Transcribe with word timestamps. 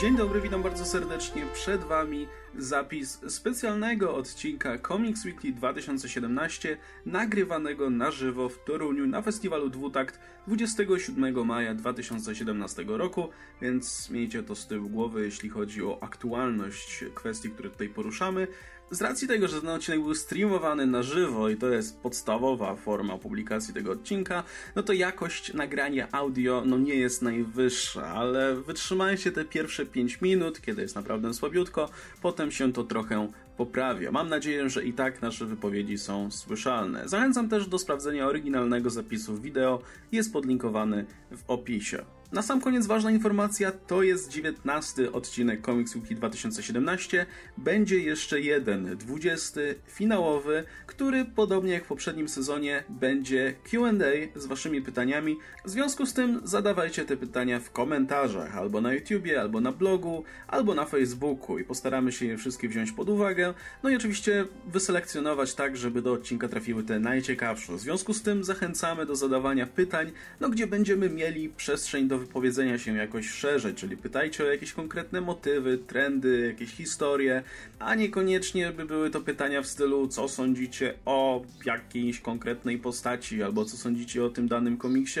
Dzień 0.00 0.16
dobry, 0.16 0.40
witam 0.40 0.62
bardzo 0.62 0.84
serdecznie. 0.84 1.46
Przed 1.54 1.84
Wami 1.84 2.28
zapis 2.58 3.20
specjalnego 3.28 4.14
odcinka 4.14 4.78
Comics 4.78 5.24
Weekly 5.24 5.52
2017, 5.52 6.76
nagrywanego 7.06 7.90
na 7.90 8.10
żywo 8.10 8.48
w 8.48 8.64
Toruniu 8.64 9.06
na 9.06 9.22
festiwalu 9.22 9.70
Dwutakt 9.70 10.20
27 10.46 11.46
maja 11.46 11.74
2017 11.74 12.84
roku, 12.86 13.28
więc 13.62 14.10
miejcie 14.10 14.42
to 14.42 14.54
z 14.54 14.66
tyłu 14.66 14.88
głowy, 14.88 15.24
jeśli 15.24 15.48
chodzi 15.48 15.82
o 15.82 15.98
aktualność 16.00 17.04
kwestii, 17.14 17.50
które 17.50 17.70
tutaj 17.70 17.88
poruszamy. 17.88 18.48
Z 18.90 19.00
racji 19.00 19.28
tego, 19.28 19.48
że 19.48 19.60
ten 19.60 19.70
odcinek 19.70 20.00
był 20.00 20.14
streamowany 20.14 20.86
na 20.86 21.02
żywo 21.02 21.48
i 21.48 21.56
to 21.56 21.68
jest 21.68 22.00
podstawowa 22.00 22.76
forma 22.76 23.18
publikacji 23.18 23.74
tego 23.74 23.92
odcinka, 23.92 24.44
no 24.76 24.82
to 24.82 24.92
jakość 24.92 25.54
nagrania 25.54 26.08
audio 26.12 26.62
no 26.66 26.78
nie 26.78 26.94
jest 26.94 27.22
najwyższa, 27.22 28.06
ale 28.06 28.54
wytrzymajcie 28.54 29.32
te 29.32 29.44
pierwsze 29.44 29.86
5 29.86 30.20
minut, 30.20 30.60
kiedy 30.60 30.82
jest 30.82 30.94
naprawdę 30.94 31.34
słabiutko, 31.34 31.90
potem 32.22 32.52
się 32.52 32.72
to 32.72 32.84
trochę 32.84 33.32
poprawia. 33.56 34.10
Mam 34.10 34.28
nadzieję, 34.28 34.70
że 34.70 34.84
i 34.84 34.92
tak 34.92 35.22
nasze 35.22 35.46
wypowiedzi 35.46 35.98
są 35.98 36.30
słyszalne. 36.30 37.08
Zachęcam 37.08 37.48
też 37.48 37.66
do 37.66 37.78
sprawdzenia 37.78 38.26
oryginalnego 38.26 38.90
zapisu 38.90 39.36
wideo, 39.36 39.82
jest 40.12 40.32
podlinkowany 40.32 41.06
w 41.30 41.50
opisie. 41.50 42.04
Na 42.32 42.42
sam 42.42 42.60
koniec 42.60 42.86
ważna 42.86 43.10
informacja, 43.10 43.72
to 43.72 44.02
jest 44.02 44.30
19 44.30 45.12
odcinek 45.12 45.66
Comics 45.66 45.96
Weekly 45.96 46.16
2017. 46.16 47.26
Będzie 47.58 47.98
jeszcze 47.98 48.40
jeden, 48.40 48.96
20, 48.96 49.60
finałowy, 49.86 50.64
który 50.86 51.24
podobnie 51.24 51.72
jak 51.72 51.84
w 51.84 51.88
poprzednim 51.88 52.28
sezonie 52.28 52.84
będzie 52.88 53.54
Q&A 53.70 54.38
z 54.40 54.46
waszymi 54.46 54.82
pytaniami. 54.82 55.36
W 55.64 55.70
związku 55.70 56.06
z 56.06 56.14
tym 56.14 56.40
zadawajcie 56.44 57.04
te 57.04 57.16
pytania 57.16 57.60
w 57.60 57.70
komentarzach, 57.70 58.56
albo 58.56 58.80
na 58.80 58.92
YouTubie, 58.92 59.40
albo 59.40 59.60
na 59.60 59.72
blogu, 59.72 60.24
albo 60.48 60.74
na 60.74 60.84
Facebooku 60.84 61.58
i 61.58 61.64
postaramy 61.64 62.12
się 62.12 62.26
je 62.26 62.36
wszystkie 62.36 62.68
wziąć 62.68 62.92
pod 62.92 63.08
uwagę. 63.08 63.54
No 63.82 63.90
i 63.90 63.96
oczywiście 63.96 64.46
wyselekcjonować 64.66 65.54
tak, 65.54 65.76
żeby 65.76 66.02
do 66.02 66.12
odcinka 66.12 66.48
trafiły 66.48 66.82
te 66.82 67.00
najciekawsze. 67.00 67.72
W 67.72 67.80
związku 67.80 68.14
z 68.14 68.22
tym 68.22 68.44
zachęcamy 68.44 69.06
do 69.06 69.16
zadawania 69.16 69.66
pytań, 69.66 70.12
no 70.40 70.48
gdzie 70.50 70.66
będziemy 70.66 71.10
mieli 71.10 71.48
przestrzeń 71.48 72.08
do 72.08 72.17
wypowiedzenia 72.18 72.78
się 72.78 72.96
jakoś 72.96 73.28
szerzej, 73.28 73.74
czyli 73.74 73.96
pytajcie 73.96 74.44
o 74.44 74.46
jakieś 74.46 74.72
konkretne 74.72 75.20
motywy, 75.20 75.78
trendy, 75.78 76.46
jakieś 76.46 76.70
historie, 76.70 77.42
a 77.78 77.94
niekoniecznie 77.94 78.72
by 78.72 78.84
były 78.84 79.10
to 79.10 79.20
pytania 79.20 79.62
w 79.62 79.66
stylu 79.66 80.08
co 80.08 80.28
sądzicie 80.28 80.94
o 81.04 81.42
jakiejś 81.64 82.20
konkretnej 82.20 82.78
postaci, 82.78 83.42
albo 83.42 83.64
co 83.64 83.76
sądzicie 83.76 84.24
o 84.24 84.28
tym 84.28 84.48
danym 84.48 84.76
komiksie, 84.76 85.20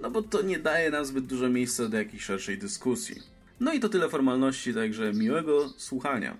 no 0.00 0.10
bo 0.10 0.22
to 0.22 0.42
nie 0.42 0.58
daje 0.58 0.90
nam 0.90 1.04
zbyt 1.04 1.26
dużo 1.26 1.48
miejsca 1.48 1.88
do 1.88 1.96
jakiejś 1.98 2.22
szerszej 2.22 2.58
dyskusji. 2.58 3.16
No 3.60 3.72
i 3.72 3.80
to 3.80 3.88
tyle 3.88 4.08
formalności, 4.08 4.74
także 4.74 5.12
miłego 5.12 5.68
słuchania. 5.76 6.36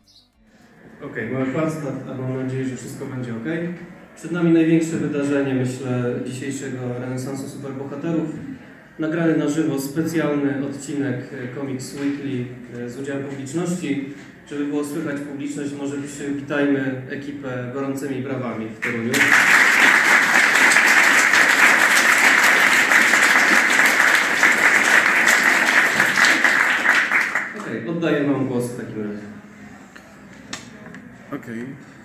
Okej, 1.03 1.35
okay, 1.35 1.47
mamy 1.53 1.71
start, 1.71 2.09
a 2.11 2.15
mam 2.15 2.43
nadzieję, 2.43 2.65
że 2.65 2.77
wszystko 2.77 3.07
będzie 3.07 3.33
ok. 3.33 3.47
Przed 4.17 4.33
nami 4.33 4.53
największe 4.53 4.97
wydarzenie, 4.97 5.55
myślę, 5.55 6.15
dzisiejszego 6.27 6.99
renesansu 6.99 7.49
superbohaterów 7.49 8.31
nagrany 8.99 9.37
na 9.37 9.49
żywo 9.49 9.81
specjalny 9.81 10.67
odcinek 10.67 11.17
e, 11.17 11.55
Comics 11.55 11.95
Weekly 11.95 12.45
e, 12.75 12.91
z 12.91 12.99
udziałem 12.99 13.25
publiczności. 13.25 14.15
Żeby 14.51 14.65
było 14.65 14.85
słychać 14.85 15.21
publiczność, 15.21 15.73
może 15.73 15.97
witajmy 16.37 17.03
ekipę 17.11 17.71
gorącymi 17.75 18.23
brawami 18.23 18.69
w 18.69 18.81
Toruniu. 18.81 19.13
Okej, 27.61 27.79
okay, 27.79 27.91
oddaję 27.91 28.25
Wam 28.25 28.49
głos 28.49 28.65
w 28.65 28.77
takim 28.77 29.03
razie. 29.03 29.27
Okej. 31.33 31.63
Okay. 31.63 31.96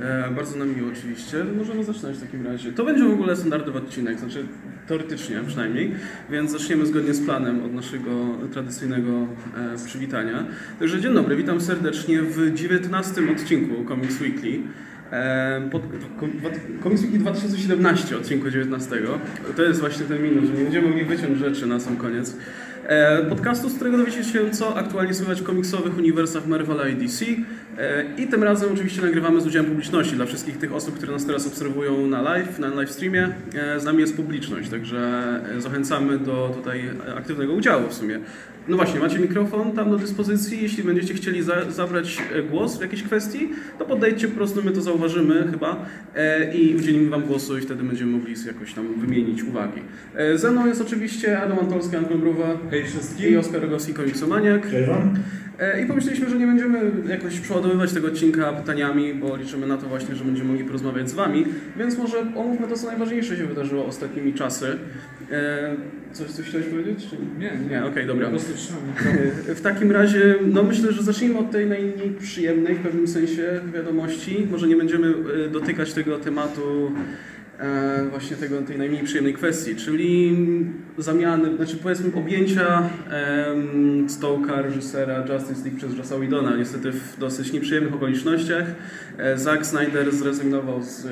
E, 0.00 0.30
bardzo 0.30 0.58
nam 0.58 0.76
miło 0.76 0.88
oczywiście. 0.92 1.44
Możemy 1.58 1.84
zaczynać 1.84 2.16
w 2.16 2.20
takim 2.20 2.46
razie. 2.46 2.72
To 2.72 2.84
będzie 2.84 3.04
w 3.04 3.12
ogóle 3.12 3.36
standardowy 3.36 3.78
odcinek, 3.78 4.18
znaczy 4.18 4.46
teoretycznie 4.86 5.40
przynajmniej, 5.46 5.94
więc 6.30 6.50
zaczniemy 6.50 6.86
zgodnie 6.86 7.14
z 7.14 7.24
planem 7.24 7.64
od 7.64 7.74
naszego 7.74 8.10
tradycyjnego 8.52 9.10
e, 9.56 9.86
przywitania. 9.86 10.44
Także 10.78 11.00
dzień 11.00 11.14
dobry, 11.14 11.36
witam 11.36 11.60
serdecznie 11.60 12.22
w 12.22 12.54
19 12.54 13.22
odcinku 13.32 13.88
Comics 13.88 14.20
Weekly. 14.20 14.58
E, 15.12 15.68
pod, 15.70 15.82
Comics 16.82 17.02
Weekly 17.02 17.18
2017, 17.18 18.16
odcinku 18.16 18.50
19. 18.50 18.96
To 19.56 19.62
jest 19.62 19.80
właśnie 19.80 20.06
ten 20.06 20.22
minus, 20.22 20.44
że 20.44 20.52
nie 20.52 20.64
będziemy 20.64 20.88
mogli 20.88 21.04
wyciąć 21.04 21.38
rzeczy 21.38 21.66
na 21.66 21.80
sam 21.80 21.96
koniec. 21.96 22.36
E, 22.86 23.22
podcastu, 23.24 23.68
z 23.68 23.74
którego 23.74 23.98
dowiecie 23.98 24.24
się, 24.24 24.50
co 24.50 24.76
aktualnie 24.76 25.14
słychać 25.14 25.40
w 25.40 25.44
komiksowych 25.44 25.98
uniwersach 25.98 26.46
Marvela 26.46 26.88
i 26.88 26.96
DC. 26.96 27.24
E, 27.78 28.04
I 28.16 28.26
tym 28.26 28.42
razem 28.42 28.72
oczywiście 28.72 29.02
nagrywamy 29.02 29.40
z 29.40 29.46
udziałem 29.46 29.66
publiczności. 29.66 30.16
Dla 30.16 30.26
wszystkich 30.26 30.58
tych 30.58 30.74
osób, 30.74 30.96
które 30.96 31.12
nas 31.12 31.26
teraz 31.26 31.46
obserwują 31.46 32.06
na 32.06 32.22
live, 32.22 32.58
na 32.58 32.68
live 32.68 32.90
streamie, 32.90 33.28
e, 33.54 33.80
z 33.80 33.84
nami 33.84 34.00
jest 34.00 34.16
publiczność, 34.16 34.68
także 34.68 35.22
zachęcamy 35.58 36.18
do 36.18 36.52
tutaj 36.54 36.90
aktywnego 37.16 37.52
udziału 37.52 37.88
w 37.88 37.94
sumie. 37.94 38.20
No 38.68 38.76
właśnie, 38.76 39.00
macie 39.00 39.18
mikrofon 39.18 39.72
tam 39.72 39.90
do 39.90 39.98
dyspozycji. 39.98 40.62
Jeśli 40.62 40.84
będziecie 40.84 41.14
chcieli 41.14 41.42
za, 41.42 41.70
zabrać 41.70 42.22
głos 42.50 42.78
w 42.78 42.80
jakiejś 42.80 43.02
kwestii, 43.02 43.48
to 43.78 43.84
podejdźcie 43.84 44.28
po 44.28 44.36
prostu, 44.36 44.62
my 44.64 44.70
to 44.70 44.82
zauważymy 44.82 45.48
chyba 45.50 45.86
i 46.54 46.76
udzielimy 46.78 47.10
Wam 47.10 47.22
głosu 47.22 47.58
i 47.58 47.60
wtedy 47.60 47.82
będziemy 47.82 48.12
mogli 48.12 48.34
jakoś 48.46 48.74
tam 48.74 49.00
wymienić 49.00 49.42
uwagi. 49.42 49.80
Ze 50.34 50.50
mną 50.50 50.66
jest 50.66 50.80
oczywiście 50.80 51.40
Adam 51.40 51.58
Antolski, 51.58 51.96
Anton 51.96 52.18
Mruwa. 52.18 52.58
Hej 52.70 52.84
wszystkim. 52.84 53.30
I 53.30 53.36
Oskar 53.36 53.62
Rogowski, 53.62 53.94
komiksomaniak. 53.94 54.70
Cześć 54.70 54.88
wam. 54.88 55.14
E, 55.58 55.82
I 55.82 55.86
pomyśleliśmy, 55.86 56.30
że 56.30 56.38
nie 56.38 56.46
będziemy 56.46 56.90
jakoś 57.08 57.40
przeładowywać 57.40 57.92
tego 57.92 58.08
odcinka 58.08 58.52
pytaniami, 58.52 59.14
bo 59.14 59.36
liczymy 59.36 59.66
na 59.66 59.76
to 59.76 59.86
właśnie, 59.86 60.14
że 60.14 60.24
będziemy 60.24 60.48
mogli 60.48 60.64
porozmawiać 60.64 61.10
z 61.10 61.14
Wami, 61.14 61.44
więc 61.76 61.98
może 61.98 62.18
omówmy 62.36 62.68
to, 62.68 62.76
co 62.76 62.86
najważniejsze 62.86 63.36
się 63.36 63.46
wydarzyło 63.46 63.86
ostatnimi 63.86 64.34
czasy. 64.34 64.66
E, 65.32 65.76
coś, 66.12 66.30
coś 66.30 66.46
chciałeś 66.46 66.66
powiedzieć? 66.66 67.06
Nie, 67.38 67.50
nie. 67.50 67.68
nie 67.70 67.78
Okej, 67.78 67.90
okay, 67.90 68.06
dobra. 68.06 68.28
Prostu 68.28 68.52
w 69.54 69.60
takim 69.60 69.92
razie, 69.92 70.34
no 70.46 70.62
myślę, 70.62 70.92
że 70.92 71.02
zacznijmy 71.02 71.38
od 71.38 71.50
tej 71.50 71.66
najmniej 71.66 72.10
przyjemnej 72.20 72.74
w 72.74 72.82
pewnym 72.82 73.08
sensie 73.08 73.60
wiadomości. 73.74 74.46
Może 74.50 74.68
nie 74.68 74.76
będziemy 74.76 75.14
e, 75.46 75.50
dotykać 75.50 75.92
tego 75.92 76.18
tematu 76.18 76.92
E, 76.92 77.41
właśnie 78.10 78.36
tego, 78.36 78.62
tej 78.62 78.78
najmniej 78.78 79.02
przyjemnej 79.02 79.34
kwestii, 79.34 79.76
czyli 79.76 80.36
zamiany, 80.98 81.56
znaczy 81.56 81.76
powiedzmy 81.76 82.14
objęcia 82.14 82.82
Stołka, 84.08 84.62
reżysera 84.62 85.24
Justice 85.26 85.64
League 85.64 85.76
przez 85.76 85.98
Jossa 85.98 86.16
Whedona, 86.16 86.56
niestety 86.56 86.92
w 86.92 87.18
dosyć 87.18 87.52
nieprzyjemnych 87.52 87.94
okolicznościach. 87.94 88.64
E, 89.18 89.38
Zack 89.38 89.66
Snyder 89.66 90.14
zrezygnował 90.14 90.82
z 90.82 91.06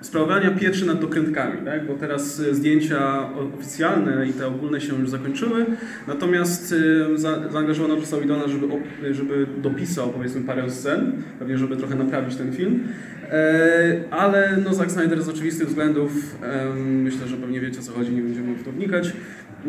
sprawowania 0.00 0.50
pieczy 0.50 0.86
nad 0.86 1.00
dokrętkami, 1.00 1.58
tak? 1.64 1.86
bo 1.86 1.94
teraz 1.94 2.36
zdjęcia 2.36 3.28
oficjalne 3.58 4.26
i 4.26 4.32
te 4.32 4.46
ogólne 4.46 4.80
się 4.80 4.94
już 5.00 5.10
zakończyły, 5.10 5.66
natomiast 6.08 6.74
za, 7.14 7.48
zaangażowano 7.50 7.94
Jossa 7.94 8.16
Whedona, 8.16 8.48
żeby, 8.48 8.66
żeby 9.14 9.46
dopisał 9.62 10.10
powiedzmy 10.10 10.40
parę 10.40 10.70
scen, 10.70 11.12
pewnie 11.38 11.58
żeby 11.58 11.76
trochę 11.76 11.94
naprawić 11.94 12.36
ten 12.36 12.52
film. 12.52 12.80
E, 13.30 14.04
ale 14.10 14.58
no, 14.64 14.74
Zack 14.74 14.90
Snyder 14.90 15.22
z 15.22 15.28
oczywistych 15.28 15.68
względów, 15.68 16.36
myślę, 16.76 17.26
że 17.26 17.36
pewnie 17.36 17.60
wiecie 17.60 17.80
o 17.80 17.82
co 17.82 17.92
chodzi, 17.92 18.12
nie 18.12 18.22
będziemy 18.22 18.54
w 18.54 18.64
to 18.64 18.72
wnikać, 18.72 19.12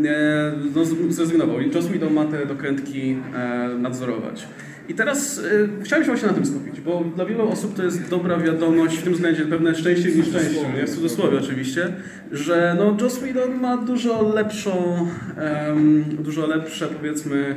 e, 0.05 0.53
no, 0.75 0.85
zrezygnował 1.09 1.59
i 1.59 1.71
Joss 1.71 1.85
Whedon 1.85 2.13
ma 2.13 2.25
te 2.25 2.45
dokrętki 2.45 3.17
e, 3.35 3.69
nadzorować. 3.77 4.47
I 4.89 4.93
teraz 4.93 5.41
chciałem 5.83 6.05
się 6.05 6.11
właśnie 6.11 6.27
na 6.27 6.33
tym 6.33 6.45
skupić, 6.45 6.81
bo 6.81 7.03
dla 7.15 7.25
wielu 7.25 7.49
osób 7.49 7.75
to 7.75 7.83
jest 7.83 8.09
dobra 8.09 8.37
wiadomość, 8.37 8.97
w 8.97 9.03
tym 9.03 9.13
względzie 9.13 9.45
pewne 9.45 9.75
szczęście 9.75 10.09
w 10.09 10.17
nieszczęściu, 10.17 10.61
nie? 10.75 10.87
w 10.87 10.95
cudzysłowie 10.95 11.37
oczywiście, 11.37 11.93
że 12.31 12.75
no, 12.79 12.97
Joss 13.01 13.17
Whedon 13.17 13.61
ma 13.61 13.77
dużo 13.77 14.33
lepszą, 14.33 15.07
um, 15.67 16.03
dużo 16.19 16.47
lepsze 16.47 16.87
powiedzmy 16.87 17.55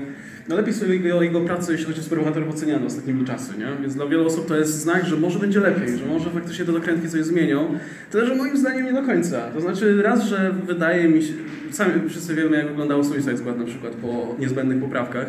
no 0.48 0.56
lepiej 0.56 0.74
sobie 0.74 0.94
jego, 0.94 1.22
jego 1.22 1.40
pracę, 1.40 1.72
jeśli 1.72 1.86
chodzi 1.86 2.00
o 2.00 2.02
superbohaterów, 2.02 2.54
oceniano 2.54 2.86
ostatnimi 2.86 3.24
czasy, 3.24 3.58
nie? 3.58 3.66
Więc 3.80 3.94
dla 3.94 4.06
wielu 4.06 4.26
osób 4.26 4.46
to 4.46 4.56
jest 4.56 4.80
znak, 4.80 5.06
że 5.06 5.16
może 5.16 5.38
będzie 5.38 5.60
lepiej, 5.60 5.98
że 5.98 6.06
może 6.06 6.30
faktycznie 6.30 6.64
te 6.64 6.72
dokrętki 6.72 7.08
coś 7.08 7.24
zmienią. 7.24 7.78
Tyle, 8.10 8.26
że 8.26 8.34
moim 8.34 8.56
zdaniem 8.56 8.84
nie 8.84 8.92
do 8.92 9.02
końca. 9.02 9.40
To 9.40 9.60
znaczy 9.60 10.02
raz, 10.02 10.24
że 10.24 10.54
wydaje 10.66 11.08
mi 11.08 11.22
się, 11.22 11.32
sami 11.70 11.92
wszyscy 12.08 12.34
wiemy 12.34 12.56
jak 12.56 12.68
wyglądał 12.68 13.04
Suicide 13.04 13.38
Squad 13.38 13.58
na 13.58 13.64
przykład 13.64 13.92
po 13.92 14.36
niezbędnych 14.38 14.80
poprawkach. 14.80 15.26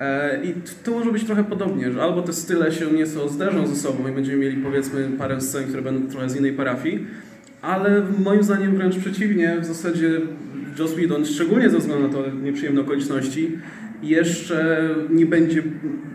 E, 0.00 0.44
I 0.44 0.54
to 0.84 0.90
może 0.90 1.12
być 1.12 1.24
trochę 1.24 1.44
podobnie, 1.44 1.92
że 1.92 2.02
albo 2.02 2.22
te 2.22 2.32
style 2.32 2.72
się 2.72 2.92
nieco 2.92 3.28
zderzą 3.28 3.66
ze 3.66 3.76
sobą 3.76 4.08
i 4.08 4.12
będziemy 4.12 4.38
mieli 4.38 4.56
powiedzmy 4.56 5.08
parę 5.18 5.40
scen, 5.40 5.64
które 5.64 5.82
będą 5.82 6.10
trochę 6.10 6.30
z 6.30 6.36
innej 6.36 6.52
parafii, 6.52 7.06
ale 7.62 8.02
moim 8.18 8.42
zdaniem 8.42 8.76
wręcz 8.76 8.98
przeciwnie, 8.98 9.56
w 9.60 9.64
zasadzie 9.64 10.20
Joss 10.78 10.92
Whedon, 10.92 11.26
szczególnie 11.26 11.70
ze 11.70 11.78
względu 11.78 12.08
na 12.08 12.14
to 12.14 12.24
nieprzyjemne 12.42 12.80
okoliczności, 12.80 13.58
jeszcze 14.02 14.88
nie 15.10 15.26
będzie, 15.26 15.62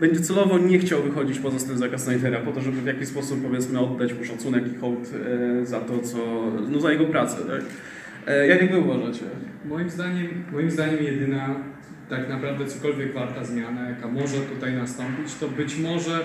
będzie 0.00 0.20
celowo 0.20 0.58
nie 0.58 0.78
chciał 0.78 1.02
wychodzić 1.02 1.38
poza 1.38 1.58
styl 1.58 1.76
Zaka 1.76 1.98
Snydera 1.98 2.40
po 2.40 2.52
to, 2.52 2.60
żeby 2.60 2.80
w 2.80 2.86
jakiś 2.86 3.08
sposób 3.08 3.42
powiedzmy 3.42 3.80
oddać 3.80 4.14
mu 4.14 4.24
szacunek 4.24 4.64
i 4.74 4.76
hołd 4.76 5.10
e, 5.62 5.66
za 5.66 5.80
to, 5.80 5.98
co, 5.98 6.18
no 6.68 6.80
za 6.80 6.92
jego 6.92 7.04
pracę, 7.04 7.36
tak? 7.36 7.62
E, 8.26 8.46
jak 8.46 8.72
wy 8.72 8.78
uważacie? 8.78 9.24
Moim 9.64 9.90
zdaniem, 9.90 10.28
moim 10.52 10.70
zdaniem 10.70 11.04
jedyna 11.04 11.54
tak 12.08 12.28
naprawdę 12.28 12.66
cokolwiek 12.66 13.14
warta 13.14 13.44
zmiana, 13.44 13.88
jaka 13.88 14.08
może 14.08 14.36
tutaj 14.36 14.72
nastąpić, 14.72 15.34
to 15.34 15.48
być 15.48 15.78
może 15.78 16.24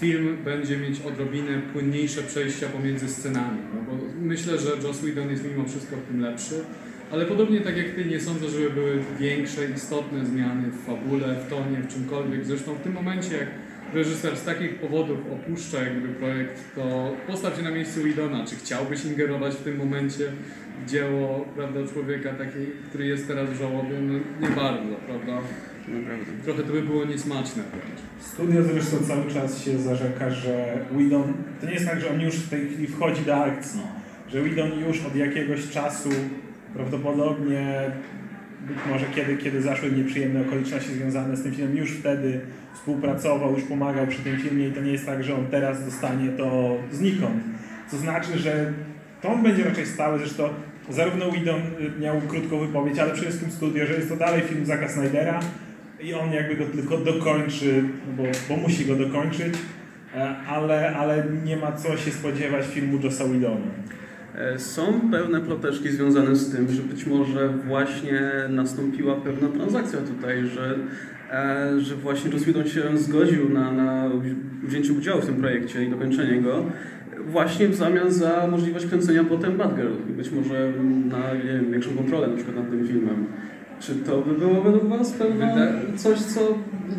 film 0.00 0.36
będzie 0.44 0.76
mieć 0.76 1.00
odrobinę 1.00 1.60
płynniejsze 1.72 2.22
przejścia 2.22 2.66
pomiędzy 2.66 3.08
scenami. 3.08 3.58
No 3.74 3.80
bo 3.82 4.04
myślę, 4.20 4.58
że 4.58 4.70
Joss 4.84 5.00
Whedon 5.00 5.30
jest 5.30 5.44
mimo 5.44 5.68
wszystko 5.68 5.96
w 5.96 6.02
tym 6.02 6.20
lepszy. 6.20 6.54
Ale 7.12 7.26
podobnie 7.26 7.60
tak 7.60 7.76
jak 7.76 7.90
ty, 7.90 8.04
nie 8.04 8.20
sądzę, 8.20 8.48
żeby 8.48 8.70
były 8.70 9.02
większe, 9.18 9.60
istotne 9.76 10.26
zmiany 10.26 10.70
w 10.70 10.86
fabule, 10.86 11.34
w 11.34 11.50
tonie, 11.50 11.76
w 11.76 11.88
czymkolwiek. 11.88 12.44
Zresztą 12.44 12.74
w 12.74 12.80
tym 12.80 12.92
momencie, 12.92 13.36
jak 13.36 13.48
reżyser 13.94 14.36
z 14.36 14.44
takich 14.44 14.74
powodów 14.74 15.18
opuszcza 15.32 15.82
jakby 15.82 16.08
projekt, 16.08 16.74
to 16.74 17.12
postaw 17.26 17.56
się 17.56 17.62
na 17.62 17.70
miejscu 17.70 18.00
Whedona. 18.00 18.46
Czy 18.46 18.56
chciałbyś 18.56 19.04
ingerować 19.04 19.54
w 19.54 19.64
tym 19.64 19.76
momencie 19.76 20.24
w 20.84 20.90
dzieło 20.90 21.46
prawda, 21.56 21.80
człowieka 21.92 22.30
takiej, 22.32 22.66
który 22.88 23.06
jest 23.06 23.28
teraz 23.28 23.50
w 23.50 23.58
żałobie? 23.58 24.00
No 24.02 24.14
nie 24.48 24.56
bardzo, 24.56 24.94
prawda? 25.06 25.40
Naprawdę. 25.88 26.32
Trochę 26.44 26.62
to 26.62 26.72
by 26.72 26.82
było 26.82 27.04
niesmaczne. 27.04 27.62
Studio 28.20 28.62
zresztą 28.62 28.96
cały 29.06 29.30
czas 29.30 29.64
się 29.64 29.78
zarzeka, 29.78 30.30
że 30.30 30.78
Whedon, 30.92 31.32
to 31.60 31.66
nie 31.66 31.72
jest 31.72 31.86
tak, 31.86 32.00
że 32.00 32.10
on 32.10 32.20
już 32.20 32.34
w 32.34 32.50
tej 32.50 32.66
chwili 32.68 32.86
wchodzi 32.86 33.24
do 33.24 33.36
akcji, 33.36 33.80
że 34.28 34.42
Whedon 34.42 34.70
już 34.88 35.04
od 35.06 35.16
jakiegoś 35.16 35.70
czasu 35.70 36.08
prawdopodobnie 36.74 37.90
być 38.68 38.76
może 38.90 39.06
kiedy, 39.14 39.36
kiedy 39.36 39.62
zaszły 39.62 39.92
nieprzyjemne 39.92 40.40
okoliczności 40.40 40.92
związane 40.92 41.36
z 41.36 41.42
tym 41.42 41.52
filmem, 41.52 41.76
już 41.76 41.90
wtedy 41.90 42.40
współpracował, 42.74 43.52
już 43.52 43.62
pomagał 43.62 44.06
przy 44.06 44.18
tym 44.18 44.36
filmie 44.36 44.68
i 44.68 44.72
to 44.72 44.80
nie 44.80 44.92
jest 44.92 45.06
tak, 45.06 45.24
że 45.24 45.34
on 45.34 45.46
teraz 45.46 45.84
dostanie 45.84 46.28
to 46.28 46.76
znikąd. 46.92 47.42
To 47.90 47.96
znaczy, 47.96 48.38
że 48.38 48.72
to 49.22 49.28
on 49.28 49.42
będzie 49.42 49.64
raczej 49.64 49.86
stały, 49.86 50.18
zresztą 50.18 50.48
zarówno 50.90 51.30
Whedon 51.30 51.60
y, 51.60 52.00
miał 52.00 52.20
krótką 52.20 52.58
wypowiedź, 52.58 52.98
ale 52.98 53.10
przede 53.10 53.28
wszystkim 53.28 53.50
studio, 53.50 53.86
że 53.86 53.94
jest 53.94 54.08
to 54.08 54.16
dalej 54.16 54.42
film 54.42 54.66
Zacka 54.66 54.88
Snydera 54.88 55.40
i 56.00 56.14
on 56.14 56.32
jakby 56.32 56.56
go 56.56 56.64
tylko 56.64 56.96
dokończy, 56.96 57.84
no 58.06 58.22
bo, 58.22 58.22
bo 58.48 58.56
musi 58.56 58.84
go 58.84 58.96
dokończyć, 58.96 59.54
e, 60.14 60.36
ale, 60.48 60.96
ale 60.96 61.24
nie 61.44 61.56
ma 61.56 61.72
co 61.72 61.96
się 61.96 62.10
spodziewać 62.10 62.66
filmu 62.66 62.98
Jossa 63.02 63.24
Whedona. 63.24 63.66
E, 64.34 64.58
Są 64.58 65.10
pewne 65.10 65.40
ploteczki 65.40 65.90
związane 65.90 66.36
z 66.36 66.56
tym, 66.56 66.68
że 66.68 66.82
być 66.82 67.06
może 67.06 67.48
właśnie 67.48 68.20
nastąpiła 68.48 69.14
pewna 69.14 69.48
transakcja 69.48 69.98
tutaj, 69.98 70.46
że, 70.46 70.78
e, 71.32 71.80
że 71.80 71.96
właśnie 71.96 72.30
Joss 72.30 72.72
się 72.72 72.98
zgodził 72.98 73.48
na, 73.48 73.72
na 73.72 74.10
wzięcie 74.62 74.92
udziału 74.92 75.20
w 75.22 75.26
tym 75.26 75.34
projekcie 75.34 75.84
i 75.84 75.90
dokończenie 75.90 76.40
go 76.40 76.64
właśnie 77.26 77.68
w 77.68 77.74
zamian 77.74 78.10
za 78.10 78.46
możliwość 78.50 78.86
kręcenia 78.86 79.24
potem 79.24 79.56
Batgirl 79.56 79.92
i 80.10 80.12
być 80.12 80.30
może 80.30 80.72
na 81.08 81.18
większą 81.70 81.90
kontrolę 81.96 82.28
na 82.28 82.36
przykład 82.36 82.56
nad 82.56 82.70
tym 82.70 82.86
filmem. 82.88 83.26
Czy 83.86 83.94
to 83.94 84.18
by 84.18 84.34
było 84.34 84.62
według 84.62 84.84
Was 84.84 85.10
pewne 85.10 85.72
coś, 85.96 86.18
co 86.18 86.40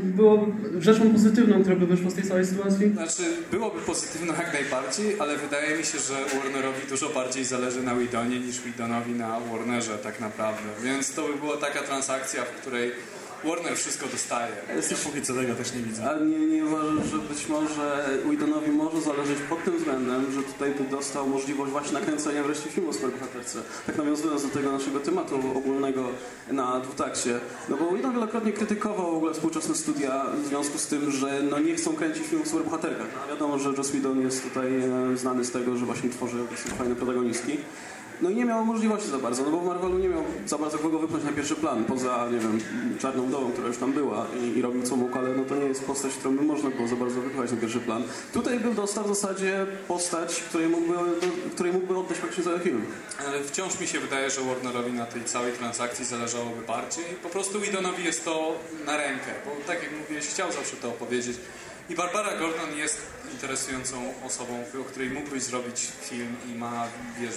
było 0.04 0.48
rzeczą 0.80 1.12
pozytywną, 1.12 1.62
która 1.62 1.76
by 1.76 1.86
wyszła 1.86 2.10
z 2.10 2.14
tej 2.14 2.24
całej 2.24 2.46
sytuacji? 2.46 2.90
Znaczy, 2.90 3.24
byłoby 3.52 3.82
pozytywne 3.82 4.34
jak 4.34 4.54
najbardziej, 4.54 5.20
ale 5.20 5.38
wydaje 5.38 5.78
mi 5.78 5.84
się, 5.84 5.98
że 6.00 6.38
Warnerowi 6.38 6.88
dużo 6.90 7.10
bardziej 7.10 7.46
zależy 7.46 7.84
na 7.84 7.96
Widonie 7.96 8.40
niż 8.40 8.62
Widonowi 8.62 9.12
na 9.12 9.40
Warnerze 9.40 9.98
tak 9.98 10.20
naprawdę. 10.20 10.70
Więc 10.84 11.14
to 11.14 11.28
by 11.28 11.34
była 11.34 11.58
taka 11.58 11.82
transakcja, 11.82 12.44
w 12.44 12.62
której 12.62 12.92
Warner 13.44 13.78
wszystko 13.78 14.08
dostaje. 14.08 14.56
Ja 14.92 14.98
póki 15.04 15.22
co 15.22 15.34
tego 15.34 15.56
też 15.56 15.74
nie 15.74 15.82
widzę. 15.82 16.10
A 16.12 16.20
nie, 16.20 16.40
nie 16.40 16.66
uważasz, 16.66 17.08
że 17.12 17.18
być 17.18 17.48
może 17.48 18.10
Whedonowi 18.26 18.72
może 18.72 19.02
zależeć 19.02 19.38
pod 19.50 19.64
tym 19.64 19.78
względem, 19.78 20.32
że 20.32 20.44
tutaj 20.44 20.72
by 20.72 20.84
dostał 20.84 21.28
możliwość 21.28 21.72
właśnie 21.72 21.94
nakręcenia 21.94 22.44
wreszcie 22.44 22.70
filmu 22.70 22.90
o 22.90 22.94
superbohaterce. 22.94 23.60
Tak 23.86 23.98
nawiązując 23.98 24.44
do 24.44 24.50
tego 24.50 24.72
naszego 24.72 25.00
tematu 25.00 25.36
ogólnego 25.58 26.10
na 26.52 26.80
dwutakcie. 26.80 27.40
No 27.70 27.78
bo 27.78 27.86
Whedon 27.86 28.14
wielokrotnie 28.14 28.54
krytykował 28.54 29.12
w 29.12 29.16
ogóle 29.16 29.34
współczesne 29.34 29.76
studia 29.76 30.26
w 30.44 30.48
związku 30.48 30.78
z 30.78 30.88
tym, 30.88 31.12
że 31.12 31.44
no 31.50 31.60
nie 31.60 31.76
chcą 31.76 31.96
kręcić 31.96 32.28
filmów 32.28 32.48
o 32.48 32.50
superbohaterkach. 32.50 33.08
No, 33.22 33.34
wiadomo, 33.34 33.60
że 33.60 33.70
Joss 33.70 33.90
Whedon 33.90 34.22
jest 34.22 34.44
tutaj 34.44 34.82
e, 35.14 35.18
znany 35.18 35.46
z 35.46 35.52
tego, 35.52 35.78
że 35.78 35.86
właśnie 35.86 36.10
tworzy 36.10 36.38
fajne 36.78 36.96
protagonistki. 36.96 37.58
No 38.22 38.30
i 38.30 38.36
nie 38.36 38.46
miał 38.46 38.66
możliwości 38.66 39.10
za 39.10 39.18
bardzo, 39.18 39.44
no 39.44 39.52
bo 39.52 39.60
w 39.60 39.66
Marvelu 39.66 39.98
nie 39.98 40.10
miał 40.10 40.24
za 40.46 40.58
bardzo 40.58 40.78
kogo 40.78 41.00
wypchnąć 41.00 41.24
na 41.24 41.32
pierwszy 41.32 41.56
plan, 41.56 41.86
poza, 41.86 42.28
nie 42.32 42.40
wiem, 42.40 42.60
Czarną 43.00 43.26
Wdową, 43.26 43.52
która 43.52 43.68
już 43.68 43.78
tam 43.78 43.94
była 43.94 44.28
i, 44.44 44.58
i 44.58 44.62
robił 44.62 44.84
co 44.84 44.96
mógł, 44.96 45.18
ale 45.18 45.30
no 45.30 45.46
to 45.46 45.56
nie 45.56 45.66
jest 45.66 45.84
postać, 45.86 46.14
którą 46.14 46.38
by 46.38 46.44
można 46.44 46.70
było 46.70 46.88
za 46.88 46.96
bardzo 46.96 47.22
wypchać 47.22 47.52
na 47.52 47.58
pierwszy 47.58 47.80
plan. 47.80 48.04
Tutaj 48.34 48.60
był 48.60 48.74
dostał 48.74 49.04
w 49.04 49.08
zasadzie 49.08 49.66
postać, 49.88 50.42
której 50.42 50.70
mógłby, 50.70 50.94
której 51.54 51.74
mógłby 51.74 51.98
oddać 51.98 52.18
praktycznie 52.18 52.44
cały 52.44 52.60
film. 52.60 52.86
Ale 53.28 53.44
wciąż 53.44 53.80
mi 53.80 53.88
się 53.88 54.00
wydaje, 54.00 54.30
że 54.30 54.42
Warnerowi 54.42 54.94
na 54.94 55.06
tej 55.06 55.24
całej 55.24 55.54
transakcji 55.54 56.06
zależałoby 56.06 56.62
bardziej. 56.68 57.06
Po 57.24 57.30
prostu 57.30 57.60
Widonowi 57.60 58.04
jest 58.04 58.26
to 58.26 58.56
na 58.86 58.98
rękę, 58.98 59.32
bo 59.46 59.52
tak 59.68 59.84
jak 59.84 59.92
mówiłeś, 60.02 60.28
chciał 60.28 60.52
zawsze 60.52 60.76
to 60.76 60.90
opowiedzieć. 60.90 61.38
I 61.90 61.96
Barbara 61.96 62.38
Gordon 62.38 62.78
jest 62.78 62.98
interesującą 63.32 64.14
osobą, 64.26 64.64
o 64.82 64.84
której 64.84 65.10
mógłbyś 65.10 65.44
zrobić 65.44 65.88
film 66.02 66.36
i 66.52 66.56
ma, 66.56 66.88
wiesz, 67.22 67.36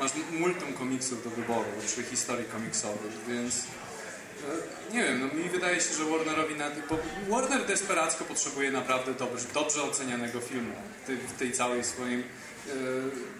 masz 0.00 0.10
multum 0.30 0.72
komiksów 0.72 1.24
do 1.24 1.30
wyboru, 1.30 1.70
czy 1.94 2.02
historii 2.02 2.44
komiksowych, 2.44 3.12
więc 3.28 3.64
e, 4.90 4.94
nie 4.94 5.04
wiem, 5.04 5.20
no 5.20 5.42
mi 5.42 5.48
wydaje 5.48 5.80
się, 5.80 5.94
że 5.94 6.04
Warnerowi 6.04 6.54
na 6.54 6.70
bo 6.90 6.98
Warner 7.28 7.66
desperacko 7.66 8.24
potrzebuje 8.24 8.70
naprawdę 8.70 9.14
dobrze, 9.14 9.46
dobrze 9.54 9.82
ocenianego 9.82 10.40
filmu 10.40 10.74
w 11.06 11.38
tej, 11.38 11.52
całej 11.52 11.84
swoim 11.84 12.20
e, 12.20 12.72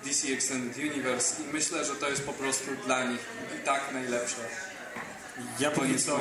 DC 0.04 0.28
Extended 0.28 0.76
Universe 0.78 1.42
i 1.42 1.52
myślę, 1.52 1.84
że 1.84 1.94
to 1.94 2.08
jest 2.08 2.22
po 2.22 2.32
prostu 2.32 2.70
dla 2.86 3.04
nich 3.04 3.20
i 3.62 3.64
tak 3.64 3.80
najlepsze. 3.92 4.40
Ja 5.60 5.70
póki, 5.70 5.98
co, 5.98 6.18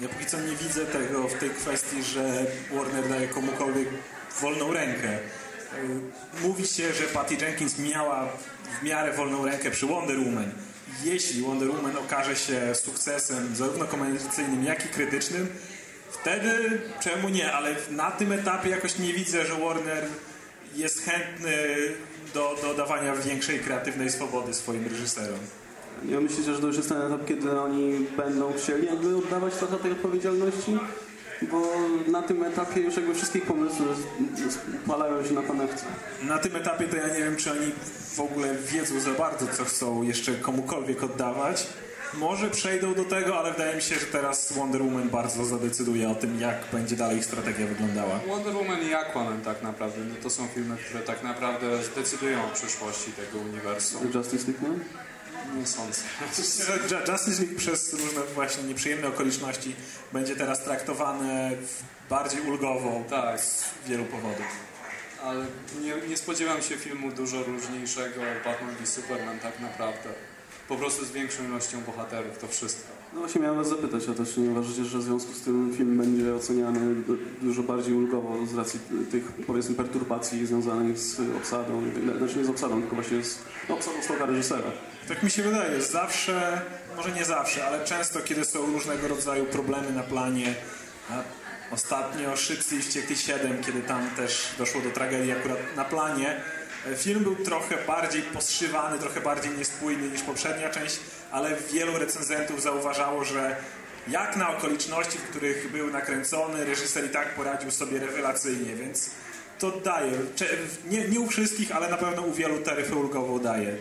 ja 0.00 0.08
póki 0.08 0.26
co 0.26 0.40
nie 0.40 0.56
widzę 0.56 0.86
tego 0.86 1.28
w 1.28 1.34
tej 1.34 1.50
kwestii, 1.50 2.02
że 2.02 2.46
Warner 2.72 3.08
daje 3.08 3.28
komukolwiek 3.28 3.88
wolną 4.40 4.72
rękę. 4.72 5.18
Yy, 6.38 6.48
Mówi 6.48 6.66
się, 6.66 6.92
że 6.92 7.04
Patty 7.04 7.34
Jenkins 7.34 7.78
miała 7.78 8.28
w 8.80 8.82
miarę 8.82 9.12
wolną 9.12 9.44
rękę 9.44 9.70
przy 9.70 9.86
Wonder 9.86 10.18
Woman. 10.18 10.50
Jeśli 11.04 11.42
Wonder 11.42 11.70
Woman 11.70 11.96
okaże 11.96 12.36
się 12.36 12.74
sukcesem 12.74 13.56
zarówno 13.56 13.84
komercyjnym, 13.84 14.64
jak 14.64 14.86
i 14.86 14.88
krytycznym, 14.88 15.48
wtedy 16.10 16.80
czemu 17.00 17.28
nie? 17.28 17.52
Ale 17.52 17.76
na 17.90 18.10
tym 18.10 18.32
etapie 18.32 18.68
jakoś 18.68 18.98
nie 18.98 19.12
widzę, 19.12 19.46
że 19.46 19.54
Warner 19.54 20.04
jest 20.74 21.04
chętny 21.04 21.56
do, 22.34 22.56
do 22.62 22.74
dawania 22.74 23.16
większej 23.16 23.60
kreatywnej 23.60 24.10
swobody 24.10 24.54
swoim 24.54 24.88
reżyserom. 24.88 25.38
Nie 26.04 26.20
myślicie, 26.20 26.54
że 26.54 26.60
to 26.60 26.66
już 26.66 26.76
jest 26.76 26.88
ten 26.88 27.02
etap, 27.02 27.24
kiedy 27.26 27.60
oni 27.60 28.06
będą 28.16 28.52
chcieli 28.52 28.86
jakby 28.86 29.16
oddawać 29.16 29.54
trochę 29.54 29.76
tej 29.76 29.92
odpowiedzialności? 29.92 30.78
Bo 31.42 31.72
na 32.08 32.22
tym 32.22 32.42
etapie 32.42 32.80
już 32.80 32.96
jakby 32.96 33.14
wszystkich 33.14 33.42
pomysły 33.42 33.86
palają 34.86 35.26
się 35.26 35.34
na 35.34 35.42
panewce. 35.42 35.84
Na 36.22 36.38
tym 36.38 36.56
etapie 36.56 36.88
to 36.88 36.96
ja 36.96 37.08
nie 37.08 37.24
wiem, 37.24 37.36
czy 37.36 37.52
oni 37.52 37.72
w 38.14 38.20
ogóle 38.20 38.54
wiedzą 38.54 39.00
za 39.00 39.10
bardzo, 39.10 39.46
co 39.46 39.64
chcą 39.64 40.02
jeszcze 40.02 40.34
komukolwiek 40.34 41.02
oddawać. 41.02 41.66
Może 42.14 42.50
przejdą 42.50 42.94
do 42.94 43.04
tego, 43.04 43.38
ale 43.38 43.52
wydaje 43.52 43.76
mi 43.76 43.82
się, 43.82 43.94
że 43.94 44.06
teraz 44.06 44.52
Wonder 44.52 44.82
Woman 44.82 45.08
bardzo 45.08 45.44
zadecyduje 45.44 46.10
o 46.10 46.14
tym, 46.14 46.40
jak 46.40 46.56
będzie 46.72 46.96
dalej 46.96 47.18
ich 47.18 47.24
strategia 47.24 47.66
wyglądała. 47.66 48.20
Wonder 48.28 48.54
Woman 48.54 48.82
i 48.82 48.94
Aquaman 48.94 49.40
tak 49.40 49.62
naprawdę, 49.62 50.00
no 50.08 50.14
to 50.22 50.30
są 50.30 50.46
filmy, 50.54 50.76
które 50.76 51.00
tak 51.00 51.22
naprawdę 51.22 51.82
zdecydują 51.82 52.44
o 52.44 52.48
przyszłości 52.54 53.12
tego 53.12 53.44
uniwersum. 53.44 54.10
Justice 54.14 54.52
League, 54.52 54.78
nie? 55.58 55.66
Sądzę. 55.66 56.00
Ju- 56.20 57.12
Justice 57.12 57.42
League 57.42 57.56
przez 57.56 57.92
różne 57.92 58.20
właśnie 58.34 58.62
nieprzyjemne 58.62 59.08
okoliczności 59.08 59.76
będzie 60.12 60.36
teraz 60.36 60.64
traktowane 60.64 61.50
bardziej 62.10 62.40
ulgowo 62.40 63.04
Tak. 63.10 63.40
z 63.40 63.64
wielu 63.86 64.04
powodów. 64.04 64.46
Ale 65.22 65.46
nie, 65.82 66.08
nie 66.08 66.16
spodziewam 66.16 66.62
się 66.62 66.76
filmu 66.76 67.12
dużo 67.12 67.42
różniejszego 67.42 68.20
Batman 68.44 68.74
v 68.84 68.88
Superman 68.88 69.38
tak 69.38 69.60
naprawdę. 69.60 70.08
Po 70.68 70.76
prostu 70.76 71.04
z 71.04 71.10
większą 71.12 71.44
ilością 71.44 71.80
bohaterów, 71.80 72.38
to 72.38 72.48
wszystko. 72.48 72.88
No 73.14 73.20
właśnie 73.20 73.40
miałem 73.40 73.56
was 73.58 73.68
zapytać 73.68 74.08
o 74.08 74.14
to, 74.14 74.26
czy 74.26 74.40
nie 74.40 74.50
uważacie, 74.50 74.84
że 74.84 74.98
w 74.98 75.02
związku 75.02 75.32
z 75.32 75.40
tym 75.40 75.74
film 75.76 75.98
będzie 75.98 76.34
oceniany 76.34 76.94
du- 76.94 77.16
dużo 77.42 77.62
bardziej 77.62 77.94
ulgowo 77.94 78.46
z 78.46 78.54
racji 78.54 78.80
tych, 79.10 79.24
powiedzmy, 79.46 79.74
perturbacji 79.74 80.46
związanych 80.46 80.98
z 80.98 81.20
obsadą, 81.36 81.82
znaczy 82.18 82.38
nie 82.38 82.44
z 82.44 82.48
obsadą, 82.50 82.80
tylko 82.80 82.94
właśnie 82.94 83.24
z 83.24 83.38
no, 83.68 83.74
obsadą 83.74 84.02
słowa 84.02 84.26
reżysera. 84.26 84.70
Tak 85.08 85.22
mi 85.22 85.30
się 85.30 85.42
wydaje, 85.42 85.82
zawsze, 85.82 86.60
może 86.96 87.10
nie 87.10 87.24
zawsze, 87.24 87.66
ale 87.66 87.84
często, 87.84 88.20
kiedy 88.20 88.44
są 88.44 88.66
różnego 88.66 89.08
rodzaju 89.08 89.46
problemy 89.46 89.92
na 89.92 90.02
planie, 90.02 90.54
ostatnio 91.70 92.36
Szybcy 92.36 92.76
i 92.76 92.82
Wściekli 92.82 93.16
7, 93.16 93.62
kiedy 93.62 93.82
tam 93.82 94.10
też 94.16 94.48
doszło 94.58 94.80
do 94.80 94.90
tragedii 94.90 95.32
akurat 95.32 95.58
na 95.76 95.84
planie, 95.84 96.40
film 96.96 97.22
był 97.22 97.36
trochę 97.36 97.76
bardziej 97.86 98.22
poszywany, 98.22 98.98
trochę 98.98 99.20
bardziej 99.20 99.52
niespójny 99.52 100.08
niż 100.08 100.22
poprzednia 100.22 100.70
część, 100.70 100.98
ale 101.30 101.56
wielu 101.72 101.98
recenzentów 101.98 102.62
zauważało, 102.62 103.24
że 103.24 103.56
jak 104.08 104.36
na 104.36 104.56
okoliczności, 104.56 105.18
w 105.18 105.22
których 105.22 105.72
był 105.72 105.90
nakręcony, 105.90 106.64
reżyser 106.64 107.04
i 107.06 107.08
tak 107.08 107.34
poradził 107.34 107.70
sobie 107.70 107.98
rewelacyjnie, 107.98 108.76
więc 108.76 109.10
to 109.58 109.70
daje. 109.70 110.12
Nie, 110.90 111.08
nie 111.08 111.20
u 111.20 111.26
wszystkich, 111.26 111.76
ale 111.76 111.88
na 111.88 111.96
pewno 111.96 112.22
u 112.22 112.32
wielu 112.32 112.58
taryfę 112.58 112.96
ulgową 112.96 113.38
daje. 113.38 113.76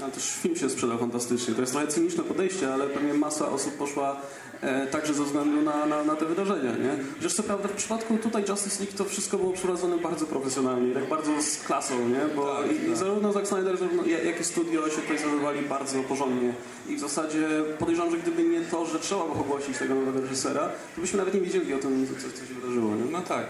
No, 0.00 0.10
też 0.10 0.30
film 0.42 0.56
się 0.56 0.70
sprzedał 0.70 0.98
fantastycznie. 0.98 1.54
To 1.54 1.60
jest 1.60 1.72
trochę 1.72 1.86
cyniczne 1.88 2.24
podejście, 2.24 2.74
ale 2.74 2.86
pewnie 2.86 3.14
masa 3.14 3.48
osób 3.48 3.74
poszła 3.76 4.16
e, 4.60 4.86
także 4.86 5.14
ze 5.14 5.24
względu 5.24 5.62
na, 5.62 5.86
na, 5.86 6.04
na 6.04 6.16
te 6.16 6.26
wydarzenia, 6.26 6.70
nie? 6.72 6.96
Chociaż 7.16 7.34
co 7.34 7.42
prawda 7.42 7.68
w 7.68 7.72
przypadku 7.72 8.18
tutaj 8.18 8.44
Justice 8.48 8.82
League 8.84 8.96
to 8.98 9.04
wszystko 9.04 9.38
było 9.38 9.52
przeprowadzone 9.52 9.98
bardzo 9.98 10.26
profesjonalnie, 10.26 10.94
tak 10.94 11.08
bardzo 11.08 11.42
z 11.42 11.56
klasą, 11.62 12.08
nie? 12.08 12.20
Bo 12.36 12.56
Tak, 12.62 12.72
i, 12.72 12.86
tak. 12.86 12.96
zarówno 12.96 13.32
Zack 13.32 13.46
Snyder, 13.46 13.76
zarówno 13.78 14.04
ja- 14.06 14.22
jak 14.22 14.40
i 14.40 14.44
studio 14.44 14.88
się 14.90 14.96
tutaj 15.02 15.18
zachowywali 15.18 15.62
bardzo 15.62 16.02
porządnie. 16.02 16.52
I 16.88 16.96
w 16.96 17.00
zasadzie 17.00 17.48
podejrzewam, 17.78 18.10
że 18.10 18.16
gdyby 18.18 18.42
nie 18.44 18.60
to, 18.60 18.86
że 18.86 18.98
trzeba 18.98 19.24
było 19.24 19.34
ogłosić 19.40 19.78
tego 19.78 19.94
nowego 19.94 20.20
reżysera, 20.20 20.68
to 20.94 21.00
byśmy 21.00 21.18
nawet 21.18 21.34
nie 21.34 21.40
wiedzieli 21.40 21.74
o 21.74 21.78
tym, 21.78 22.06
co, 22.06 22.28
co 22.40 22.46
się 22.46 22.54
wydarzyło, 22.54 22.94
nie? 22.96 23.04
No 23.12 23.20
tak. 23.20 23.46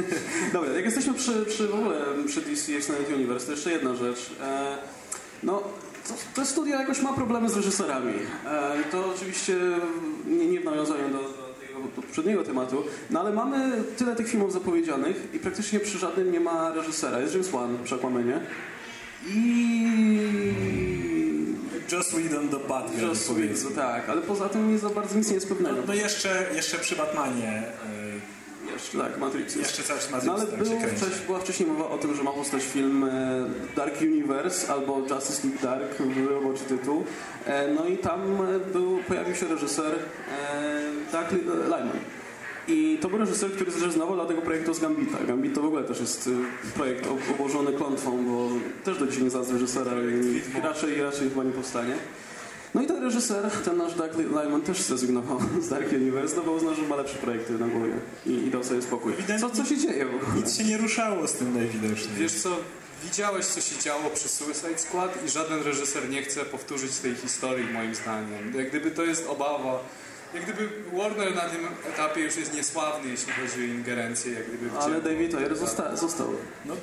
Dobra, 0.52 0.72
jak 0.72 0.84
jesteśmy 0.84 1.14
przy, 1.14 1.46
przy 1.46 1.68
w 1.68 1.74
ogóle 1.74 2.00
przy 2.26 2.40
DC 2.40 2.72
Extended 2.76 3.12
Universe, 3.12 3.46
to 3.46 3.52
jeszcze 3.52 3.72
jedna 3.72 3.94
rzecz. 3.94 4.30
E, 4.42 4.78
no, 5.42 5.62
to, 6.08 6.14
to 6.34 6.46
studio 6.46 6.78
jakoś 6.78 7.00
ma 7.00 7.12
problemy 7.12 7.48
z 7.48 7.56
reżyserami. 7.56 8.14
E, 8.46 8.74
to 8.90 9.12
oczywiście 9.16 9.56
nie, 10.26 10.46
nie 10.46 10.60
w 10.60 10.64
nawiązaniu 10.64 11.08
do, 11.08 11.18
do 11.18 11.54
tego 11.66 11.88
poprzedniego 11.96 12.44
tematu, 12.44 12.84
no 13.10 13.20
ale 13.20 13.32
mamy 13.32 13.82
tyle 13.96 14.16
tych 14.16 14.28
filmów 14.28 14.52
zapowiedzianych 14.52 15.16
i 15.34 15.38
praktycznie 15.38 15.80
przy 15.80 15.98
żadnym 15.98 16.32
nie 16.32 16.40
ma 16.40 16.74
reżysera. 16.74 17.20
Jest 17.20 17.32
James 17.32 17.48
Wan 17.48 17.78
przy 17.84 17.94
Aquamanie. 17.94 18.40
I... 19.26 20.52
Joss 21.92 22.10
Whedon 22.10 22.48
do 22.48 22.58
Batgirl, 22.58 23.06
Joss. 23.06 23.28
Whedon, 23.28 23.74
tak, 23.74 24.08
ale 24.08 24.22
poza 24.22 24.48
tym 24.48 24.72
nie 24.72 24.78
za 24.78 24.88
bardzo 24.88 25.18
nic 25.18 25.28
nie 25.28 25.34
jest 25.34 25.48
pewnego. 25.48 25.76
No 25.86 25.94
jeszcze, 25.94 26.46
jeszcze 26.54 26.78
przy 26.78 26.96
Batmanie, 26.96 27.62
Jeszcze, 27.62 28.01
tak, 28.90 29.18
Matrix 29.18 29.56
jeszcze 29.56 29.82
cały 29.82 30.00
Matrix 30.00 30.24
No 30.24 30.32
ale 30.34 30.46
tak 30.46 30.58
był 30.58 30.80
wcześniej, 30.80 31.26
była 31.26 31.38
wcześniej 31.38 31.68
mowa 31.68 31.88
o 31.88 31.98
tym, 31.98 32.14
że 32.14 32.22
ma 32.22 32.30
powstać 32.30 32.62
film 32.62 33.04
e, 33.04 33.44
Dark 33.76 34.00
Universe 34.02 34.72
albo 34.72 34.98
Justice 34.98 35.48
League 35.48 35.62
Dark, 35.62 35.98
roboczy 36.30 36.64
tytuł. 36.64 37.04
E, 37.46 37.68
no 37.74 37.86
i 37.86 37.98
tam 37.98 38.20
e, 38.20 38.72
był, 38.72 38.98
pojawił 39.08 39.34
się 39.34 39.46
reżyser 39.46 39.98
Doug 41.12 41.32
Liman. 41.64 41.98
I 42.68 42.98
to 43.00 43.08
był 43.08 43.18
reżyser, 43.18 43.52
który 43.52 43.70
zrezygnował 43.70 44.14
dla 44.14 44.26
tego 44.26 44.42
projektu 44.42 44.74
z 44.74 44.80
Gambita. 44.80 45.18
Gambit 45.26 45.54
to 45.54 45.62
w 45.62 45.64
ogóle 45.64 45.84
też 45.84 46.00
jest 46.00 46.30
projekt 46.74 47.06
ob- 47.06 47.30
obłożony 47.30 47.72
klątwą, 47.72 48.24
bo 48.24 48.48
też 48.84 48.98
do 48.98 49.06
dzisiaj 49.06 49.22
nie 49.22 49.30
znalazł 49.30 49.52
reżysera 49.52 49.92
i 49.92 50.60
raczej, 50.62 51.02
raczej 51.02 51.28
chyba 51.28 51.44
nie 51.44 51.52
powstanie. 51.52 51.94
No 52.74 52.82
i 52.82 52.86
ten 52.86 53.02
reżyser, 53.02 53.50
ten 53.64 53.76
nasz 53.76 53.94
Doug 53.94 54.10
Liman 54.18 54.62
też 54.62 54.82
zrezygnował 54.82 55.40
z 55.60 55.68
Dark 55.68 55.92
Universe, 55.92 56.36
no 56.36 56.42
bo 56.42 56.52
uznał, 56.52 56.74
że 56.74 56.82
ma 56.82 56.96
lepsze 56.96 57.14
projekty 57.18 57.52
na 57.52 57.66
głowie 57.66 57.92
i, 58.26 58.30
i 58.30 58.50
dał 58.50 58.64
sobie 58.64 58.82
spokój. 58.82 59.12
Co, 59.40 59.50
co 59.50 59.64
się 59.64 59.76
dzieje 59.78 60.06
w 60.06 60.14
ogóle? 60.14 60.36
Nic 60.36 60.56
się 60.56 60.64
nie 60.64 60.78
ruszało 60.78 61.28
z 61.28 61.32
tym 61.32 61.54
najwidoczniej. 61.56 62.14
Wiesz 62.16 62.32
co, 62.32 62.56
widziałeś 63.04 63.46
co 63.46 63.60
się 63.60 63.78
działo 63.82 64.10
przy 64.10 64.28
Suicide 64.28 64.78
Squad 64.78 65.26
i 65.26 65.30
żaden 65.30 65.62
reżyser 65.62 66.08
nie 66.08 66.22
chce 66.22 66.44
powtórzyć 66.44 66.96
tej 66.98 67.14
historii 67.14 67.72
moim 67.72 67.94
zdaniem. 67.94 68.52
Jak 68.54 68.68
gdyby 68.68 68.90
to 68.90 69.04
jest 69.04 69.26
obawa, 69.26 69.78
jak 70.34 70.42
gdyby 70.42 70.68
Warner 70.92 71.34
na 71.34 71.42
tym 71.48 71.60
etapie 71.94 72.20
już 72.20 72.36
jest 72.36 72.54
niesławny, 72.54 73.10
jeśli 73.10 73.32
chodzi 73.32 73.60
o 73.62 73.64
ingerencję, 73.74 74.32
jak 74.32 74.48
gdyby 74.48 74.78
Ale. 74.78 75.00
David 75.00 75.34
Ayer 75.34 75.56
zosta- 75.56 75.96
został. 75.96 76.34
No, 76.64 76.76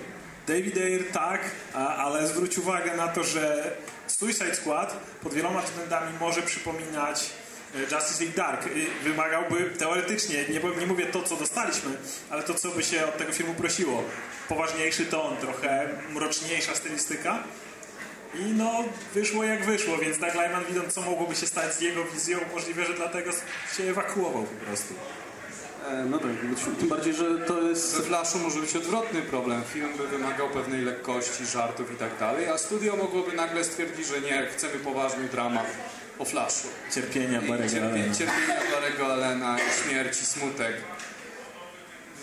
David 0.48 0.77
Ayer 0.77 1.03
tak, 1.12 1.41
a, 1.74 1.96
ale 1.96 2.27
zwróć 2.27 2.58
uwagę 2.58 2.98
na 2.98 3.08
to, 3.08 3.24
że 3.24 3.72
Suicide 4.12 4.56
Squad 4.56 4.98
pod 5.24 5.34
wieloma 5.34 5.62
względami 5.62 6.18
może 6.20 6.42
przypominać 6.42 7.30
e, 7.75 7.96
Justice 7.96 8.24
League 8.24 8.38
Dark. 8.38 8.66
Wymagałby 9.04 9.70
teoretycznie, 9.78 10.46
nie, 10.50 10.60
nie 10.80 10.88
mówię 10.88 11.06
to, 11.06 11.24
co 11.24 11.36
dostaliśmy, 11.36 11.92
ale 12.30 12.44
to, 12.44 12.54
co 12.54 12.70
by 12.70 12.84
się 12.84 13.06
od 13.06 13.18
tego 13.18 13.34
filmu 13.34 13.54
prosiło. 13.54 14.04
Poważniejszy 14.50 15.06
ton, 15.06 15.38
trochę 15.38 15.89
mroczniejsza 16.13 16.75
stylistyka. 16.75 17.44
I 18.36 18.44
no, 18.44 18.84
wyszło 19.13 19.44
jak 19.44 19.66
wyszło, 19.66 19.98
więc 19.98 20.18
Doug 20.18 20.34
Liman 20.34 20.66
widząc, 20.66 20.94
co 20.94 21.01
mogłoby 21.01 21.36
się 21.36 21.48
stać 21.48 21.74
z 21.74 21.82
jego 21.82 22.06
wizją, 22.06 22.39
możliwe, 22.54 22.86
że 22.86 22.94
dlatego 22.94 23.32
się 23.78 23.84
ewakuował 23.84 24.44
po 24.44 24.66
prostu. 24.66 24.94
E, 25.88 26.06
no 26.06 26.18
tak, 26.18 26.32
tym 26.80 26.90
bardziej, 26.90 27.14
że 27.14 27.38
to 27.38 27.62
jest... 27.62 27.98
We 27.98 28.04
Flashu 28.04 28.40
może 28.40 28.60
być 28.60 28.76
odwrotny 28.76 29.22
problem. 29.22 29.62
Film 29.74 29.98
by 29.98 30.08
wymagał 30.08 30.50
pewnej 30.50 30.82
lekkości, 30.82 31.46
żartów 31.46 31.94
i 31.94 31.96
tak 31.96 32.20
dalej, 32.20 32.48
a 32.48 32.58
studio 32.58 32.96
mogłoby 32.96 33.34
nagle 33.36 33.64
stwierdzić, 33.64 34.08
że 34.08 34.22
nie, 34.22 34.46
chcemy 34.46 34.74
poważny 34.74 35.24
dramat 35.28 35.68
o 36.20 36.26
Flashu. 36.26 36.68
Cierpienia 36.96 37.40
cierpie, 37.40 37.54
Allena. 37.54 38.16
cierpienia 38.16 38.60
Barry'ego 38.60 39.12
Allena, 39.12 39.58
i 39.60 39.84
śmierci, 39.84 40.26
smutek. 40.26 40.74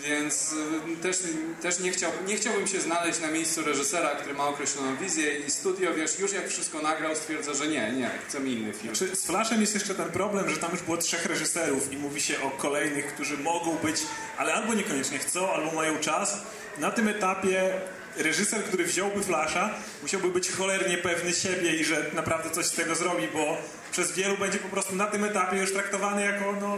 Więc 0.09 0.53
y, 0.53 1.01
też, 1.01 1.17
też 1.61 1.79
nie, 1.79 1.91
chciał, 1.91 2.11
nie 2.27 2.35
chciałbym 2.35 2.67
się 2.67 2.81
znaleźć 2.81 3.19
na 3.19 3.27
miejscu 3.27 3.63
reżysera, 3.63 4.09
który 4.09 4.33
ma 4.33 4.47
określoną 4.47 4.97
wizję 4.97 5.39
i 5.39 5.51
studio, 5.51 5.93
wiesz, 5.93 6.19
już 6.19 6.33
jak 6.33 6.49
wszystko 6.49 6.81
nagrał, 6.81 7.15
stwierdza, 7.15 7.53
że 7.53 7.67
nie, 7.67 7.91
nie, 7.91 8.11
chcemy 8.27 8.49
inny 8.49 8.73
film. 8.73 8.95
Z 8.95 9.25
Flashem 9.25 9.61
jest 9.61 9.73
jeszcze 9.73 9.95
ten 9.95 10.09
problem, 10.09 10.49
że 10.49 10.57
tam 10.57 10.71
już 10.71 10.81
było 10.81 10.97
trzech 10.97 11.25
reżyserów 11.25 11.93
i 11.93 11.97
mówi 11.97 12.21
się 12.21 12.41
o 12.41 12.49
kolejnych, 12.49 13.07
którzy 13.13 13.37
mogą 13.37 13.75
być, 13.75 13.95
ale 14.37 14.53
albo 14.53 14.73
niekoniecznie 14.73 15.19
chcą, 15.19 15.51
albo 15.51 15.71
mają 15.71 15.99
czas. 15.99 16.37
Na 16.77 16.91
tym 16.91 17.07
etapie 17.07 17.73
reżyser, 18.17 18.63
który 18.63 18.85
wziąłby 18.85 19.23
Flasha, 19.23 19.69
musiałby 20.01 20.29
być 20.29 20.51
cholernie 20.51 20.97
pewny 20.97 21.33
siebie 21.33 21.75
i 21.75 21.85
że 21.85 22.05
naprawdę 22.13 22.49
coś 22.49 22.65
z 22.65 22.71
tego 22.71 22.95
zrobi, 22.95 23.27
bo 23.33 23.57
przez 23.91 24.11
wielu 24.11 24.37
będzie 24.37 24.57
po 24.57 24.69
prostu 24.69 24.95
na 24.95 25.05
tym 25.05 25.23
etapie 25.23 25.57
już 25.57 25.73
traktowany 25.73 26.21
jako, 26.25 26.53
no, 26.61 26.77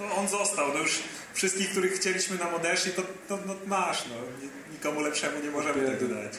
no 0.00 0.16
on 0.16 0.28
został, 0.28 0.68
no 0.74 0.80
już 0.80 0.98
wszystkich, 1.34 1.70
których 1.70 1.92
chcieliśmy 1.92 2.38
nam 2.38 2.54
odeszli, 2.54 2.92
to, 2.92 3.02
to 3.28 3.38
no, 3.46 3.54
masz, 3.66 4.04
no. 4.08 4.14
Ni- 4.42 4.54
Nikomu 4.72 5.00
lepszemu 5.00 5.36
nie 5.44 5.50
możemy 5.50 5.90
tego 5.90 6.14
dać. 6.14 6.32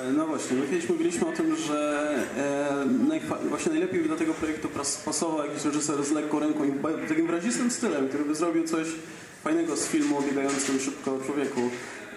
E, 0.00 0.12
No 0.12 0.26
właśnie, 0.26 0.56
my 0.56 0.66
kiedyś 0.66 0.88
mówiliśmy 0.88 1.26
o 1.28 1.32
tym, 1.32 1.56
że 1.56 2.08
e, 2.38 3.48
właśnie 3.48 3.72
najlepiej 3.72 4.00
by 4.00 4.08
do 4.08 4.16
tego 4.16 4.34
projektu 4.34 4.68
pasował 5.04 5.46
jakiś 5.46 5.64
reżyser 5.64 6.04
z 6.04 6.10
lekką 6.10 6.40
ręką 6.40 6.64
i 6.64 6.72
takim 7.08 7.26
wyrazistym 7.26 7.70
stylem, 7.70 8.08
który 8.08 8.24
by 8.24 8.34
zrobił 8.34 8.64
coś 8.64 8.86
fajnego 9.44 9.76
z 9.76 9.86
filmu 9.86 10.18
o 10.18 10.22
biegającym 10.22 10.80
szybko 10.80 11.18
człowieku. 11.26 11.60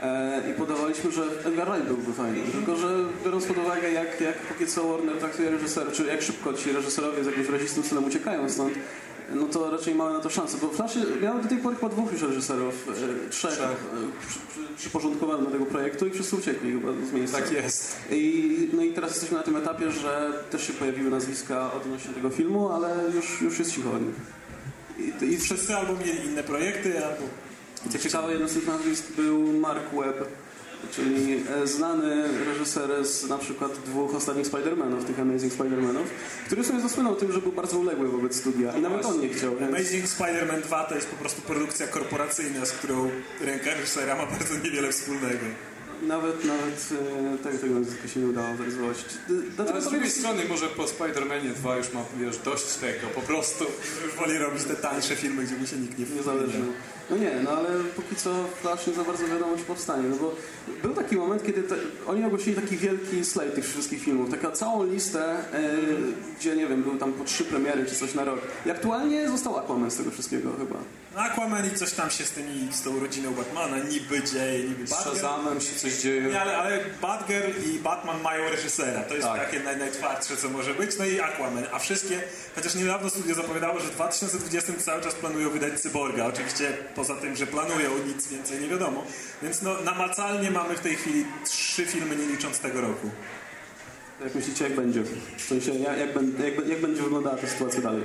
E, 0.01 0.41
I 0.51 0.53
podawaliśmy, 0.53 1.11
że 1.11 1.23
Edgar 1.45 1.67
Wright 1.71 1.87
byłby 1.87 2.13
fajny. 2.13 2.39
Tylko, 2.51 2.75
że 2.75 3.05
biorąc 3.25 3.45
pod 3.45 3.57
uwagę, 3.57 3.91
jak, 3.91 4.21
jak 4.21 4.37
póki 4.37 4.67
co 4.67 4.87
Warner 4.87 5.17
traktuje 5.17 5.49
reżyser, 5.51 5.91
czy 5.91 6.05
jak 6.05 6.21
szybko 6.21 6.53
ci 6.53 6.71
reżyserowie 6.71 7.23
z 7.23 7.25
jakimś 7.25 7.45
wyrazistym 7.47 7.83
stylem 7.83 8.03
uciekają 8.05 8.49
stąd, 8.49 8.73
no 9.33 9.45
to 9.45 9.71
raczej 9.71 9.95
mamy 9.95 10.13
na 10.13 10.19
to 10.19 10.29
szansę. 10.29 10.57
Bo 10.61 10.69
Flash 10.69 10.95
miał 11.21 11.41
do 11.41 11.49
tej 11.49 11.57
pory 11.57 11.75
chyba 11.75 11.89
dwóch 11.89 12.11
już 12.11 12.21
reżyserów, 12.21 12.87
e, 12.89 13.29
trzech, 13.29 13.61
e, 13.61 13.67
przy, 14.27 14.39
przyporządkowanych 14.77 15.45
do 15.45 15.51
tego 15.51 15.65
projektu 15.65 16.07
i 16.07 16.11
wszyscy 16.11 16.35
uciekli 16.35 16.71
chyba 16.71 16.91
z 17.09 17.13
miejsca. 17.13 17.37
Tak 17.37 17.51
jest. 17.51 17.95
I, 18.11 18.69
no 18.73 18.83
i 18.83 18.93
teraz 18.93 19.11
jesteśmy 19.11 19.37
na 19.37 19.43
tym 19.43 19.55
etapie, 19.55 19.91
że 19.91 20.33
też 20.51 20.67
się 20.67 20.73
pojawiły 20.73 21.09
nazwiska 21.09 21.73
odnośnie 21.73 22.13
tego 22.13 22.29
filmu, 22.29 22.69
ale 22.69 22.95
już, 23.15 23.41
już 23.41 23.59
jest 23.59 23.71
cicho 23.71 23.89
o. 23.89 23.99
I, 25.01 25.33
i 25.33 25.37
Wszyscy 25.37 25.75
albo 25.75 25.93
mieli 25.93 26.25
inne 26.25 26.43
projekty, 26.43 27.05
albo 27.05 27.23
co 27.91 27.99
ciekawe, 27.99 28.31
jednym 28.31 28.49
z 28.49 28.53
tych 28.53 28.67
nazwisk 28.67 29.11
był 29.11 29.53
Mark 29.53 29.83
Webb, 29.93 30.27
czyli 30.91 31.43
e, 31.63 31.67
znany 31.67 32.25
reżyser 32.45 33.05
z 33.05 33.29
na 33.29 33.37
przykład 33.37 33.71
dwóch 33.85 34.15
ostatnich 34.15 34.47
Spider-Manów, 34.47 35.03
tych 35.03 35.19
Amazing 35.19 35.53
Spider-Manów, 35.53 36.05
który 36.45 36.63
sobie 36.63 36.79
zasłynął 36.79 37.15
tym, 37.15 37.31
że 37.31 37.41
był 37.41 37.51
bardzo 37.51 37.79
uległy 37.79 38.07
wobec 38.07 38.35
studia 38.35 38.71
i 38.77 38.81
nawet 38.81 39.05
on 39.05 39.19
nie 39.19 39.29
chciał. 39.29 39.55
Więc... 39.55 39.75
Amazing 39.75 40.05
Spider-Man 40.05 40.61
2 40.61 40.83
to 40.83 40.95
jest 40.95 41.07
po 41.07 41.15
prostu 41.15 41.41
produkcja 41.41 41.87
korporacyjna, 41.87 42.65
z 42.65 42.71
którą 42.71 43.09
ręka 43.41 43.73
reżysera 43.73 44.15
ma 44.15 44.25
bardzo 44.25 44.55
niewiele 44.63 44.91
wspólnego. 44.91 45.45
Nawet, 46.01 46.45
nawet 46.45 46.89
e, 47.35 47.37
tego, 47.43 47.57
tego 47.57 47.79
nazwiska 47.79 48.07
się 48.07 48.19
nie 48.19 48.27
udało. 48.27 48.47
Dlatego 49.55 49.71
Ale 49.71 49.81
z 49.81 49.89
drugiej 49.89 50.09
strony 50.09 50.45
może 50.49 50.67
po 50.67 50.83
Spider-Manie 50.83 51.53
2 51.55 51.77
już 51.77 51.93
ma, 51.93 52.01
wiesz, 52.19 52.37
dość 52.37 52.65
tego, 52.65 53.07
po 53.15 53.21
prostu. 53.21 53.65
Już 54.05 54.15
woli 54.19 54.37
robić 54.37 54.63
te 54.63 54.75
tańsze 54.75 55.15
filmy, 55.15 55.43
gdzie 55.43 55.55
mu 55.55 55.67
się 55.67 55.77
nikt 55.77 55.99
nie 55.99 56.05
Niezależnie. 56.05 56.59
No 57.09 57.17
nie, 57.17 57.31
no 57.43 57.51
ale 57.51 57.69
póki 57.95 58.15
co 58.15 58.29
Flash 58.61 58.87
nie 58.87 58.93
za 58.93 59.03
bardzo 59.03 59.27
wiadomo, 59.27 59.57
czy 59.57 59.63
powstanie. 59.63 60.09
No 60.09 60.15
bo 60.15 60.35
był 60.81 60.93
taki 60.93 61.15
moment, 61.15 61.45
kiedy 61.45 61.63
te, 61.63 61.75
oni 62.07 62.23
ogłosili 62.23 62.55
taki 62.55 62.77
wielki 62.77 63.25
slate 63.25 63.51
tych 63.51 63.65
wszystkich 63.65 64.01
filmów, 64.01 64.31
taką 64.31 64.51
całą 64.51 64.83
listę, 64.83 65.53
e, 65.53 65.69
gdzie 66.39 66.55
nie 66.55 66.67
wiem, 66.67 66.83
były 66.83 66.97
tam 66.97 67.13
po 67.13 67.23
trzy 67.23 67.43
premiery 67.43 67.85
czy 67.85 67.95
coś 67.95 68.13
na 68.13 68.23
rok. 68.23 68.39
I 68.65 68.71
aktualnie 68.71 69.29
został 69.29 69.57
Aquaman 69.57 69.91
z 69.91 69.97
tego 69.97 70.11
wszystkiego 70.11 70.49
chyba. 70.57 70.79
Aquaman 71.15 71.67
i 71.67 71.77
coś 71.77 71.91
tam 71.91 72.09
się 72.09 72.25
z, 72.25 72.31
tymi, 72.31 72.67
z 72.73 72.81
tą 72.81 72.99
rodziną 72.99 73.31
Batmana 73.31 73.77
niby 73.77 74.23
dzieje, 74.23 74.69
niby 74.69 74.87
Z 74.87 74.89
Batgirl. 74.89 75.15
Shazamem 75.15 75.61
się 75.61 75.79
coś 75.85 76.01
dzieje. 76.01 76.21
Nie, 76.21 76.41
ale, 76.41 76.57
ale 76.57 76.79
Batgirl 77.01 77.51
i 77.73 77.79
Batman 77.79 78.21
mają 78.21 78.49
reżysera. 78.49 79.01
To 79.01 79.15
jest 79.15 79.27
Tak. 79.27 79.45
takie 79.45 79.59
naj, 79.59 79.77
najtwardsze, 79.77 80.37
co 80.37 80.49
może 80.49 80.73
być. 80.73 80.97
No 80.99 81.05
i 81.05 81.19
Aquaman. 81.19 81.63
A 81.71 81.79
wszystkie, 81.79 82.21
chociaż 82.55 82.75
niedawno 82.75 83.09
studio 83.09 83.35
zapowiadało, 83.35 83.79
że 83.79 83.87
w 83.87 83.91
2020 83.95 84.73
cały 84.73 85.01
czas 85.01 85.15
planują 85.15 85.49
wydać 85.49 85.79
Cyborga. 85.79 86.25
Oczywiście 86.25 86.77
poza 86.95 87.15
tym, 87.15 87.35
że 87.35 87.47
planują, 87.47 87.89
nic 88.07 88.27
więcej 88.27 88.59
nie 88.61 88.67
wiadomo. 88.67 89.03
Więc 89.43 89.61
no, 89.61 89.81
namacalnie 89.81 90.51
mamy 90.51 90.75
w 90.75 90.79
tej 90.79 90.95
chwili 90.95 91.25
trzy 91.45 91.85
filmy, 91.85 92.15
nie 92.15 92.25
licząc 92.25 92.59
tego 92.59 92.81
roku. 92.81 93.09
Jak 94.23 94.35
myślicie, 94.35 94.63
jak 94.63 94.75
będzie? 94.75 95.03
W 95.37 95.41
sensie, 95.41 95.73
jak, 95.73 95.99
jak, 95.99 96.09
jak, 96.45 96.67
jak 96.67 96.81
będzie 96.81 97.01
wyglądała 97.01 97.37
ta 97.37 97.47
sytuacja 97.47 97.81
dalej? 97.81 98.03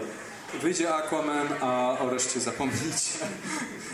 Wyjdzie 0.54 0.95
Aquaman, 0.95 1.49
a 1.61 1.99
o 2.00 2.11
reszcie 2.11 2.40
zapomnijcie. 2.40 3.19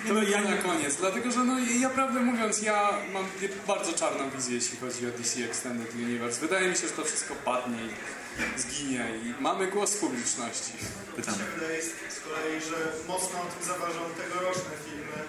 To 0.08 0.22
ja 0.22 0.40
na 0.40 0.56
koniec, 0.56 0.96
dlatego 0.96 1.30
że 1.30 1.44
no 1.44 1.54
ja 1.80 1.90
prawdę 1.90 2.20
mówiąc, 2.20 2.62
ja 2.62 2.90
mam 3.12 3.26
bardzo 3.66 3.92
czarną 3.92 4.30
wizję, 4.30 4.54
jeśli 4.54 4.78
chodzi 4.78 5.06
o 5.06 5.10
DC 5.10 5.44
Extended 5.44 5.94
Universe. 5.94 6.40
Wydaje 6.40 6.68
mi 6.68 6.76
się, 6.76 6.86
że 6.88 6.92
to 6.92 7.04
wszystko 7.04 7.34
padnie 7.34 7.78
i 7.86 8.60
zginie 8.60 9.06
i 9.24 9.42
mamy 9.42 9.66
głos 9.66 9.96
publiczności. 9.96 10.72
Pytam. 11.16 11.34
Wydaje 11.54 11.82
z 11.82 12.20
kolei, 12.20 12.60
że 12.70 12.76
mocno 13.08 13.40
o 13.40 13.46
tym 13.52 13.62
zaważą 13.72 14.00
tegoroczne 14.20 14.72
filmy 14.86 15.20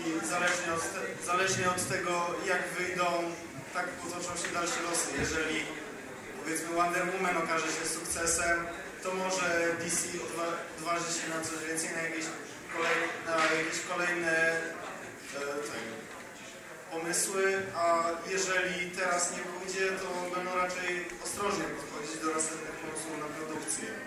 i 0.00 0.26
zależnie 0.26 0.74
od, 0.74 0.82
te, 0.92 1.26
zależnie 1.26 1.70
od 1.70 1.88
tego, 1.88 2.26
jak 2.48 2.62
wyjdą, 2.78 3.04
tak 3.74 3.88
potoczą 3.88 4.30
się 4.42 4.48
dalsze 4.54 4.82
losy. 4.82 5.08
Jeżeli 5.20 5.56
powiedzmy 6.44 6.68
Wonder 6.76 7.02
Woman 7.14 7.36
okaże 7.36 7.66
się 7.66 7.86
sukcesem, 7.94 8.58
to 9.02 9.14
może 9.14 9.76
DC 9.80 10.08
odwa 10.26 10.46
odważy 10.78 11.10
się 11.18 11.28
na 11.28 11.40
coś 11.44 11.68
więcej, 11.68 11.90
na 11.96 12.02
jakieś, 12.02 12.24
kolej, 12.74 12.98
na 13.26 13.36
jakieś 13.58 13.80
kolejne 13.90 14.32
e, 14.32 14.62
pomysły, 16.90 17.62
a 17.76 18.04
jeżeli 18.30 18.90
teraz 18.90 19.32
nie 19.36 19.42
pójdzie, 19.52 19.86
to 20.00 20.34
będą 20.34 20.54
raczej 20.56 21.06
ostrożnie 21.24 21.64
podchodzić 21.64 22.20
do 22.22 22.34
następnych. 22.34 22.81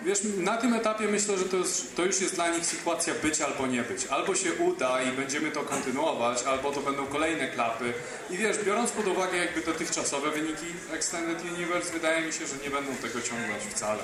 Wiesz, 0.04 0.18
na 0.36 0.56
tym 0.56 0.74
etapie 0.74 1.08
myślę, 1.08 1.38
że 1.38 1.44
to, 1.44 1.56
jest, 1.56 1.96
to 1.96 2.04
już 2.04 2.20
jest 2.20 2.34
dla 2.34 2.48
nich 2.48 2.66
sytuacja 2.66 3.14
być 3.22 3.40
albo 3.40 3.66
nie 3.66 3.82
być. 3.82 4.06
Albo 4.06 4.34
się 4.34 4.52
uda 4.52 5.02
i 5.02 5.12
będziemy 5.12 5.50
to 5.50 5.62
kontynuować, 5.62 6.42
albo 6.42 6.72
to 6.72 6.80
będą 6.80 7.06
kolejne 7.06 7.48
klapy. 7.48 7.92
I 8.30 8.36
wiesz, 8.36 8.56
biorąc 8.64 8.90
pod 8.90 9.06
uwagę 9.06 9.36
jakby 9.36 9.60
dotychczasowe 9.60 10.30
wyniki 10.30 10.66
Extended 10.92 11.44
Universe, 11.56 11.92
wydaje 11.92 12.26
mi 12.26 12.32
się, 12.32 12.46
że 12.46 12.54
nie 12.64 12.70
będą 12.70 12.96
tego 12.96 13.20
ciągnąć 13.20 13.62
wcale. 13.62 14.02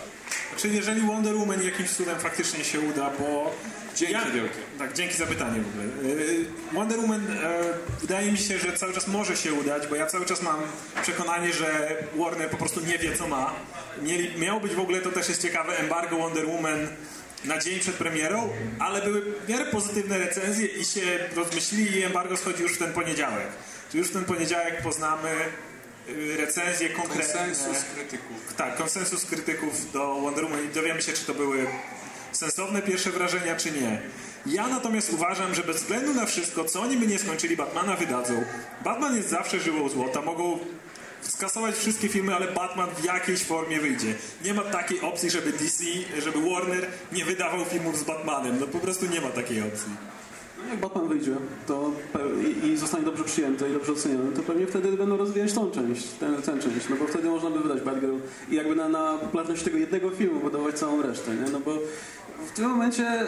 Znaczy, 0.50 0.68
jeżeli 0.68 1.00
Wonder 1.00 1.36
Woman 1.36 1.62
jakimś 1.62 1.90
cudem 1.90 2.20
faktycznie 2.20 2.64
się 2.64 2.80
uda, 2.80 3.10
bo... 3.18 3.54
Dzięki 3.96 4.32
wielkie. 4.34 4.58
Tak, 4.78 4.92
dzięki 4.92 5.14
za 5.14 5.26
pytanie 5.26 5.60
w 5.60 5.68
ogóle. 5.68 6.14
Yy, 6.14 6.44
Wonder 6.72 6.98
Woman 7.00 7.26
e, 7.30 7.62
wydaje 8.00 8.32
mi 8.32 8.38
się, 8.38 8.58
że 8.58 8.72
cały 8.72 8.92
czas 8.92 9.08
może 9.08 9.36
się 9.36 9.52
udać, 9.52 9.86
bo 9.86 9.96
ja 9.96 10.06
cały 10.06 10.26
czas 10.26 10.42
mam 10.42 10.60
przekonanie, 11.02 11.52
że 11.52 11.96
Warner 12.16 12.50
po 12.50 12.56
prostu 12.56 12.80
nie 12.80 12.98
wie, 12.98 13.16
co 13.16 13.28
ma. 13.28 13.54
Mieli, 14.02 14.40
miało 14.40 14.60
być 14.60 14.74
w 14.74 14.80
ogóle, 14.80 15.00
to 15.00 15.10
też 15.10 15.28
jest 15.28 15.42
ciekawe, 15.42 15.78
embargo 15.78 16.16
Wonder 16.16 16.46
Woman 16.46 16.88
na 17.44 17.58
dzień 17.58 17.80
przed 17.80 17.94
premierą, 17.94 18.50
ale 18.78 19.02
były 19.02 19.20
w 19.20 19.48
miarę 19.48 19.64
pozytywne 19.64 20.18
recenzje 20.18 20.66
i 20.66 20.84
się 20.84 21.00
rozmyślili 21.36 21.98
i 21.98 22.02
embargo 22.02 22.36
schodzi 22.36 22.62
już 22.62 22.72
w 22.72 22.78
ten 22.78 22.92
poniedziałek. 22.92 23.46
Już 23.94 24.08
w 24.08 24.12
ten 24.12 24.24
poniedziałek 24.24 24.82
poznamy 24.82 25.30
y, 26.08 26.36
recenzje 26.36 26.88
konkretne. 26.88 27.46
Konsensus 27.46 27.84
krytyków. 27.94 28.54
Tak, 28.56 28.76
konsensus 28.76 29.24
krytyków 29.24 29.92
do 29.92 30.14
Wonder 30.14 30.44
Woman 30.44 30.64
i 30.64 30.68
dowiemy 30.68 31.02
się, 31.02 31.12
czy 31.12 31.24
to 31.24 31.34
były 31.34 31.66
sensowne 32.32 32.82
pierwsze 32.82 33.10
wrażenia, 33.10 33.56
czy 33.56 33.70
nie. 33.70 34.02
Ja 34.46 34.68
natomiast 34.68 35.12
uważam, 35.12 35.54
że 35.54 35.62
bez 35.62 35.76
względu 35.76 36.14
na 36.14 36.26
wszystko, 36.26 36.64
co 36.64 36.80
oni 36.80 36.96
by 36.96 37.06
nie 37.06 37.18
skończyli, 37.18 37.56
Batmana 37.56 37.96
wydadzą. 37.96 38.44
Batman 38.84 39.16
jest 39.16 39.28
zawsze 39.28 39.60
żyłą 39.60 39.88
złota, 39.88 40.22
mogą 40.22 40.58
skasować 41.22 41.74
wszystkie 41.74 42.08
filmy, 42.08 42.34
ale 42.34 42.52
Batman 42.52 42.90
w 42.90 43.04
jakiejś 43.04 43.44
formie 43.44 43.80
wyjdzie. 43.80 44.14
Nie 44.44 44.54
ma 44.54 44.62
takiej 44.62 45.00
opcji, 45.00 45.30
żeby 45.30 45.52
DC, 45.52 45.84
żeby 46.18 46.50
Warner 46.50 46.86
nie 47.12 47.24
wydawał 47.24 47.64
filmów 47.64 47.98
z 47.98 48.02
Batmanem. 48.02 48.60
No 48.60 48.66
po 48.66 48.78
prostu 48.78 49.06
nie 49.06 49.20
ma 49.20 49.28
takiej 49.28 49.62
opcji. 49.62 49.92
Jak 50.70 50.80
Batman 50.80 51.08
wyjdzie 51.08 51.36
to 51.66 51.92
i 52.64 52.76
zostanie 52.76 53.04
dobrze 53.04 53.24
przyjęty 53.24 53.68
i 53.68 53.72
dobrze 53.72 53.92
oceniony, 53.92 54.32
to 54.32 54.42
pewnie 54.42 54.66
wtedy 54.66 54.92
będą 54.92 55.16
rozwijać 55.16 55.52
tą 55.52 55.70
część, 55.70 56.08
tę, 56.08 56.32
tę 56.42 56.58
część, 56.58 56.88
no 56.90 56.96
bo 56.96 57.06
wtedy 57.06 57.28
można 57.28 57.50
by 57.50 57.60
wydać 57.60 57.80
Batgirl 57.80 58.16
i 58.50 58.54
jakby 58.54 58.76
na, 58.76 58.88
na 58.88 59.18
popularność 59.18 59.62
tego 59.62 59.78
jednego 59.78 60.10
filmu 60.10 60.40
budować 60.40 60.78
całą 60.78 61.02
resztę, 61.02 61.34
nie? 61.34 61.50
No 61.52 61.60
bo 61.60 61.78
w 62.46 62.52
tym 62.52 62.68
momencie 62.70 63.22
y, 63.22 63.26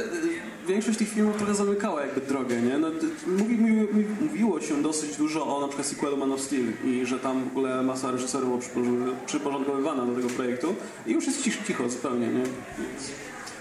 większość 0.68 0.98
tych 0.98 1.08
filmów 1.08 1.36
trochę 1.36 1.54
zamykała 1.54 2.00
jakby 2.00 2.20
drogę, 2.20 2.62
nie? 2.62 2.78
No, 2.78 2.88
mówi, 3.26 3.56
mówi, 3.56 4.04
mówiło 4.20 4.60
się 4.60 4.82
dosyć 4.82 5.16
dużo 5.16 5.56
o 5.56 5.60
na 5.60 5.68
przykład 5.68 5.86
sequelu 5.88 6.16
Man 6.16 6.32
of 6.32 6.40
Steel 6.40 6.64
i 6.84 7.06
że 7.06 7.18
tam 7.18 7.44
w 7.44 7.46
ogóle 7.46 7.82
masa 7.82 8.10
reżyserów 8.10 8.48
była 8.48 8.60
przyporządkowy- 8.60 9.14
przyporządkowywana 9.26 10.06
do 10.06 10.14
tego 10.14 10.28
projektu 10.28 10.74
i 11.06 11.12
już 11.12 11.26
jest 11.26 11.42
cicho, 11.42 11.64
cicho 11.66 11.88
zupełnie, 11.88 12.26
nie? 12.26 12.42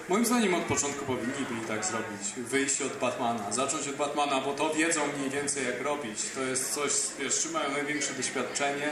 Moim 0.09 0.25
zdaniem 0.25 0.53
od 0.53 0.61
początku 0.63 1.05
powinni 1.05 1.45
byli 1.49 1.61
tak 1.67 1.85
zrobić. 1.85 2.33
Wyjść 2.37 2.81
od 2.81 2.97
Batmana, 3.01 3.51
zacząć 3.51 3.87
od 3.87 3.95
Batmana, 3.95 4.41
bo 4.41 4.53
to 4.53 4.73
wiedzą 4.73 5.01
mniej 5.17 5.29
więcej 5.29 5.65
jak 5.65 5.81
robić. 5.81 6.19
To 6.35 6.41
jest 6.41 6.73
coś, 6.73 6.91
wiesz, 7.19 7.47
mają 7.53 7.71
największe 7.71 8.13
doświadczenie. 8.13 8.89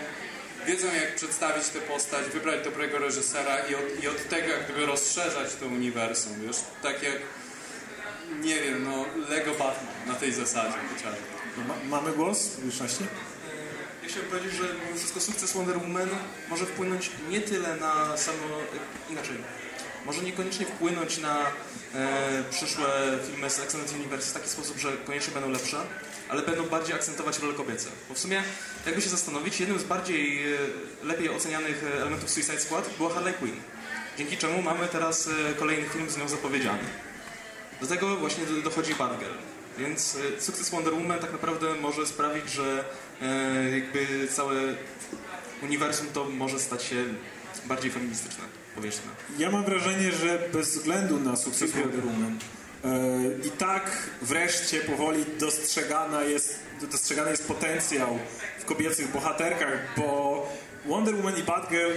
Wiedzą 0.67 0.87
jak 0.93 1.15
przedstawić 1.15 1.67
tę 1.69 1.79
postać, 1.79 2.25
wybrać 2.25 2.63
dobrego 2.63 2.97
reżysera 2.97 3.59
i 3.59 3.75
od, 3.75 4.03
i 4.03 4.07
od 4.07 4.29
tego 4.29 4.47
jak 4.47 4.63
gdyby 4.63 4.85
rozszerzać 4.85 5.55
to 5.59 5.65
uniwersum, 5.65 6.33
wiesz. 6.47 6.57
Tak 6.83 7.03
jak, 7.03 7.15
nie 8.41 8.55
wiem, 8.55 8.83
no 8.83 9.05
Lego 9.29 9.51
Batman 9.51 10.07
na 10.07 10.13
tej 10.13 10.33
zasadzie 10.33 10.77
chociażby. 10.95 11.21
No, 11.57 11.63
ma, 11.63 11.97
mamy 11.97 12.11
głos 12.11 12.47
w 12.47 12.55
publiczności? 12.55 13.03
Ja 14.03 14.09
chciałem 14.09 14.29
powiedzieć, 14.29 14.53
że 14.53 14.63
mimo 14.63 14.97
wszystko 14.97 15.19
sukces 15.19 15.53
Wonder 15.53 15.77
Woman 15.77 16.09
może 16.49 16.65
wpłynąć 16.65 17.11
nie 17.29 17.41
tyle 17.41 17.75
na 17.75 18.17
samo... 18.17 18.37
inaczej. 19.09 19.37
Może 20.05 20.21
niekoniecznie 20.21 20.65
wpłynąć 20.65 21.17
na 21.17 21.39
e, 21.95 22.43
przyszłe 22.51 22.87
filmy 23.27 23.49
z 23.49 23.59
Extended 23.59 23.93
Universe 23.93 24.29
w 24.29 24.33
taki 24.33 24.49
sposób, 24.49 24.77
że 24.79 24.91
koniecznie 25.05 25.33
będą 25.33 25.49
lepsze, 25.49 25.77
ale 26.29 26.41
będą 26.41 26.63
bardziej 26.63 26.95
akcentować 26.95 27.39
role 27.39 27.53
kobiece. 27.53 27.89
Bo 28.09 28.15
w 28.15 28.19
sumie, 28.19 28.43
jakby 28.85 29.01
się 29.01 29.09
zastanowić, 29.09 29.59
jednym 29.59 29.79
z 29.79 29.83
bardziej 29.83 30.53
e, 30.53 30.57
lepiej 31.03 31.29
ocenianych 31.29 31.83
e, 31.83 32.01
elementów 32.01 32.29
Suicide 32.29 32.59
Squad 32.59 32.89
była 32.97 33.13
Harley 33.13 33.33
Quinn. 33.33 33.55
Dzięki 34.17 34.37
czemu 34.37 34.61
mamy 34.61 34.87
teraz 34.87 35.27
e, 35.49 35.53
kolejny 35.53 35.89
film 35.89 36.09
z 36.09 36.17
nią 36.17 36.27
zapowiedziany. 36.29 36.83
Do 37.81 37.87
tego 37.87 38.17
właśnie 38.17 38.45
do- 38.45 38.61
dochodzi 38.61 38.95
Batgirl. 38.95 39.31
Więc 39.77 40.17
e, 40.37 40.41
sukces 40.41 40.69
Wonder 40.69 40.93
Woman 40.93 41.19
tak 41.19 41.31
naprawdę 41.31 41.75
może 41.75 42.07
sprawić, 42.07 42.49
że 42.51 42.85
e, 43.21 43.69
jakby 43.69 44.27
całe 44.27 44.55
uniwersum 45.63 46.07
to 46.13 46.25
może 46.25 46.59
stać 46.59 46.83
się 46.83 46.95
bardziej 47.65 47.91
feministyczne, 47.91 48.43
Ja 49.37 49.51
mam 49.51 49.63
wrażenie, 49.63 50.11
że 50.11 50.39
bez 50.53 50.69
względu 50.69 51.19
na 51.19 51.35
sukces 51.35 51.71
Wonder 51.71 52.05
Woman 52.05 52.39
e, 52.83 53.47
i 53.47 53.51
tak 53.51 54.09
wreszcie 54.21 54.79
powoli 54.79 55.25
dostrzegana 55.39 56.23
jest, 56.23 56.59
dostrzegany 56.91 57.31
jest 57.31 57.47
potencjał 57.47 58.19
w 58.59 58.65
kobiecych 58.65 59.11
bohaterkach, 59.11 59.79
bo 59.97 60.49
Wonder 60.85 61.15
Woman 61.15 61.37
i 61.37 61.43
Batgirl 61.43 61.91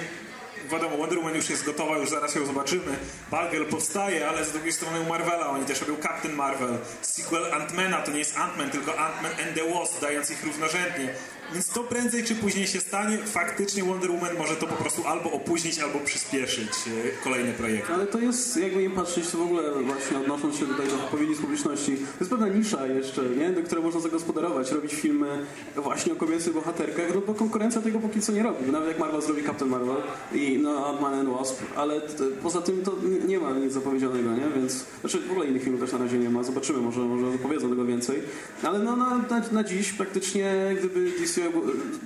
wiadomo, 0.72 0.96
Wonder 0.96 1.18
Woman 1.18 1.34
już 1.34 1.50
jest 1.50 1.64
gotowa, 1.64 1.98
już 1.98 2.10
zaraz 2.10 2.34
ją 2.34 2.46
zobaczymy. 2.46 2.96
Batgirl 3.30 3.64
powstaje, 3.64 4.28
ale 4.28 4.44
z 4.44 4.52
drugiej 4.52 4.72
strony 4.72 5.00
u 5.00 5.04
Marvela, 5.04 5.50
oni 5.50 5.64
też 5.64 5.80
robią 5.80 5.96
Captain 6.02 6.34
Marvel. 6.34 6.78
Sequel 7.02 7.44
Ant-Mana 7.44 8.02
to 8.02 8.10
nie 8.10 8.18
jest 8.18 8.36
Ant-Man, 8.36 8.70
tylko 8.70 8.92
Ant-Man 8.92 9.32
and 9.32 9.54
the 9.54 9.74
Wasp, 9.74 10.00
dając 10.00 10.30
ich 10.30 10.44
równorzędnie. 10.44 11.14
Więc 11.54 11.68
to 11.68 11.84
prędzej 11.84 12.24
czy 12.24 12.34
później 12.34 12.66
się 12.66 12.80
stanie. 12.80 13.18
Faktycznie 13.18 13.84
Wonder 13.84 14.10
Woman 14.10 14.36
może 14.38 14.56
to 14.56 14.66
po 14.66 14.74
prostu 14.74 15.06
albo 15.06 15.32
opóźnić, 15.32 15.78
albo 15.78 15.98
przyspieszyć 15.98 16.68
e, 16.68 17.24
kolejne 17.24 17.52
projekty. 17.52 17.92
Ale 17.92 18.06
to 18.06 18.18
jest, 18.18 18.56
jakby 18.56 18.82
nie 18.82 18.90
patrzeć, 18.90 19.30
to 19.30 19.38
w 19.38 19.42
ogóle 19.42 19.62
właśnie 19.82 20.18
odnosząc 20.18 20.56
się 20.56 20.66
tutaj 20.66 20.86
do 20.88 20.96
wypowiedzi 20.96 21.34
z 21.34 21.40
publiczności, 21.40 21.96
to 21.96 22.18
jest 22.20 22.30
pewna 22.30 22.48
nisza 22.48 22.86
jeszcze, 22.86 23.22
nie? 23.22 23.50
do 23.50 23.62
której 23.62 23.84
można 23.84 24.00
zagospodarować, 24.00 24.70
robić 24.70 24.94
filmy 24.94 25.46
właśnie 25.76 26.12
o 26.12 26.16
kobiecych 26.16 26.54
bohaterkach, 26.54 27.14
no 27.14 27.20
bo 27.20 27.34
konkurencja 27.34 27.80
tego 27.80 27.98
póki 27.98 28.20
co 28.20 28.32
nie 28.32 28.42
robi. 28.42 28.72
Nawet 28.72 28.88
jak 28.88 28.98
Marvel 28.98 29.22
zrobi 29.22 29.44
Captain 29.44 29.70
Marvel 29.70 29.96
i 30.34 30.58
no, 30.62 30.70
Ant-Man 30.86 31.14
and 31.14 31.28
Wasp, 31.28 31.62
ale 31.76 32.00
poza 32.42 32.60
tym 32.60 32.82
to 32.82 32.92
nie 33.26 33.38
ma 33.38 33.52
nic 33.52 33.72
zapowiedzianego, 33.72 34.30
nie? 34.30 34.48
Więc, 34.56 34.84
znaczy 35.00 35.20
w 35.20 35.30
ogóle 35.30 35.46
innych 35.46 35.62
filmów 35.62 35.80
też 35.80 35.92
na 35.92 35.98
razie 35.98 36.18
nie 36.18 36.30
ma, 36.30 36.42
zobaczymy, 36.42 36.78
może, 36.78 37.00
może 37.00 37.38
powiedzą 37.38 37.68
tego 37.68 37.84
więcej. 37.84 38.22
Ale 38.62 38.78
no, 38.78 38.96
na, 38.96 39.18
na, 39.18 39.42
na 39.52 39.64
dziś 39.64 39.92
praktycznie 39.92 40.54
gdyby 40.78 41.12
DC, 41.20 41.43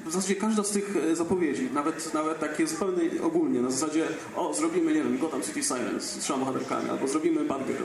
w 0.06 0.12
zasadzie 0.12 0.34
każda 0.34 0.64
z 0.64 0.70
tych 0.70 0.96
e, 0.96 1.16
zapowiedzi, 1.16 1.68
nawet, 1.74 2.14
nawet 2.14 2.40
takie 2.40 2.66
zupełnie 2.66 3.22
ogólnie, 3.22 3.60
na 3.60 3.70
zasadzie 3.70 4.06
o, 4.36 4.54
zrobimy, 4.54 4.94
nie 4.94 5.02
wiem, 5.02 5.18
Gotham 5.18 5.42
City 5.42 5.62
Sirens 5.62 6.04
z 6.04 6.18
trzema 6.18 6.38
bohaterkami, 6.38 6.90
albo 6.90 7.08
zrobimy 7.08 7.44
Batgirl, 7.44 7.82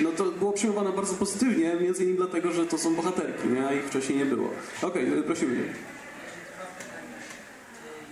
no 0.00 0.10
to 0.10 0.24
było 0.24 0.52
przyjmowane 0.52 0.92
bardzo 0.92 1.14
pozytywnie, 1.14 1.76
między 1.80 2.02
innymi 2.02 2.18
dlatego, 2.18 2.52
że 2.52 2.66
to 2.66 2.78
są 2.78 2.94
bohaterki, 2.94 3.48
nie? 3.48 3.66
a 3.66 3.72
ich 3.72 3.84
wcześniej 3.84 4.18
nie 4.18 4.26
było. 4.26 4.50
Okej, 4.82 5.18
e, 5.18 5.22
prosimy. 5.22 5.54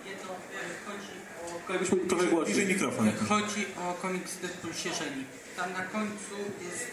Jedno 0.06 0.30
e, 0.32 0.36
chodzi 0.86 1.12
o, 1.68 1.72
Jakbyśmy 1.72 1.96
trochę 1.96 2.22
Bliżej 2.22 2.34
głośniej. 2.44 2.66
mikrofon. 2.66 3.12
chodzi 3.28 3.66
o 3.76 3.94
komiks 4.02 4.36
Deadpool 4.36 4.74
Sierzeni. 4.74 5.24
Tam 5.56 5.72
na 5.72 5.82
końcu 5.82 6.34
jest 6.64 6.86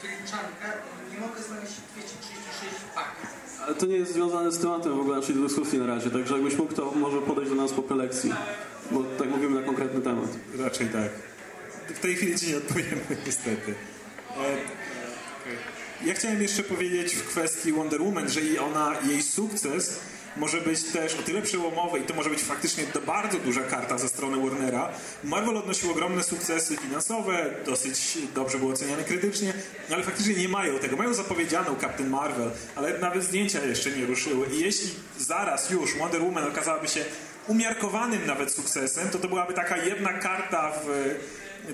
kliczanka 0.00 0.68
i 1.08 1.14
nie 1.14 1.20
mogę 1.26 1.42
znaleźć 1.42 1.74
236 1.92 2.74
paków. 2.94 3.28
Ale 3.66 3.74
to 3.74 3.86
nie 3.86 3.96
jest 3.96 4.12
związane 4.12 4.52
z 4.52 4.58
tematem 4.58 4.96
w 4.96 5.00
ogóle 5.00 5.16
naszej 5.16 5.34
dyskusji 5.34 5.78
na 5.78 5.86
razie, 5.86 6.10
także 6.10 6.34
jakbyś 6.34 6.56
mógł, 6.56 6.74
to 6.74 6.92
może 6.96 7.18
podejść 7.22 7.50
do 7.50 7.56
nas 7.56 7.72
po 7.72 7.82
prelekcji, 7.82 8.32
bo 8.90 9.04
tak 9.18 9.28
mówimy 9.30 9.60
na 9.60 9.66
konkretny 9.66 10.00
temat. 10.00 10.28
Raczej 10.58 10.88
tak. 10.88 11.10
W 11.96 12.00
tej 12.00 12.14
chwili 12.16 12.38
ci 12.38 12.46
nie 12.48 12.56
odpowiemy, 12.56 13.00
niestety. 13.26 13.74
E, 14.36 14.56
Ja 16.06 16.14
chciałem 16.14 16.42
jeszcze 16.42 16.62
powiedzieć 16.62 17.14
w 17.14 17.28
kwestii 17.28 17.72
Wonder 17.72 18.02
Woman, 18.02 18.28
że 18.28 18.40
i 18.40 18.58
ona, 18.58 18.92
jej 19.08 19.22
sukces 19.22 20.00
może 20.36 20.60
być 20.60 20.82
też 20.82 21.14
o 21.14 21.22
tyle 21.22 21.42
przełomowe 21.42 21.98
i 21.98 22.02
to 22.02 22.14
może 22.14 22.30
być 22.30 22.42
faktycznie 22.42 22.84
bardzo 23.06 23.38
duża 23.38 23.62
karta 23.62 23.98
ze 23.98 24.08
strony 24.08 24.50
Warnera. 24.50 24.92
Marvel 25.24 25.56
odnosił 25.56 25.90
ogromne 25.90 26.22
sukcesy 26.22 26.76
finansowe, 26.76 27.50
dosyć 27.66 28.18
dobrze 28.34 28.58
był 28.58 28.68
oceniany 28.68 29.04
krytycznie, 29.04 29.52
ale 29.90 30.02
faktycznie 30.02 30.34
nie 30.34 30.48
mają 30.48 30.78
tego. 30.78 30.96
Mają 30.96 31.14
zapowiedzianą 31.14 31.76
Captain 31.80 32.10
Marvel, 32.10 32.50
ale 32.76 32.98
nawet 32.98 33.24
zdjęcia 33.24 33.64
jeszcze 33.64 33.90
nie 33.90 34.06
ruszyły. 34.06 34.46
I 34.46 34.60
jeśli 34.60 34.90
zaraz 35.18 35.70
już 35.70 35.98
Wonder 35.98 36.22
Woman 36.22 36.48
okazałaby 36.48 36.88
się 36.88 37.04
umiarkowanym 37.46 38.26
nawet 38.26 38.52
sukcesem, 38.52 39.08
to 39.08 39.18
to 39.18 39.28
byłaby 39.28 39.54
taka 39.54 39.76
jedna 39.76 40.12
karta 40.12 40.72
w 40.84 41.14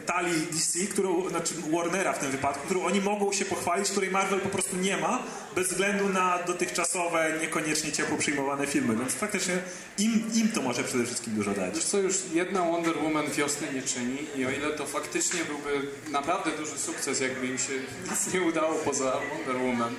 talii 0.06 0.46
DC, 0.52 0.78
którą, 0.86 1.28
znaczy 1.28 1.54
Warnera 1.72 2.12
w 2.12 2.18
tym 2.18 2.30
wypadku, 2.30 2.64
którą 2.64 2.84
oni 2.84 3.00
mogą 3.00 3.32
się 3.32 3.44
pochwalić, 3.44 3.90
której 3.90 4.10
Marvel 4.10 4.40
po 4.40 4.48
prostu 4.48 4.76
nie 4.76 4.96
ma, 4.96 5.22
bez 5.54 5.68
względu 5.68 6.08
na 6.08 6.38
dotychczasowe, 6.46 7.38
niekoniecznie 7.40 7.92
ciepło 7.92 8.18
przyjmowane 8.18 8.66
filmy. 8.66 8.96
Więc 8.96 9.14
faktycznie 9.14 9.58
im, 9.98 10.30
im 10.34 10.48
to 10.48 10.62
może 10.62 10.84
przede 10.84 11.04
wszystkim 11.04 11.34
dużo 11.34 11.50
dać. 11.50 11.74
Wiesz 11.74 11.84
co, 11.84 11.98
już 11.98 12.16
jedna 12.32 12.62
Wonder 12.62 12.98
Woman 12.98 13.26
wiosny 13.30 13.72
nie 13.74 13.82
czyni 13.82 14.18
i 14.36 14.46
o 14.46 14.50
ile 14.50 14.70
to 14.70 14.86
faktycznie 14.86 15.40
byłby 15.44 15.88
naprawdę 16.10 16.50
duży 16.50 16.78
sukces, 16.78 17.20
jakby 17.20 17.46
im 17.46 17.58
się 17.58 17.72
nic 18.10 18.34
nie 18.34 18.42
udało 18.42 18.74
poza 18.74 19.20
Wonder 19.30 19.56
Woman, 19.56 19.94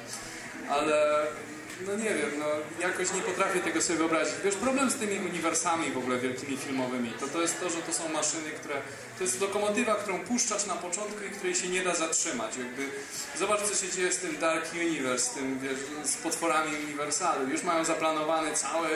ale 0.69 1.27
no 1.87 1.95
nie 1.95 2.09
wiem, 2.09 2.31
no 2.39 2.45
jakoś 2.79 3.13
nie 3.13 3.21
potrafię 3.21 3.59
tego 3.59 3.81
sobie 3.81 3.99
wyobrazić. 3.99 4.35
Wiesz, 4.43 4.55
problem 4.55 4.91
z 4.91 4.95
tymi 4.95 5.19
uniwersami 5.29 5.91
w 5.91 5.97
ogóle 5.97 6.19
wielkimi 6.19 6.57
filmowymi, 6.57 7.13
to 7.19 7.27
to 7.27 7.41
jest 7.41 7.59
to, 7.59 7.69
że 7.69 7.77
to 7.77 7.93
są 7.93 8.09
maszyny, 8.09 8.49
które, 8.49 8.75
to 9.17 9.23
jest 9.23 9.41
lokomotywa, 9.41 9.95
którą 9.95 10.19
puszczasz 10.19 10.65
na 10.65 10.75
początku 10.75 11.23
i 11.23 11.29
której 11.29 11.55
się 11.55 11.69
nie 11.69 11.83
da 11.83 11.95
zatrzymać. 11.95 12.57
Jakby, 12.57 12.89
zobacz 13.39 13.61
co 13.61 13.85
się 13.85 13.91
dzieje 13.91 14.11
z 14.11 14.17
tym 14.17 14.37
Dark 14.37 14.73
Universe, 14.73 15.25
z 15.25 15.33
tym, 15.33 15.59
wiesz, 15.59 15.79
z 16.03 16.15
potworami 16.15 16.71
Uniwersalu. 16.85 17.49
Już 17.49 17.63
mają 17.63 17.85
zaplanowany 17.85 18.53
cały, 18.53 18.89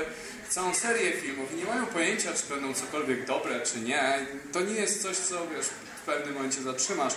całą 0.49 0.73
serię 0.73 1.11
filmów 1.11 1.53
i 1.53 1.55
nie 1.55 1.65
mają 1.65 1.85
pojęcia, 1.85 2.33
czy 2.33 2.53
będą 2.53 2.73
cokolwiek 2.73 3.25
dobre, 3.25 3.61
czy 3.61 3.79
nie. 3.79 4.25
To 4.53 4.61
nie 4.61 4.73
jest 4.73 5.01
coś, 5.01 5.17
co, 5.17 5.47
wiesz, 5.47 5.65
w 6.01 6.05
pewnym 6.05 6.33
momencie 6.33 6.61
zatrzymasz. 6.61 7.13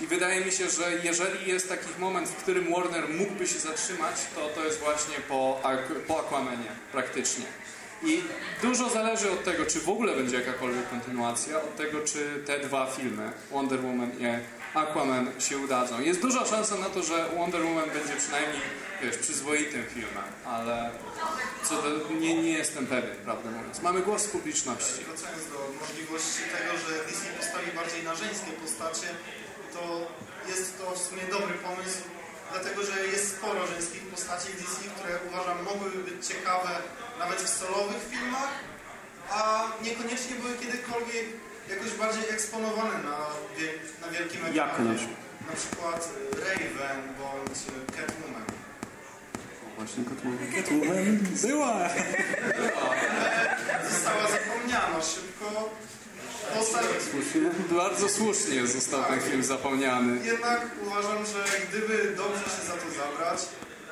I 0.00 0.06
wydaje 0.06 0.44
mi 0.44 0.52
się, 0.52 0.70
że 0.70 0.92
jeżeli 1.04 1.48
jest 1.48 1.68
taki 1.68 1.88
moment, 1.98 2.28
w 2.28 2.36
którym 2.36 2.74
Warner 2.74 3.08
mógłby 3.08 3.46
się 3.46 3.58
zatrzymać, 3.58 4.14
to 4.34 4.48
to 4.48 4.64
jest 4.64 4.78
właśnie 4.80 5.14
po, 5.28 5.60
po 6.06 6.20
Aquamanie 6.20 6.68
praktycznie. 6.92 7.44
I 8.02 8.22
dużo 8.62 8.88
zależy 8.90 9.30
od 9.30 9.44
tego, 9.44 9.66
czy 9.66 9.80
w 9.80 9.88
ogóle 9.88 10.16
będzie 10.16 10.36
jakakolwiek 10.36 10.90
kontynuacja, 10.90 11.56
od 11.56 11.76
tego, 11.76 12.00
czy 12.00 12.42
te 12.46 12.58
dwa 12.58 12.86
filmy, 12.86 13.32
Wonder 13.50 13.80
Woman 13.80 14.10
i 14.10 14.24
Aquaman, 14.74 15.40
się 15.40 15.58
udadzą. 15.58 16.00
Jest 16.00 16.20
duża 16.20 16.46
szansa 16.46 16.76
na 16.76 16.88
to, 16.88 17.02
że 17.02 17.28
Wonder 17.36 17.64
Woman 17.64 17.90
będzie 17.90 18.16
przynajmniej, 18.16 18.62
wiesz, 19.02 19.16
przyzwoitym 19.16 19.84
filmem, 19.94 20.24
ale 20.44 20.90
co 21.62 21.82
nie, 22.20 22.42
nie 22.42 22.52
jestem 22.52 22.86
pewien, 22.86 23.16
prawdę 23.24 23.50
mówiąc. 23.50 23.82
Mamy 23.82 24.00
głos 24.00 24.24
publiczności. 24.24 25.04
Wracając 25.04 25.44
do 25.52 25.58
możliwości 25.80 26.42
tego, 26.58 26.72
że 26.78 27.04
Disney 27.04 27.32
postawi 27.38 27.72
bardziej 27.72 28.02
na 28.04 28.14
żeńskie 28.14 28.52
postacie, 28.62 29.08
to 29.74 29.82
jest 30.50 30.78
to 30.78 30.84
w 30.90 30.98
sumie 30.98 31.22
dobry 31.30 31.54
pomysł, 31.54 32.02
dlatego 32.52 32.84
że 32.84 33.06
jest 33.06 33.36
sporo 33.36 33.66
żeńskich 33.66 34.02
postaci 34.02 34.48
w 34.52 34.56
DC, 34.60 34.76
które 34.96 35.18
uważam 35.28 35.62
mogłyby 35.62 35.98
być 36.10 36.26
ciekawe 36.26 36.70
nawet 37.18 37.38
w 37.40 37.48
solowych 37.48 38.02
filmach, 38.10 38.52
a 39.30 39.68
niekoniecznie 39.82 40.34
były 40.42 40.54
kiedykolwiek 40.54 41.26
jakoś 41.70 41.90
bardziej 41.90 42.24
eksponowane 42.30 43.02
na, 43.10 43.18
na 44.02 44.08
wielkim 44.12 44.40
ekranie. 44.40 44.56
Jak 44.56 44.78
na 44.78 44.94
przykład? 44.94 45.18
Na 45.50 45.54
przykład 45.56 46.10
y, 46.34 46.40
Raven 46.40 47.00
bądź 47.18 47.58
y, 47.58 47.96
Catwoman. 47.96 48.46
Właśnie 49.76 50.04
Catwoman. 50.04 50.38
Catwoman 50.56 51.18
była! 51.42 51.88
Została 53.90 54.22
zapomniana 54.28 55.02
szybko. 55.02 55.70
Słusznie. 57.10 57.50
Bardzo 57.76 58.08
słusznie 58.08 58.66
został 58.66 59.04
ten 59.04 59.20
film 59.20 59.42
zapomniany. 59.44 60.26
Jednak 60.26 60.66
uważam, 60.86 61.26
że 61.26 61.44
gdyby 61.68 62.16
dobrze 62.16 62.44
się 62.44 62.62
za 62.66 62.72
to 62.72 62.86
zabrać, 63.00 63.40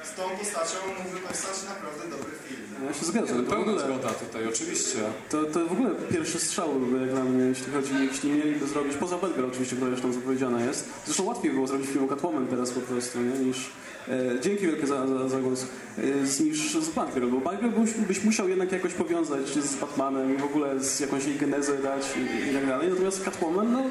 z 0.05 0.15
tą 0.17 0.23
postacią 0.39 0.79
mógłby 0.99 1.21
powstać 1.27 1.57
naprawdę 1.69 2.17
dobry 2.17 2.33
film. 2.49 2.61
Ja 2.87 2.95
się 2.95 3.05
zgadzam. 3.05 3.45
W 3.45 3.49
Pełna 3.49 3.79
zgoda 3.79 4.09
tutaj, 4.09 4.49
oczywiście. 4.49 4.99
to, 5.31 5.45
to 5.45 5.67
w 5.67 5.73
ogóle 5.73 5.91
pierwszy 6.11 6.41
strzał 6.41 6.73
byłby 6.73 7.01
jak 7.01 7.11
dla 7.11 7.25
mnie, 7.25 7.45
jeśli 7.45 7.73
chodzi, 7.73 7.93
jeśli 8.11 8.31
mieliby 8.31 8.67
zrobić, 8.67 8.97
poza 8.97 9.19
Batgirl 9.19 9.47
oczywiście, 9.47 9.77
która 9.77 9.91
już 9.91 10.01
tam 10.01 10.13
zapowiedziana 10.13 10.65
jest. 10.65 10.89
Zresztą 11.05 11.23
łatwiej 11.25 11.51
było 11.51 11.67
zrobić 11.67 11.91
film 11.91 12.05
o 12.05 12.09
Catwoman 12.09 12.47
teraz 12.47 12.71
po 12.71 12.81
prostu, 12.81 13.19
nie? 13.21 13.39
niż... 13.39 13.71
E, 14.09 14.41
dzięki 14.41 14.67
wielkie 14.67 14.87
za, 14.87 15.07
za, 15.07 15.29
za 15.29 15.41
głos. 15.41 15.67
E, 15.99 16.43
niż 16.45 16.77
z 16.77 16.89
Batgirl, 16.89 17.27
bo 17.27 17.41
Batgirl 17.41 17.81
byś, 17.81 17.93
byś 17.93 18.25
musiał 18.25 18.49
jednak 18.49 18.73
jakoś 18.73 18.95
powiązać 18.95 19.49
z 19.49 19.77
Batmanem 19.77 20.35
i 20.35 20.39
w 20.39 20.45
ogóle 20.45 20.81
z 20.81 21.01
jakąś 21.01 21.27
jej 21.27 21.37
genezę 21.37 21.79
dać 21.79 22.03
i, 22.17 22.51
i 22.51 22.55
tak 22.55 22.67
dalej. 22.67 22.89
Natomiast 22.91 23.25
Catwoman, 23.25 23.73
no, 23.73 23.83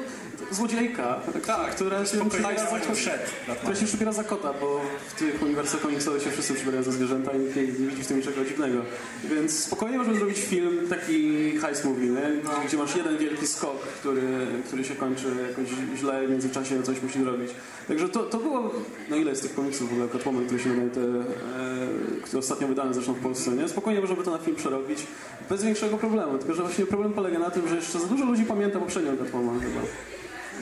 złodziejka, 0.50 1.20
Tak, 1.46 1.74
która 1.74 2.06
się 2.06 2.28
przybiera 2.28 2.58
za, 2.58 3.56
która 3.56 3.74
się 3.74 3.86
przybiera 3.86 4.12
za 4.12 4.24
kota, 4.24 4.52
bo 4.60 4.80
w 5.08 5.18
tych 5.18 5.42
uniwersach 5.42 5.80
komiksowych 5.80 6.22
się 6.22 6.30
wszyscy 6.30 6.54
przybierają 6.54 6.82
za 6.82 6.92
zwierzęta 6.92 7.32
i 7.32 7.38
nikt 7.38 7.56
nie, 7.56 7.62
widzi 7.62 8.02
w 8.02 8.06
tym 8.06 8.16
niczego 8.16 8.44
dziwnego. 8.44 8.78
Więc 9.24 9.64
spokojnie 9.64 9.98
możemy 9.98 10.18
zrobić 10.18 10.38
film 10.38 10.86
taki 10.90 11.52
heist 11.58 11.84
movie, 11.84 12.06
nie? 12.06 12.42
gdzie 12.66 12.76
masz 12.76 12.96
jeden 12.96 13.18
wielki 13.18 13.46
skok, 13.46 13.82
który, 14.00 14.46
który 14.66 14.84
się 14.84 14.94
kończy 14.94 15.26
jakoś 15.48 15.98
źle, 15.98 16.26
w 16.26 16.30
międzyczasie 16.30 16.82
coś 16.82 17.02
musi 17.02 17.22
zrobić. 17.22 17.50
Także 17.88 18.08
to, 18.08 18.22
to 18.22 18.38
było, 18.38 18.74
no 19.10 19.16
ile 19.16 19.30
jest 19.30 19.42
tych 19.42 19.54
komiksów 19.54 19.88
w 19.88 19.92
ogóle 19.92 20.05
Catwoman, 20.08 20.46
które 20.46 20.60
się 20.60 20.90
te, 20.90 21.00
e, 21.00 22.20
które 22.22 22.38
ostatnio 22.38 22.68
wydane 22.68 22.94
zresztą 22.94 23.12
w 23.12 23.20
Polsce, 23.20 23.50
nie? 23.50 23.68
Spokojnie 23.68 24.00
możemy 24.00 24.24
to 24.24 24.30
na 24.30 24.38
film 24.38 24.56
przerobić 24.56 25.06
bez 25.50 25.64
większego 25.64 25.98
problemu, 25.98 26.38
tylko 26.38 26.54
że 26.54 26.62
właśnie 26.62 26.86
problem 26.86 27.12
polega 27.12 27.38
na 27.38 27.50
tym, 27.50 27.68
że 27.68 27.76
jeszcze 27.76 28.00
za 28.00 28.06
dużo 28.06 28.24
ludzi 28.24 28.44
pamięta 28.44 28.78
poprzednią 28.78 29.16
Catwoman 29.16 29.60
chyba. 29.60 29.80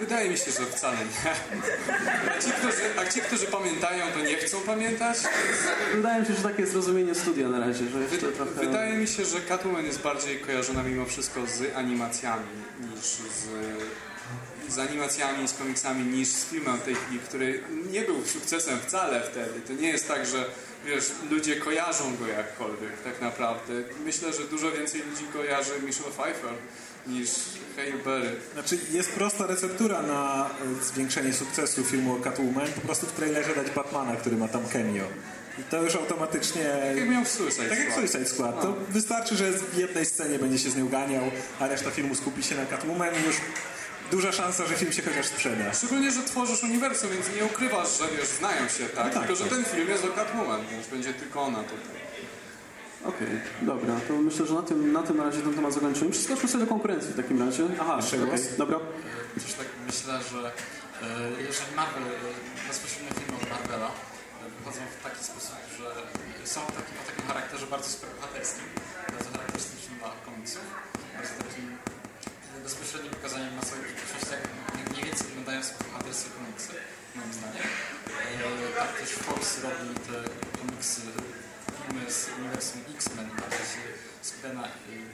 Wydaje 0.01 0.31
mi 0.31 0.37
się, 0.37 0.51
że 0.51 0.67
wcale 0.67 0.97
nie. 0.97 1.31
A 2.37 2.41
ci, 2.41 2.51
którzy, 2.51 2.83
a 3.01 3.13
ci, 3.13 3.21
którzy 3.21 3.47
pamiętają, 3.47 4.05
to 4.15 4.21
nie 4.21 4.37
chcą 4.37 4.61
pamiętać. 4.61 5.19
Wydaje 5.95 6.21
mi 6.21 6.27
się, 6.27 6.35
że 6.35 6.43
takie 6.43 6.63
jest 6.63 6.75
rozumienie 6.75 7.15
studia 7.15 7.49
na 7.49 7.61
razie, 7.61 7.89
że 7.89 8.01
jeszcze 8.01 8.33
trochę... 8.33 8.51
Wydaje 8.51 8.97
mi 8.97 9.07
się, 9.07 9.25
że 9.25 9.41
Catwoman 9.41 9.85
jest 9.85 10.03
bardziej 10.03 10.41
kojarzona 10.41 10.83
mimo 10.83 11.05
wszystko 11.05 11.41
z 11.47 11.77
animacjami 11.77 12.47
niż 12.81 13.05
z, 13.05 13.47
z 14.75 14.79
animacjami, 14.79 15.49
z 15.49 15.53
komiksami 15.53 16.05
niż 16.05 16.29
z 16.29 16.45
filmem 16.45 16.77
w 16.77 16.83
tej 16.83 16.95
chwili, 16.95 17.19
który 17.19 17.63
nie 17.91 18.03
był 18.03 18.27
sukcesem 18.27 18.79
wcale 18.81 19.21
wtedy. 19.21 19.61
To 19.67 19.73
nie 19.73 19.89
jest 19.89 20.09
tak, 20.09 20.27
że 20.27 20.45
wiesz, 20.87 21.05
ludzie 21.31 21.57
kojarzą 21.57 22.17
go 22.17 22.27
jakkolwiek 22.27 23.03
tak 23.05 23.21
naprawdę. 23.21 23.73
Myślę, 24.05 24.33
że 24.33 24.45
dużo 24.45 24.73
więcej 24.73 25.01
ludzi 25.11 25.25
kojarzy 25.33 25.73
Michelle 25.87 26.11
Pfeiffer 26.11 26.53
niż 27.07 27.31
Halle 27.77 28.05
Berry. 28.05 28.37
Znaczy 28.53 28.79
jest 28.93 29.13
prosta 29.13 29.47
receptura 29.47 30.03
na 30.03 30.51
y, 30.81 30.85
zwiększenie 30.85 31.33
sukcesu 31.33 31.85
filmu 31.85 32.15
o 32.15 32.21
Catwoman, 32.21 32.69
po 32.69 32.81
prostu 32.81 33.07
w 33.07 33.13
trailerze 33.13 33.55
dać 33.55 33.71
Batmana, 33.71 34.17
który 34.17 34.37
ma 34.37 34.49
tam 34.49 34.69
cameo. 34.69 35.07
I 35.59 35.63
to 35.63 35.83
już 35.83 35.95
automatycznie... 35.97 36.65
Tak 36.65 36.97
jak 36.97 37.09
miał 37.09 37.25
w 37.25 37.29
Suicide 37.29 37.69
Tak 37.69 37.79
jak. 37.79 37.95
Suicide 37.95 38.27
Squad. 38.27 38.63
To 38.63 38.77
wystarczy, 38.91 39.37
że 39.37 39.53
w 39.53 39.79
jednej 39.79 40.07
scenie 40.07 40.39
będzie 40.39 40.59
się 40.59 40.71
z 40.71 40.77
nią 40.77 40.89
ganiał, 40.89 41.23
a 41.61 41.69
reszta 41.69 41.91
filmu 41.91 42.15
skupi 42.15 42.43
się 42.43 42.55
na 42.55 42.67
Catwoman 42.67 43.15
i 43.23 43.27
już 43.27 43.37
duża 44.15 44.33
szansa, 44.33 44.67
że 44.67 44.75
film 44.75 44.93
się 44.93 45.03
chociaż 45.03 45.27
sprzeda. 45.27 45.73
Szczególnie, 45.75 46.11
że 46.11 46.23
tworzysz 46.23 46.63
uniwersum, 46.63 47.11
więc 47.11 47.27
nie 47.37 47.45
ukrywasz, 47.45 47.99
że 47.99 48.05
wiesz, 48.17 48.29
znają 48.29 48.69
się, 48.69 48.85
tak? 48.89 49.07
No 49.07 49.11
tak, 49.15 49.23
Tylko, 49.23 49.35
że 49.37 49.45
tak. 49.45 49.53
ten 49.55 49.65
film 49.65 49.89
jest 49.89 50.05
o 50.05 50.09
Catwoman, 50.09 50.61
więc 50.71 50.87
będzie 50.87 51.15
tylko 51.15 51.43
ona 51.43 51.63
tutaj. 51.73 52.01
Okej, 53.05 53.29
dobra, 53.63 53.95
to 54.09 54.13
myślę, 54.15 54.47
że 54.47 54.55
na 54.55 54.63
tym, 54.63 54.93
na 54.93 55.03
tym 55.03 55.17
na 55.17 55.25
razie 55.25 55.41
ten 55.43 55.55
temat 55.55 55.73
zakończymy. 55.75 56.11
Przeskoczmy 56.11 56.49
sobie 56.49 56.65
do 56.65 56.71
konkurencji 56.71 57.11
w 57.13 57.17
takim 57.17 57.39
razie. 57.47 57.65
Aha, 57.81 57.97
Jeszcze 57.97 58.19
głos? 58.19 58.41
dobra. 58.59 58.79
Też 59.45 59.53
tak 59.55 59.67
myślę, 59.87 60.15
że 60.33 60.41
e, 60.49 61.43
jeżeli 61.49 61.71
Marvel, 61.77 62.03
e, 62.03 62.69
bezpośrednio 62.69 63.11
filmy 63.19 63.35
od 63.43 63.51
Marvela 63.51 63.89
e, 63.89 63.93
wychodzą 64.59 64.81
w 65.01 65.05
taki 65.07 65.25
sposób, 65.25 65.57
że 65.79 65.87
są 66.55 66.61
taki, 66.79 66.93
o 67.03 67.05
takim 67.11 67.25
charakterze 67.31 67.67
bardzo 67.67 67.89
superbohaterskim, 67.95 68.65
bardzo 69.15 69.29
charakterystycznym 69.35 69.99
dla 69.99 70.11
komiksów, 70.27 70.65
bardzo 71.17 71.35
takim 71.45 71.67
bezpośrednim 72.65 73.13
pokazaniem 73.19 73.53
na 73.57 73.65
swoich 73.69 73.95
przeszłościach, 73.99 74.43
jak 74.79 74.87
mniej 74.91 75.05
więcej 75.07 75.27
wyglądają 75.27 75.61
superbohaterskie 75.69 76.31
komiksy, 76.37 76.73
moim 77.17 77.33
zdaniem. 77.39 77.67
E, 78.73 78.77
Tak 78.81 78.91
też 78.99 79.11
Fox 79.27 79.41
robi 79.65 79.87
te 80.07 80.17
komiksy, 80.59 81.03
filmy 81.77 82.05
z 82.17 82.21
uniwersum 82.37 82.81
X-Men, 82.97 83.29
bardziej 83.41 83.67
się 83.73 83.83
skupia 84.29 84.51
na 84.59 84.65
e, 84.67 84.71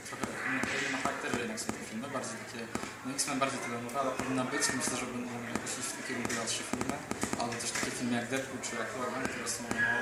trochę 0.07 0.25
innym 0.47 0.65
innym 0.85 1.01
charakterze 1.03 1.37
jednak 1.43 1.59
są 1.63 1.67
te 1.75 1.81
filmy, 1.89 2.07
bardziej 2.17 2.37
takie, 2.43 2.61
no 3.03 3.07
X-Men 3.17 3.37
bardziej 3.43 3.59
telenowela 3.65 4.11
powinna 4.19 4.45
być, 4.53 4.63
myślę, 4.79 4.95
że 5.01 5.05
będą 5.13 5.33
jakoś 5.53 5.71
już 5.79 5.87
takie 5.99 6.13
dłuższe 6.19 6.63
filmy, 6.71 6.95
ale 7.41 7.51
też 7.61 7.69
takie 7.77 7.91
filmy 7.97 8.13
jak 8.19 8.27
Deadpool 8.31 8.59
czy 8.65 8.71
Logan, 9.03 9.23
które 9.31 9.47
są 9.55 9.61
no, 9.91 9.97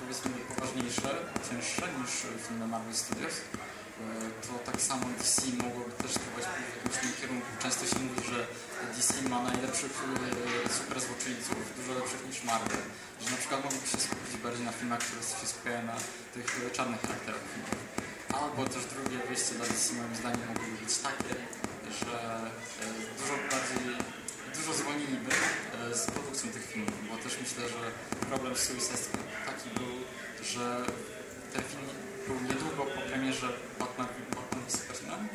powiedzmy 0.00 0.28
poważniejsze, 0.50 1.10
cięższe 1.46 1.84
niż 1.98 2.12
filmy 2.44 2.66
Marvel 2.72 2.96
Studios. 3.02 3.36
To 4.46 4.52
tak 4.70 4.80
samo 4.80 5.06
DC 5.18 5.42
mogłoby 5.62 5.92
też 6.02 6.12
pójść 6.24 6.48
w 6.48 6.94
jakimś 6.94 7.20
kierunku. 7.20 7.46
Często 7.62 7.82
się 7.86 7.98
mówi, 8.06 8.20
że 8.32 8.38
DC 8.96 9.28
ma 9.28 9.42
najlepszych 9.42 9.94
e, 10.66 10.72
super 10.78 11.00
złoczyńców, 11.06 11.56
dużo 11.76 11.92
lepszych 11.98 12.26
niż 12.28 12.44
Marvel. 12.44 12.82
Że 13.22 13.30
na 13.30 13.36
przykład 13.36 13.64
mogliby 13.64 13.86
się 13.86 13.98
skupić 14.06 14.32
bardziej 14.44 14.64
na 14.66 14.72
filmach, 14.72 15.00
które 15.06 15.22
się 15.40 15.46
skupiają 15.52 15.82
na 15.92 15.96
tych 16.34 16.48
e, 16.66 16.70
czarnych 16.76 17.00
charakterach. 17.00 17.44
Albo 18.40 18.60
też 18.72 18.84
drugie 18.94 19.18
wyjście 19.28 19.52
dla 19.58 19.66
DC 19.66 19.84
moim 19.94 20.14
zdaniem 20.20 20.48
mogłoby 20.48 20.76
być 20.84 20.94
takie, 21.08 21.34
że 22.00 22.14
e, 22.82 22.86
dużo 23.18 23.34
bardziej, 23.52 23.86
dużo 24.56 24.72
zwolniliby 24.80 25.30
z 26.00 26.02
produkcją 26.14 26.46
tych 26.50 26.66
filmów, 26.72 26.96
bo 27.08 27.16
też 27.24 27.32
myślę, 27.42 27.62
że 27.74 27.82
problem 28.30 28.56
z 28.56 28.62
Suicide 28.66 29.08
taki 29.48 29.68
był, 29.78 29.94
że 30.52 30.64
ten 31.52 31.62
film 31.70 32.13
był 32.26 32.40
niedługo 32.40 32.82
po 32.94 33.00
premierze 33.00 33.48
Batman, 33.78 34.08
Batman 34.36 34.64
Superman, 34.68 35.28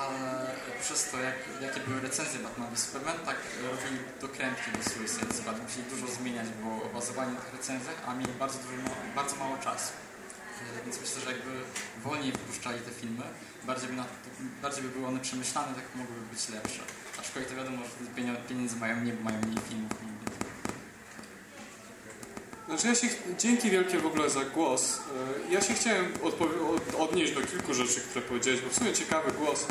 ale 0.00 0.46
przez 0.80 1.10
to, 1.10 1.20
jak, 1.20 1.36
jakie 1.62 1.80
były 1.80 2.00
recenzje 2.00 2.40
Batman 2.40 2.74
v 2.74 2.78
Superman, 2.78 3.18
tak 3.18 3.36
robili 3.62 3.98
dokrętki 4.20 4.70
do 4.76 4.90
Suicide 4.90 5.34
Squad. 5.34 5.62
Musieli 5.62 5.84
dużo 5.90 6.06
zmieniać, 6.14 6.46
bo 6.62 6.70
bazowanie 6.94 7.32
na 7.32 7.40
tych 7.40 7.52
recenzjach, 7.52 7.98
a 8.06 8.14
mieli 8.14 8.32
bardzo, 8.32 8.58
dużo, 8.58 8.76
bardzo 9.14 9.36
mało 9.36 9.56
czasu. 9.58 9.92
E, 10.80 10.84
Więc 10.84 11.00
myślę, 11.00 11.20
że 11.20 11.32
jakby 11.32 11.50
wolniej 12.02 12.32
wypuszczali 12.32 12.80
te 12.80 12.90
filmy, 12.90 13.24
bardziej 13.64 13.88
by, 13.88 13.96
na, 13.96 14.04
bardziej 14.62 14.82
by 14.82 14.88
były 14.88 15.06
one 15.06 15.20
przemyślane, 15.20 15.74
tak 15.74 15.84
mogłyby 15.94 16.26
być 16.34 16.48
lepsze. 16.48 16.82
Aczkolwiek 17.20 17.50
to 17.50 17.56
wiadomo, 17.56 17.78
że 17.84 18.38
pieniędzy 18.48 18.76
mają 18.76 18.94
bo 19.16 19.24
mają 19.24 19.40
mniej 19.40 19.60
filmów. 19.68 20.21
Znaczy 22.72 22.86
ja 22.88 22.94
się, 22.94 23.06
dzięki 23.38 23.70
wielkie 23.70 23.98
w 23.98 24.06
ogóle 24.06 24.30
za 24.30 24.44
głos. 24.44 24.98
E, 25.48 25.52
Ja 25.52 25.60
się 25.60 25.74
chciałem 25.74 26.12
odnieść 26.98 27.32
do 27.32 27.40
kilku 27.40 27.74
rzeczy, 27.74 28.00
które 28.00 28.24
powiedziałeś, 28.24 28.60
bo 28.60 28.70
w 28.70 28.74
sumie 28.74 28.92
ciekawy 28.92 29.32
głos. 29.32 29.66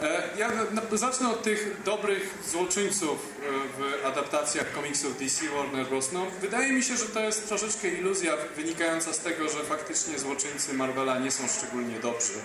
E, 0.00 0.28
Ja 0.38 0.52
zacznę 0.92 1.30
od 1.30 1.42
tych 1.42 1.82
dobrych 1.84 2.34
złoczyńców 2.50 3.18
e, 3.18 3.50
w 3.78 4.06
adaptacjach 4.06 4.72
komiksów 4.72 5.18
DC 5.18 5.48
Warner 5.56 5.86
Bros. 5.86 6.12
No, 6.12 6.26
wydaje 6.40 6.72
mi 6.72 6.82
się, 6.82 6.96
że 6.96 7.04
to 7.04 7.20
jest 7.20 7.48
troszeczkę 7.48 7.88
iluzja 7.88 8.32
wynikająca 8.56 9.12
z 9.12 9.18
tego, 9.18 9.48
że 9.48 9.58
faktycznie 9.64 10.18
złoczyńcy 10.18 10.74
Marvela 10.74 11.18
nie 11.18 11.30
są 11.30 11.48
szczególnie 11.58 12.00
dobrzy. 12.00 12.38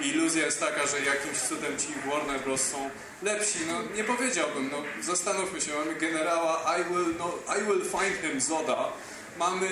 I 0.00 0.08
iluzja 0.08 0.44
jest 0.46 0.60
taka, 0.60 0.86
że 0.86 1.00
jakimś 1.00 1.38
cudem 1.38 1.78
ci 1.78 2.10
Warner 2.10 2.40
Bros. 2.40 2.60
są 2.62 2.90
lepsi. 3.22 3.58
No 3.68 3.96
nie 3.96 4.04
powiedziałbym, 4.04 4.70
no 4.72 4.76
zastanówmy 5.02 5.60
się, 5.60 5.74
mamy 5.74 5.94
generała 5.94 6.76
I 6.78 6.84
will, 6.94 7.14
no, 7.18 7.32
I 7.58 7.62
will 7.64 7.82
find 7.82 8.20
him 8.22 8.40
Zoda, 8.40 8.92
mamy 9.40 9.66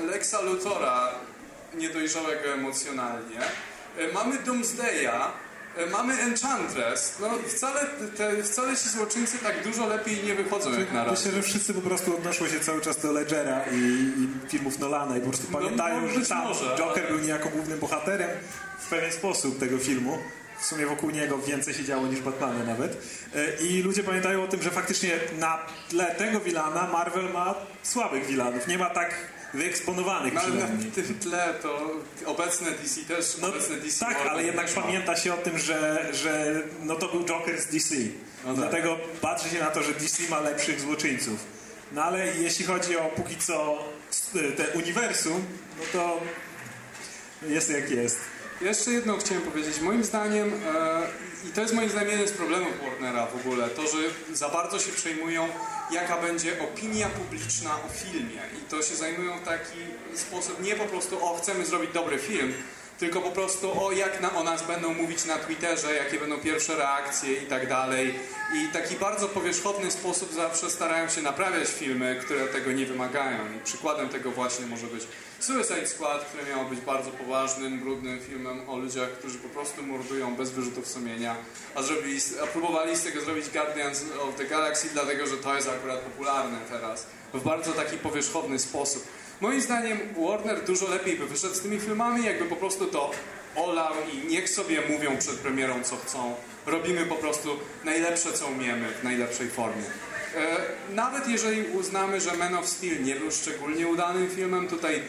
e, 0.00 0.04
Lexa 0.10 0.40
Luthora 0.40 1.08
niedojrzałego 1.74 2.48
emocjonalnie, 2.54 3.40
e, 3.98 4.12
mamy 4.12 4.38
Doomsdaya, 4.38 5.32
e, 5.76 5.86
mamy 5.86 6.14
Enchantress. 6.14 7.16
No 7.20 7.28
wcale, 7.48 7.80
te, 8.16 8.42
wcale 8.42 8.76
ci 8.76 8.88
złoczyńcy 8.88 9.38
tak 9.38 9.64
dużo 9.64 9.86
lepiej 9.86 10.24
nie 10.24 10.34
wychodzą 10.34 10.72
jak 10.80 10.92
na 10.92 11.04
razie. 11.04 11.16
Myślę, 11.16 11.32
że 11.32 11.42
wszyscy 11.42 11.74
po 11.74 11.80
prostu 11.80 12.16
odnoszą 12.16 12.48
się 12.48 12.60
cały 12.60 12.80
czas 12.80 13.00
do 13.00 13.12
Ledgera 13.12 13.60
i, 13.72 13.74
i 14.22 14.48
filmów 14.50 14.78
Nolana 14.78 15.16
i 15.16 15.20
po 15.20 15.28
prostu 15.28 15.46
No, 15.50 15.58
pamiętają, 15.58 16.00
no, 16.00 16.08
że 16.20 16.26
tam 16.26 16.44
może, 16.44 16.64
Joker 16.78 17.04
ale- 17.04 17.12
był 17.16 17.18
niejako 17.24 17.48
głównym 17.48 17.78
bohaterem 17.78 18.30
w 18.80 18.88
pewien 18.88 19.12
sposób 19.12 19.58
tego 19.60 19.78
filmu. 19.78 20.18
W 20.58 20.66
sumie 20.66 20.86
wokół 20.86 21.10
niego 21.10 21.38
więcej 21.38 21.74
się 21.74 21.84
działo 21.84 22.06
niż 22.06 22.20
Batmana 22.20 22.64
nawet. 22.64 22.96
E, 23.34 23.66
I 23.66 23.82
ludzie 23.82 24.02
pamiętają 24.02 24.44
o 24.44 24.48
tym, 24.48 24.62
że 24.62 24.70
faktycznie 24.70 25.10
na 25.38 25.58
tle 25.88 26.14
tego 26.14 26.40
Wilana 26.40 26.88
Marvel 26.92 27.32
ma 27.32 27.54
słabych 27.82 28.26
Wilanów. 28.26 28.66
Nie 28.68 28.78
ma 28.78 28.90
tak 28.90 29.14
wyeksponowanych 29.54 30.34
No, 30.34 30.40
ale 30.40 30.54
na 30.54 30.66
tym 30.94 31.18
tle 31.20 31.54
to 31.62 31.90
obecne 32.26 32.70
DC 32.70 33.00
też, 33.00 33.36
No, 33.40 33.48
obecne 33.48 33.76
DC 33.76 34.00
tak, 34.00 34.14
Warner 34.14 34.32
ale 34.32 34.44
jednak 34.44 34.76
ma. 34.76 34.82
pamięta 34.82 35.16
się 35.16 35.34
o 35.34 35.36
tym, 35.36 35.58
że, 35.58 36.08
że 36.12 36.62
no 36.82 36.96
to 36.96 37.08
był 37.08 37.24
Joker 37.24 37.60
z 37.60 37.66
DC. 37.66 37.94
No 38.44 38.50
tak. 38.50 38.56
Dlatego 38.56 38.98
patrzy 39.20 39.48
się 39.48 39.60
na 39.60 39.70
to, 39.70 39.82
że 39.82 39.92
DC 39.92 40.22
ma 40.30 40.40
lepszych 40.40 40.80
złoczyńców. 40.80 41.44
No 41.92 42.04
ale 42.04 42.26
jeśli 42.36 42.64
chodzi 42.64 42.96
o 42.96 43.04
póki 43.16 43.36
co 43.36 43.78
te 44.56 44.68
uniwersum, 44.78 45.44
no 45.78 45.84
to 45.92 46.20
jest 47.48 47.70
jak 47.70 47.90
jest. 47.90 48.18
Jeszcze 48.60 48.92
jedno 48.92 49.16
chciałem 49.16 49.42
powiedzieć. 49.42 49.80
Moim 49.80 50.04
zdaniem, 50.04 50.52
e, 50.66 51.48
i 51.48 51.52
to 51.52 51.60
jest 51.60 51.74
moim 51.74 51.90
zdaniem 51.90 52.10
jeden 52.10 52.28
z 52.28 52.32
problemów 52.32 52.72
Warnera 52.84 53.26
w 53.26 53.36
ogóle, 53.36 53.68
to, 53.68 53.82
że 53.82 53.98
za 54.32 54.48
bardzo 54.48 54.78
się 54.78 54.92
przejmują, 54.92 55.48
jaka 55.90 56.20
będzie 56.20 56.62
opinia 56.62 57.08
publiczna 57.08 57.70
o 57.74 57.88
filmie. 57.88 58.40
I 58.58 58.70
to 58.70 58.82
się 58.82 58.94
zajmują 58.94 59.38
w 59.38 59.44
taki 59.44 59.78
sposób, 60.14 60.62
nie 60.62 60.74
po 60.76 60.84
prostu, 60.84 61.24
o, 61.24 61.38
chcemy 61.38 61.66
zrobić 61.66 61.90
dobry 61.92 62.18
film, 62.18 62.54
tylko 62.98 63.20
po 63.20 63.30
prostu 63.30 63.84
o 63.84 63.92
jak 63.92 64.20
na, 64.20 64.34
o 64.34 64.42
nas 64.42 64.66
będą 64.66 64.94
mówić 64.94 65.24
na 65.24 65.38
Twitterze, 65.38 65.94
jakie 65.94 66.18
będą 66.18 66.38
pierwsze 66.38 66.76
reakcje 66.76 67.32
i 67.32 67.46
tak 67.46 67.68
dalej. 67.68 68.14
I 68.54 68.72
taki 68.72 68.96
bardzo 68.96 69.28
powierzchowny 69.28 69.90
sposób 69.90 70.32
zawsze 70.34 70.70
starają 70.70 71.08
się 71.08 71.22
naprawiać 71.22 71.68
filmy, 71.68 72.20
które 72.24 72.46
tego 72.46 72.72
nie 72.72 72.86
wymagają. 72.86 73.38
I 73.56 73.64
przykładem 73.64 74.08
tego 74.08 74.30
właśnie 74.30 74.66
może 74.66 74.86
być 74.86 75.06
Suicide 75.44 75.86
Squad, 75.86 76.24
które 76.24 76.44
miało 76.44 76.64
być 76.64 76.80
bardzo 76.80 77.10
poważnym, 77.10 77.80
brudnym 77.80 78.20
filmem 78.20 78.68
o 78.68 78.76
ludziach, 78.76 79.10
którzy 79.10 79.38
po 79.38 79.48
prostu 79.48 79.82
mordują 79.82 80.36
bez 80.36 80.50
wyrzutów 80.50 80.88
sumienia, 80.88 81.36
a, 81.74 81.82
zrobili, 81.82 82.20
a 82.42 82.46
próbowali 82.46 82.96
z 82.96 83.02
tego 83.02 83.20
zrobić 83.20 83.50
Guardians 83.50 84.04
of 84.22 84.34
the 84.34 84.44
Galaxy, 84.44 84.88
dlatego 84.92 85.26
że 85.26 85.36
to 85.36 85.54
jest 85.54 85.68
akurat 85.68 86.00
popularne 86.00 86.58
teraz. 86.70 87.06
W 87.34 87.42
bardzo 87.42 87.72
taki 87.72 87.96
powierzchowny 87.96 88.58
sposób. 88.58 89.04
Moim 89.40 89.60
zdaniem 89.60 89.98
Warner 90.28 90.64
dużo 90.64 90.88
lepiej 90.88 91.16
by 91.16 91.26
wyszedł 91.26 91.54
z 91.54 91.60
tymi 91.60 91.80
filmami, 91.80 92.24
jakby 92.24 92.44
po 92.44 92.56
prostu 92.56 92.86
to 92.86 93.10
olał 93.56 93.94
i 94.12 94.26
niech 94.26 94.50
sobie 94.50 94.82
mówią 94.88 95.18
przed 95.18 95.34
premierą 95.34 95.82
co 95.82 95.96
chcą. 95.96 96.34
Robimy 96.66 97.06
po 97.06 97.14
prostu 97.14 97.48
najlepsze 97.84 98.32
co 98.32 98.46
umiemy 98.46 98.88
w 99.00 99.04
najlepszej 99.04 99.48
formie. 99.48 99.84
E, 100.36 100.56
Nawet 100.94 101.28
jeżeli 101.28 101.62
uznamy, 101.66 102.20
że 102.20 102.36
Man 102.36 102.54
of 102.54 102.68
Steel 102.68 103.02
nie 103.02 103.16
był 103.16 103.30
szczególnie 103.30 103.88
udanym 103.88 104.30
filmem, 104.30 104.68
tutaj 104.68 104.94
e, 104.96 105.00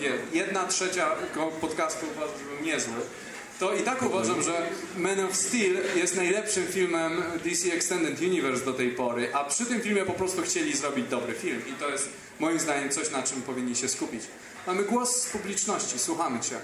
wie, 0.00 0.12
jedna 0.32 0.66
trzecia 0.66 1.10
podcastu 1.60 2.06
uważa, 2.16 2.32
że 2.38 2.44
był 2.56 2.66
niezły, 2.66 2.94
to 3.60 3.74
i 3.74 3.82
tak 3.82 4.02
uważam, 4.02 4.42
że 4.42 4.66
Man 4.96 5.20
of 5.20 5.36
Steel 5.36 5.76
jest 5.96 6.16
najlepszym 6.16 6.66
filmem 6.66 7.22
DC 7.44 7.72
Extended 7.72 8.20
Universe 8.20 8.64
do 8.64 8.72
tej 8.72 8.90
pory, 8.90 9.34
a 9.34 9.44
przy 9.44 9.66
tym 9.66 9.80
filmie 9.80 10.04
po 10.04 10.12
prostu 10.12 10.42
chcieli 10.42 10.76
zrobić 10.76 11.08
dobry 11.08 11.34
film 11.34 11.62
i 11.68 11.72
to 11.72 11.88
jest 11.88 12.08
moim 12.40 12.60
zdaniem 12.60 12.90
coś, 12.90 13.10
na 13.10 13.22
czym 13.22 13.42
powinni 13.42 13.76
się 13.76 13.88
skupić. 13.88 14.22
Mamy 14.66 14.82
głos 14.82 15.22
z 15.22 15.26
publiczności, 15.26 15.98
słuchamy 15.98 16.40
Cię. 16.40 16.56
Y, 16.56 16.60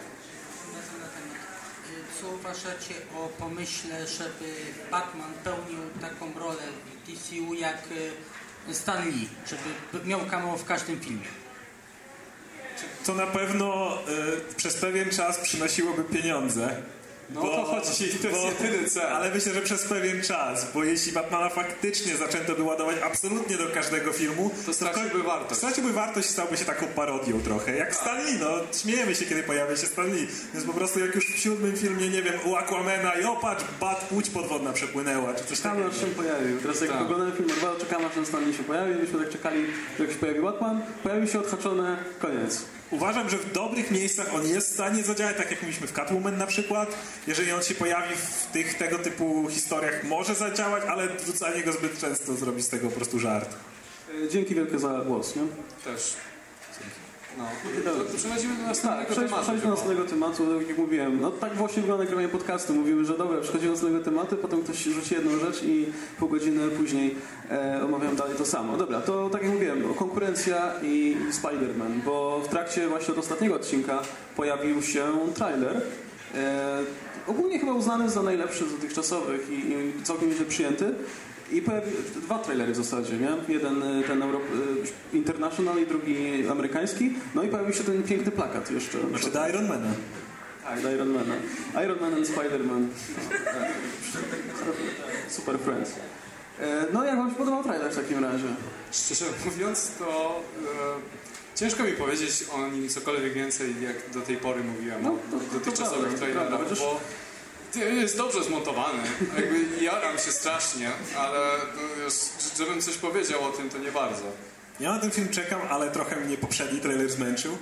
Co 2.20 2.28
uważacie 2.28 2.94
o 3.16 3.28
pomyśle, 3.28 4.06
żeby 4.06 4.54
Batman 4.90 5.32
pełnił 5.44 5.80
taką 6.00 6.32
rolę 6.38 6.62
DCU 7.06 7.54
jak 7.54 7.82
y, 8.68 8.74
Stan 8.74 9.08
Lee, 9.08 9.28
żeby 9.46 10.06
miał 10.06 10.20
cameo 10.20 10.56
w 10.56 10.64
każdym 10.64 11.00
filmie? 11.00 11.26
To 13.06 13.14
na 13.14 13.26
pewno 13.26 13.98
y, 14.50 14.54
przez 14.54 14.76
pewien 14.76 15.10
czas 15.10 15.38
przynosiłoby 15.38 16.04
pieniądze. 16.04 16.82
No 17.34 17.40
o 17.52 17.56
to 17.56 17.64
chodzi, 17.64 18.08
to 18.22 18.28
jest 18.28 18.62
jedyny 18.62 18.88
cel. 18.88 19.06
Ale 19.06 19.30
myślę, 19.34 19.54
że 19.54 19.60
przez 19.60 19.84
pewien 19.84 20.22
czas, 20.22 20.66
bo 20.74 20.84
jeśli 20.84 21.12
Batmana 21.12 21.48
faktycznie 21.48 22.16
zaczęto 22.16 22.54
by 22.54 22.62
ładować 22.62 22.96
absolutnie 23.04 23.56
do 23.56 23.66
każdego 23.68 24.12
filmu, 24.12 24.50
To 24.66 24.72
straciłby 24.72 25.22
wartość. 25.22 25.56
Straciłby 25.60 25.92
wartość 25.92 26.28
i 26.28 26.32
stałby 26.32 26.56
się 26.56 26.64
taką 26.64 26.86
parodią 26.86 27.40
trochę. 27.40 27.76
Jak 27.76 27.94
Stan 27.94 28.24
Lee, 28.26 28.38
no 28.40 28.46
śmiejemy 28.82 29.14
się, 29.14 29.24
kiedy 29.24 29.42
pojawia 29.42 29.76
się 29.76 29.86
Stan 29.86 30.06
Lee. 30.14 30.26
Więc 30.54 30.66
po 30.66 30.72
prostu 30.72 31.00
jak 31.00 31.14
już 31.14 31.26
w 31.26 31.38
siódmym 31.38 31.76
filmie, 31.76 32.08
nie 32.08 32.22
wiem, 32.22 32.34
u 32.46 32.56
Aquamena 32.56 33.12
i 33.12 33.24
opatrz, 33.24 33.64
bat, 33.80 34.00
płódź 34.08 34.30
podwodna 34.30 34.72
przepłynęła, 34.72 35.34
czy 35.34 35.44
coś 35.44 35.56
Czekamy 35.58 35.82
takiego. 35.82 35.96
aż 35.96 36.08
się 36.10 36.14
pojawił. 36.16 36.58
Teraz 36.60 36.80
jak 36.80 36.90
Tak. 36.90 37.00
oglądamy 37.02 37.32
film 37.32 37.48
Marvela, 37.48 37.80
czekamy 37.80 38.06
aż 38.06 38.14
ten 38.14 38.26
Stanley 38.26 38.54
się 38.54 38.62
pojawi. 38.64 38.94
Myśmy 38.94 39.18
tak 39.18 39.30
czekali, 39.30 39.64
jak 39.98 40.10
się 40.10 40.16
pojawi 40.16 40.40
Batman, 40.42 40.82
pojawił 41.02 41.28
się 41.28 41.40
odhaczone, 41.40 41.96
koniec. 42.18 42.62
Uważam, 42.90 43.31
że 43.31 43.38
w 43.38 43.53
dobrych 43.53 43.90
miejscach 43.90 44.35
on 44.35 44.46
jest 44.46 44.70
w 44.70 44.74
stanie 44.74 45.03
zadziałać, 45.03 45.37
tak 45.37 45.50
jak 45.50 45.62
mieliśmy 45.62 45.87
w 45.87 45.92
Catwoman 45.92 46.38
na 46.38 46.46
przykład. 46.46 46.96
Jeżeli 47.26 47.53
on 47.53 47.62
się 47.62 47.74
pojawi 47.74 48.14
w 48.14 48.46
tych 48.53 48.74
tego 48.74 48.98
typu 48.98 49.48
historiach, 49.50 50.05
może 50.05 50.35
zadziałać, 50.35 50.85
ale 50.88 51.09
wrzucanie 51.09 51.62
go 51.62 51.72
zbyt 51.72 52.00
często 52.00 52.35
zrobi 52.35 52.62
z 52.62 52.68
tego 52.68 52.88
po 52.88 52.96
prostu 52.96 53.18
żart. 53.18 53.55
E, 54.24 54.29
Dzięki 54.29 54.55
wielkie 54.55 54.79
za 54.79 55.00
głos, 55.07 55.37
nie? 55.37 55.42
Też. 55.85 56.14
No. 57.38 57.44
To, 57.84 58.16
przechodzimy 58.16 58.56
do 58.56 58.62
następnego 58.62 59.04
Tak, 59.04 59.12
przejdźmy 59.12 59.28
tematu. 59.28 59.42
przejdźmy 59.42 59.64
do 59.64 59.70
następnego 59.70 60.04
tematu, 60.04 60.58
tak 60.58 60.68
jak 60.68 60.78
mówiłem. 60.78 61.20
No 61.20 61.30
tak 61.30 61.54
właśnie 61.54 61.82
wygląda 61.82 62.04
nagrywanie 62.04 62.28
podcastu. 62.28 62.74
Mówimy, 62.74 63.04
że 63.04 63.18
dobra, 63.18 63.40
przechodzimy 63.40 63.68
do 63.68 63.72
następnego 63.72 64.04
tematu, 64.04 64.36
potem 64.36 64.62
ktoś 64.62 64.82
rzuci 64.84 65.14
jedną 65.14 65.38
rzecz 65.38 65.62
i 65.62 65.86
pół 66.18 66.28
godziny 66.28 66.68
później 66.68 67.14
e, 67.50 67.80
omawiam 67.84 68.16
dalej 68.16 68.36
to 68.36 68.46
samo. 68.46 68.76
Dobra, 68.76 69.00
to 69.00 69.30
tak 69.30 69.42
jak 69.42 69.52
mówiłem, 69.52 69.94
konkurencja 69.94 70.72
i 70.82 71.16
Spider-Man, 71.42 72.00
bo 72.04 72.40
w 72.44 72.48
trakcie 72.48 72.88
właśnie 72.88 73.14
od 73.14 73.20
ostatniego 73.20 73.54
odcinka 73.54 74.02
pojawił 74.36 74.82
się 74.82 75.04
trailer. 75.34 75.82
E, 76.34 76.78
ogólnie 77.26 77.58
chyba 77.58 77.72
uznany 77.72 78.10
za 78.10 78.22
najlepszy 78.22 78.68
z 78.68 78.72
dotychczasowych 78.72 79.50
i, 79.50 79.54
i 79.54 80.02
całkiem 80.02 80.28
nieźle 80.28 80.46
przyjęty. 80.46 80.94
I 81.52 81.62
pojawi, 81.62 81.90
dwa 82.16 82.38
trailery 82.38 82.72
w 82.72 82.76
zasadzie, 82.76 83.12
nie? 83.16 83.30
Jeden 83.54 83.82
y, 83.82 84.02
ten 84.02 84.22
Euro, 84.22 84.38
y, 85.12 85.16
International 85.16 85.78
i 85.82 85.86
drugi 85.86 86.48
amerykański. 86.50 87.12
No 87.34 87.42
i 87.42 87.48
pojawił 87.48 87.74
się 87.74 87.84
ten 87.84 88.02
piękny 88.02 88.32
plakat 88.32 88.70
jeszcze. 88.70 88.98
Znaczy 89.08 89.30
do 89.30 89.48
Ironmana. 89.48 89.86
Tak, 90.64 90.80
do 90.82 90.90
Ironmana. 90.94 91.34
Iron 91.84 92.00
Man 92.00 92.14
and 92.14 92.26
Spider-Man. 92.28 92.86
Super 95.28 95.58
Friends. 95.58 95.90
E, 96.60 96.86
No 96.92 97.04
jak 97.04 97.16
wam 97.16 97.30
się 97.30 97.36
podobał 97.36 97.62
trailer 97.64 97.92
w 97.92 97.96
takim 97.96 98.24
razie? 98.24 98.44
Szczerze 98.92 99.24
mówiąc, 99.44 99.90
to 99.98 100.40
e, 101.54 101.58
ciężko 101.58 101.82
mi 101.84 101.92
powiedzieć 101.92 102.44
o 102.52 102.68
nim 102.68 102.88
cokolwiek 102.88 103.32
więcej, 103.32 103.74
jak 103.82 103.96
do 104.14 104.20
tej 104.20 104.36
pory 104.36 104.64
mówiłem 104.64 105.02
No, 105.02 105.10
o 105.12 105.16
to- 105.50 105.58
dotychczasowych 105.58 106.12
to 106.12 106.18
trailerach, 106.18 106.68
bo 106.78 107.00
jest 107.78 108.16
dobrze 108.16 108.44
zmontowany. 108.44 109.02
Jakby 109.37 109.85
jaram 109.85 110.18
się 110.18 110.33
strasznie, 110.33 110.90
ale 111.18 111.38
już, 112.04 112.14
żebym 112.59 112.83
coś 112.83 112.96
powiedział 112.96 113.44
o 113.44 113.50
tym, 113.50 113.70
to 113.70 113.78
nie 113.78 113.92
bardzo. 113.92 114.24
Ja 114.80 114.92
na 114.92 114.98
ten 114.98 115.11
film 115.11 115.28
czekam, 115.28 115.61
ale 115.70 115.90
trochę 115.90 116.16
mnie 116.16 116.37
poprzedni 116.37 116.80
trailer 116.80 117.11
zmęczył. 117.11 117.59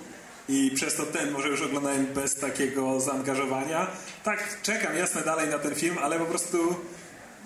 I 0.49 0.71
przez 0.75 0.94
to 0.94 1.07
ten 1.07 1.31
może 1.31 1.49
już 1.49 1.62
oglądałem 1.62 2.07
bez 2.07 2.35
takiego 2.35 3.01
zaangażowania. 3.01 3.87
Tak, 4.25 4.62
czekam 4.62 4.97
jasne 4.97 5.23
dalej 5.23 5.49
na 5.49 5.59
ten 5.59 5.75
film, 5.75 5.99
ale 6.03 6.18
po 6.18 6.27
prostu 6.27 6.77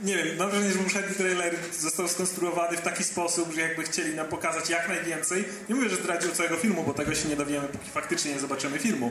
nie 0.03 0.16
wiem, 0.16 0.37
mam 0.38 0.51
wrażenie, 0.51 0.72
że 0.72 0.79
poprzedni 0.79 1.14
trailer 1.14 1.57
został 1.79 2.09
skonstruowany 2.09 2.77
w 2.77 2.81
taki 2.81 3.05
sposób, 3.05 3.55
że 3.55 3.61
jakby 3.61 3.83
chcieli 3.83 4.14
nam 4.14 4.27
pokazać 4.27 4.70
jak 4.70 4.88
najwięcej. 4.88 5.44
Nie 5.68 5.75
mówię, 5.75 5.88
że 5.88 5.96
zdradził 5.96 6.31
całego 6.31 6.57
filmu, 6.57 6.85
bo 6.85 6.94
tego 6.94 7.14
się 7.14 7.29
nie 7.29 7.37
dowiemy, 7.37 7.68
póki 7.68 7.90
faktycznie 7.90 8.33
nie 8.33 8.40
zobaczymy 8.40 8.79
filmu. 8.79 9.11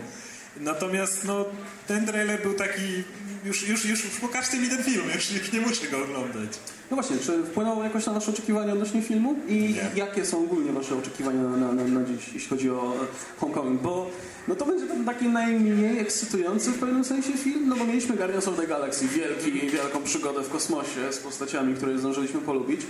Natomiast 0.60 1.26
no, 1.26 1.46
ten 1.88 2.06
trailer 2.06 2.42
był 2.42 2.54
taki, 2.54 3.04
już, 3.46 3.68
już, 3.68 3.86
już 3.86 4.02
pokażcie 4.02 4.58
mi 4.58 4.70
ten 4.70 4.84
film, 4.84 5.04
już, 5.16 5.32
już 5.32 5.52
nie 5.52 5.62
muszę 5.62 5.88
go 5.88 6.04
oglądać. 6.04 6.60
No 6.92 6.98
właśnie, 6.98 7.18
czy 7.18 7.44
wpłynęło 7.44 7.84
jakoś 7.84 8.06
na 8.06 8.14
wasze 8.14 8.32
oczekiwania 8.32 8.74
odnośnie 8.74 9.02
filmu? 9.02 9.36
I 9.48 9.56
Nie. 9.56 9.92
jakie 9.96 10.26
są 10.26 10.44
ogólnie 10.44 10.72
wasze 10.72 10.96
oczekiwania 10.96 11.44
na, 11.44 11.58
na, 11.58 11.74
na, 11.74 11.84
na 11.84 12.06
dziś, 12.06 12.34
jeśli 12.34 12.50
chodzi 12.50 12.70
o 12.70 12.94
e, 12.96 13.40
Homecoming? 13.40 13.82
Bo 13.82 14.12
no 14.48 14.56
to 14.56 14.66
będzie 14.66 14.88
ten 14.88 15.06
taki 15.06 15.26
najmniej 15.26 16.00
ekscytujący 16.00 16.72
w 16.72 16.80
pewnym 16.80 17.04
sensie 17.04 17.34
film, 17.34 17.70
no 17.70 17.76
bo 17.76 17.86
mieliśmy 17.86 18.16
Guardians 18.16 18.48
of 18.48 18.58
the 18.58 18.68
Galaxy, 18.68 19.08
wielki, 19.08 19.52
wielką 19.52 20.04
przygodę 20.04 20.44
w 20.44 20.50
kosmosie 20.50 21.14
z 21.14 21.18
postaciami, 21.18 21.76
które 21.76 22.00
zdążyliśmy 22.00 22.42
polubić. 22.42 22.82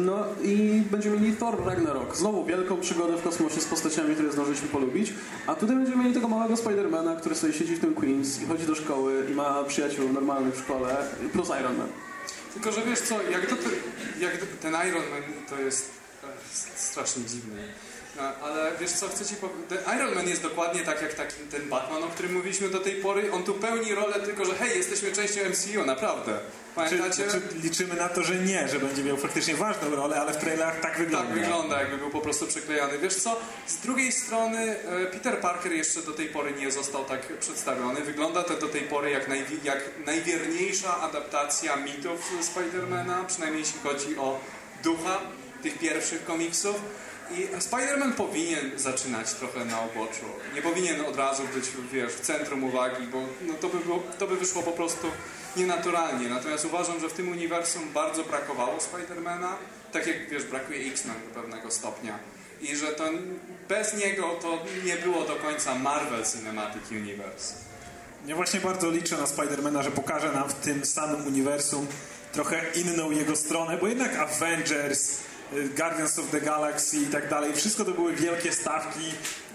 No 0.00 0.24
i 0.42 0.82
będziemy 0.90 1.20
mieli 1.20 1.36
Thor 1.36 1.64
Ragnarok, 1.66 2.16
znowu 2.16 2.44
wielką 2.44 2.80
przygodę 2.80 3.16
w 3.16 3.22
kosmosie 3.22 3.60
z 3.60 3.64
postaciami, 3.64 4.14
które 4.14 4.32
zdążyliśmy 4.32 4.68
polubić, 4.68 5.12
a 5.46 5.54
tutaj 5.54 5.76
będziemy 5.76 6.02
mieli 6.02 6.14
tego 6.14 6.28
małego 6.28 6.56
Spidermana, 6.56 7.16
który 7.16 7.34
sobie 7.34 7.52
siedzi 7.52 7.76
w 7.76 7.80
tym 7.80 7.94
Queens 7.94 8.42
i 8.42 8.46
chodzi 8.46 8.66
do 8.66 8.74
szkoły 8.74 9.26
i 9.30 9.34
ma 9.34 9.64
przyjaciół 9.64 10.12
normalnych 10.12 10.54
w 10.54 10.58
szkole, 10.58 10.96
plus 11.32 11.48
Iron 11.60 11.76
Man. 11.76 11.88
Tylko, 12.54 12.72
że 12.72 12.82
wiesz 12.82 13.00
co, 13.00 13.22
jak, 13.22 13.46
to, 13.46 13.56
jak 14.20 14.36
ten 14.60 14.74
Iron 14.88 15.02
Man 15.10 15.22
to 15.50 15.58
jest 15.60 15.90
e, 16.24 16.26
strasznie 16.76 17.24
dziwne. 17.24 17.62
No, 18.16 18.22
ale 18.42 18.72
wiesz 18.80 18.90
co, 18.92 19.08
chcę 19.08 19.24
ci 19.24 19.34
powiedzieć, 19.36 19.86
Iron 19.96 20.14
Man 20.14 20.28
jest 20.28 20.42
dokładnie 20.42 20.82
tak 20.82 21.02
jak 21.02 21.14
taki, 21.14 21.34
ten 21.50 21.68
Batman, 21.68 22.02
o 22.04 22.06
którym 22.08 22.32
mówiliśmy 22.32 22.68
do 22.68 22.78
tej 22.80 22.92
pory. 22.94 23.32
On 23.32 23.42
tu 23.44 23.54
pełni 23.54 23.94
rolę 23.94 24.20
tylko, 24.20 24.44
że 24.44 24.54
hej, 24.54 24.78
jesteśmy 24.78 25.12
częścią 25.12 25.40
MCU, 25.50 25.86
naprawdę. 25.86 26.38
Czy, 26.38 26.74
Pamiętacie? 26.74 27.24
czy 27.30 27.40
liczymy 27.62 27.94
na 27.94 28.08
to, 28.08 28.22
że 28.22 28.34
nie, 28.34 28.68
że 28.68 28.78
będzie 28.80 29.04
miał 29.04 29.16
faktycznie 29.16 29.54
ważną 29.54 29.90
rolę, 29.96 30.20
ale 30.20 30.32
w 30.32 30.36
trailerach 30.36 30.80
tak 30.80 30.98
wygląda. 30.98 31.28
Tak 31.28 31.38
wygląda, 31.40 31.80
jakby 31.80 31.98
był 31.98 32.10
po 32.10 32.20
prostu 32.20 32.46
przyklejany. 32.46 32.98
Wiesz 32.98 33.14
co, 33.14 33.40
z 33.66 33.76
drugiej 33.76 34.12
strony 34.12 34.76
e, 34.78 35.06
Peter 35.06 35.38
Parker 35.40 35.72
jeszcze 35.72 36.02
do 36.02 36.12
tej 36.12 36.26
pory 36.26 36.52
nie 36.52 36.72
został 36.72 37.04
tak 37.04 37.20
przedstawiony. 37.38 38.00
Wygląda 38.00 38.42
to 38.42 38.54
do 38.56 38.68
tej 38.68 38.80
pory 38.82 39.10
jak, 39.10 39.28
najwi- 39.28 39.64
jak 39.64 39.78
najwierniejsza 40.06 41.00
adaptacja 41.00 41.76
mitów 41.76 42.32
Spidermana, 42.40 43.24
przynajmniej 43.24 43.60
jeśli 43.62 43.80
chodzi 43.80 44.16
o 44.18 44.40
ducha 44.84 45.20
tych 45.62 45.78
pierwszych 45.78 46.24
komiksów. 46.24 46.76
I 47.30 47.60
Spider-Man 47.60 48.12
powinien 48.12 48.70
zaczynać 48.76 49.32
trochę 49.32 49.64
na 49.64 49.80
oboczu. 49.80 50.26
Nie 50.54 50.62
powinien 50.62 51.00
od 51.00 51.16
razu 51.16 51.42
być, 51.54 51.64
wiesz, 51.92 52.12
w 52.12 52.20
centrum 52.20 52.64
uwagi, 52.64 53.06
bo 53.06 53.20
no, 53.42 53.54
to, 53.54 53.68
by 53.68 53.78
było, 53.78 54.02
to 54.18 54.26
by 54.26 54.36
wyszło 54.36 54.62
po 54.62 54.72
prostu 54.72 55.06
nienaturalnie. 55.56 56.28
Natomiast 56.28 56.64
uważam, 56.64 57.00
że 57.00 57.08
w 57.08 57.12
tym 57.12 57.28
uniwersum 57.28 57.92
bardzo 57.92 58.24
brakowało 58.24 58.80
Spidermana. 58.80 59.56
Tak 59.92 60.06
jak, 60.06 60.28
wiesz, 60.28 60.44
brakuje 60.44 60.78
X-Men 60.92 61.14
do 61.28 61.40
pewnego 61.40 61.70
stopnia. 61.70 62.18
I 62.60 62.76
że 62.76 62.86
to 62.86 63.04
bez 63.68 63.94
niego 63.94 64.30
to 64.42 64.58
nie 64.84 64.96
było 64.96 65.24
do 65.24 65.36
końca 65.36 65.74
Marvel 65.74 66.24
Cinematic 66.32 66.90
Universe. 66.90 67.54
Ja 68.26 68.36
właśnie 68.36 68.60
bardzo 68.60 68.90
liczę 68.90 69.16
na 69.16 69.26
Spidermana, 69.26 69.82
że 69.82 69.90
pokaże 69.90 70.32
nam 70.32 70.48
w 70.48 70.54
tym 70.54 70.84
samym 70.84 71.26
uniwersum 71.26 71.86
trochę 72.32 72.62
inną 72.74 73.10
jego 73.10 73.36
stronę, 73.36 73.78
bo 73.78 73.88
jednak 73.88 74.16
Avengers, 74.16 75.18
Guardians 75.76 76.18
of 76.18 76.30
the 76.30 76.40
Galaxy 76.40 76.96
i 76.96 77.06
tak 77.06 77.28
dalej, 77.28 77.54
wszystko 77.54 77.84
to 77.84 77.90
były 77.90 78.12
wielkie 78.12 78.52
stawki, 78.52 79.00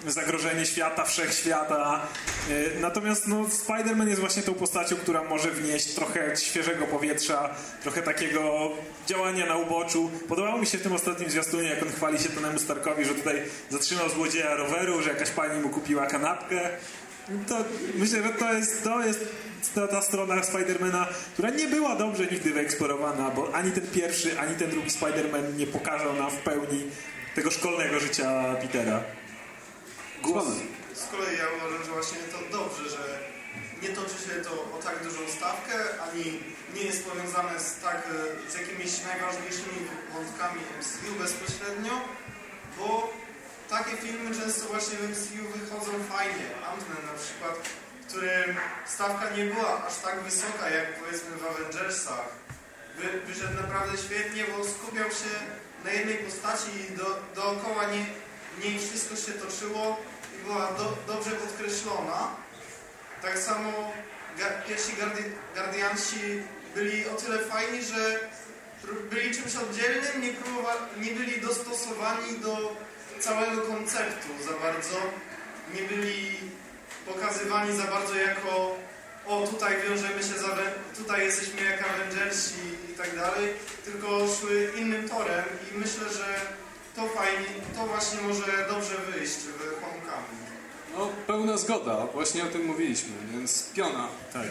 zagrożenie 0.07 0.65
świata, 0.65 1.05
wszechświata. 1.05 2.01
Y, 2.49 2.71
Natomiast 2.81 3.27
no, 3.27 3.35
Spider-Man 3.43 4.07
jest 4.07 4.19
właśnie 4.19 4.43
tą 4.43 4.53
postacią, 4.53 4.95
która 4.95 5.23
może 5.23 5.51
wnieść 5.51 5.93
trochę 5.93 6.37
świeżego 6.37 6.87
powietrza, 6.87 7.49
trochę 7.83 8.01
takiego 8.01 8.71
działania 9.07 9.45
na 9.45 9.55
uboczu. 9.55 10.11
Podobało 10.27 10.57
mi 10.57 10.65
się 10.67 10.77
w 10.77 10.81
tym 10.81 10.93
ostatnim 10.93 11.29
zwiastunie, 11.29 11.69
jak 11.69 11.83
on 11.83 11.89
chwali 11.91 12.19
się 12.19 12.29
Tonemu 12.29 12.59
Starkowi, 12.59 13.05
że 13.05 13.15
tutaj 13.15 13.41
zatrzymał 13.69 14.09
złodzieja 14.09 14.55
roweru, 14.55 15.01
że 15.01 15.09
jakaś 15.09 15.29
pani 15.29 15.61
mu 15.61 15.69
kupiła 15.69 16.05
kanapkę. 16.05 16.69
To 17.47 17.55
myślę, 17.95 18.23
że 18.23 18.29
to 18.29 18.53
jest, 18.53 18.83
to 18.83 19.05
jest 19.05 19.25
ta, 19.75 19.87
ta 19.87 20.01
strona 20.01 20.43
Spidermana, 20.43 21.07
która 21.33 21.49
nie 21.49 21.67
była 21.67 21.95
dobrze 21.95 22.25
nigdy 22.25 22.53
wyeksplorowana, 22.53 23.29
bo 23.29 23.55
ani 23.55 23.71
ten 23.71 23.87
pierwszy, 23.87 24.39
ani 24.39 24.55
ten 24.55 24.69
drugi 24.69 24.89
Spiderman 24.89 25.57
nie 25.57 25.67
pokazał 25.67 26.15
nam 26.15 26.31
w 26.31 26.37
pełni 26.37 26.83
tego 27.35 27.51
szkolnego 27.51 27.99
życia 27.99 28.55
Petera. 28.61 29.03
Głos. 30.21 30.45
Z 30.93 31.07
kolei 31.07 31.37
ja 31.37 31.45
uważam, 31.57 31.83
że 31.85 31.91
właśnie 31.91 32.17
to 32.17 32.57
dobrze, 32.57 32.89
że 32.89 33.19
nie 33.83 33.89
toczy 33.89 34.17
się 34.25 34.35
to 34.47 34.53
o 34.75 34.77
tak 34.83 35.03
dużą 35.03 35.21
stawkę, 35.37 35.75
ani 36.05 36.25
nie 36.75 36.83
jest 36.89 37.05
powiązane 37.09 37.59
z, 37.59 37.79
tak, 37.79 37.99
e, 38.47 38.51
z 38.51 38.53
jakimiś 38.61 38.91
najważniejszymi 39.09 39.79
wątkami 40.13 40.61
MCU 40.79 41.11
bezpośrednio, 41.23 41.95
bo 42.77 43.13
takie 43.69 43.97
filmy 43.97 44.35
często 44.39 44.63
właśnie 44.73 44.97
w 44.97 45.03
MCU 45.13 45.43
wychodzą 45.59 45.91
fajnie. 46.13 46.47
Ant-Man 46.69 47.03
na 47.11 47.15
przykład, 47.21 47.55
którym 48.09 48.55
stawka 48.85 49.29
nie 49.29 49.45
była 49.45 49.85
aż 49.87 49.95
tak 49.97 50.19
wysoka 50.19 50.69
jak 50.69 50.99
powiedzmy 50.99 51.31
w 51.37 51.45
Avengersach. 51.45 52.29
Wy, 52.97 53.21
wyszedł 53.21 53.53
naprawdę 53.61 53.97
świetnie, 53.97 54.43
bo 54.51 54.65
skupiał 54.65 55.09
się 55.09 55.33
na 55.85 55.91
jednej 55.91 56.15
postaci 56.15 56.69
i 56.89 56.97
do, 56.97 57.19
dookoła 57.35 57.83
nie, 57.85 58.05
nie 58.63 58.79
wszystko 58.79 59.15
się 59.15 59.31
toczyło 59.31 59.99
i 60.35 60.43
była 60.45 60.71
do, 60.71 60.97
dobrze 61.13 61.31
podkreślona. 61.31 62.29
Tak 63.21 63.39
samo 63.39 63.91
ga, 64.37 64.45
pierwsi 64.67 64.93
gardi, 64.93 65.23
byli 66.75 67.09
o 67.09 67.15
tyle 67.15 67.39
fajni, 67.39 67.83
że 67.83 68.19
byli 69.09 69.35
czymś 69.35 69.55
oddzielnym, 69.55 70.21
nie, 70.21 70.33
próbowa- 70.33 71.01
nie 71.01 71.11
byli 71.11 71.41
dostosowani 71.41 72.39
do 72.39 72.75
całego 73.19 73.61
konceptu 73.61 74.27
za 74.45 74.51
bardzo. 74.51 74.97
Nie 75.73 75.81
byli 75.81 76.39
pokazywani 77.13 77.77
za 77.77 77.83
bardzo 77.83 78.15
jako 78.15 78.75
o 79.27 79.47
tutaj 79.47 79.73
wiążemy 79.89 80.23
się, 80.23 80.39
za, 80.39 80.47
tutaj 80.97 81.25
jesteśmy 81.25 81.61
jak 81.61 81.85
Avengersi 81.89 82.65
i 82.91 82.93
tak 82.97 83.15
dalej, 83.15 83.53
tylko 83.85 84.07
szły 84.39 84.71
innym 84.77 85.09
torem 85.09 85.45
i 85.71 85.77
myślę, 85.77 86.09
że 86.13 86.25
to 86.95 87.07
fajnie, 87.07 87.45
to 87.75 87.87
właśnie 87.87 88.21
może 88.21 88.67
dobrze 88.69 88.95
wyjść 89.11 89.37
w 89.37 89.81
Homecoming. 89.81 90.48
No, 90.97 91.09
pełna 91.27 91.57
zgoda, 91.57 92.07
właśnie 92.13 92.43
o 92.43 92.47
tym 92.47 92.65
mówiliśmy, 92.65 93.09
więc 93.31 93.69
piona. 93.75 94.07
Tak. 94.33 94.47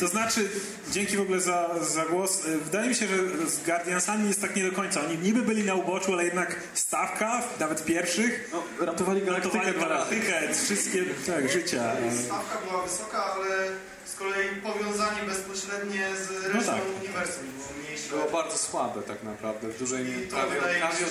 To 0.00 0.08
znaczy, 0.08 0.48
dzięki 0.90 1.16
w 1.16 1.20
ogóle 1.20 1.40
za, 1.40 1.70
za 1.84 2.06
głos. 2.06 2.44
Y, 2.44 2.58
Wydaje 2.58 2.88
mi 2.88 2.94
się, 2.94 3.06
że 3.06 3.50
z 3.50 3.64
Guardiansami 3.64 4.28
jest 4.28 4.40
tak 4.40 4.56
nie 4.56 4.70
do 4.70 4.76
końca. 4.76 5.00
Oni 5.00 5.18
niby 5.18 5.42
byli 5.42 5.64
na 5.64 5.74
uboczu, 5.74 6.12
ale 6.12 6.24
jednak 6.24 6.56
stawka, 6.74 7.42
nawet 7.60 7.84
pierwszych, 7.84 8.50
No, 8.52 8.86
ratowali 8.86 9.22
galaktykę 9.22 9.58
ratowali 9.58 9.80
galaktykę, 9.80 10.54
wszystkie 10.54 11.04
tak, 11.26 11.52
życia. 11.52 11.92
Stawka 12.26 12.58
była 12.68 12.82
wysoka, 12.82 13.24
ale 13.24 13.68
z 14.06 14.14
kolei 14.14 14.48
powiązanie 14.62 15.22
bezpośrednie 15.26 16.06
z 16.16 16.46
resztą 16.46 16.72
tak. 16.72 16.82
uniwersum 17.00 17.44
było 17.56 17.68
mniejsze. 17.84 18.08
Było 18.10 18.30
bardzo 18.42 18.58
słabe 18.58 19.02
tak 19.02 19.22
naprawdę, 19.22 19.68
w 19.68 19.78
dużej 19.78 20.04
mierze. 20.04 20.20
I 20.22 20.26
to 20.26 20.36
Prawie, 20.36 20.54
wydaje 20.54 20.74
mi 20.74 20.80
prawie 20.80 21.06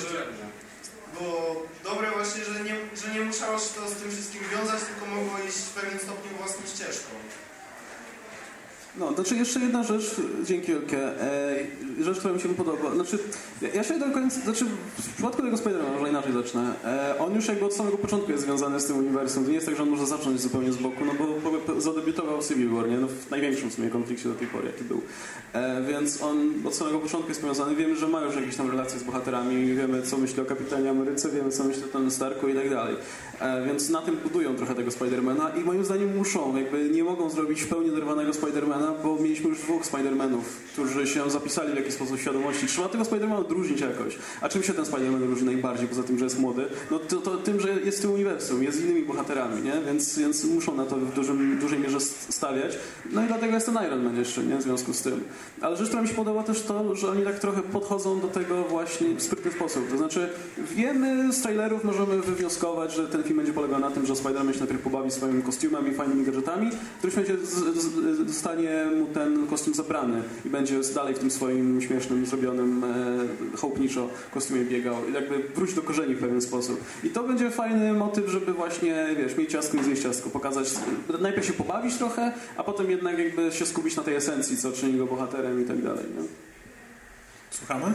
Było 1.19 1.63
dobre 1.83 2.11
właśnie, 2.11 2.45
że 2.45 2.63
nie, 2.63 2.75
że 3.01 3.13
nie 3.13 3.21
musiało 3.25 3.59
się 3.59 3.69
to 3.75 3.89
z 3.89 3.93
tym 3.93 4.11
wszystkim 4.11 4.41
wiązać, 4.51 4.81
tylko 4.83 5.05
mogło 5.15 5.39
iść 5.47 5.57
w 5.57 5.73
pewnym 5.73 5.99
stopniu 5.99 6.37
własną 6.37 6.61
ścieżką. 6.75 7.11
No, 8.99 9.13
znaczy 9.13 9.35
jeszcze 9.35 9.59
jedna 9.59 9.83
rzecz, 9.83 10.15
dzięki 10.45 10.71
e, 10.71 10.77
rzecz, 11.99 12.17
która 12.19 12.33
mi 12.33 12.41
się 12.41 12.49
podoba. 12.49 12.95
Znaczy, 12.95 13.19
ja, 13.73 13.83
się 13.83 13.99
do 13.99 14.05
końca, 14.05 14.41
znaczy 14.41 14.65
w 14.97 15.13
przypadku 15.13 15.41
tego 15.41 15.57
Spidermana, 15.57 15.97
może 15.97 16.09
inaczej 16.09 16.33
zacznę, 16.33 16.73
e, 16.85 17.19
on 17.19 17.35
już 17.35 17.47
jakby 17.47 17.65
od 17.65 17.73
samego 17.73 17.97
początku 17.97 18.31
jest 18.31 18.43
związany 18.43 18.79
z 18.79 18.85
tym 18.85 18.97
uniwersum. 18.97 19.43
To 19.43 19.49
nie 19.49 19.55
jest 19.55 19.67
tak, 19.67 19.75
że 19.75 19.83
on 19.83 19.89
może 19.89 20.05
zacząć 20.05 20.41
zupełnie 20.41 20.71
z 20.71 20.77
boku, 20.77 21.05
no 21.05 21.13
bo 21.13 21.81
zadebiutował 21.81 22.41
w 22.41 22.47
Civil 22.47 22.69
War, 22.69 22.89
nie? 22.89 22.97
No, 22.97 23.07
w 23.07 23.31
największym 23.31 23.69
w 23.69 23.73
sumie 23.73 23.89
konflikcie 23.89 24.29
do 24.29 24.35
tej 24.35 24.47
pory, 24.47 24.67
jaki 24.67 24.83
był. 24.83 25.01
E, 25.53 25.81
więc 25.81 26.21
on 26.21 26.53
od 26.65 26.75
samego 26.75 26.99
początku 26.99 27.29
jest 27.29 27.41
powiązany. 27.41 27.75
Wiemy, 27.75 27.95
że 27.95 28.07
ma 28.07 28.21
już 28.21 28.35
jakieś 28.35 28.55
tam 28.55 28.71
relacje 28.71 28.99
z 28.99 29.03
bohaterami, 29.03 29.75
wiemy, 29.75 30.01
co 30.01 30.17
myśli 30.17 30.41
o 30.41 30.45
Kapitanie 30.45 30.89
Ameryce, 30.89 31.29
wiemy, 31.29 31.49
co 31.51 31.63
myśli 31.63 31.83
o 31.83 31.87
Tony 31.87 32.11
Starku 32.11 32.47
i 32.47 32.55
tak 32.55 32.69
dalej. 32.69 32.95
E, 33.39 33.65
więc 33.65 33.89
na 33.89 34.01
tym 34.01 34.15
budują 34.15 34.55
trochę 34.55 34.75
tego 34.75 34.91
Spidermana 34.91 35.49
i 35.49 35.59
moim 35.59 35.85
zdaniem 35.85 36.17
muszą, 36.17 36.57
jakby 36.57 36.89
nie 36.89 37.03
mogą 37.03 37.29
zrobić 37.29 37.61
w 37.61 37.67
pełni 37.67 37.91
dorwanego 37.91 38.33
Spidermana, 38.33 38.93
bo 39.03 39.15
mieliśmy 39.15 39.49
już 39.49 39.59
dwóch 39.59 39.85
Spidermanów, 39.85 40.45
którzy 40.73 41.07
się 41.07 41.29
zapisali 41.29 41.73
w 41.73 41.75
jakiś 41.75 41.93
sposób 41.93 42.17
w 42.17 42.21
świadomości. 42.21 42.67
Trzeba 42.67 42.89
tego 42.89 43.05
Spidermana 43.05 43.39
odróżnić 43.41 43.81
jakoś. 43.81 44.17
A 44.41 44.49
czym 44.49 44.63
się 44.63 44.73
ten 44.73 44.85
Spiderman 44.85 45.23
różni 45.23 45.45
najbardziej, 45.45 45.87
poza 45.87 46.03
tym, 46.03 46.17
że 46.17 46.23
jest 46.23 46.39
młody? 46.39 46.65
No 46.91 46.99
to, 46.99 47.15
to 47.17 47.37
tym, 47.37 47.59
że 47.59 47.69
jest 47.85 47.97
w 47.97 48.01
tym 48.01 48.11
uniwersum, 48.11 48.63
jest 48.63 48.77
z 48.77 48.83
innymi 48.83 49.01
bohaterami, 49.01 49.61
nie? 49.61 49.73
Więc, 49.85 50.19
więc 50.19 50.43
muszą 50.43 50.75
na 50.75 50.85
to 50.85 50.95
w 50.95 51.13
dużym, 51.13 51.59
dużej 51.59 51.79
mierze 51.79 51.99
st- 51.99 52.33
stawiać. 52.33 52.77
No 53.11 53.23
i 53.23 53.27
dlatego 53.27 53.53
jest 53.53 53.65
ten 53.65 53.77
Iron 53.87 54.03
Man 54.03 54.17
jeszcze, 54.17 54.43
nie? 54.43 54.57
W 54.57 54.61
związku 54.61 54.93
z 54.93 55.01
tym. 55.01 55.23
Ale 55.61 55.77
rzecz, 55.77 55.87
która 55.87 56.01
mi 56.01 56.07
się 56.07 56.15
podoba 56.15 56.43
też 56.43 56.61
to, 56.61 56.95
że 56.95 57.11
oni 57.11 57.23
tak 57.23 57.39
trochę 57.39 57.61
podchodzą 57.61 58.19
do 58.19 58.27
tego 58.27 58.63
właśnie 58.63 59.15
w 59.15 59.21
sprytny 59.23 59.51
sposób. 59.51 59.89
To 59.91 59.97
znaczy, 59.97 60.29
wiemy 60.75 61.33
z 61.33 61.41
trailerów, 61.41 61.83
możemy 61.83 62.21
wywnioskować, 62.21 62.93
że 62.93 63.07
ten 63.07 63.23
film 63.27 63.37
będzie 63.37 63.53
polegał 63.53 63.79
na 63.79 63.91
tym, 63.91 64.05
że 64.05 64.13
Spider-Man 64.13 64.53
się 64.53 64.59
najpierw 64.59 64.81
pobawi 64.81 65.11
swoim 65.11 65.41
kostiumem 65.41 65.91
i 65.91 65.93
fajnymi 65.93 66.25
gadżetami, 66.25 66.71
w 66.71 66.97
którymś 66.97 67.15
momencie 67.15 67.45
zostanie 68.25 68.85
mu 68.97 69.05
ten 69.05 69.47
kostium 69.47 69.75
zabrany 69.75 70.21
i 70.45 70.49
będzie 70.49 70.79
dalej 70.95 71.15
w 71.15 71.19
tym 71.19 71.31
swoim 71.31 71.81
śmiesznym, 71.81 72.25
zrobionym 72.25 72.83
e, 72.83 73.57
chałupniczo 73.57 74.09
kostiumie 74.33 74.65
biegał. 74.65 74.95
I 75.09 75.13
jakby 75.13 75.43
wrócić 75.55 75.75
do 75.75 75.81
korzeni 75.81 76.15
w 76.15 76.19
pewien 76.19 76.41
sposób. 76.41 76.83
I 77.03 77.09
to 77.09 77.23
będzie 77.23 77.51
fajny 77.51 77.93
motyw, 77.93 78.29
żeby 78.29 78.53
właśnie, 78.53 79.07
wiesz, 79.17 79.37
mieć 79.37 79.51
ciastko 79.51 79.77
i 79.77 79.83
zjeść 79.83 80.03
ciastko, 80.03 80.29
pokazać, 80.29 80.73
najpierw 81.21 81.47
się 81.47 81.53
pobawić 81.53 81.95
trochę, 81.95 82.31
a 82.57 82.63
potem 82.63 82.89
jednak 82.89 83.19
jakby 83.19 83.51
się 83.51 83.65
skupić 83.65 83.95
na 83.95 84.03
tej 84.03 84.15
esencji, 84.15 84.57
co 84.57 84.71
czyni 84.71 84.97
go 84.97 85.05
bohaterem 85.05 85.61
i 85.61 85.65
tak 85.65 85.83
dalej. 85.83 86.05
Nie? 86.17 86.27
Słuchamy? 87.51 87.93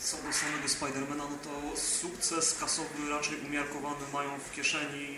Co 0.00 0.16
do 0.16 0.32
samego 0.32 0.68
Spidermana, 0.68 1.24
no 1.24 1.38
to 1.44 1.80
sukces 1.80 2.54
kasowy 2.60 3.10
raczej 3.10 3.40
umiarkowany 3.46 4.04
mają 4.12 4.38
w 4.38 4.52
kieszeni, 4.52 5.16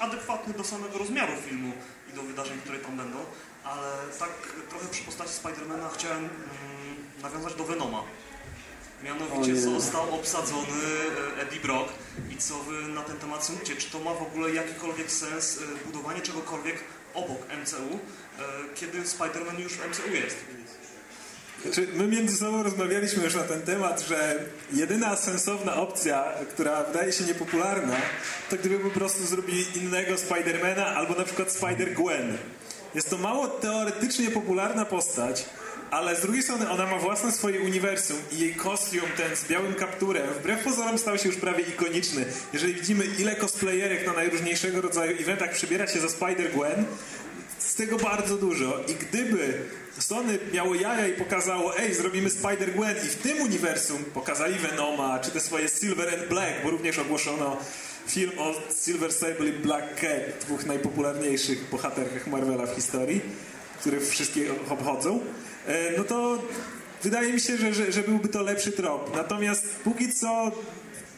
adekwatny 0.00 0.54
do 0.54 0.64
samego 0.64 0.98
rozmiaru 0.98 1.32
filmu 1.48 1.72
i 2.10 2.16
do 2.16 2.22
wydarzeń, 2.22 2.58
które 2.60 2.78
tam 2.78 2.96
będą, 2.96 3.18
ale 3.64 3.88
tak 4.18 4.30
trochę 4.68 4.88
przy 4.88 5.04
postaci 5.04 5.32
Spidermana 5.32 5.88
chciałem 5.88 6.24
mm, 6.24 6.30
nawiązać 7.22 7.54
do 7.54 7.64
Venoma. 7.64 8.02
Mianowicie 9.04 9.60
został 9.60 10.14
obsadzony 10.14 10.66
e, 11.36 11.42
Eddie 11.42 11.60
Brock 11.60 11.92
i 12.30 12.36
co 12.36 12.58
wy 12.58 12.82
na 12.82 13.02
ten 13.02 13.16
temat 13.16 13.44
sądzicie? 13.44 13.76
Czy 13.76 13.90
to 13.90 13.98
ma 13.98 14.14
w 14.14 14.22
ogóle 14.22 14.50
jakikolwiek 14.50 15.12
sens 15.12 15.58
e, 15.58 15.86
budowanie 15.86 16.20
czegokolwiek 16.20 16.76
obok 17.14 17.38
MCU, 17.62 17.98
e, 18.38 18.42
kiedy 18.74 19.02
Spider-Man 19.02 19.58
już 19.58 19.72
w 19.72 19.90
MCU 19.90 20.10
jest? 20.10 20.36
My 21.94 22.06
między 22.06 22.36
sobą 22.36 22.62
rozmawialiśmy 22.62 23.24
już 23.24 23.34
na 23.34 23.42
ten 23.42 23.62
temat, 23.62 24.00
że 24.08 24.38
jedyna 24.72 25.16
sensowna 25.16 25.76
opcja, 25.76 26.24
która 26.54 26.84
wydaje 26.84 27.12
się 27.12 27.24
niepopularna, 27.24 27.96
to 28.50 28.56
gdyby 28.56 28.78
po 28.78 28.90
prostu 28.90 29.26
zrobili 29.26 29.64
innego 29.74 30.18
Spidermana 30.18 30.86
albo 30.86 31.14
na 31.14 31.24
przykład 31.24 31.48
Spider-Gwen. 31.48 32.32
Jest 32.94 33.10
to 33.10 33.18
mało 33.18 33.48
teoretycznie 33.48 34.30
popularna 34.30 34.84
postać, 34.84 35.44
ale 35.90 36.16
z 36.16 36.20
drugiej 36.20 36.42
strony 36.42 36.70
ona 36.70 36.86
ma 36.86 36.98
własne 36.98 37.32
swoje 37.32 37.60
uniwersum 37.60 38.16
i 38.32 38.38
jej 38.38 38.54
kostium, 38.54 39.06
ten 39.16 39.36
z 39.36 39.48
białym 39.48 39.74
kapturem, 39.74 40.28
wbrew 40.40 40.64
pozorom 40.64 40.98
stał 40.98 41.18
się 41.18 41.28
już 41.28 41.38
prawie 41.38 41.64
ikoniczny. 41.64 42.24
Jeżeli 42.52 42.74
widzimy 42.74 43.04
ile 43.18 43.36
cosplayerek 43.36 44.06
na 44.06 44.12
najróżniejszego 44.12 44.80
rodzaju 44.80 45.20
eventach 45.20 45.52
przybiera 45.52 45.86
się 45.86 46.00
za 46.00 46.06
Spider-Gwen, 46.06 46.84
z 47.58 47.74
tego 47.74 47.96
bardzo 47.96 48.36
dużo. 48.36 48.80
I 48.88 48.94
gdyby 48.94 49.62
Sony 49.98 50.38
miało 50.52 50.74
jaja 50.74 51.08
i 51.08 51.12
pokazało, 51.12 51.78
ej, 51.78 51.94
zrobimy 51.94 52.28
Spider-Gwen. 52.28 53.06
I 53.06 53.08
w 53.08 53.16
tym 53.16 53.40
uniwersum 53.40 54.04
pokazali 54.04 54.54
Venoma, 54.54 55.18
czy 55.18 55.30
te 55.30 55.40
swoje 55.40 55.68
Silver 55.68 56.14
and 56.14 56.28
Black, 56.28 56.52
bo 56.64 56.70
również 56.70 56.98
ogłoszono 56.98 57.56
film 58.06 58.30
o 58.38 58.54
Silver 58.84 59.12
Sable 59.12 59.48
i 59.48 59.52
Black 59.52 60.00
Cat, 60.00 60.44
dwóch 60.44 60.66
najpopularniejszych 60.66 61.70
bohaterkach 61.70 62.26
Marvela 62.26 62.66
w 62.66 62.74
historii, 62.74 63.20
które 63.80 64.00
wszystkie 64.00 64.50
obchodzą, 64.68 65.20
e, 65.66 65.98
no 65.98 66.04
to 66.04 66.42
wydaje 67.02 67.32
mi 67.32 67.40
się, 67.40 67.56
że, 67.56 67.74
że, 67.74 67.92
że 67.92 68.02
byłby 68.02 68.28
to 68.28 68.42
lepszy 68.42 68.72
trop. 68.72 69.16
Natomiast 69.16 69.68
póki 69.84 70.12
co 70.12 70.52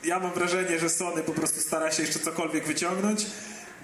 ja 0.05 0.21
mam 0.21 0.33
wrażenie, 0.33 0.79
że 0.79 0.91
Sony 0.91 1.23
po 1.23 1.33
prostu 1.33 1.61
stara 1.61 1.93
się 1.93 2.03
jeszcze 2.03 2.19
cokolwiek 2.19 2.67
wyciągnąć, 2.67 3.27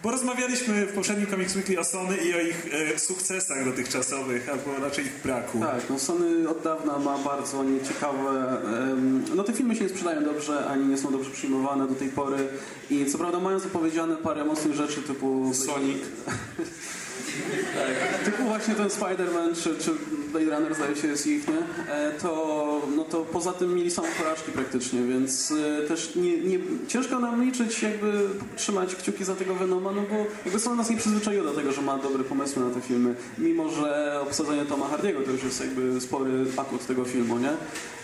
bo 0.02 0.10
rozmawialiśmy 0.10 0.86
w 0.86 0.92
poprzednim 0.92 1.26
Comics 1.26 1.56
Weekly 1.56 1.80
o 1.80 1.84
Sony 1.84 2.16
i 2.16 2.34
o 2.34 2.40
ich 2.40 2.66
e, 2.94 2.98
sukcesach 2.98 3.64
dotychczasowych, 3.64 4.48
albo 4.48 4.84
raczej 4.84 5.04
ich 5.04 5.22
braku. 5.22 5.60
Tak, 5.60 5.90
no 5.90 5.98
Sony 5.98 6.48
od 6.48 6.62
dawna 6.62 6.98
ma 6.98 7.18
bardzo 7.18 7.64
nieciekawe... 7.64 8.62
em, 8.92 9.24
no 9.34 9.44
te 9.44 9.52
filmy 9.52 9.76
się 9.76 9.84
nie 9.84 9.90
sprzedają 9.90 10.24
dobrze, 10.24 10.66
ani 10.66 10.86
nie 10.86 10.98
są 10.98 11.12
dobrze 11.12 11.30
przyjmowane 11.30 11.88
do 11.88 11.94
tej 11.94 12.08
pory 12.08 12.48
i 12.90 13.06
co 13.06 13.18
prawda 13.18 13.40
mają 13.40 13.58
zapowiedziane 13.58 14.16
parę 14.16 14.44
mocnych 14.44 14.74
rzeczy 14.74 15.02
typu... 15.02 15.52
Sonic. 15.54 15.98
tak, 17.74 18.24
typu 18.24 18.44
właśnie 18.44 18.74
ten 18.74 18.88
Spider-Man 18.88 19.62
czy, 19.62 19.76
czy 19.76 19.90
Blade 20.30 20.50
Runner 20.50 20.74
zdaje 20.74 20.96
się 20.96 21.08
jest 21.08 21.26
ich, 21.26 21.48
nie? 21.48 21.92
E, 21.94 22.12
to, 22.12 22.82
no 22.96 23.04
to 23.04 23.20
poza 23.20 23.52
tym 23.52 23.74
mieli 23.74 23.90
same 23.90 24.08
porażki 24.18 24.52
praktycznie, 24.52 25.02
więc 25.02 25.52
e, 25.52 25.88
też 25.88 26.16
nie, 26.16 26.38
nie, 26.38 26.58
ciężko 26.88 27.18
nam 27.18 27.44
liczyć 27.44 27.82
jakby 27.82 28.12
trzymać 28.56 28.94
kciuki 28.94 29.24
za 29.24 29.34
tego 29.34 29.54
Venoma, 29.54 29.92
no 29.92 30.02
bo 30.10 30.16
jakby 30.44 30.60
Sony 30.60 30.76
nas 30.76 30.90
nie 30.90 30.96
przyzwyczaiło 30.96 31.44
do 31.44 31.52
tego, 31.52 31.72
że 31.72 31.82
ma 31.82 31.98
dobre 31.98 32.24
pomysły 32.24 32.64
na 32.64 32.74
te 32.74 32.80
filmy, 32.80 33.14
mimo 33.38 33.68
że 33.68 34.20
obsadzenie 34.22 34.64
Toma 34.64 34.88
Hardiego 34.88 35.20
to 35.20 35.30
już 35.30 35.44
jest 35.44 35.60
jakby 35.60 36.00
spory 36.00 36.46
atut 36.56 36.86
tego 36.86 37.04
filmu, 37.04 37.38
nie? 37.38 37.52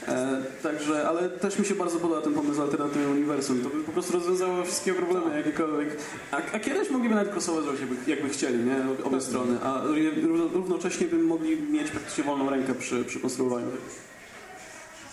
E, 0.08 0.42
także, 0.62 1.08
ale 1.08 1.28
też 1.30 1.58
mi 1.58 1.66
się 1.66 1.74
bardzo 1.74 1.98
podoba 2.00 2.20
ten 2.22 2.34
pomysł 2.34 2.62
alternatywnego 2.62 3.10
uniwersum. 3.10 3.62
To 3.62 3.68
by 3.68 3.84
po 3.84 3.92
prostu 3.92 4.12
rozwiązało 4.12 4.64
wszystkie 4.64 4.94
problemy 4.94 5.36
jakiekolwiek. 5.38 5.96
A, 6.30 6.36
a 6.36 6.58
kiedyś 6.58 6.90
mogliby 6.90 7.14
nawet 7.14 7.32
crossover 7.32 7.80
jakby, 7.80 8.10
jakby 8.10 8.28
chcieli, 8.28 8.58
nie? 8.58 8.76
Obie 9.04 9.20
strony. 9.20 9.58
A 9.62 9.82
równo- 9.84 10.52
równocześnie 10.52 11.06
by 11.06 11.18
mogli 11.18 11.62
mieć 11.62 11.90
praktycznie 11.90 12.24
wolną 12.24 12.50
rękę 12.50 12.74
przy, 12.74 13.04
przy 13.04 13.20
konstruowaniu. 13.20 13.66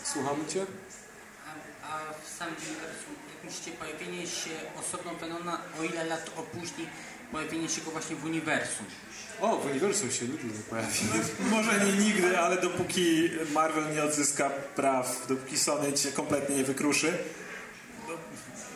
Słuchamy 0.04 0.46
Cię? 0.48 0.66
A, 1.84 1.94
a 1.94 2.14
w 2.24 2.30
samym 2.40 2.54
uniwersum, 2.56 3.14
jak 3.36 3.44
myślicie, 3.46 3.72
pojawienie 3.80 4.28
się 4.28 4.50
osobno 4.80 5.12
Venona, 5.22 5.58
o 5.80 5.84
ile 5.84 6.06
lat 6.06 6.32
opóźni 6.38 6.86
pojawienie 7.32 7.70
się 7.70 7.82
go 7.82 7.92
właśnie 7.92 8.16
w 8.16 8.26
uniwersum? 8.26 8.86
O, 9.42 9.58
w 9.58 9.66
uniwersum 9.66 10.12
się 10.12 10.26
nigdy 10.26 10.48
nie 10.48 10.64
pojawi. 10.70 10.90
Może 11.40 11.86
nie 11.86 11.92
nigdy, 12.06 12.40
ale 12.40 12.62
dopóki 12.62 13.30
Marvel 13.54 13.94
nie 13.96 14.04
odzyska 14.04 14.50
praw, 14.76 15.26
dopóki 15.30 15.58
Sony 15.58 15.94
cię 15.94 16.12
kompletnie 16.12 16.56
nie 16.56 16.64
wykruszy, 16.64 17.14
no, 18.08 18.14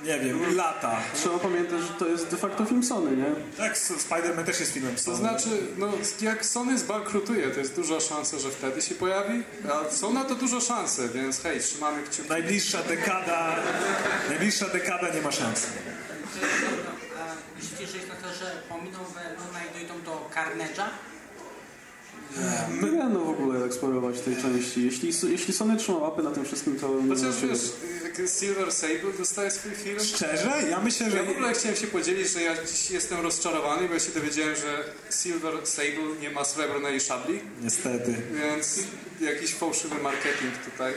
nie 0.03 0.19
wiem, 0.19 0.55
lata. 0.55 0.99
Trzeba 1.15 1.39
pamiętać, 1.39 1.81
że 1.81 1.93
to 1.99 2.07
jest 2.07 2.27
de 2.27 2.37
facto 2.37 2.65
film 2.65 2.83
Sony, 2.83 3.17
nie? 3.17 3.25
Tak, 3.57 3.77
Spider-Man 3.77 4.43
też 4.43 4.59
jest 4.59 4.71
filmem 4.73 4.95
To 4.95 5.01
Sony. 5.01 5.17
znaczy, 5.17 5.49
no, 5.77 5.89
jak 6.21 6.45
Sony 6.45 6.77
zbankrutuje, 6.77 7.49
to 7.49 7.59
jest 7.59 7.75
duża 7.75 7.99
szansa, 7.99 8.39
że 8.39 8.49
wtedy 8.51 8.81
się 8.81 8.95
pojawi, 8.95 9.43
a 9.71 9.91
są 9.93 10.13
na 10.13 10.23
to 10.23 10.35
dużo 10.35 10.61
szanse, 10.61 11.09
więc 11.09 11.41
hej, 11.41 11.59
trzymamy 11.59 12.03
kciuki. 12.03 12.29
Najbliższa 12.29 12.83
dekada, 12.83 13.55
najbliższa 14.29 14.65
dekada 14.69 15.13
nie 15.13 15.21
ma 15.21 15.31
szans. 15.31 15.67
Myślicie, 17.55 17.87
że 17.87 17.97
jest 17.97 18.09
na 18.09 18.15
to, 18.15 18.35
że 18.39 18.61
pominą 18.69 18.99
Venona 19.15 19.59
i 19.65 19.73
dojdą 19.73 20.01
do 20.05 20.29
Carnage'a? 20.35 20.87
Nie 22.81 23.03
no 23.09 23.19
w 23.19 23.29
ogóle 23.29 23.65
eksplorować 23.65 24.19
tej 24.21 24.35
części. 24.35 24.85
Jeśli, 24.85 25.31
jeśli 25.31 25.53
Sony 25.53 25.77
trzyma 25.77 25.97
łapy 25.97 26.23
na 26.23 26.31
tym 26.31 26.45
wszystkim, 26.45 26.79
to... 26.79 27.01
nie 27.01 27.15
Chociaż 27.15 27.41
wiesz, 27.41 27.59
jak 28.03 28.29
Silver 28.29 28.71
Sable 28.71 29.13
dostaje 29.17 29.51
swój 29.51 29.71
film. 29.71 29.99
Szczerze? 29.99 30.51
Ja 30.69 30.79
myślę, 30.79 31.11
że... 31.11 31.17
Ja 31.17 31.23
w 31.23 31.29
ogóle 31.29 31.53
chciałem 31.53 31.77
się 31.77 31.87
podzielić, 31.87 32.29
że 32.29 32.41
ja 32.41 32.65
dziś 32.65 32.91
jestem 32.91 33.21
rozczarowany, 33.21 33.87
bo 33.87 33.93
ja 33.93 33.99
się 33.99 34.11
dowiedziałem, 34.11 34.55
że 34.55 34.83
Silver 35.21 35.53
Sable 35.67 36.15
nie 36.21 36.29
ma 36.31 36.45
srebrnej 36.45 36.99
szabli, 37.01 37.39
Niestety. 37.61 38.15
więc 38.33 38.79
jakiś 39.21 39.53
fałszywy 39.53 39.95
marketing 39.95 40.53
tutaj. 40.71 40.93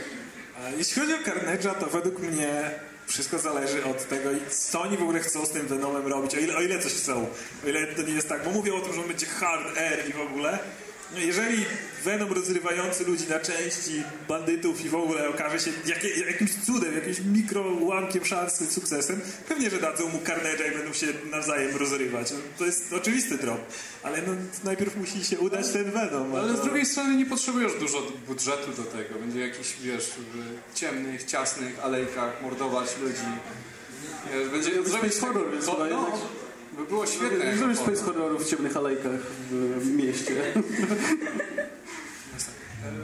A 0.65 0.71
Jeśli 0.71 1.03
chodzi 1.03 1.15
o 1.15 1.19
Carnage'a, 1.19 1.75
to 1.75 1.87
według 1.87 2.19
mnie 2.19 2.71
wszystko 3.11 3.39
zależy 3.39 3.85
od 3.85 4.09
tego, 4.09 4.31
co 4.51 4.81
oni 4.81 4.97
w 4.97 5.03
ogóle 5.03 5.21
chcą 5.21 5.47
z 5.47 5.51
tym 5.51 5.67
Venomem 5.67 6.07
robić, 6.07 6.35
o 6.35 6.39
ile, 6.39 6.57
o 6.57 6.63
ile 6.63 6.79
coś 6.79 6.93
chcą. 6.93 7.27
O 7.65 7.69
ile 7.69 7.87
to 7.87 8.03
nie 8.03 8.13
jest 8.13 8.29
tak, 8.29 8.45
bo 8.45 8.51
mówią 8.51 8.77
o 8.77 8.81
tym, 8.81 8.95
że 8.95 9.01
on 9.01 9.09
będzie 9.09 9.27
hard 9.27 9.79
air 9.79 10.09
i 10.09 10.13
w 10.13 10.21
ogóle, 10.21 10.59
Jeżeli 11.17 11.65
Venom 12.05 12.33
rozrywający 12.33 13.05
ludzi 13.05 13.25
na 13.29 13.39
części, 13.41 14.03
bandytów 14.29 14.85
i 14.85 14.89
w 14.89 14.95
ogóle 14.95 15.29
okaże 15.29 15.61
się 15.61 15.71
jakie, 15.87 16.09
jakimś 16.09 16.51
cudem, 16.67 16.95
jakimś 16.95 17.21
mikro 17.21 17.63
ułamkiem 17.63 18.25
szansy 18.25 18.67
sukcesem, 18.67 19.21
pewnie, 19.49 19.71
że 19.71 19.79
dadzą 19.79 20.09
mu 20.09 20.19
Carnage'a 20.19 20.73
i 20.73 20.79
będą 20.79 20.93
się 20.93 21.07
nawzajem 21.31 21.77
rozrywać. 21.77 22.31
No, 22.31 22.37
To 22.59 22.65
jest 22.67 22.93
oczywisty 22.93 23.39
drop. 23.39 23.61
Ale 24.03 24.23
no, 24.23 24.33
najpierw 24.65 24.97
musi 24.97 25.25
się 25.25 25.39
udać 25.39 25.69
ten 25.69 25.91
Venom. 25.91 26.35
a 26.35 26.39
Ale 26.39 26.53
z 26.55 26.57
to- 26.57 26.65
drugiej 26.65 26.87
strony 26.87 27.17
nie 27.17 27.27
potrzebujesz 27.27 27.73
dużo 27.81 28.13
budżetu 28.27 28.73
do 28.73 28.83
tego. 28.83 29.15
Będzie 29.21 29.41
jakiś, 29.41 29.77
wiesz, 29.83 30.11
w 30.71 30.75
ciemnych, 30.79 31.25
ciasnych 31.25 31.81
alejkach 31.85 32.43
mordować 32.43 32.89
ludzi. 33.03 33.31
Wiesz, 34.33 34.49
będzie 34.49 34.91
zrobić 34.91 35.15
horror, 35.17 35.53
więc 35.53 35.67
bo, 35.67 35.73
chyba 35.73 35.87
no, 35.89 36.19
by 36.81 36.87
było 36.87 37.07
świetne. 37.07 37.47
Nie 37.47 37.57
zrobisz 37.57 37.79
jako 37.79 37.91
space 37.91 38.05
horrorów 38.05 38.45
w 38.47 38.51
ciemnych 38.51 38.77
alejkach 38.77 39.21
w, 39.51 39.53
w 39.85 39.87
mieście. 39.97 40.35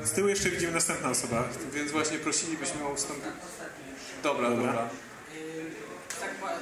Z 0.04 0.10
tyłu 0.12 0.28
jeszcze 0.28 0.50
widzimy 0.50 0.72
następna 0.72 1.10
osoba. 1.10 1.48
Więc 1.72 1.90
właśnie 1.92 2.18
prosilibyśmy 2.18 2.84
o 2.86 2.88
ustąp. 2.92 3.20
Dobra, 4.22 4.50
Dobra. 4.50 4.66
dobra. 4.66 4.88
Yy, 5.34 5.64
zakła- 6.20 6.60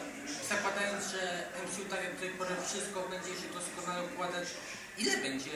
Zakładając, 0.48 1.04
że 1.12 1.46
MCU 1.64 1.84
tak 1.90 2.04
jak 2.04 2.14
do 2.14 2.20
tej 2.20 2.30
pory 2.30 2.50
wszystko 2.66 3.08
będzie 3.10 3.28
się 3.40 3.48
doskonale 3.54 4.04
układać, 4.14 4.48
ile 4.98 5.16
będzie, 5.16 5.50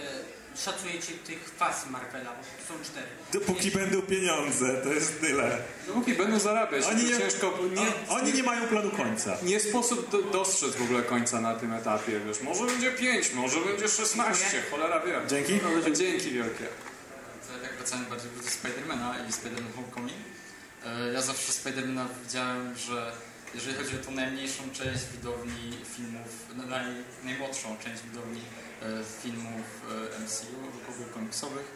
szacujecie 0.56 1.12
tych 1.12 1.50
faz 1.56 1.86
Marvela? 1.90 2.32
Bo 2.32 2.74
są 2.74 2.84
cztery. 2.84 3.06
Dopóki 3.32 3.70
będą 3.70 4.02
pieniądze, 4.02 4.74
to 4.82 4.92
jest 4.92 5.20
tyle. 5.20 5.58
Dopóki 5.86 6.14
będą 6.14 6.38
zarabiać, 6.38 6.84
Oni 6.84 7.02
to 7.02 7.08
nie, 7.10 7.18
ciężko... 7.18 7.58
Nie, 7.76 8.14
oni 8.16 8.32
nie 8.32 8.42
mają 8.42 8.68
planu 8.68 8.90
końca. 8.90 9.36
nie 9.42 9.60
sposób 9.60 10.10
do, 10.10 10.22
dostrzec 10.22 10.74
w 10.76 10.82
ogóle 10.82 11.02
końca 11.02 11.40
na 11.40 11.54
tym 11.54 11.72
etapie, 11.72 12.20
wiesz. 12.26 12.40
Może 12.40 12.66
będzie 12.66 12.92
5, 12.92 13.32
może 13.32 13.60
będzie 13.60 13.88
16, 13.88 14.62
cholera 14.70 15.00
wie. 15.00 15.20
Dzięki. 15.28 15.60
Dzięki 15.92 16.30
wielkie. 16.30 16.64
To 17.48 17.62
jak 17.62 17.76
wracając 17.76 18.08
bardziej 18.08 18.30
do 18.44 18.50
Spidermana 18.50 19.14
i 19.28 19.32
Spider-Man 19.32 19.74
Homecoming, 19.76 20.18
e, 20.86 21.12
ja 21.12 21.22
zawsze 21.22 21.52
Spidermana 21.52 22.08
widziałem, 22.24 22.76
że 22.76 23.12
jeżeli 23.54 23.76
chodzi 23.76 23.96
o 23.96 24.04
tą 24.04 24.10
najmniejszą 24.10 24.62
część 24.72 25.04
widowni 25.12 25.78
filmów, 25.96 26.28
no, 26.56 26.66
naj, 26.66 26.84
najmłodszą 27.24 27.76
część 27.84 28.02
widowni 28.02 28.40
filmów 29.22 29.66
e, 30.16 30.20
MCU, 30.24 30.56
ogół 30.90 31.06
komiksowych, 31.14 31.66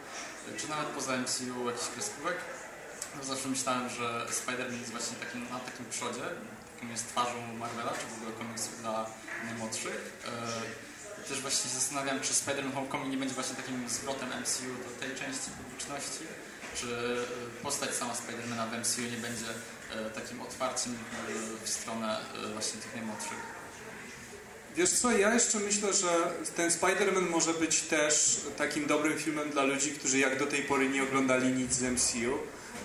e, 0.49 0.59
czy 0.59 0.69
nawet 0.69 0.87
poza 0.87 1.17
MCU 1.17 1.69
jakichś 1.69 1.87
kreskówek, 1.87 2.37
to 3.19 3.25
zawsze 3.25 3.49
myślałem, 3.49 3.89
że 3.89 4.25
Spider-Man 4.29 4.79
jest 4.79 4.91
właśnie 4.91 5.17
takim, 5.17 5.49
na 5.49 5.59
takim 5.59 5.85
przodzie, 5.85 6.25
taką 6.75 6.91
jest 6.91 7.07
twarzą 7.07 7.53
Marvela, 7.59 7.91
czy 7.91 8.05
w 8.07 8.17
ogóle 8.17 8.31
komiksów 8.37 8.81
dla 8.81 9.05
najmłodszych. 9.45 10.21
E, 10.27 11.29
też 11.29 11.41
właśnie 11.41 11.71
zastanawiam, 11.71 12.19
czy 12.19 12.33
Spider-Man 12.33 12.73
Homecoming 12.73 13.11
nie 13.11 13.17
będzie 13.17 13.35
właśnie 13.35 13.55
takim 13.55 13.89
zwrotem 13.89 14.29
MCU 14.41 14.69
do 14.87 14.91
tej 14.99 15.15
części 15.15 15.49
publiczności, 15.57 16.23
czy 16.75 16.87
e, 17.59 17.63
postać 17.63 17.95
sama 17.95 18.15
Spidermana 18.15 18.67
w 18.67 18.79
MCU 18.79 19.01
nie 19.01 19.17
będzie 19.17 19.49
e, 19.95 20.09
takim 20.09 20.41
otwarciem 20.41 20.93
e, 20.93 21.65
w 21.65 21.69
stronę 21.69 22.19
e, 22.19 22.53
właśnie 22.53 22.81
tych 22.81 22.95
najmłodszych. 22.95 23.62
Wiesz 24.75 24.89
co, 24.89 25.11
ja 25.11 25.33
jeszcze 25.33 25.59
myślę, 25.59 25.93
że 25.93 26.07
ten 26.55 26.69
Spider-Man 26.69 27.29
może 27.29 27.53
być 27.53 27.81
też 27.81 28.41
takim 28.57 28.85
dobrym 28.85 29.17
filmem 29.17 29.49
dla 29.49 29.63
ludzi, 29.63 29.91
którzy 29.91 30.19
jak 30.19 30.39
do 30.39 30.45
tej 30.45 30.61
pory 30.61 30.89
nie 30.89 31.03
oglądali 31.03 31.47
nic 31.47 31.73
z 31.73 31.81
MCU. 31.81 32.37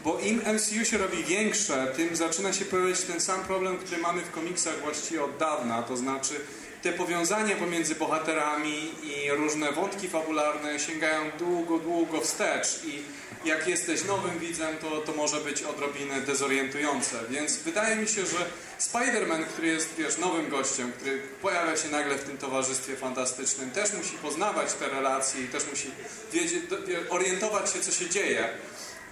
Bo 0.04 0.20
im 0.20 0.42
MCU 0.54 0.84
się 0.84 0.98
robi 0.98 1.24
większe, 1.24 1.92
tym 1.96 2.16
zaczyna 2.16 2.52
się 2.52 2.64
pojawiać 2.64 3.00
ten 3.00 3.20
sam 3.20 3.40
problem, 3.40 3.78
który 3.78 4.00
mamy 4.00 4.22
w 4.22 4.30
komiksach 4.30 4.80
właściwie 4.80 5.24
od 5.24 5.36
dawna. 5.36 5.82
To 5.82 5.96
znaczy 5.96 6.34
te 6.82 6.92
powiązania 6.92 7.56
pomiędzy 7.56 7.94
bohaterami 7.94 8.90
i 9.02 9.30
różne 9.30 9.72
wątki 9.72 10.08
fabularne 10.08 10.80
sięgają 10.80 11.30
długo, 11.38 11.78
długo 11.78 12.20
wstecz 12.20 12.84
i 12.84 13.02
jak 13.48 13.68
jesteś 13.68 14.04
nowym 14.04 14.38
widzem, 14.38 14.76
to, 14.76 15.00
to 15.00 15.12
może 15.12 15.40
być 15.40 15.62
odrobinę 15.62 16.20
dezorientujące. 16.20 17.18
Więc 17.30 17.56
wydaje 17.56 17.96
mi 17.96 18.08
się, 18.08 18.26
że 18.26 18.36
Spider-Man, 18.80 19.44
który 19.44 19.66
jest, 19.68 19.94
wiesz, 19.98 20.18
nowym 20.18 20.48
gościem, 20.48 20.92
który 20.92 21.22
pojawia 21.42 21.76
się 21.76 21.88
nagle 21.88 22.18
w 22.18 22.24
tym 22.24 22.38
towarzystwie 22.38 22.96
fantastycznym, 22.96 23.70
też 23.70 23.92
musi 23.92 24.16
poznawać 24.16 24.72
te 24.72 24.88
relacje 24.88 25.44
i 25.44 25.48
też 25.48 25.62
musi 25.70 25.90
wiedzieć, 26.32 26.62
orientować 27.10 27.72
się, 27.72 27.80
co 27.80 27.92
się 27.92 28.10
dzieje. 28.10 28.48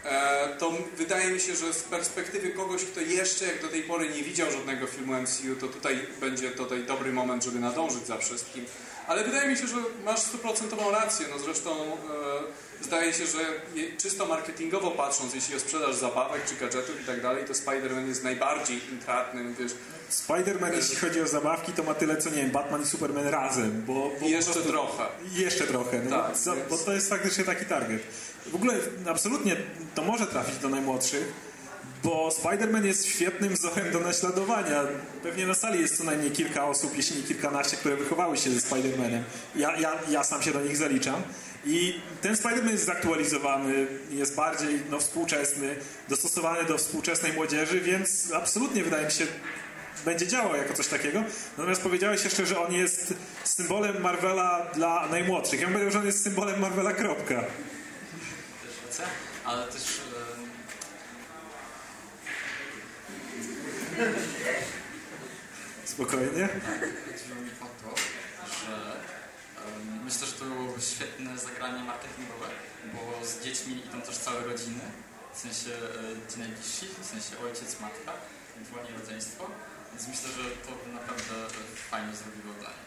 E, 0.04 0.48
to 0.58 0.72
wydaje 0.96 1.30
mi 1.30 1.40
się, 1.40 1.56
że 1.56 1.72
z 1.72 1.82
perspektywy 1.82 2.50
kogoś, 2.50 2.84
kto 2.84 3.00
jeszcze 3.00 3.44
jak 3.44 3.62
do 3.62 3.68
tej 3.68 3.82
pory 3.82 4.08
nie 4.08 4.22
widział 4.22 4.50
żadnego 4.50 4.86
filmu 4.86 5.14
MCU, 5.14 5.56
to 5.60 5.68
tutaj 5.68 6.06
będzie 6.20 6.50
tutaj 6.50 6.84
dobry 6.84 7.12
moment, 7.12 7.44
żeby 7.44 7.58
nadążyć 7.58 8.06
za 8.06 8.18
wszystkim. 8.18 8.64
Ale 9.06 9.24
wydaje 9.24 9.50
mi 9.50 9.56
się, 9.56 9.66
że 9.66 9.76
masz 10.04 10.20
stuprocentową 10.20 10.90
rację. 10.90 11.26
No 11.30 11.38
zresztą 11.38 11.70
e, 11.70 12.65
zdaje 12.86 13.12
się, 13.12 13.26
że 13.26 13.38
czysto 13.98 14.26
marketingowo 14.26 14.90
patrząc, 14.90 15.34
jeśli 15.34 15.56
o 15.56 15.60
sprzedaż 15.60 15.96
zabawek 15.96 16.42
czy 16.48 16.54
gadżetów 16.56 17.00
i 17.02 17.04
tak 17.04 17.22
dalej, 17.22 17.44
to 17.44 17.52
Spider-Man 17.52 18.08
jest 18.08 18.24
najbardziej 18.24 18.80
intratnym, 18.92 19.54
wiesz, 19.58 19.72
Spider-Man, 20.10 20.74
jeśli 20.74 20.96
chodzi 20.96 21.20
o 21.20 21.26
zabawki, 21.28 21.72
to 21.72 21.82
ma 21.82 21.94
tyle, 21.94 22.16
co 22.16 22.30
nie 22.30 22.36
wiem, 22.36 22.50
Batman 22.50 22.82
i 22.82 22.86
Superman 22.86 23.26
razem, 23.28 23.82
bo... 23.86 24.10
bo 24.20 24.26
jeszcze 24.26 24.52
prostu- 24.52 24.68
trochę. 24.70 25.04
Jeszcze 25.32 25.66
trochę, 25.66 26.00
no, 26.10 26.10
Tak, 26.10 26.26
więc- 26.46 26.68
bo 26.70 26.78
to 26.78 26.92
jest 26.92 27.08
faktycznie 27.08 27.44
taki 27.44 27.64
target. 27.64 28.02
W 28.46 28.54
ogóle 28.54 28.74
absolutnie 29.10 29.56
to 29.94 30.02
może 30.02 30.26
trafić 30.26 30.56
do 30.58 30.68
najmłodszych, 30.68 31.32
bo 32.04 32.28
Spider-Man 32.42 32.84
jest 32.84 33.06
świetnym 33.06 33.54
wzorem 33.54 33.92
do 33.92 34.00
naśladowania. 34.00 34.82
Pewnie 35.22 35.46
na 35.46 35.54
sali 35.54 35.80
jest 35.80 35.98
co 35.98 36.04
najmniej 36.04 36.30
kilka 36.30 36.64
osób, 36.64 36.96
jeśli 36.96 37.16
nie 37.16 37.22
kilkanaście, 37.22 37.76
które 37.76 37.96
wychowały 37.96 38.36
się 38.36 38.50
ze 38.50 38.60
Spider-Manem. 38.68 39.22
Ja, 39.56 39.76
ja, 39.76 39.92
ja 40.10 40.24
sam 40.24 40.42
się 40.42 40.52
do 40.52 40.60
nich 40.60 40.76
zaliczam. 40.76 41.22
I 41.66 42.00
ten 42.20 42.34
Spider-Man 42.34 42.70
jest 42.70 42.84
zaktualizowany, 42.84 43.86
jest 44.10 44.36
bardziej 44.36 44.80
no, 44.90 44.98
współczesny, 44.98 45.76
dostosowany 46.08 46.64
do 46.64 46.78
współczesnej 46.78 47.32
młodzieży, 47.32 47.80
więc 47.80 48.32
absolutnie 48.32 48.84
wydaje 48.84 49.06
mi 49.06 49.12
się, 49.12 49.26
będzie 50.04 50.26
działał 50.26 50.56
jako 50.56 50.74
coś 50.74 50.86
takiego. 50.86 51.24
Natomiast 51.58 51.82
powiedziałeś 51.82 52.24
jeszcze, 52.24 52.46
że 52.46 52.60
on 52.60 52.72
jest 52.72 53.14
symbolem 53.44 54.02
Marvela 54.02 54.66
dla 54.74 55.08
najmłodszych. 55.10 55.60
Ja 55.60 55.66
bym 55.66 55.74
powiedział, 55.74 55.92
że 55.92 55.98
on 55.98 56.06
jest 56.06 56.22
symbolem 56.22 56.60
Marvela, 56.60 56.92
kropka. 56.92 57.44
Też 58.88 59.00
ale 59.44 59.66
też 59.66 60.00
Spokojnie. 65.84 66.48
chodziło 66.48 67.40
mi 67.42 67.50
o 67.60 67.66
to, 67.82 67.94
że 68.64 68.76
em, 69.66 69.95
myślę, 70.06 70.26
że 70.26 70.32
to 70.32 70.44
byłoby 70.44 70.80
świetne 70.80 71.38
zagranie 71.38 71.82
marketingowe, 71.84 72.48
bo 72.94 73.26
z 73.26 73.44
dziećmi 73.44 73.72
idą 73.86 74.02
też 74.02 74.16
całe 74.18 74.40
rodziny, 74.40 74.84
w 75.34 75.38
sensie 75.38 75.70
e, 75.72 76.32
ci 76.32 76.38
najbliżsi, 76.38 76.86
w 77.02 77.06
sensie 77.12 77.32
ojciec, 77.46 77.80
matka, 77.80 78.12
ewentualnie 78.56 78.90
rodzeństwo, 78.98 79.50
więc 79.90 80.08
myślę, 80.08 80.28
że 80.36 80.44
to 80.66 80.70
naprawdę 80.98 81.34
fajnie 81.90 82.12
zrobiło 82.16 82.54
dla 82.60 82.68
nich. 82.68 82.85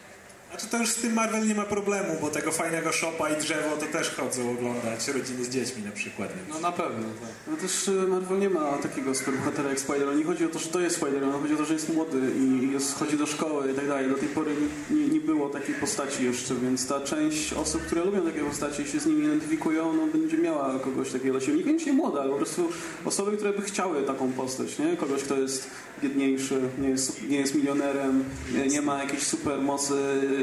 Znaczy 0.49 0.67
to 0.67 0.77
już 0.77 0.89
z 0.89 0.95
tym 0.95 1.13
Marvel 1.13 1.47
nie 1.47 1.55
ma 1.55 1.63
problemu, 1.63 2.07
bo 2.21 2.29
tego 2.29 2.51
fajnego 2.51 2.91
szopa 2.91 3.29
i 3.29 3.37
drzewo 3.37 3.77
to 3.77 3.85
też 3.85 4.09
chodzą 4.09 4.51
oglądać 4.51 5.07
rodziny 5.07 5.45
z 5.45 5.49
dziećmi 5.49 5.83
na 5.83 5.91
przykład. 5.91 6.29
Więc. 6.35 6.49
No 6.49 6.59
na 6.59 6.71
pewno, 6.71 7.07
tak. 7.21 7.29
No 7.47 7.57
też 7.57 7.87
y, 7.87 7.91
Marvel 7.91 8.39
nie 8.39 8.49
ma 8.49 8.77
takiego 8.77 9.15
superbohatera 9.15 9.69
jak 9.69 9.79
Spider-Man. 9.79 10.17
Nie 10.17 10.23
chodzi 10.23 10.45
o 10.45 10.49
to, 10.49 10.59
że 10.59 10.69
to 10.69 10.79
jest 10.79 10.99
Spider-Man, 11.01 11.41
chodzi 11.41 11.53
o 11.53 11.57
to, 11.57 11.65
że 11.65 11.73
jest 11.73 11.93
młody 11.93 12.19
i 12.39 12.71
jest, 12.71 12.99
chodzi 12.99 13.17
do 13.17 13.25
szkoły 13.25 13.71
i 13.71 13.75
tak 13.75 13.87
dalej. 13.87 14.09
Do 14.09 14.15
tej 14.15 14.27
pory 14.27 14.51
nie, 14.91 15.07
nie, 15.07 15.19
było 15.19 15.49
takiej 15.49 15.75
postaci 15.75 16.25
jeszcze, 16.25 16.55
więc 16.55 16.87
ta 16.87 16.99
część 17.01 17.53
osób, 17.53 17.81
które 17.81 18.05
lubią 18.05 18.21
takie 18.21 18.39
postaci 18.39 18.81
i 18.81 18.87
się 18.87 18.99
z 18.99 19.05
nimi 19.05 19.25
identyfikują, 19.25 19.93
no 19.93 20.07
będzie 20.07 20.37
miała 20.37 20.79
kogoś 20.79 21.11
takiego 21.11 21.31
dla 21.31 21.41
siebie. 21.41 21.57
Niekoniecznie 21.57 21.93
młoda, 21.93 22.21
ale 22.21 22.29
po 22.29 22.37
prostu 22.37 22.69
osoby, 23.05 23.37
które 23.37 23.53
by 23.53 23.61
chciały 23.61 24.03
taką 24.03 24.31
postać, 24.31 24.79
nie? 24.79 24.97
Kogoś, 24.97 25.23
kto 25.23 25.35
jest 25.35 25.69
biedniejszy, 26.03 26.61
nie 26.77 26.89
jest, 26.89 27.29
nie 27.29 27.37
jest 27.37 27.55
milionerem, 27.55 28.23
nie, 28.53 28.67
nie 28.67 28.81
ma 28.81 29.03
jakiejś 29.03 29.23
super 29.23 29.61
mocy, 29.61 29.93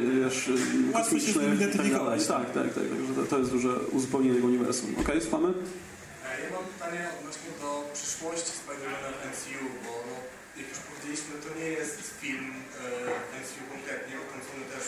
wiesz, 0.01 0.51
Łatwo 0.95 1.15
się 1.19 1.27
z 1.27 1.29
i 1.29 1.35
tak 1.35 1.55
identyfikować. 1.55 2.27
Tak, 2.27 2.47
tak, 2.59 2.69
tak. 2.77 2.85
Także 2.93 3.13
to, 3.17 3.23
to 3.33 3.39
jest 3.39 3.51
duże 3.57 3.73
uzupełnienie 3.99 4.35
tego 4.37 4.47
uniwersum. 4.53 4.89
Okej, 5.03 5.21
słuchamy? 5.25 5.49
E, 5.49 6.31
Ja 6.45 6.49
mam 6.57 6.65
pytanie 6.73 7.03
odnośnie 7.19 7.51
do 7.63 7.69
przyszłości 7.99 8.53
Spider-Mana 8.61 9.09
w 9.17 9.21
MCU, 9.33 9.65
bo 9.85 9.93
no, 10.09 10.15
jak 10.61 10.67
już 10.73 10.79
powiedzieliśmy, 10.89 11.33
to 11.45 11.49
nie 11.61 11.69
jest 11.81 11.97
film 12.23 12.47
e, 12.55 13.41
MCU 13.43 13.61
konkretnie, 13.75 14.13
bo 14.21 14.25
Sony 14.49 14.65
też 14.75 14.85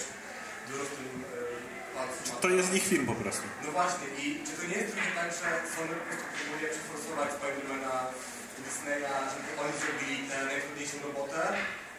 dużo 0.68 0.84
w 0.90 0.92
tym 0.96 1.09
e. 1.34 1.59
To 2.44 2.48
jest 2.59 2.70
ich 2.78 2.86
film 2.92 3.04
po 3.12 3.16
prostu. 3.22 3.44
No 3.66 3.70
właśnie, 3.78 4.06
i 4.22 4.24
czy 4.46 4.52
to 4.59 4.62
nie 4.70 4.78
jest 4.82 4.92
trochę 4.94 5.11
tak, 5.20 5.28
że 5.38 5.46
Sony 5.74 5.92
po 6.00 6.04
prostu 6.09 6.26
próbuje 6.36 6.66
przeforsować 6.74 7.28
Spider-Mana 7.36 7.94
Disneya, 8.64 9.14
żeby 9.32 9.48
oni 9.62 9.74
zrobili 9.82 10.16
tę 10.28 10.36
najtrudniejszą 10.50 10.96
robotę, 11.09 11.40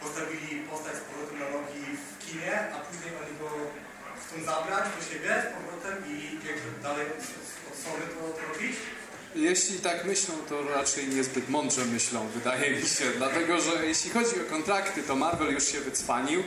postawili 0.02 0.50
postać 0.72 0.96
z 1.00 1.04
powrotem 1.08 1.40
na 1.44 1.50
nogi 1.56 1.82
w 2.04 2.10
kinie, 2.24 2.54
a 2.76 2.78
później 2.86 3.12
oni 3.22 3.34
go 3.42 3.50
chcą 4.22 4.36
zabrać 4.52 4.86
do 4.96 5.02
siebie 5.10 5.32
z 5.44 5.48
powrotem 5.56 5.96
i 6.14 6.16
jakby 6.48 6.70
dalej 6.84 7.06
od, 7.16 7.24
Sony 7.84 8.06
to, 8.14 8.54
robić? 8.54 8.76
Jeśli 9.36 9.80
tak 9.80 10.06
myślą, 10.06 10.34
to 10.50 10.64
raczej 10.64 11.08
niezbyt 11.08 11.50
mądrze 11.50 11.86
myślą, 11.86 12.28
wydaje 12.28 12.72
mi 12.72 12.88
się. 12.88 13.06
Dlatego, 13.18 13.62
że 13.62 13.86
jeśli 13.86 14.10
chodzi 14.10 14.42
o 14.42 14.50
kontrakty, 14.50 15.04
to 15.04 15.16
Marvel 15.16 15.54
już 15.54 15.64
się 15.64 15.80
wycwanił. 15.80 16.44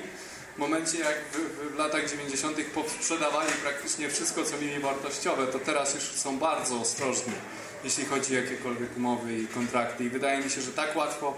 w 0.56 0.58
momencie 0.58 0.98
jak 0.98 1.16
w, 1.32 1.74
w 1.74 1.78
latach 1.78 2.10
90. 2.10 2.56
sprzedawali 3.00 3.52
praktycznie 3.62 4.08
wszystko, 4.10 4.44
co 4.44 4.58
mieli 4.58 4.80
wartościowe, 4.80 5.46
to 5.46 5.58
teraz 5.58 5.94
już 5.94 6.02
są 6.02 6.38
bardzo 6.38 6.80
ostrożni, 6.80 7.32
jeśli 7.84 8.04
chodzi 8.04 8.36
o 8.36 8.40
jakiekolwiek 8.40 8.96
umowy 8.96 9.38
i 9.38 9.46
kontrakty. 9.46 10.04
I 10.04 10.08
wydaje 10.08 10.44
mi 10.44 10.50
się, 10.50 10.60
że 10.60 10.72
tak 10.72 10.96
łatwo 10.96 11.36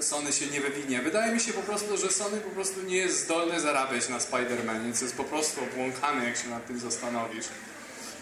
Sony 0.00 0.32
się 0.32 0.46
nie 0.46 0.60
wywinie. 0.60 1.02
Wydaje 1.02 1.34
mi 1.34 1.40
się 1.40 1.52
po 1.52 1.62
prostu, 1.62 1.96
że 1.96 2.10
Sony 2.10 2.36
po 2.40 2.50
prostu 2.50 2.82
nie 2.82 2.96
jest 2.96 3.24
zdolny 3.24 3.60
zarabiać 3.60 4.08
na 4.08 4.18
Spider-Manie, 4.18 4.92
co 4.94 5.04
jest 5.04 5.16
po 5.16 5.24
prostu 5.24 5.60
obłąkane, 5.72 6.24
jak 6.24 6.36
się 6.36 6.48
nad 6.48 6.66
tym 6.66 6.78
zastanowisz. 6.78 7.44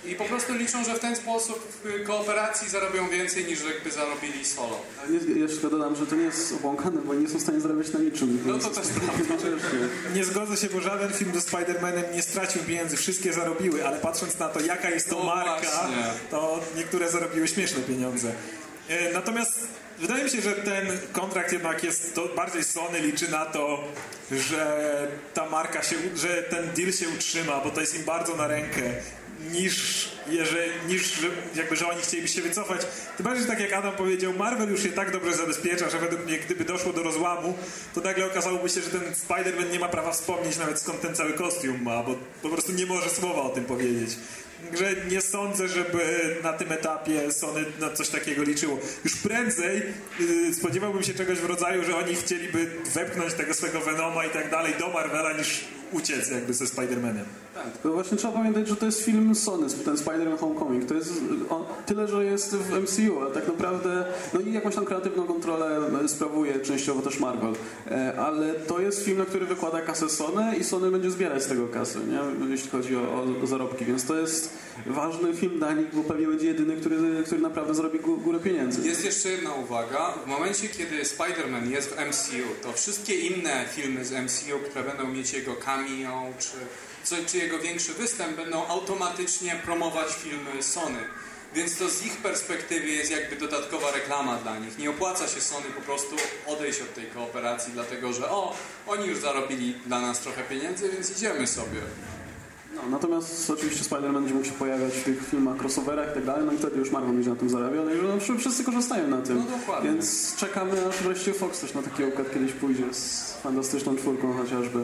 I 0.05 0.15
po 0.15 0.25
prostu 0.25 0.55
liczą, 0.55 0.85
że 0.85 0.95
w 0.95 0.99
ten 1.01 1.17
sposób 1.17 1.69
w 1.85 2.07
kooperacji 2.07 2.69
zarobią 2.69 3.09
więcej 3.09 3.45
niż 3.45 3.59
jakby 3.75 3.91
zarobili 3.91 4.45
solo. 4.45 4.81
Nie, 5.11 5.41
jeszcze 5.41 5.71
dodam, 5.71 5.97
że 5.97 6.07
to 6.07 6.17
nie 6.17 6.23
jest 6.23 6.53
obłąkane, 6.53 7.01
bo 7.03 7.15
nie 7.15 7.29
są 7.29 7.39
w 7.39 7.43
stanie 7.43 7.61
zarabiać 7.61 7.93
na 7.93 8.01
niczym. 8.01 8.43
No 8.47 8.59
to 8.59 8.71
też 8.71 8.87
prawda. 8.97 9.49
Nie 10.15 10.25
zgodzę 10.25 10.57
się, 10.57 10.69
bo 10.69 10.81
żaden 10.81 11.13
film 11.13 11.33
ze 11.35 11.41
Spider-Manem 11.41 12.15
nie 12.15 12.23
stracił 12.23 12.63
pieniędzy, 12.63 12.97
wszystkie 12.97 13.33
zarobiły, 13.33 13.87
ale 13.87 13.97
patrząc 14.01 14.39
na 14.39 14.49
to, 14.49 14.61
jaka 14.61 14.91
jest 14.91 15.11
to 15.11 15.19
No 15.19 15.25
marka, 15.25 15.53
właśnie. 15.71 16.05
to 16.31 16.61
niektóre 16.77 17.11
zarobiły 17.11 17.49
śmieszne 17.49 17.81
pieniądze. 17.83 18.33
E, 18.89 19.13
Natomiast 19.13 19.69
wydaje 20.03 20.25
mi 20.25 20.31
się, 20.31 20.41
że 20.41 20.53
ten 20.53 20.87
kontrakt 21.13 21.53
jednak 21.53 21.85
jest, 21.85 22.15
to 22.15 22.29
bardziej 22.37 22.65
Sony 22.65 23.01
liczy 23.01 23.31
na 23.31 23.47
to, 23.47 23.85
że 24.31 25.09
ta 25.35 25.51
marka 25.51 25.83
się, 25.83 25.97
że 26.17 26.43
ten 26.43 26.73
deal 26.73 26.93
się 26.93 27.09
utrzyma, 27.09 27.61
bo 27.61 27.71
to 27.71 27.81
jest 27.81 27.95
im 27.95 28.05
bardzo 28.05 28.37
na 28.37 28.47
rękę 28.47 28.83
niż, 29.51 30.09
jeżeli, 30.29 30.71
niż 30.89 31.13
jakby, 31.55 31.77
że 31.77 31.89
oni 31.89 32.03
chcieliby 32.03 32.29
się 32.29 32.43
wycofać. 32.43 32.81
Tym 33.17 33.25
bardziej, 33.25 33.43
że 33.43 33.49
tak 33.49 33.61
jak 33.61 33.73
Adam 33.73 33.93
powiedział, 33.93 34.33
Marvel 34.33 34.71
już 34.71 34.83
się 34.83 34.89
tak 34.89 35.11
dobrze 35.11 35.35
zabezpiecza, 35.35 35.91
że 35.91 35.99
według 35.99 36.27
mnie, 36.27 36.39
gdyby 36.39 36.65
doszło 36.65 36.93
do 36.93 37.03
rozłamu, 37.03 37.55
to 37.95 38.01
nagle 38.01 38.27
okazałoby 38.27 38.69
się, 38.69 38.81
że 38.81 38.91
ten 38.91 39.01
Spider-Man 39.01 39.73
nie 39.73 39.79
ma 39.79 39.89
prawa 39.89 40.13
wspomnieć 40.13 40.57
nawet 40.59 40.79
skąd 40.79 41.01
ten 41.01 41.15
cały 41.15 41.33
kostium 41.33 41.83
ma, 41.83 42.03
bo 42.03 42.15
po 42.43 42.49
prostu 42.49 42.73
nie 42.73 42.87
może 42.87 43.11
słowa 43.11 43.43
o 43.43 43.49
tym 43.49 43.65
powiedzieć. 43.65 44.11
Także 44.71 44.95
nie 45.11 45.21
sądzę, 45.21 45.69
żeby 45.69 46.37
na 46.43 46.53
tym 46.53 46.73
etapie 46.73 47.33
Sony 47.33 47.65
na 47.81 47.91
coś 47.91 48.09
takiego 48.09 48.43
liczyło. 48.43 48.79
Już 49.05 49.17
prędzej 49.17 49.83
yy, 50.21 50.55
spodziewałbym 50.55 51.03
się 51.03 51.15
czegoś 51.15 51.39
w 51.39 51.45
rodzaju, 51.45 51.85
że 51.85 51.97
oni 51.97 52.15
chcieliby 52.15 52.67
wepchnąć 52.95 53.35
tego 53.35 53.55
swego 53.55 53.81
Venoma 53.81 54.27
i 54.27 54.31
tak 54.31 54.51
dalej 54.51 54.75
do 54.79 54.89
Marvela 54.89 55.33
niż 55.33 55.65
uciec 55.93 56.31
jakby 56.31 56.55
ze 56.55 56.65
Spider-Manem. 56.65 57.25
Tak, 57.55 57.73
tylko 57.73 57.93
właśnie 57.93 58.17
trzeba 58.19 58.35
pamiętać, 58.35 58.69
że 58.69 58.77
to 58.77 58.87
jest 58.87 59.03
film 59.05 59.35
Sony, 59.35 59.67
ten 59.85 59.97
Spider-Man 59.97 60.39
Homecoming. 60.39 60.85
To 60.89 60.95
jest 60.95 61.13
on, 61.51 61.65
tyle, 61.87 62.09
że 62.09 62.25
jest 62.25 62.57
w 62.57 62.81
MCU, 62.83 63.21
ale 63.21 63.31
tak 63.31 63.49
naprawdę, 63.49 64.05
no 64.35 64.41
i 64.41 64.53
jakąś 64.53 64.75
tam 64.75 64.85
kreatywną 64.85 65.27
kontrolę 65.27 65.81
e, 66.05 66.09
sprawuje 66.09 66.61
częściowo 66.61 67.03
też 67.03 67.21
Marvel. 67.21 67.53
E, 67.91 68.15
ale 68.21 68.55
to 68.55 68.81
jest 68.81 69.05
film, 69.05 69.19
na 69.19 69.25
który 69.25 69.47
wykłada 69.47 69.81
kasę 69.81 70.09
Sony 70.09 70.57
i 70.57 70.65
Sony 70.65 70.91
będzie 70.91 71.11
zbierać 71.11 71.43
z 71.43 71.47
tego 71.47 71.69
kasy, 71.69 71.99
nie? 71.99 72.49
jeśli 72.51 72.71
chodzi 72.71 72.97
o, 72.97 73.01
o, 73.01 73.43
o 73.45 73.47
zarobki, 73.47 73.85
więc 73.85 74.05
to 74.05 74.19
jest 74.19 74.51
ważny 74.87 75.35
film 75.35 75.59
dla 75.59 75.73
nich, 75.73 75.87
bo 75.95 76.03
pewnie 76.05 76.27
będzie 76.27 76.47
jedyny, 76.47 76.77
który, 76.77 77.23
który 77.27 77.41
naprawdę 77.41 77.75
zarobi 77.75 78.01
gó- 78.01 78.23
górę 78.23 78.39
pieniędzy. 78.41 78.89
Jest 78.89 79.05
jeszcze 79.05 79.29
jedna 79.29 79.55
uwaga. 79.55 80.15
W 80.25 80.29
momencie, 80.29 80.69
kiedy 80.69 81.03
Spider-Man 81.03 81.71
jest 81.71 81.91
w 81.91 81.97
MCU, 82.09 82.43
to 82.63 82.73
wszystkie 82.73 83.15
inne 83.15 83.65
filmy 83.75 84.05
z 84.05 84.13
MCU, 84.13 84.59
które 84.71 84.85
będą 84.85 85.09
mieć 85.13 85.33
jego 85.33 85.55
czy, 86.39 86.49
co- 87.05 87.17
czy 87.27 87.39
jego 87.39 87.59
większy 87.59 87.93
występ, 87.93 88.37
będą 88.37 88.67
automatycznie 88.67 89.61
promować 89.65 90.09
filmy 90.13 90.63
Sony. 90.63 90.99
Więc 91.55 91.77
to 91.79 91.89
z 91.91 92.07
ich 92.07 92.17
perspektywy 92.17 92.89
jest 92.89 93.11
jakby 93.11 93.37
dodatkowa 93.37 93.91
reklama 93.91 94.37
dla 94.37 94.59
nich. 94.59 94.79
Nie 94.79 94.91
opłaca 94.91 95.29
się 95.29 95.41
Sony 95.41 95.67
po 95.77 95.81
prostu 95.83 96.17
odejść 96.47 96.81
od 96.81 96.95
tej 96.95 97.07
kooperacji, 97.07 97.73
dlatego 97.73 98.13
że 98.13 98.31
o, 98.31 98.57
oni 98.87 99.07
już 99.07 99.19
zarobili 99.19 99.75
dla 99.87 100.01
nas 100.01 100.21
trochę 100.21 100.43
pieniędzy, 100.43 100.89
więc 100.91 101.11
idziemy 101.11 101.47
sobie. 101.47 101.81
No, 102.75 102.83
natomiast 102.91 103.51
oczywiście 103.51 103.85
Spider-Man 103.85 104.15
będzie 104.15 104.35
mógł 104.35 104.47
się 104.47 104.53
pojawiać 104.53 104.93
w 104.95 105.05
tych 105.05 105.29
filmach, 105.31 105.57
crossoverach 105.57 106.11
i 106.11 106.15
tak 106.15 106.25
dalej, 106.25 106.45
no 106.47 106.53
i 106.53 106.59
wtedy 106.59 106.79
już 106.79 106.91
Marvel 106.91 107.13
będzie 107.13 107.31
na 107.31 107.37
tym 107.37 107.51
zarabiał, 107.51 107.85
no 107.85 107.91
i 107.95 107.97
no, 108.03 108.21
wszy- 108.21 108.39
wszyscy 108.39 108.65
korzystają 108.65 109.09
na 109.09 109.23
tym. 109.23 109.39
No 109.51 109.57
dokładnie. 109.59 109.91
Więc 109.91 110.37
czekamy, 110.37 110.87
aż 110.89 110.97
wreszcie 110.97 111.33
Fox 111.35 111.61
też 111.61 111.75
na 111.75 111.83
taki 111.83 112.05
układ 112.05 112.33
kiedyś 112.35 112.53
pójdzie 112.53 112.95
z 112.95 113.33
fantastyczną 113.43 113.97
czwórką 113.97 114.33
chociażby, 114.39 114.79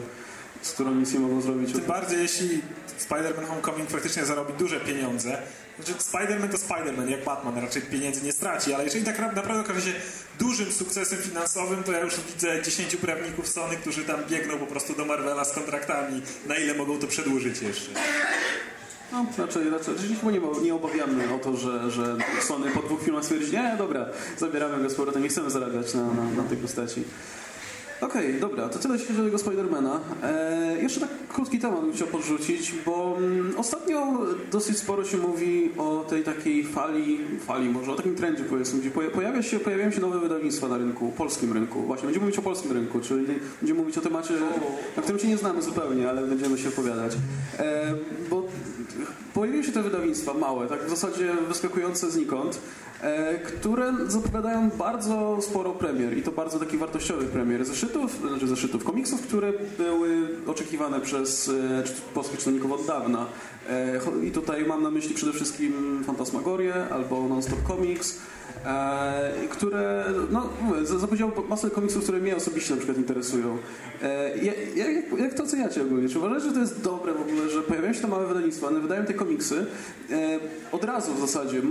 z 0.61 0.71
którą 0.71 0.95
nic 0.95 1.13
nie 1.13 1.19
mogą 1.19 1.41
zrobić. 1.41 1.73
Tym 1.73 1.81
bardziej 1.81 2.19
jeśli 2.19 2.61
Spider-Man 3.09 3.45
Homecoming 3.47 3.89
faktycznie 3.89 4.25
zarobi 4.25 4.53
duże 4.53 4.79
pieniądze. 4.79 5.37
Znaczy 5.79 5.93
Spider-Man 5.93 6.49
to 6.49 6.57
Spider-Man, 6.57 7.09
jak 7.09 7.23
Batman, 7.23 7.57
raczej 7.57 7.81
pieniędzy 7.81 8.21
nie 8.25 8.31
straci, 8.31 8.73
ale 8.73 8.83
jeżeli 8.83 9.05
tak 9.05 9.19
ra- 9.19 9.31
naprawdę 9.31 9.61
okaże 9.61 9.81
się 9.81 9.93
dużym 10.39 10.71
sukcesem 10.71 11.19
finansowym, 11.19 11.83
to 11.83 11.91
ja 11.91 11.99
już 11.99 12.13
widzę 12.33 12.61
10 12.61 12.95
prawników 12.95 13.47
Sony, 13.47 13.75
którzy 13.75 14.03
tam 14.03 14.19
biegną 14.29 14.57
po 14.57 14.67
prostu 14.67 14.93
do 14.95 15.05
Marvela 15.05 15.45
z 15.45 15.51
kontraktami, 15.53 16.21
na 16.47 16.55
ile 16.55 16.73
mogą 16.73 16.99
to 16.99 17.07
przedłużyć 17.07 17.61
jeszcze. 17.61 17.91
No, 19.11 19.25
raczej, 19.37 19.69
raczej, 19.69 19.93
raczej 19.93 20.15
chyba 20.15 20.31
nie, 20.31 20.39
nie 20.63 20.73
obawiamy 20.73 21.33
o 21.33 21.39
to, 21.39 21.57
że, 21.57 21.91
że 21.91 22.17
Sony 22.47 22.71
po 22.71 22.81
dwóch 22.81 23.03
filmach 23.03 23.23
stwierdzi, 23.23 23.51
nie, 23.51 23.75
dobra, 23.77 24.05
zabieramy 24.37 24.83
go 24.83 24.89
z 24.89 24.95
powrotem, 24.95 25.23
nie 25.23 25.29
chcemy 25.29 25.49
zarabiać 25.49 25.93
na, 25.93 26.01
na, 26.03 26.23
na 26.23 26.43
tej 26.43 26.57
postaci. 26.57 27.03
Okej, 28.01 28.39
dobra, 28.39 28.69
to 28.69 28.79
tyle 28.79 28.93
jeśli 28.93 29.07
chodzi 29.07 29.21
o 29.21 29.23
tego 29.25 29.37
Spidermana. 29.37 29.99
E, 30.23 30.77
jeszcze 30.81 30.99
tak 30.99 31.09
krótki 31.29 31.59
temat 31.59 31.81
bym 31.81 31.93
chciał 31.93 32.07
podrzucić, 32.07 32.73
bo 32.85 33.15
mm, 33.17 33.53
ostatnio 33.57 34.17
dosyć 34.51 34.77
sporo 34.77 35.05
się 35.05 35.17
mówi 35.17 35.71
o 35.77 36.05
tej 36.09 36.23
takiej 36.23 36.63
fali, 36.63 37.19
fali 37.39 37.69
może, 37.69 37.91
o 37.91 37.95
takim 37.95 38.15
trendzie 38.15 38.43
powiedzmy, 38.43 38.79
gdzie 38.79 38.91
poja- 38.91 39.11
pojawia 39.11 39.43
się, 39.43 39.59
pojawiają 39.59 39.91
się 39.91 40.01
nowe 40.01 40.19
wydawnictwa 40.19 40.67
na 40.67 40.77
rynku, 40.77 41.11
polskim 41.17 41.53
rynku. 41.53 41.81
Właśnie, 41.81 42.05
będziemy 42.05 42.25
mówić 42.25 42.39
o 42.39 42.41
polskim 42.41 42.71
rynku, 42.71 42.99
czyli 42.99 43.25
będziemy 43.61 43.79
mówić 43.79 43.97
o 43.97 44.01
temacie, 44.01 44.33
na 44.97 45.03
którym 45.03 45.19
się 45.19 45.27
nie 45.27 45.37
znamy 45.37 45.61
zupełnie, 45.61 46.09
ale 46.09 46.21
będziemy 46.27 46.57
się 46.57 46.69
opowiadać. 46.69 47.13
E, 47.59 47.93
bo 48.29 48.43
pojawiły 49.33 49.63
się 49.63 49.71
te 49.71 49.81
wydawnictwa 49.81 50.33
małe, 50.33 50.67
tak 50.67 50.85
w 50.85 50.89
zasadzie 50.89 51.33
wyskakujące 51.47 52.11
znikąd, 52.11 52.59
które 53.47 53.93
zapowiadają 54.07 54.69
bardzo 54.69 55.37
sporo 55.41 55.71
premier 55.71 56.17
i 56.17 56.21
to 56.21 56.31
bardzo 56.31 56.59
takich 56.59 56.79
wartościowych 56.79 57.29
premier. 57.29 57.65
Zeszytów, 57.65 58.19
znaczy 58.29 58.47
zeszytów, 58.47 58.83
komiksów, 58.83 59.21
które 59.21 59.53
były 59.77 60.27
oczekiwane 60.47 60.99
przez 60.99 61.49
e, 61.49 61.83
polskich 62.13 62.39
czytelników 62.39 62.71
od 62.71 62.85
dawna. 62.85 63.25
E, 63.69 63.99
I 64.25 64.31
tutaj 64.31 64.65
mam 64.65 64.83
na 64.83 64.91
myśli 64.91 65.15
przede 65.15 65.33
wszystkim 65.33 66.03
Fantasmagorię 66.05 66.73
albo 66.89 67.27
Non-Stop 67.27 67.59
Comics, 67.67 68.17
e, 68.65 69.31
które, 69.49 70.05
no 70.31 70.49
mówię, 70.61 70.85
za- 70.85 70.99
zapowiedział 70.99 71.31
masę 71.49 71.69
komiksów, 71.69 72.03
które 72.03 72.19
mnie 72.19 72.35
osobiście 72.35 72.71
na 72.71 72.77
przykład 72.77 72.97
interesują. 72.97 73.57
E, 74.01 74.37
jak, 74.37 74.55
jak, 74.75 75.19
jak 75.19 75.33
to 75.33 75.43
oceniacie 75.43 75.81
ogólnie? 75.81 76.09
Czy 76.09 76.19
uważacie, 76.19 76.45
że 76.45 76.51
to 76.53 76.59
jest 76.59 76.81
dobre 76.81 77.13
w 77.13 77.21
ogóle, 77.21 77.49
że 77.49 77.61
pojawiają 77.61 77.93
się 77.93 78.01
te 78.01 78.07
małe 78.07 78.27
wydawnictwa, 78.27 78.67
one 78.67 78.79
wydają 78.79 79.05
te 79.05 79.13
komiksy 79.13 79.65
od 80.71 80.83
razu 80.83 81.13
w 81.13 81.19
zasadzie, 81.19 81.61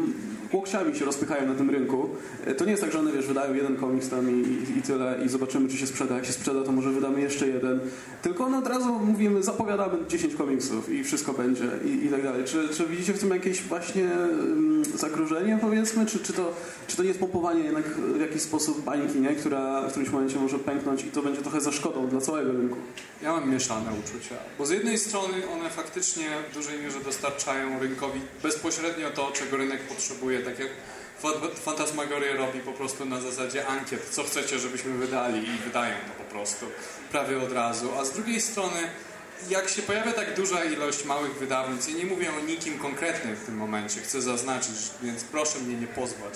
łokciami 0.52 0.96
się 0.96 1.04
rozpychają 1.04 1.46
na 1.46 1.54
tym 1.54 1.70
rynku. 1.70 2.08
To 2.56 2.64
nie 2.64 2.70
jest 2.70 2.82
tak, 2.82 2.92
że 2.92 2.98
one, 2.98 3.12
wiesz, 3.12 3.26
wydają 3.26 3.54
jeden 3.54 3.76
komiks 3.76 4.08
tam 4.08 4.30
i, 4.30 4.56
i 4.78 4.82
tyle 4.82 5.18
i 5.26 5.28
zobaczymy, 5.28 5.68
czy 5.68 5.76
się 5.76 5.86
sprzeda. 5.86 6.14
Jak 6.14 6.26
się 6.26 6.32
sprzeda, 6.32 6.62
to 6.62 6.72
może 6.72 6.90
wydamy 6.90 7.20
jeszcze 7.20 7.48
jeden. 7.48 7.80
Tylko 8.22 8.44
one 8.44 8.58
od 8.58 8.66
razu 8.66 8.92
mówimy, 8.98 9.42
zapowiadamy 9.42 9.98
10 10.08 10.34
komiksów 10.34 10.90
i 10.92 11.04
wszystko 11.04 11.32
będzie 11.32 11.64
i, 11.88 12.06
i 12.06 12.08
tak 12.08 12.22
dalej. 12.22 12.44
Czy, 12.44 12.68
czy 12.68 12.86
widzicie 12.86 13.12
w 13.12 13.20
tym 13.20 13.30
jakieś 13.30 13.62
właśnie 13.62 14.04
mm, 14.04 14.84
zagrożenie, 14.84 15.58
powiedzmy, 15.60 16.06
czy, 16.06 16.18
czy, 16.18 16.32
to, 16.32 16.52
czy 16.86 16.96
to 16.96 17.02
nie 17.02 17.08
jest 17.08 17.20
pompowanie 17.20 17.64
jednak 17.64 17.84
w 17.88 18.20
jakiś 18.20 18.42
sposób 18.42 18.84
bańki, 18.84 19.20
nie? 19.20 19.34
Która 19.34 19.82
w 19.82 19.90
którymś 19.90 20.10
momencie 20.10 20.36
może 20.36 20.58
pęknąć 20.58 21.04
i 21.04 21.10
to 21.10 21.22
będzie 21.22 21.42
trochę 21.42 21.60
za 21.60 21.72
szkodą 21.72 22.08
dla 22.08 22.20
całego 22.20 22.52
rynku? 22.52 22.76
Ja 23.22 23.32
mam 23.32 23.50
mieszane 23.50 23.90
uczucia, 23.90 24.34
bo 24.58 24.66
z 24.66 24.70
jednej 24.70 24.98
strony 24.98 25.34
one 25.52 25.70
faktycznie 25.70 26.24
w 26.50 26.54
dużej 26.54 26.80
mierze 26.80 27.00
dostarczają 27.00 27.80
rynkowi 27.80 28.20
bezpośrednio 28.42 29.10
to, 29.10 29.30
czego 29.30 29.56
rynek 29.56 29.80
potrzebuje, 29.80 30.40
tak 30.40 30.58
jak 30.58 30.68
Fa- 31.22 31.54
Fantasmagoria 31.54 32.36
robi 32.36 32.60
po 32.60 32.72
prostu 32.72 33.04
na 33.04 33.20
zasadzie 33.20 33.66
ankiet, 33.66 34.08
co 34.10 34.22
chcecie, 34.22 34.58
żebyśmy 34.58 34.92
wydali 34.92 35.38
i 35.38 35.58
wydają 35.64 35.94
to 35.94 36.24
po 36.24 36.30
prostu 36.30 36.66
prawie 37.12 37.38
od 37.38 37.52
razu, 37.52 37.88
a 38.00 38.04
z 38.04 38.12
drugiej 38.12 38.40
strony 38.40 38.80
jak 39.50 39.68
się 39.68 39.82
pojawia 39.82 40.12
tak 40.12 40.34
duża 40.34 40.64
ilość 40.64 41.04
małych 41.04 41.34
wydawnictw, 41.34 41.90
ja 41.90 41.96
nie 41.96 42.04
mówię 42.04 42.30
o 42.38 42.40
nikim 42.40 42.78
konkretnym 42.78 43.36
w 43.36 43.44
tym 43.44 43.56
momencie, 43.56 44.00
chcę 44.00 44.22
zaznaczyć, 44.22 44.74
więc 45.02 45.24
proszę 45.24 45.58
mnie 45.58 45.76
nie 45.76 45.86
pozwać, 45.86 46.34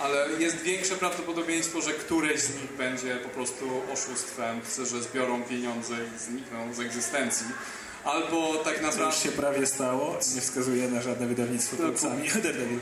ale 0.00 0.26
jest 0.38 0.56
większe 0.56 0.94
prawdopodobieństwo, 0.94 1.80
że 1.80 1.92
któreś 1.92 2.40
z 2.40 2.54
nich 2.54 2.72
będzie 2.72 3.16
po 3.16 3.28
prostu 3.28 3.82
oszustwem, 3.92 4.60
chce, 4.64 4.86
że 4.86 5.02
zbiorą 5.02 5.42
pieniądze 5.42 5.94
i 5.94 6.18
znikną 6.18 6.74
z 6.74 6.80
egzystencji. 6.80 7.46
Albo 8.04 8.54
tak 8.54 8.76
To 8.76 8.82
naprawdę... 8.82 9.14
już 9.14 9.22
się 9.22 9.32
prawie 9.32 9.66
stało, 9.66 10.18
nie 10.34 10.40
wskazuje 10.40 10.88
na 10.88 11.02
żadne 11.02 11.26
wydawnictwo 11.26 11.76
komiksami. 11.76 12.28
Daredevil. 12.28 12.78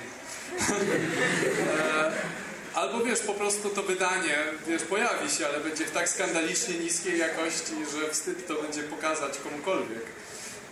Albo 2.74 3.04
wiesz, 3.04 3.20
po 3.20 3.34
prostu 3.34 3.68
to 3.70 3.82
wydanie, 3.82 4.36
wiesz, 4.66 4.82
pojawi 4.82 5.30
się, 5.30 5.46
ale 5.46 5.60
będzie 5.60 5.84
w 5.84 5.90
tak 5.90 6.08
skandalicznie 6.08 6.74
niskiej 6.74 7.18
jakości, 7.18 7.72
że 7.92 8.10
wstyd 8.10 8.46
to 8.46 8.62
będzie 8.62 8.82
pokazać 8.82 9.38
komukolwiek. 9.38 10.02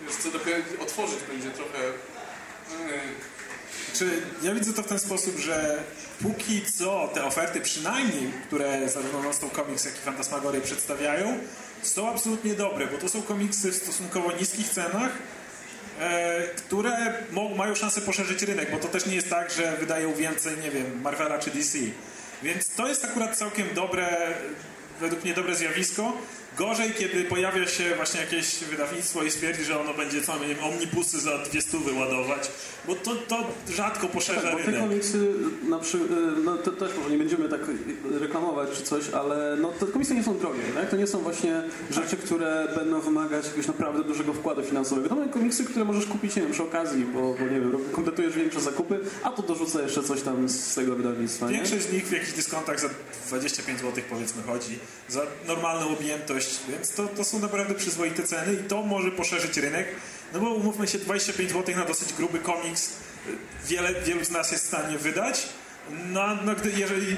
Wiesz, 0.03 0.17
co 0.17 0.31
dopiero 0.31 0.59
otworzyć 0.81 1.19
będzie 1.29 1.51
trochę... 1.51 1.79
Czy 3.95 4.23
ja 4.43 4.55
widzę 4.55 4.73
to 4.73 4.83
w 4.83 4.87
ten 4.87 4.99
sposób, 4.99 5.39
że 5.39 5.83
póki 6.23 6.63
co 6.79 7.11
te 7.15 7.25
oferty, 7.25 7.61
przynajmniej, 7.61 8.33
które 8.47 8.89
zarówno 8.89 9.23
Nostał 9.23 9.51
Comics, 9.51 9.85
jak 9.85 9.95
i 9.95 9.99
Fantasmagorie 9.99 10.61
przedstawiają, 10.61 11.39
są 11.83 12.09
absolutnie 12.09 12.55
dobre, 12.55 12.87
bo 12.87 12.99
to 12.99 13.09
są 13.09 13.23
komiksy 13.23 13.73
w 13.73 13.77
stosunkowo 13.77 14.33
niskich 14.33 14.69
cenach, 14.69 15.13
które 16.57 17.15
mo- 17.31 17.49
mają 17.49 17.75
szansę 17.75 18.01
poszerzyć 18.01 18.43
rynek, 18.43 18.71
bo 18.71 18.79
to 18.79 18.89
też 18.89 19.07
nie 19.07 19.15
jest 19.15 19.31
tak, 19.31 19.51
że 19.51 19.77
wydają 19.77 20.15
więcej, 20.15 20.57
nie 20.63 20.71
wiem, 20.71 21.01
Marvela 21.03 21.39
czy 21.39 21.51
DC. 21.51 21.79
Więc 22.43 22.69
to 22.75 22.89
jest 22.89 23.05
akurat 23.05 23.37
całkiem 23.37 23.67
dobre, 23.75 24.07
według 25.01 25.25
mnie 25.25 25.35
dobre 25.35 25.55
zjawisko. 25.57 26.13
Gorzej, 26.57 26.91
kiedy 26.99 27.25
pojawia 27.25 27.67
się 27.69 27.95
właśnie 27.97 28.21
jakieś 28.21 28.55
wydawnictwo 28.59 29.23
i 29.23 29.31
stwierdzi, 29.31 29.65
że 29.65 29.81
ono 29.81 29.95
będzie 29.95 30.23
co, 30.23 30.39
nie 30.39 30.47
wiem, 30.55 30.65
omnibusy 30.65 31.21
za 31.21 31.39
dwie 31.39 31.63
stówy 31.63 31.93
ładować, 31.93 32.51
bo 32.87 32.95
to, 32.95 33.14
to 33.14 33.47
rzadko 33.68 34.09
poszerza 34.09 34.41
Tak, 34.41 34.53
bo 34.53 34.72
te 34.72 34.72
komiksy, 34.72 35.35
na 35.68 35.78
przy, 35.78 35.99
no 36.45 36.57
to 36.57 36.70
też 36.70 36.91
może 36.99 37.11
nie 37.11 37.18
będziemy 37.18 37.49
tak 37.49 37.61
reklamować 38.20 38.68
czy 38.70 38.83
coś, 38.83 39.09
ale 39.09 39.57
no, 39.61 39.68
te 39.68 39.87
komiksy 39.87 40.14
nie 40.14 40.22
są 40.22 40.39
drogie, 40.39 40.62
tak? 40.74 40.91
To 40.91 40.97
nie 40.97 41.07
są 41.07 41.18
właśnie 41.18 41.62
rzeczy, 41.91 42.16
które 42.16 42.68
będą 42.76 43.01
wymagać 43.01 43.45
jakiegoś 43.45 43.66
naprawdę 43.66 44.05
dużego 44.05 44.33
wkładu 44.33 44.62
finansowego. 44.62 45.09
To 45.09 45.14
są 45.14 45.28
komiksy, 45.28 45.64
które 45.64 45.85
możesz 45.85 46.07
kupić, 46.07 46.37
nie 46.37 46.43
wiem, 46.43 46.53
przy 46.53 46.62
okazji, 46.62 47.05
bo, 47.05 47.20
bo 47.20 47.45
nie 47.45 47.61
wiem, 47.61 47.72
kompletujesz 47.93 48.37
większe 48.37 48.61
zakupy, 48.61 49.01
a 49.22 49.31
to 49.31 49.43
dorzuca 49.43 49.83
jeszcze 49.83 50.03
coś 50.03 50.22
tam 50.22 50.49
z 50.49 50.74
tego 50.74 50.95
wydawnictwa, 50.95 51.47
nie? 51.47 51.53
Większość 51.53 51.83
z 51.83 51.93
nich 51.93 52.07
w 52.07 52.12
jakichś 52.12 52.33
dyskontach 52.33 52.81
za 52.81 52.89
25 53.28 53.81
zł 53.81 54.05
powiedzmy 54.11 54.43
chodzi, 54.43 54.78
za 55.09 55.22
normalną 55.47 55.89
objętość, 55.89 56.61
więc 56.68 56.95
to, 56.95 57.07
to 57.07 57.24
są 57.24 57.39
naprawdę 57.39 57.74
przyzwoite 57.74 58.22
ceny 58.22 58.55
i 58.55 58.68
to 58.68 58.83
może 58.83 59.11
poszerzyć 59.11 59.57
rynek, 59.57 59.87
no 60.33 60.41
bo 60.41 60.51
umówmy 60.51 60.89
się, 60.89 60.99
25 60.99 61.51
zł 61.51 61.76
na 61.76 61.85
dosyć 61.85 62.12
gruby 62.12 62.39
komiks 62.39 62.93
wiele, 63.66 63.95
wielu 64.03 64.24
z 64.24 64.31
nas 64.31 64.53
jest 64.53 64.64
w 64.64 64.68
stanie 64.68 64.99
wydać, 64.99 65.49
no, 66.12 66.37
no 66.45 66.55
gdy, 66.55 66.70
jeżeli 66.70 67.16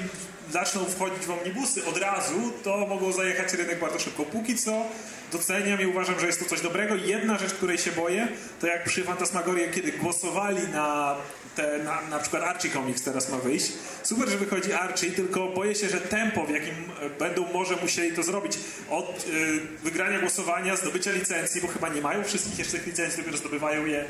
zaczną 0.51 0.85
wchodzić 0.85 1.25
w 1.25 1.31
omnibusy 1.31 1.85
od 1.85 1.97
razu, 1.97 2.51
to 2.63 2.77
mogą 2.77 3.11
zajechać 3.11 3.53
rynek 3.53 3.79
bardzo 3.79 3.99
szybko. 3.99 4.23
Póki 4.23 4.57
co 4.57 4.85
doceniam 5.31 5.81
i 5.81 5.85
uważam, 5.85 6.19
że 6.19 6.27
jest 6.27 6.39
to 6.39 6.45
coś 6.45 6.61
dobrego. 6.61 6.95
Jedna 6.95 7.37
rzecz, 7.37 7.53
której 7.53 7.77
się 7.77 7.91
boję, 7.91 8.27
to 8.59 8.67
jak 8.67 8.83
przy 8.83 9.03
Fantasmagorii, 9.03 9.71
kiedy 9.71 9.91
głosowali 9.91 10.67
na 10.67 11.15
te, 11.55 11.79
na, 11.83 12.01
na 12.09 12.19
przykład 12.19 12.43
Archie 12.43 12.69
Comics 12.69 13.03
teraz 13.03 13.29
ma 13.29 13.37
wyjść. 13.37 13.71
Super, 14.03 14.29
że 14.29 14.37
wychodzi 14.37 14.73
Archie, 14.73 15.11
tylko 15.11 15.47
boję 15.47 15.75
się, 15.75 15.89
że 15.89 16.01
tempo, 16.01 16.45
w 16.45 16.49
jakim 16.49 16.73
e, 17.01 17.09
będą 17.09 17.53
może 17.53 17.75
musieli 17.75 18.15
to 18.15 18.23
zrobić 18.23 18.57
od 18.89 19.25
y, 19.27 19.59
wygrania 19.83 20.19
głosowania, 20.19 20.75
zdobycia 20.75 21.11
licencji, 21.11 21.61
bo 21.61 21.67
chyba 21.67 21.89
nie 21.89 22.01
mają 22.01 22.23
wszystkich 22.23 22.59
jeszcze 22.59 22.77
tych 22.77 22.87
licencji, 22.87 23.17
dopiero 23.17 23.37
zdobywają 23.37 23.85
je 23.85 24.05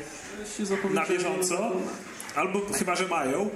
na 0.90 1.06
bieżąco, 1.06 1.72
albo 2.34 2.60
chyba, 2.78 2.94
że 2.94 3.08
mają. 3.08 3.50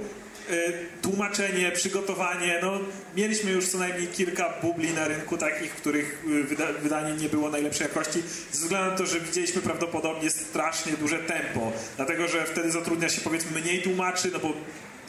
Y, 0.51 0.73
Tłumaczenie, 1.03 1.71
przygotowanie, 1.71 2.59
no 2.63 2.81
mieliśmy 3.17 3.51
już 3.51 3.69
co 3.69 3.79
najmniej 3.79 4.09
kilka 4.09 4.55
bubli 4.63 4.93
na 4.93 5.09
rynku 5.09 5.37
takich, 5.37 5.71
których 5.71 6.25
y, 6.31 6.45
wyda 6.45 6.73
wydanie 6.73 7.15
nie 7.15 7.29
było 7.29 7.51
najlepszej 7.51 7.87
jakości, 7.87 8.23
ze 8.53 8.63
względu 8.63 8.91
na 8.91 8.97
to, 8.97 9.07
że 9.07 9.21
widzieliśmy 9.21 9.63
prawdopodobnie 9.63 10.31
strasznie 10.31 10.93
duże 10.93 11.19
tempo, 11.19 11.73
dlatego, 11.97 12.29
że 12.29 12.45
wtedy 12.45 12.71
zatrudnia 12.71 13.09
się 13.09 13.21
powiedzmy 13.21 13.61
mniej 13.61 13.83
tłumaczy, 13.83 14.31
no 14.33 14.39
bo 14.39 14.53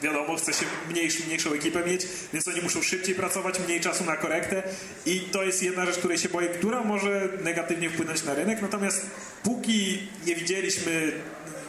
wiadomo, 0.02 0.36
chce 0.36 0.52
się 0.52 0.66
mniejszy, 0.90 1.26
mniejszą 1.26 1.52
ekipę 1.52 1.84
mieć, 1.86 2.06
więc 2.32 2.48
oni 2.48 2.60
muszą 2.60 2.82
szybciej 2.82 3.14
pracować, 3.14 3.60
mniej 3.66 3.80
czasu 3.80 4.04
na 4.04 4.16
korektę. 4.16 4.62
I 5.06 5.20
to 5.20 5.42
jest 5.42 5.62
jedna 5.62 5.86
rzecz, 5.86 5.98
której 5.98 6.18
się 6.18 6.28
boję, 6.28 6.48
która 6.48 6.82
może 6.82 7.28
negatywnie 7.44 7.90
wpłynąć 7.90 8.24
na 8.24 8.34
rynek, 8.34 8.62
natomiast 8.62 9.06
póki 9.42 10.08
nie 10.26 10.34
widzieliśmy 10.34 11.12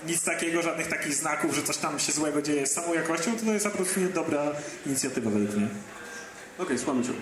nic 0.08 0.24
takiego, 0.24 0.62
żadnych 0.62 0.88
takich 0.88 1.14
znaków, 1.14 1.56
że 1.56 1.64
coś 1.64 1.78
tam 1.78 2.00
się 2.00 2.12
złego 2.12 2.42
dzieje 2.42 2.68
z 2.68 2.72
samą 2.72 2.94
jakością, 2.94 3.38
to 3.38 3.46
to 3.46 3.54
jest 3.54 3.66
absolutnie 3.66 4.08
dobra 4.08 4.52
inicjatywa 4.86 5.30
według 5.30 5.56
mnie. 5.56 5.66
Okej, 5.66 6.66
okay, 6.66 6.78
słuchamy 6.78 7.04
Cię. 7.04 7.14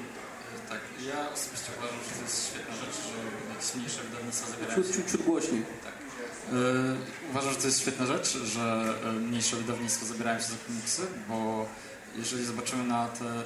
Tak, 0.70 0.80
ja 1.08 1.30
osobiście 1.34 1.72
uważam, 1.78 1.98
że 2.06 2.16
to 2.16 2.22
jest 2.24 2.48
świetna 2.48 2.76
rzecz, 2.76 2.96
że 3.04 3.14
jakieś 3.54 3.76
mniejsze 3.76 4.04
wydawnictwa 4.04 4.52
zabierają 4.52 4.84
Ciut, 4.84 4.96
ciut, 4.96 5.12
ciut 5.12 5.22
głośniej. 5.22 5.66
Tak. 5.84 5.94
E, 5.94 7.30
uważam, 7.32 7.54
że 7.54 7.60
to 7.60 7.68
jest 7.68 7.82
świetna 7.82 8.06
rzecz, 8.06 8.38
że 8.38 8.94
e, 9.06 9.12
mniejsze 9.12 9.56
wydawnictwa 9.56 10.06
zabierają 10.06 10.40
się 10.40 10.46
za 10.46 10.58
komiksy, 10.68 11.02
bo 11.30 11.68
jeżeli 12.16 12.46
zobaczymy 12.46 12.84
na 12.84 13.08
te 13.08 13.26
e, 13.26 13.44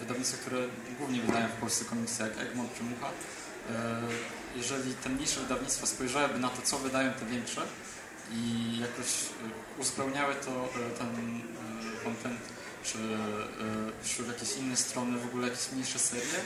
wydawnictwa, 0.00 0.38
które 0.38 0.58
głównie 0.98 1.20
wydają 1.20 1.48
w 1.48 1.60
Polsce 1.60 1.84
komiksy, 1.84 2.22
jak 2.22 2.38
Egmont 2.38 2.70
czy 2.78 2.84
Mucha, 2.84 3.08
e, 3.08 4.02
jeżeli 4.56 4.94
te 4.94 5.08
mniejsze 5.08 5.40
wydawnictwa 5.40 5.86
spojrzałyby 5.86 6.38
na 6.38 6.48
to, 6.48 6.62
co 6.62 6.78
wydają 6.78 7.12
te 7.12 7.26
większe 7.26 7.62
i 8.32 8.78
jakoś 8.80 9.06
e, 9.06 9.80
uzupełniały 9.80 10.34
to, 10.34 10.50
e, 10.50 10.90
ten 10.98 11.08
e, 11.08 12.04
content, 12.04 12.40
czy 12.84 12.98
e, 12.98 14.06
szły 14.08 14.24
w 14.24 14.28
jakieś 14.28 14.56
inne 14.56 14.76
strony, 14.76 15.18
w 15.18 15.26
ogóle 15.26 15.48
jakieś 15.48 15.72
mniejsze 15.72 15.98
serie, 15.98 16.38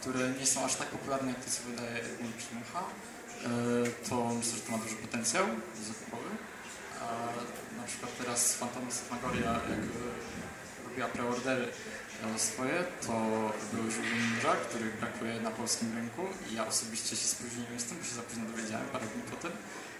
które 0.00 0.30
nie 0.30 0.46
są 0.46 0.64
aż 0.64 0.74
tak 0.74 0.88
popularne 0.88 1.28
jak 1.28 1.44
to, 1.44 1.50
co 1.50 1.62
wydaje 1.70 1.96
Egmont 1.96 2.36
czy 2.38 2.54
Mucha, 2.54 2.80
e, 2.80 4.08
to 4.08 4.34
myślę, 4.34 4.52
że 4.52 4.60
to 4.60 4.72
ma 4.72 4.78
duży 4.78 4.96
potencjał 4.96 5.46
zakupowy. 5.88 6.30
A 7.00 7.06
na 7.80 7.86
przykład 7.86 8.18
teraz 8.18 8.54
Fantasmagoria, 8.54 9.52
jak 9.52 9.80
robiła 10.84 11.08
preordery 11.08 11.68
swoje, 12.36 12.84
to 13.06 13.12
był 13.72 13.90
Żółwy 13.90 14.10
Ninja, 14.10 14.52
który 14.68 14.84
brakuje 15.00 15.40
na 15.40 15.50
polskim 15.50 15.94
rynku 15.94 16.22
i 16.50 16.54
ja 16.54 16.66
osobiście 16.66 17.16
się 17.16 17.26
spóźniłem 17.26 17.80
z 17.80 17.84
tym, 17.84 17.98
bo 17.98 18.04
się 18.04 18.14
za 18.14 18.22
późno 18.22 18.44
dowiedziałem 18.44 18.86
parę 18.86 19.06
dni 19.06 19.22
potem. 19.30 19.52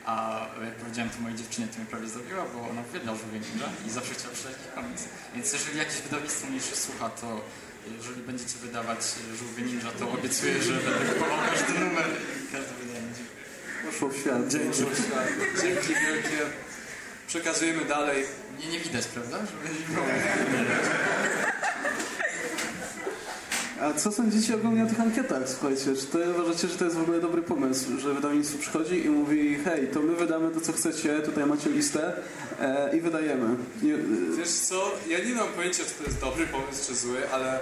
A 0.07 0.46
jak 0.64 0.74
powiedziałem 0.74 1.11
to 1.11 1.18
mojej 1.20 1.38
dziewczynie, 1.38 1.68
to 1.68 1.76
mnie 1.76 1.86
prawie 1.86 2.09
zabiła, 2.09 2.44
bo 2.55 2.70
ona 2.70 2.80
uwielbia 2.88 3.14
Żółwie 3.14 3.38
Ninja 3.38 3.68
i 3.86 3.90
zawsze 3.90 4.14
chciała 4.14 4.34
przeczytać 4.34 4.57
komiks. 4.74 5.02
Więc 5.34 5.52
jeżeli 5.52 5.78
jakieś 5.78 5.96
wydawnictwo 5.96 6.46
mniejsze 6.46 6.76
słucha, 6.76 7.09
to 7.09 7.40
jeżeli 7.96 8.22
będziecie 8.22 8.59
wydawać 8.59 8.98
Żółwie 9.38 9.62
Ninja, 9.62 9.90
to 9.98 10.11
obiecuję, 10.11 10.62
że 10.62 10.72
będę 10.72 11.05
kupował 11.12 11.38
każdy 11.50 11.72
numer, 11.72 12.07
każdy 12.52 12.74
wydanie. 12.74 13.12
Poszło 13.86 14.09
w 14.09 14.16
świat. 14.16 14.48
Dzięki. 14.48 14.78
Dzięki 15.62 15.94
wielkie. 16.07 16.38
Przekazujemy 17.26 17.84
dalej. 17.84 18.24
Nie, 18.61 18.68
nie 18.68 18.80
widać, 18.80 19.07
prawda? 19.07 19.38
Żeby 19.46 19.80
nie 19.80 19.86
było. 19.94 20.07
A 23.81 23.93
co 23.93 24.12
sądzicie 24.12 24.55
ogólnie 24.55 24.85
o 24.85 24.87
tych 24.87 25.01
ankietach? 25.01 25.49
Słuchajcie, 25.49 25.85
czy 26.01 26.07
to 26.07 26.18
uważacie, 26.39 26.68
że 26.68 26.79
to 26.79 26.85
jest 26.85 26.97
w 26.97 27.03
ogóle 27.03 27.20
dobry 27.20 27.43
pomysł, 27.43 27.99
że 27.99 28.14
wydawnictwo 28.14 28.59
przychodzi 28.59 29.07
i 29.07 29.11
mówi 29.11 29.59
hej, 29.64 29.89
to 29.89 30.01
my 30.01 30.14
wydamy 30.16 30.51
to, 30.51 30.61
co 30.61 30.72
chcecie, 30.72 31.20
tutaj 31.20 31.47
macie 31.47 31.70
listę 31.70 32.12
e, 32.61 32.97
i 32.97 33.01
wydajemy. 33.01 33.57
Nie, 33.83 33.95
Wiesz 34.39 34.49
co, 34.49 34.91
ja 35.09 35.18
nie 35.18 35.35
mam 35.35 35.49
pojęcia, 35.49 35.85
czy 35.85 35.95
to 35.95 36.05
jest 36.05 36.20
dobry 36.20 36.47
pomysł, 36.47 36.87
czy 36.87 36.95
zły, 36.95 37.31
ale 37.33 37.61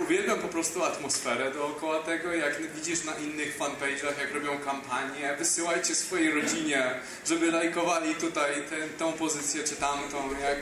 uwielbiam 0.00 0.38
po 0.38 0.48
prostu 0.48 0.84
atmosferę 0.84 1.50
dookoła 1.50 1.98
tego, 1.98 2.32
jak 2.32 2.62
widzisz 2.76 3.04
na 3.04 3.14
innych 3.14 3.58
fanpage'ach, 3.58 4.20
jak 4.20 4.34
robią 4.34 4.58
kampanię, 4.64 5.36
wysyłajcie 5.38 5.94
swojej 5.94 6.30
rodzinie, 6.42 6.94
żeby 7.26 7.50
lajkowali 7.50 8.14
tutaj 8.14 8.52
tę, 8.98 9.12
pozycję 9.18 9.64
czy 9.64 9.76
tamtą, 9.76 10.16
jak... 10.42 10.58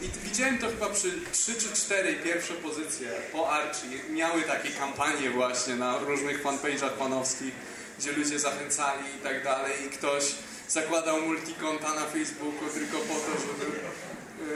I 0.00 0.28
widziałem 0.28 0.58
to 0.58 0.68
chyba 0.68 0.88
przy 0.88 1.12
3 1.32 1.54
czy 1.54 1.72
4 1.74 2.14
pierwsze 2.14 2.54
pozycje 2.54 3.08
po 3.32 3.50
Archie. 3.50 3.88
Miały 4.10 4.42
takie 4.42 4.70
kampanie 4.70 5.30
właśnie 5.30 5.76
na 5.76 5.98
różnych 5.98 6.42
fanpage'ach 6.42 6.90
panowskich, 6.90 7.54
gdzie 7.98 8.12
ludzie 8.12 8.38
zachęcali 8.38 9.04
i 9.16 9.22
tak 9.22 9.44
dalej 9.44 9.72
i 9.86 9.90
ktoś 9.90 10.24
zakładał 10.68 11.20
multikonta 11.20 11.94
na 11.94 12.06
Facebooku 12.06 12.68
tylko 12.74 12.98
po 12.98 13.14
to, 13.14 13.30
żeby 13.40 13.78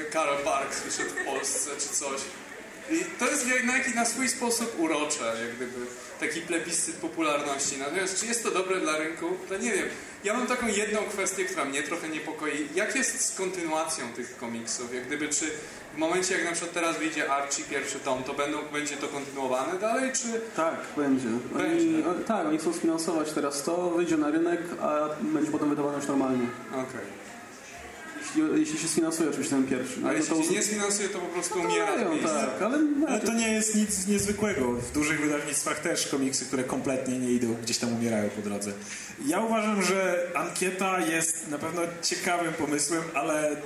e, 0.01 0.11
Karol 0.11 0.38
Parks 0.38 0.80
wyszedł 0.80 1.11
w 1.11 1.24
Polsce 1.24 1.70
czy 1.78 1.88
coś. 1.88 2.20
I 2.91 3.05
to 3.18 3.30
jest 3.30 3.47
jednak 3.47 3.95
na 3.95 4.05
swój 4.05 4.28
sposób 4.28 4.80
urocze, 4.80 5.36
jak 5.41 5.57
gdyby 5.57 5.86
taki 6.20 6.41
plebiscyt 6.41 6.97
popularności. 6.97 7.78
Natomiast 7.78 8.20
czy 8.20 8.26
jest 8.26 8.43
to 8.43 8.51
dobre 8.51 8.80
dla 8.80 8.99
rynku? 8.99 9.36
To 9.49 9.57
nie 9.57 9.72
wiem. 9.72 9.88
Ja 10.25 10.35
mam 10.35 10.47
taką 10.47 10.66
jedną 10.66 11.01
kwestię, 11.01 11.45
która 11.45 11.64
mnie 11.64 11.83
trochę 11.83 12.09
niepokoi. 12.09 12.68
Jak 12.75 12.97
jest 12.97 13.21
z 13.21 13.37
kontynuacją 13.37 14.05
tych 14.16 14.37
komiksów? 14.37 14.95
Jak 14.95 15.07
gdyby, 15.07 15.29
czy 15.29 15.45
w 15.95 15.99
momencie, 15.99 16.35
jak 16.35 16.45
na 16.45 16.53
przykład 16.53 16.75
teraz 16.75 16.99
wyjdzie 16.99 17.33
Archie 17.33 17.64
pierwszy 17.71 17.99
tom, 18.01 18.23
to 18.23 18.35
będą, 18.35 18.59
będzie 18.73 18.97
to 18.97 19.09
kontynuowane 19.09 19.79
dalej, 19.79 20.12
czy... 20.12 20.41
Tak, 20.57 20.77
będzie. 20.97 21.29
Oni, 21.59 22.05
o, 22.05 22.14
tak, 22.27 22.47
oni 22.47 22.59
chcą 22.59 22.73
sfinansować 22.73 23.33
teraz 23.33 23.62
to, 23.62 23.91
wyjdzie 23.91 24.16
na 24.16 24.31
rynek, 24.31 24.61
a 24.83 25.09
będzie 25.21 25.51
potem 25.51 25.68
wydawane 25.71 25.97
już 25.97 26.07
normalnie. 26.07 26.47
Okej. 26.73 26.85
Jeśli, 26.85 27.30
jeśli 28.57 28.78
się 28.78 28.89
sfinansuje 28.89 29.28
oczywiście 29.31 29.55
ten 29.55 29.66
pierwszy. 29.66 29.97
A 30.01 30.07
No, 30.07 30.12
jeśli 30.12 30.28
to- 30.37 30.43
się 30.43 30.51
nie 30.53 30.62
sfinansuje, 30.62 31.09
to 31.09 31.18
po 31.18 31.26
prostu 31.26 31.61
umiera 31.61 31.93
w 31.93 31.97
dają, 31.97 32.11
miejscu. 32.14 32.28
tak, 32.35 32.62
ale... 32.62 32.78
Ale 33.09 33.20
to 33.20 33.33
nie 33.33 33.53
jest 33.53 33.74
nic 33.74 34.07
niezwykłego. 34.07 34.72
W 34.72 34.93
dużych 34.93 35.20
wydawnictwach 35.20 35.81
też 35.81 36.07
komiksy, 36.07 36.45
które 36.45 36.64
kompletnie 36.64 37.18
nie 37.18 37.33
idą, 37.33 37.55
gdzieś 37.62 37.78
tam 37.78 37.93
umierają 37.93 38.31
po 38.31 38.43
drodze. 38.43 38.72
Ja 39.26 39.41
uważam, 39.41 39.83
że 39.83 40.26
ankieta 40.35 41.01
jest 41.01 41.49
na 41.49 41.59
pewno 41.59 41.83
ciekawym 42.03 42.53
pomysłem, 42.53 43.03
ale 43.14 43.57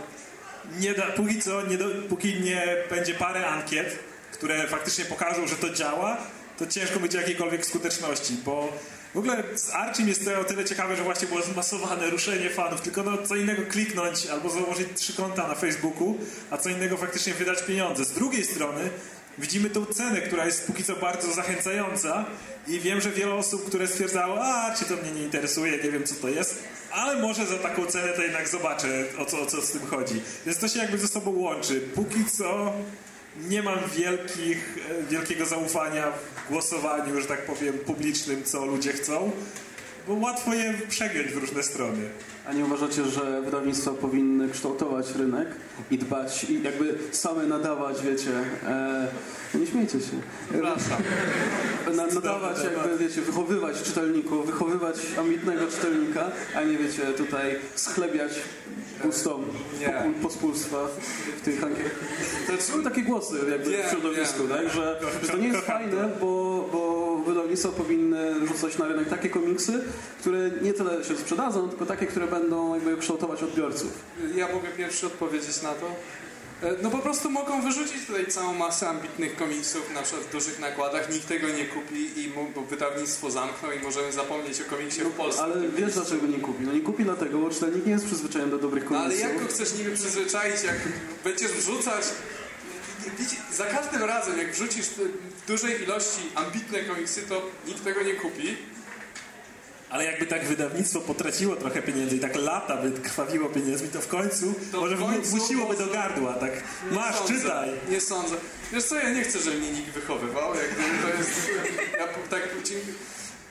nie 0.81 0.95
da, 0.95 1.03
póki 1.07 1.41
co, 1.43 1.67
nie 1.67 1.79
do, 1.79 1.85
póki 2.09 2.41
nie 2.41 2.77
będzie 2.91 3.15
parę 3.15 3.47
ankiet, 3.47 3.99
które 4.33 4.67
faktycznie 4.69 5.05
pokażą, 5.05 5.47
że 5.47 5.57
to 5.57 5.71
działa, 5.71 6.17
to 6.59 6.67
ciężko 6.67 7.01
być 7.01 7.15
jakiejkolwiek 7.15 7.67
skuteczności, 7.67 8.37
bo 8.45 8.73
w 9.15 9.19
ogóle 9.19 9.43
z 9.55 9.71
Archim 9.71 10.09
jest 10.09 10.25
to 10.25 10.41
o 10.41 10.45
tyle 10.45 10.65
ciekawe, 10.65 10.97
że 10.97 11.03
właśnie 11.03 11.29
było 11.29 11.43
zmasowane 11.43 12.11
ruszenie 12.11 12.51
fanów, 12.51 12.81
tylko 12.81 13.03
no 13.03 13.19
co 13.27 13.37
innego 13.37 13.62
kliknąć 13.62 14.27
albo 14.27 14.51
założyć 14.51 14.89
trzy 14.95 15.12
konta 15.12 15.49
na 15.49 15.55
Facebooku, 15.55 16.19
a 16.51 16.57
co 16.57 16.69
innego 16.69 16.97
faktycznie 16.97 17.35
wydać 17.35 17.62
pieniądze. 17.62 18.05
Z 18.05 18.12
drugiej 18.12 18.45
strony 18.45 18.91
widzimy 19.39 19.71
tą 19.71 19.87
cenę, 19.87 20.21
która 20.21 20.47
jest 20.47 20.67
póki 20.67 20.85
co 20.85 20.97
bardzo 20.97 21.33
zachęcająca 21.33 22.25
i 22.69 22.81
wiem, 22.81 23.01
że 23.01 23.11
wiele 23.11 23.35
osób, 23.35 23.67
które 23.67 23.87
stwierdzało, 23.87 24.45
a 24.45 24.75
czy 24.79 24.85
to 24.85 24.97
mnie 24.97 25.11
nie 25.11 25.23
interesuje, 25.23 25.73
nie 25.85 25.91
wiem 25.91 26.05
co 26.05 26.15
to 26.15 26.29
jest, 26.29 26.65
ale 26.91 27.23
może 27.23 27.47
za 27.47 27.59
taką 27.59 27.87
cenę 27.87 28.09
to 28.09 28.23
jednak 28.23 28.49
zobaczę, 28.49 29.05
o 29.19 29.25
co, 29.25 29.41
o 29.41 29.47
co 29.47 29.62
z 29.62 29.71
tym 29.71 29.87
chodzi. 29.87 30.23
Więc 30.47 30.59
to 30.59 30.69
się 30.69 30.79
jakby 30.79 30.99
ze 30.99 31.09
sobą 31.09 31.31
łączy. 31.31 31.81
Póki 31.81 32.25
co 32.25 32.73
nie 33.37 33.62
mam 33.62 33.78
wielkich, 33.97 34.78
e, 34.91 35.03
wielkiego 35.03 35.47
zaufania 35.47 36.11
w 36.11 36.49
głosowaniu, 36.51 37.20
że 37.20 37.26
tak 37.26 37.47
powiem, 37.47 37.78
publicznym, 37.78 38.45
co 38.45 38.66
ludzie 38.66 38.93
chcą, 38.93 39.30
bo 40.09 40.14
łatwo 40.14 40.55
je 40.55 40.74
przegiąć 40.89 41.32
w 41.32 41.37
różne 41.37 41.62
strony. 41.62 42.11
A 42.47 42.53
nie 42.53 42.64
uważacie, 42.64 43.05
że 43.05 43.42
wydawnictwa 43.42 43.90
powinny 43.90 44.49
kształtować 44.49 45.14
rynek 45.14 45.49
i 45.90 45.99
dbać 45.99 46.45
i 46.45 46.62
jakby 46.62 46.99
same 47.11 47.47
nadawać, 47.47 48.03
wiecie, 48.03 48.30
e, 48.66 49.09
nie 49.55 49.66
śmiejcie 49.66 50.01
się. 50.01 50.16
Przepraszam. 50.51 51.03
Na, 51.97 52.07
nadawać, 52.07 52.57
jakby 52.64 52.99
wiecie, 52.99 53.22
wychowywać 53.22 53.82
czytelników, 53.82 54.47
wychowywać 54.47 54.97
ambitnego 55.18 55.66
czytelnika, 55.66 56.30
a 56.57 56.62
nie 56.62 56.78
wiecie, 56.78 57.03
tutaj 57.03 57.57
schlebiać 57.74 58.32
Nie. 59.80 60.12
pospólstwa 60.22 60.76
w 61.36 61.40
tych 61.40 61.64
ankietach. 61.64 61.92
To 62.47 62.62
są 62.62 62.82
takie 62.82 63.03
głosy 63.03 63.36
jakby 63.51 63.82
w 63.82 63.90
środowisku, 63.90 64.49
tak? 64.49 64.68
Że, 64.74 65.01
że 65.22 65.28
to 65.28 65.36
nie 65.36 65.49
jest 65.49 65.66
fajne, 65.74 66.09
bo, 66.20 66.68
bo 66.72 67.14
wydawnictwa 67.25 67.68
powinny 67.68 68.47
rzucać 68.47 68.79
na 68.79 68.89
rynek 68.89 69.09
takie 69.09 69.29
komiksy, 69.31 69.85
które 70.20 70.51
nie 70.62 70.72
tyle 70.72 71.05
się 71.05 71.16
sprzedadzą, 71.16 71.68
tylko 71.68 71.87
takie, 71.87 72.07
które 72.07 72.27
będą 72.27 72.75
jakby 72.75 72.97
kształtować 72.97 73.43
odbiorców. 73.43 73.93
Ja 74.35 74.49
mogę 74.53 74.68
pierwszy 74.68 75.07
odpowiedzieć 75.07 75.62
na 75.62 75.72
to. 75.72 75.87
E, 76.62 76.75
No 76.83 76.91
po 76.91 76.99
prostu 76.99 77.31
mogą 77.31 77.62
wyrzucić 77.62 78.07
tutaj 78.07 78.27
całą 78.27 78.55
masę 78.55 78.89
ambitnych 78.89 79.37
komiksów, 79.37 79.91
na 79.95 80.03
przykład 80.03 80.25
w 80.27 80.33
dużych 80.33 80.61
nakładach, 80.61 81.12
nikt 81.12 81.29
tego 81.29 81.49
nie 81.49 81.64
kupi 81.64 82.20
i 82.25 82.29
mu, 82.29 82.47
bo 82.55 82.62
wydawnictwo 82.62 83.31
zamkną 83.31 83.68
i 83.72 83.83
możemy 83.83 84.12
zapomnieć 84.12 84.61
o 84.61 84.64
komiksie 84.77 85.01
w 85.01 85.11
Polsce. 85.11 85.43
Ale 85.43 85.68
wiesz 85.68 85.95
dlaczego 85.95 86.27
nie 86.27 86.39
kupi? 86.39 86.64
No 86.64 86.72
nie 86.72 86.81
kupi 86.81 87.05
dlatego, 87.05 87.39
bo 87.39 87.51
czytelnik 87.51 87.87
nie 87.87 87.93
jest 87.93 88.07
przyzwyczajony 88.07 88.51
do 88.51 88.59
dobrych 88.59 88.91
No 88.91 88.99
ale 88.99 89.05
komiksów. 89.09 89.31
jak 89.31 89.43
go 89.43 89.49
chcesz 89.49 89.75
niby 89.79 89.91
przyzwyczaić, 89.91 90.62
jak 90.64 90.77
będziesz 91.25 91.53
wrzucać... 91.53 92.05
Wiecie, 93.19 93.37
za 93.53 93.65
każdym 93.65 94.03
razem, 94.03 94.39
jak 94.39 94.53
wrzucisz 94.53 94.87
w 94.87 95.47
dużej 95.47 95.83
ilości 95.83 96.21
ambitne 96.35 96.85
komiksy, 96.85 97.23
to 97.23 97.43
nikt 97.67 97.85
tego 97.85 98.03
nie 98.03 98.15
kupi. 98.15 98.57
Ale 99.91 100.05
jakby 100.05 100.27
tak 100.27 100.45
wydawnictwo 100.45 101.01
potraciło 101.01 101.57
trochę 101.57 101.83
pieniędzy 101.83 102.17
i 102.17 102.21
tak 102.21 102.37
lata 102.37 102.77
by 102.77 103.01
krwawiło 103.01 103.49
pieniędzmi, 103.49 103.89
to 103.89 104.01
w 104.01 104.09
końcu 104.09 104.55
To 104.73 104.81
może 104.81 104.97
musiłoby 105.31 105.77
do 105.77 105.87
gardła, 105.87 106.33
tak 106.33 106.53
Nie 106.91 106.97
masz, 106.97 107.17
sądzę, 107.17 107.35
czytaj. 107.35 107.71
Nie 107.91 108.01
sądzę. 108.01 108.37
Wiesz 108.73 108.85
co, 108.85 108.95
ja 108.95 109.11
nie 109.11 109.23
chcę, 109.23 109.39
żeby 109.39 109.57
mnie 109.57 109.71
nikt 109.73 109.91
wychowywał. 109.91 110.55
Jak 110.55 110.75
gdyby 110.75 111.13
to 111.13 111.19
jest... 111.19 111.51
Ja 111.99 112.07
tak... 112.31 112.49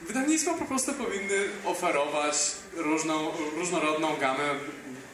Wydawnictwa 0.08 0.54
po 0.54 0.64
prostu 0.64 0.92
powinny 0.92 1.48
oferować 1.64 2.36
różną, 2.76 3.30
różnorodną 3.56 4.16
gamę 4.16 4.44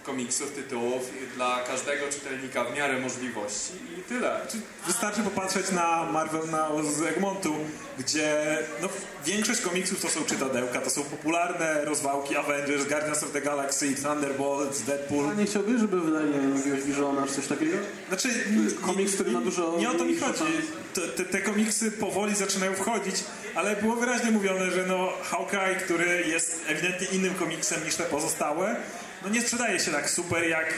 komiksów, 0.05 0.53
tytułów 0.53 1.11
dla 1.37 1.61
każdego 1.63 2.07
czytelnika 2.13 2.65
w 2.65 2.77
miarę 2.77 3.01
możliwości 3.01 3.73
i 3.99 4.03
tyle. 4.03 4.41
Wystarczy 4.87 5.23
popatrzeć 5.23 5.71
na 5.71 6.09
Marvel 6.13 6.51
na 6.51 6.69
z 6.83 7.03
Egmontu, 7.03 7.55
gdzie 7.99 8.59
no, 8.83 8.89
większość 9.27 9.61
komiksów 9.61 10.03
to 10.03 10.09
są 10.09 10.25
czytadełka, 10.25 10.81
to 10.81 10.91
są 10.91 11.03
popularne 11.03 11.85
rozwałki 11.85 12.37
Avengers, 12.37 12.89
Guardians 12.89 13.23
of 13.23 13.31
the 13.31 13.41
Galaxy, 13.41 13.95
Thunderbolts, 13.95 14.83
Deadpool. 14.83 15.31
A 15.31 15.35
nie 15.35 15.45
chciałbyś, 15.45 15.81
żeby 15.81 16.01
wydali 16.01 16.33
jakiegoś 16.57 16.83
Visiona 16.83 17.27
czy 17.27 17.33
coś 17.33 17.47
takiego? 17.47 17.77
Znaczy, 18.09 18.29
Komiks, 18.81 19.15
który 19.15 19.31
ma 19.31 19.41
dużo... 19.41 19.77
Nie 19.79 19.91
o 19.91 19.95
to 19.95 20.05
mi 20.05 20.17
chodzi. 20.17 20.45
te, 21.17 21.25
te 21.25 21.41
komiksy 21.41 21.93
powoli 21.93 22.35
zaczynają 22.35 22.75
wchodzić, 22.75 23.25
ale 23.55 23.77
było 23.77 23.97
wyraźnie 23.97 24.31
mówione, 24.31 24.71
że 24.71 24.87
no 24.87 25.09
Hawkeye, 25.23 25.75
który 25.75 26.25
jest 26.29 26.61
ewidentnie 26.69 27.07
innym 27.07 27.35
komiksem 27.35 27.85
niż 27.85 27.95
te 27.95 28.05
pozostałe, 28.05 28.77
no 29.23 29.29
nie 29.29 29.43
sprzedaje 29.43 29.81
się 29.81 29.91
tak 29.91 30.11
super 30.11 30.49
jak 30.49 30.75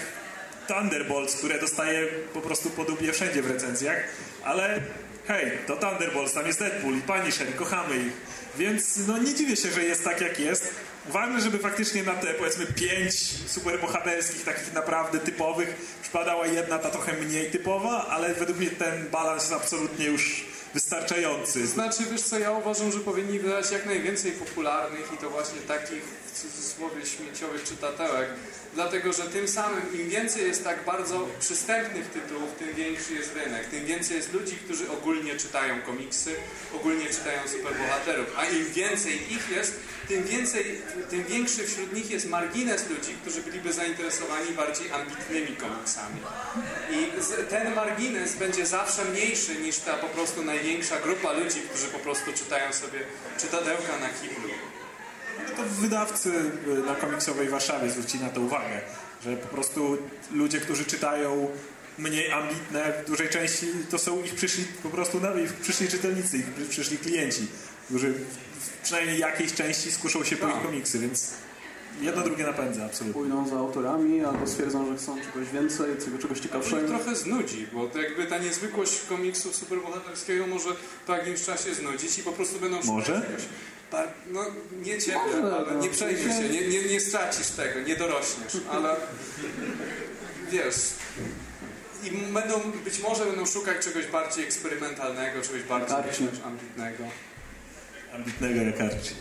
Thunderbolts, 0.68 1.36
które 1.36 1.58
dostaje 1.58 2.06
po 2.06 2.40
prostu 2.40 2.70
po 2.70 2.84
dupie 2.84 3.12
wszędzie 3.12 3.42
w 3.42 3.50
recenzjach, 3.50 3.98
ale 4.44 4.80
hej, 5.28 5.58
to 5.66 5.76
Thunderbolts, 5.76 6.34
tam 6.34 6.46
jest 6.46 6.58
Deadpool 6.58 6.98
i 6.98 7.00
Punisher 7.00 7.56
kochamy 7.56 7.96
ich. 7.96 8.12
Więc 8.58 8.96
no 9.06 9.18
nie 9.18 9.34
dziwię 9.34 9.56
się, 9.56 9.70
że 9.70 9.84
jest 9.84 10.04
tak 10.04 10.20
jak 10.20 10.40
jest. 10.40 10.74
Ważne, 11.08 11.40
żeby 11.40 11.58
faktycznie 11.58 12.02
na 12.02 12.14
te 12.14 12.34
powiedzmy 12.34 12.66
pięć 12.66 13.14
superbohaterskich, 13.46 14.44
takich 14.44 14.72
naprawdę 14.72 15.18
typowych 15.18 15.74
przypadała 16.02 16.46
jedna 16.46 16.78
ta 16.78 16.90
trochę 16.90 17.12
mniej 17.12 17.50
typowa, 17.50 18.06
ale 18.08 18.34
według 18.34 18.58
mnie 18.58 18.70
ten 18.70 19.08
balans 19.08 19.42
jest 19.42 19.52
absolutnie 19.52 20.06
już 20.06 20.44
wystarczający. 20.74 21.66
Znaczy, 21.66 22.02
wiesz 22.10 22.22
co, 22.22 22.38
ja 22.38 22.50
uważam, 22.50 22.92
że 22.92 22.98
powinni 22.98 23.38
wydać 23.38 23.70
jak 23.70 23.86
najwięcej 23.86 24.32
popularnych 24.32 25.12
i 25.14 25.16
to 25.16 25.30
właśnie 25.30 25.60
takich 25.60 26.02
cudzysłowie 26.42 27.06
śmieciowych 27.06 27.64
czytatełek, 27.64 28.28
dlatego 28.74 29.12
że 29.12 29.22
tym 29.22 29.48
samym 29.48 30.00
im 30.00 30.08
więcej 30.08 30.46
jest 30.46 30.64
tak 30.64 30.84
bardzo 30.84 31.28
przystępnych 31.40 32.06
tytułów, 32.06 32.50
tym 32.58 32.74
większy 32.74 33.14
jest 33.14 33.34
rynek, 33.34 33.66
tym 33.66 33.84
więcej 33.86 34.16
jest 34.16 34.32
ludzi, 34.32 34.56
którzy 34.64 34.90
ogólnie 34.90 35.36
czytają 35.36 35.82
komiksy, 35.82 36.34
ogólnie 36.74 37.06
czytają 37.06 37.48
superbohaterów, 37.48 38.26
a 38.36 38.44
im 38.44 38.72
więcej 38.72 39.32
ich 39.32 39.50
jest, 39.50 39.80
tym 40.08 40.24
więcej, 40.24 40.80
tym 41.10 41.24
większy 41.24 41.66
wśród 41.66 41.92
nich 41.92 42.10
jest 42.10 42.28
margines 42.28 42.90
ludzi, 42.90 43.14
którzy 43.22 43.42
byliby 43.42 43.72
zainteresowani 43.72 44.52
bardziej 44.52 44.92
ambitnymi 44.92 45.56
komiksami. 45.56 46.20
I 46.90 47.06
ten 47.50 47.74
margines 47.74 48.36
będzie 48.36 48.66
zawsze 48.66 49.04
mniejszy 49.04 49.54
niż 49.54 49.78
ta 49.78 49.94
po 49.94 50.06
prostu 50.06 50.44
największa 50.44 51.00
grupa 51.00 51.32
ludzi, 51.32 51.60
którzy 51.60 51.86
po 51.86 51.98
prostu 51.98 52.32
czytają 52.32 52.72
sobie 52.72 53.00
czytadełka 53.40 53.98
na 54.00 54.08
kiblu. 54.08 54.48
No 55.58 55.64
to 55.64 55.70
wydawcy 55.70 56.32
na 56.86 56.94
komiksowej 56.94 57.48
Warszawie 57.48 57.90
zwrócili 57.90 58.24
na 58.24 58.30
to 58.30 58.40
uwagę, 58.40 58.80
że 59.24 59.36
po 59.36 59.48
prostu 59.48 59.98
ludzie, 60.32 60.60
którzy 60.60 60.84
czytają 60.84 61.48
mniej 61.98 62.32
ambitne, 62.32 62.92
w 63.02 63.06
dużej 63.06 63.28
części 63.28 63.66
to 63.90 63.98
są 63.98 64.22
ich 64.22 64.34
przyszli 64.34 64.64
po 64.82 64.88
prostu 64.88 65.20
na, 65.20 65.34
ich 65.34 65.52
przyszli 65.52 65.88
czytelnicy, 65.88 66.38
ich 66.38 66.68
przyszli 66.68 66.98
klienci, 66.98 67.46
którzy 67.86 68.12
w 68.12 68.82
przynajmniej 68.82 69.18
jakiejś 69.18 69.54
części 69.54 69.92
skuszą 69.92 70.24
się 70.24 70.36
po 70.36 70.48
ich 70.48 70.62
komiksy, 70.62 70.98
więc 70.98 71.30
jedno 72.00 72.22
drugie 72.22 72.44
napędza 72.44 72.84
absolutnie. 72.84 73.20
Pójdą 73.20 73.48
za 73.48 73.56
autorami, 73.56 74.24
albo 74.24 74.46
stwierdzą, 74.46 74.92
że 74.92 74.96
chcą 74.98 75.16
czegoś 75.20 75.48
więcej, 75.48 75.86
czegoś, 76.22 76.40
ciekawszego. 76.40 76.88
trochę 76.88 77.16
znudzi, 77.16 77.66
bo 77.72 77.86
to 77.86 78.02
jakby 78.02 78.26
ta 78.26 78.38
niezwykłość 78.38 79.00
komiksu 79.08 79.52
superbohaterskiego 79.52 80.46
może 80.46 80.70
po 81.06 81.16
jakimś 81.16 81.42
czasie 81.42 81.74
znudzić 81.74 82.18
i 82.18 82.22
po 82.22 82.32
prostu 82.32 82.60
będą 82.60 82.76
szukać 82.82 83.08
Może? 83.08 83.22
czegoś. 83.26 83.42
Tak, 83.90 84.08
no 84.30 84.44
nie 84.82 84.98
ciebie, 84.98 85.18
Może, 85.26 85.56
ale 85.56 85.74
no. 85.74 85.80
nie 85.80 85.88
przejmuj 85.88 86.32
się, 86.32 86.48
nie, 86.48 86.68
nie, 86.68 86.82
nie 86.82 87.00
stracisz 87.00 87.48
tego, 87.48 87.80
nie 87.80 87.96
dorośniesz, 87.96 88.56
ale 88.70 88.96
wiesz, 90.50 90.76
i 92.04 92.10
będą, 92.10 92.60
być 92.84 92.98
może 93.02 93.24
będą 93.26 93.46
szukać 93.46 93.84
czegoś 93.84 94.06
bardziej 94.06 94.44
eksperymentalnego, 94.44 95.42
czegoś 95.42 95.62
bardziej 95.62 95.96
ambitnego. 96.44 97.04
Ambitnego 98.14 98.62
jak 98.62 98.80
Archie. 98.80 99.14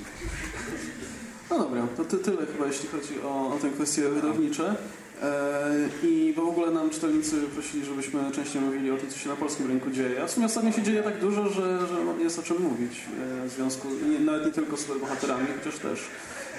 No 1.51 1.59
dobra, 1.59 1.87
to 1.97 2.05
ty, 2.05 2.17
tyle 2.17 2.45
chyba 2.45 2.65
jeśli 2.65 2.89
chodzi 2.89 3.21
o, 3.23 3.53
o 3.55 3.57
tę 3.61 3.69
kwestie 3.69 4.09
wydawnicze. 4.09 4.75
E, 5.23 5.89
I 6.03 6.33
w 6.33 6.39
ogóle 6.39 6.71
nam 6.71 6.89
czytelnicy 6.89 7.41
prosili, 7.41 7.85
żebyśmy 7.85 8.31
częściej 8.31 8.61
mówili 8.61 8.91
o 8.91 8.97
tym, 8.97 9.09
co 9.09 9.17
się 9.17 9.29
na 9.29 9.35
polskim 9.35 9.67
rynku 9.67 9.91
dzieje. 9.91 10.23
A 10.23 10.27
w 10.27 10.31
sumie 10.31 10.45
ostatnio 10.45 10.71
się 10.71 10.83
dzieje 10.83 11.03
tak 11.03 11.19
dużo, 11.19 11.49
że, 11.49 11.87
że 11.87 12.05
no, 12.05 12.23
jest 12.23 12.39
o 12.39 12.43
czym 12.43 12.61
mówić 12.61 13.05
e, 13.43 13.47
w 13.47 13.51
związku, 13.51 13.87
nie, 14.09 14.19
nawet 14.19 14.45
nie 14.45 14.51
tylko 14.51 14.77
z 14.77 14.79
superbohaterami, 14.79 15.47
chociaż 15.59 15.79
też. 15.79 15.99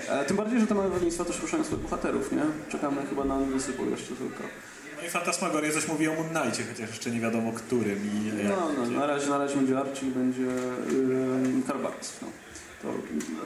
E, 0.08 0.24
tym 0.24 0.36
bardziej, 0.36 0.60
że 0.60 0.66
te 0.66 0.74
małe 0.74 0.88
wydawnictwa 0.88 1.24
też 1.24 1.42
ruszają 1.42 1.64
superbohaterów, 1.64 2.32
nie? 2.32 2.42
Czekamy 2.68 3.06
chyba 3.06 3.24
na 3.24 3.40
Invincible 3.40 3.90
jeszcze 3.90 4.14
tylko. 4.14 4.42
No 4.96 5.06
i 5.06 5.10
Fantasmagoria 5.10 5.72
coś 5.72 5.88
mówi 5.88 6.08
o 6.08 6.14
Moon 6.14 6.28
Knightie, 6.28 6.64
chociaż 6.72 6.90
jeszcze 6.90 7.10
nie 7.10 7.20
wiadomo 7.20 7.52
którym 7.52 7.98
i 7.98 8.44
No, 8.48 8.68
no, 8.78 9.00
na 9.00 9.06
razie, 9.06 9.30
na 9.30 9.38
razie 9.38 9.56
będzie 9.56 9.78
Archie 9.78 10.06
i 10.08 10.10
będzie 10.10 10.42
yy, 10.42 11.62
Karl 11.66 11.82
Barks, 11.82 12.12
no. 12.22 12.28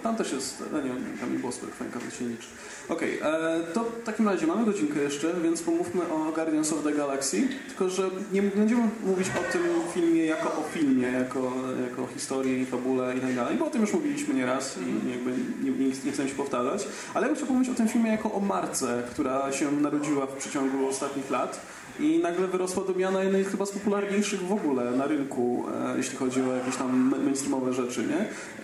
Tam 0.03 0.17
też 0.17 0.33
jest, 0.33 0.63
no 0.73 0.81
nie 0.81 0.91
tam 1.21 1.33
nie 1.33 1.39
było 1.39 1.53
fajka, 1.53 2.01
to 2.01 2.17
się 2.17 2.29
liczy. 2.29 2.47
Okej, 2.89 3.19
e, 3.23 3.61
to 3.75 3.85
w 3.85 4.03
takim 4.05 4.29
razie 4.29 4.47
mamy 4.47 4.65
godzinkę 4.65 5.03
jeszcze, 5.03 5.35
więc 5.43 5.63
pomówmy 5.63 6.03
o 6.13 6.33
Guardians 6.33 6.73
of 6.73 6.85
the 6.85 6.93
Galaxy, 6.93 7.49
tylko 7.69 7.91
że 7.91 8.11
nie 8.33 8.43
będziemy 8.43 8.89
mówić 9.05 9.29
o 9.29 9.53
tym 9.53 9.63
filmie 9.95 10.27
jako 10.27 10.49
o 10.49 10.63
filmie, 10.73 11.09
jako, 11.09 11.53
jako 11.89 12.07
historii, 12.07 12.67
fabule 12.67 13.17
i 13.17 13.21
tak 13.21 13.35
dalej, 13.35 13.57
bo 13.57 13.67
o 13.67 13.71
tym 13.71 13.81
już 13.81 13.93
mówiliśmy 13.93 14.35
nieraz 14.35 14.79
i 14.79 15.11
jakby 15.11 15.31
nie, 15.63 15.71
nie, 15.71 15.93
nie 16.05 16.13
chcemy 16.13 16.29
się 16.29 16.35
powtarzać, 16.35 16.89
ale 17.15 17.27
ja 17.27 17.29
bym 17.29 17.37
chciał 17.37 17.47
pomówić 17.47 17.71
o 17.71 17.75
tym 17.75 17.89
filmie 17.89 18.11
jako 18.11 18.33
o 18.33 18.41
marce, 18.41 19.03
która 19.11 19.53
się 19.53 19.73
narodziła 19.73 20.27
w 20.27 20.37
przeciągu 20.37 20.89
ostatnich 20.89 21.31
lat 21.31 21.61
i 22.01 22.19
nagle 22.19 22.47
wyrosła 22.47 22.85
do 22.85 22.95
miana 22.95 23.23
jednej 23.23 23.45
chyba 23.45 23.67
z 23.67 23.71
popularniejszych 23.71 24.41
w 24.41 24.53
ogóle 24.53 24.91
na 24.91 25.07
rynku, 25.07 25.65
e, 25.95 25.97
jeśli 25.97 26.17
chodzi 26.17 26.43
o 26.43 26.57
jakieś 26.57 26.77
tam 26.77 26.97
ma- 26.97 27.19
mainstreamowe 27.19 27.73
rzeczy, 27.73 28.05
nie? 28.07 28.19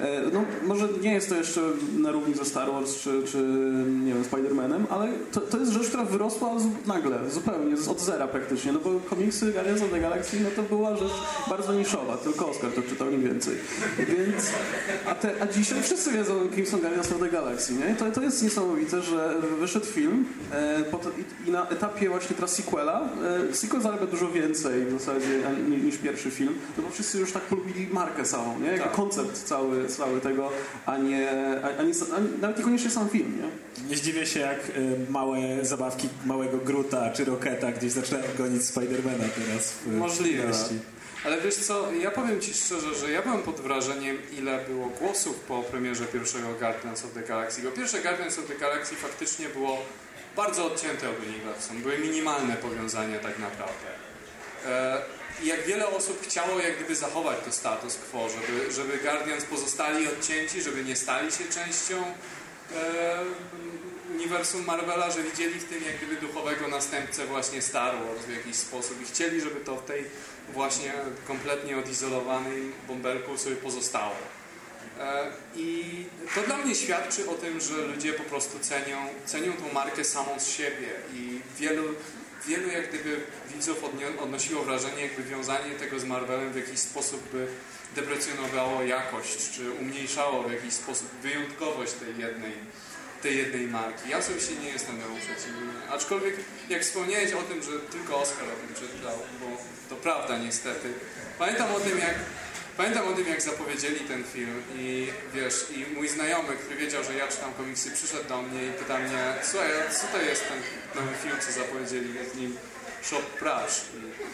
E, 0.07 0.23
no, 0.33 0.45
może 0.67 0.89
nie 1.03 1.15
jest 1.15 1.29
to 1.29 1.35
jeszcze 1.35 1.61
na 1.99 2.13
równi 2.13 2.35
ze 2.35 2.45
Star 2.45 2.73
Wars 2.73 2.97
czy, 2.97 3.23
czy 3.33 3.39
nie 4.05 4.15
wiem, 4.15 4.25
Spider-Manem, 4.25 4.85
ale 4.91 5.09
to, 5.33 5.41
to 5.41 5.59
jest 5.59 5.73
rzecz, 5.73 5.89
która 5.89 6.05
wyrosła 6.05 6.59
z, 6.59 6.87
nagle, 6.87 7.31
zupełnie, 7.31 7.75
od 7.91 8.01
zera 8.01 8.29
praktycznie, 8.29 8.73
no 8.73 8.79
bo 8.79 8.91
komiksy 9.11 9.53
Guardians 9.53 9.83
of 9.83 9.91
the 9.91 10.01
Galaxy, 10.01 10.37
no 10.41 10.49
to 10.57 10.63
była 10.63 10.97
rzecz 10.97 11.13
bardzo 11.49 11.73
niszowa, 11.73 12.17
tylko 12.17 12.49
Oscar 12.49 12.71
to 12.71 12.83
czytał 12.83 13.11
nie 13.11 13.19
więcej. 13.19 13.55
Więc, 13.99 14.53
a, 15.07 15.15
te, 15.15 15.31
a 15.41 15.47
dzisiaj 15.47 15.83
wszyscy 15.83 16.13
wiedzą, 16.13 16.49
kim 16.55 16.67
są 16.67 16.79
Guardians 16.79 17.13
of 17.13 17.21
the 17.21 17.29
Galaxy, 17.29 17.73
nie? 17.75 17.95
To, 17.95 18.11
to 18.11 18.23
jest 18.23 18.43
niesamowite, 18.43 19.03
że 19.03 19.35
wyszedł 19.61 19.87
film 19.87 20.25
e, 20.53 20.83
po 20.83 20.99
to, 20.99 21.11
i, 21.11 21.49
i 21.49 21.51
na 21.51 21.69
etapie 21.69 22.09
właśnie 22.09 22.37
teraz 22.37 22.55
sequela, 22.55 23.09
sequel 23.53 23.83
zarabia 23.83 24.07
dużo 24.07 24.29
więcej 24.31 24.85
w 24.87 24.93
zasadzie 24.93 25.41
niż 25.85 25.97
pierwszy 25.99 26.31
film, 26.31 26.55
no 26.77 26.83
bo 26.83 26.91
wszyscy 26.91 27.19
już 27.19 27.33
tak 27.33 27.43
polubili 27.43 27.87
markę 27.87 28.25
samą, 28.25 28.61
nie? 28.61 28.67
Jako 28.71 28.85
Tak. 28.85 28.93
koncept 28.93 29.43
cały, 29.45 29.87
cały 29.89 30.21
tego, 30.21 30.51
a 30.87 30.99
nie, 30.99 31.31
a, 31.65 31.79
a 31.81 31.83
nie, 31.83 31.93
a 32.17 32.41
nawet 32.41 32.59
niekoniecznie 32.59 32.91
sam 32.91 33.09
film, 33.09 33.33
nie? 33.43 33.89
Nie 33.91 33.97
zdziwię 33.97 34.27
się, 34.27 34.41
jak 34.41 34.59
y, 34.77 34.97
małe 35.11 35.39
zabawki 35.65 36.09
małego 36.27 36.59
Gruta 36.59 37.11
czy 37.11 37.25
Roketa 37.25 37.73
gdzieś 37.73 37.93
zaczynają 37.93 38.25
gonić 38.39 38.65
Spidermana 38.65 39.25
teraz 39.47 39.73
w 39.73 39.97
Możliwe. 39.97 40.43
treści. 40.43 40.75
Ale 41.27 41.41
wiesz 41.41 41.55
co, 41.55 41.93
ja 41.93 42.11
powiem 42.11 42.41
Ci 42.41 42.55
szczerze, 42.55 42.95
że 42.95 43.11
ja 43.11 43.23
byłem 43.23 43.43
pod 43.43 43.61
wrażeniem, 43.61 44.17
ile 44.39 44.65
było 44.69 44.89
głosów 45.01 45.37
po 45.41 45.63
premierze 45.63 46.05
pierwszego 46.05 46.47
Guardians 46.61 47.05
of 47.05 47.11
the 47.13 47.23
Galaxy. 47.23 47.63
Bo 47.63 47.71
pierwsze 47.71 47.99
Guardians 48.03 48.39
of 48.39 48.47
the 48.47 48.55
Galaxy 48.57 48.95
faktycznie 48.95 49.49
było 49.49 49.79
bardzo 50.37 50.67
odcięte 50.67 51.11
od 51.11 51.19
uniwersum. 51.27 51.83
Były 51.83 51.99
minimalne 51.99 52.57
powiązania 52.57 53.19
tak 53.19 53.39
naprawdę. 53.39 53.89
E, 54.67 55.03
I 55.43 55.47
jak 55.47 55.67
wiele 55.67 55.87
osób 55.87 56.23
chciało 56.23 56.61
jak 56.61 56.77
gdyby 56.77 56.97
zachować 56.97 57.39
to 57.45 57.53
status 57.53 57.99
quo, 58.11 58.29
żeby, 58.29 58.73
żeby 58.73 58.99
Guardians 58.99 59.45
pozostali 59.45 60.09
odcięci, 60.09 60.63
żeby 60.63 60.85
nie 60.85 60.97
stali 60.97 61.33
się 61.33 61.45
częścią 61.45 62.05
e, 62.77 63.25
uniwersum 64.15 64.65
Marvela, 64.65 65.11
że 65.11 65.23
widzieli 65.23 65.61
w 65.61 65.65
tym 65.65 65.85
jak 65.85 65.97
gdyby 65.97 66.17
duchowego 66.17 66.69
następcę 66.69 67.27
właśnie 67.27 67.63
Star 67.63 67.95
Wars 67.95 68.27
w 68.27 68.37
jakiś 68.37 68.57
sposób 68.57 69.03
i 69.03 69.05
chcieli, 69.05 69.41
żeby 69.41 69.61
to 69.61 69.77
w 69.77 69.85
tej 69.85 70.05
właśnie 70.53 70.93
kompletnie 71.27 71.79
odizolowanej 71.79 72.73
bąbelku 72.89 73.39
sobie 73.39 73.57
pozostało. 73.57 74.17
E, 75.03 75.27
I 75.57 75.85
to 76.35 76.43
dla 76.43 76.57
mnie 76.57 76.75
świadczy 76.75 77.31
o 77.31 77.35
tym, 77.35 77.61
że 77.61 77.75
ludzie 77.75 78.13
po 78.13 78.23
prostu 78.23 78.59
cenią, 78.59 78.97
cenią 79.27 79.53
tą 79.53 79.73
markę 79.73 80.05
samą 80.05 80.41
z 80.41 80.49
siebie 80.49 80.89
i 81.15 81.41
wielu, 81.59 81.83
wielu 82.47 82.69
jak 82.69 82.89
gdyby 82.89 83.21
widzów 83.55 83.85
odnosiło 84.21 84.63
wrażenie, 84.63 85.03
jakby 85.03 85.23
wiązanie 85.23 85.71
tego 85.71 85.99
z 85.99 86.05
Marvelem 86.05 86.53
w 86.53 86.57
jakiś 86.57 86.79
sposób 86.79 87.31
by 87.33 87.47
deprecjonowało 87.95 88.83
jakość, 88.83 89.51
czy 89.51 89.73
umniejszało 89.73 90.43
w 90.43 90.53
jakiś 90.53 90.75
sposób 90.75 91.09
wyjątkowość 91.23 91.93
tej 91.93 92.19
jednej, 92.19 92.53
tej 93.23 93.37
jednej 93.37 93.67
marki. 93.67 94.11
Ja 94.11 94.19
osobiście 94.19 94.57
nie 94.57 94.69
jestem 94.69 95.01
temu 95.01 95.17
przeciwny. 95.17 95.73
Aczkolwiek 95.91 96.35
jak 96.69 96.83
wspomniałeś 96.83 97.33
o 97.33 97.43
tym, 97.43 97.63
że 97.63 97.79
tylko 97.79 98.21
Oscar 98.21 98.45
o 98.45 98.67
tym 98.67 98.75
przeczytał, 98.75 99.19
bo 99.41 99.47
to 99.89 99.97
prawda 99.97 100.39
niestety. 100.39 100.93
Pamiętam 101.39 101.75
o 101.75 101.81
tym, 101.81 101.99
jak 101.99 102.15
Pamiętam 102.77 103.09
o 103.09 103.13
tym, 103.13 103.29
jak 103.29 103.43
zapowiedzieli 103.43 104.01
ten 104.01 104.25
film 104.25 104.63
i 104.77 105.07
wiesz, 105.35 105.67
i 105.77 105.95
mój 105.95 106.09
znajomy, 106.09 106.57
który 106.57 106.77
wiedział, 106.77 107.05
że 107.05 107.15
ja 107.15 107.29
czytam 107.29 107.53
komiksy, 107.55 107.91
przyszedł 107.91 108.29
do 108.29 108.43
mnie 108.43 108.67
i 108.67 108.71
pyta 108.71 108.99
mnie, 108.99 109.35
słuchaj, 109.43 109.71
co 109.91 110.07
to 110.07 110.23
jest 110.23 110.45
ten 110.49 110.59
nowy 110.95 111.17
film, 111.17 111.37
co 111.41 111.53
zapowiedzieli, 111.53 112.15
jest 112.15 112.35
nim 112.35 112.57
Shop 113.03 113.23
Prash 113.39 113.83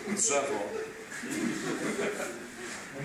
i 0.08 0.14
drzewo. 0.14 0.68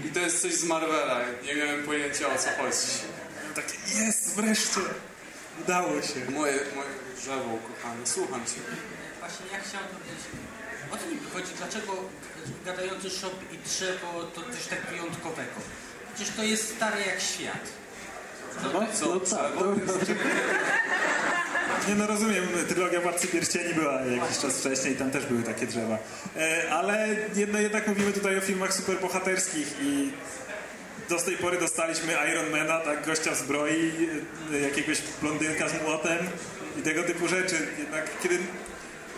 I 0.06 0.10
to 0.10 0.20
jest 0.20 0.42
coś 0.42 0.54
z 0.54 0.64
Marvela, 0.64 1.20
nie 1.44 1.56
miałem 1.56 1.84
pojęcia 1.84 2.34
o 2.34 2.38
co 2.38 2.50
chodzi. 2.50 2.88
Takie, 3.56 3.78
jest, 4.06 4.36
wreszcie, 4.36 4.82
udało 5.62 6.02
się. 6.02 6.20
Moje, 6.30 6.60
moje 6.76 6.90
drzewo, 7.18 7.58
kochany, 7.68 8.08
słucham 8.08 8.46
cię. 8.46 8.62
Właśnie 9.20 9.46
ja 9.52 9.60
chciałem 9.60 9.88
powiedzieć, 9.88 10.24
o 10.94 10.98
co 10.98 11.08
mi 11.08 11.18
chodzi, 11.34 11.54
dlaczego 11.58 11.94
gadający 12.66 13.10
shop 13.10 13.36
i 13.52 13.58
drzewo 13.58 14.24
to 14.36 14.42
coś 14.42 14.68
tak 14.70 14.80
wyjątkowego? 14.92 15.52
Przecież 16.16 16.36
to 16.36 16.44
jest 16.44 16.76
stare 16.76 17.02
jak 17.02 17.22
świat. 17.22 17.70
No, 18.64 18.70
no 18.74 18.80
tak, 19.20 19.54
to, 19.54 19.76
Nie 21.88 21.96
no 21.96 22.08
rozumiem, 22.08 22.48
trylogia 22.70 23.02
Władcy 23.02 23.28
Pierścieni 23.28 23.74
była 23.74 24.02
jakiś 24.02 24.38
czas 24.38 24.60
wcześniej, 24.60 24.96
tam 24.96 25.12
też 25.12 25.26
były 25.26 25.44
takie 25.44 25.68
drzewa. 25.68 25.98
E, 26.38 26.72
ale 26.72 27.08
jedno, 27.36 27.60
jednak 27.60 27.88
mówimy 27.88 28.14
tutaj 28.14 28.38
o 28.38 28.42
filmach 28.42 28.74
superbohaterskich 28.74 29.68
i 29.82 30.12
do 31.10 31.18
tej 31.18 31.38
pory 31.38 31.58
dostaliśmy 31.58 32.14
Ironmana, 32.32 32.80
tak, 32.80 33.06
gościa 33.06 33.32
w 33.32 33.38
zbroi, 33.38 33.92
e, 34.54 34.60
jakiegoś 34.60 35.02
blondynka 35.22 35.70
z 35.70 35.82
młotem 35.82 36.18
i 36.80 36.82
tego 36.82 37.04
typu 37.04 37.28
rzeczy. 37.28 37.68
Jednak 37.80 38.06
kiedy... 38.24 38.38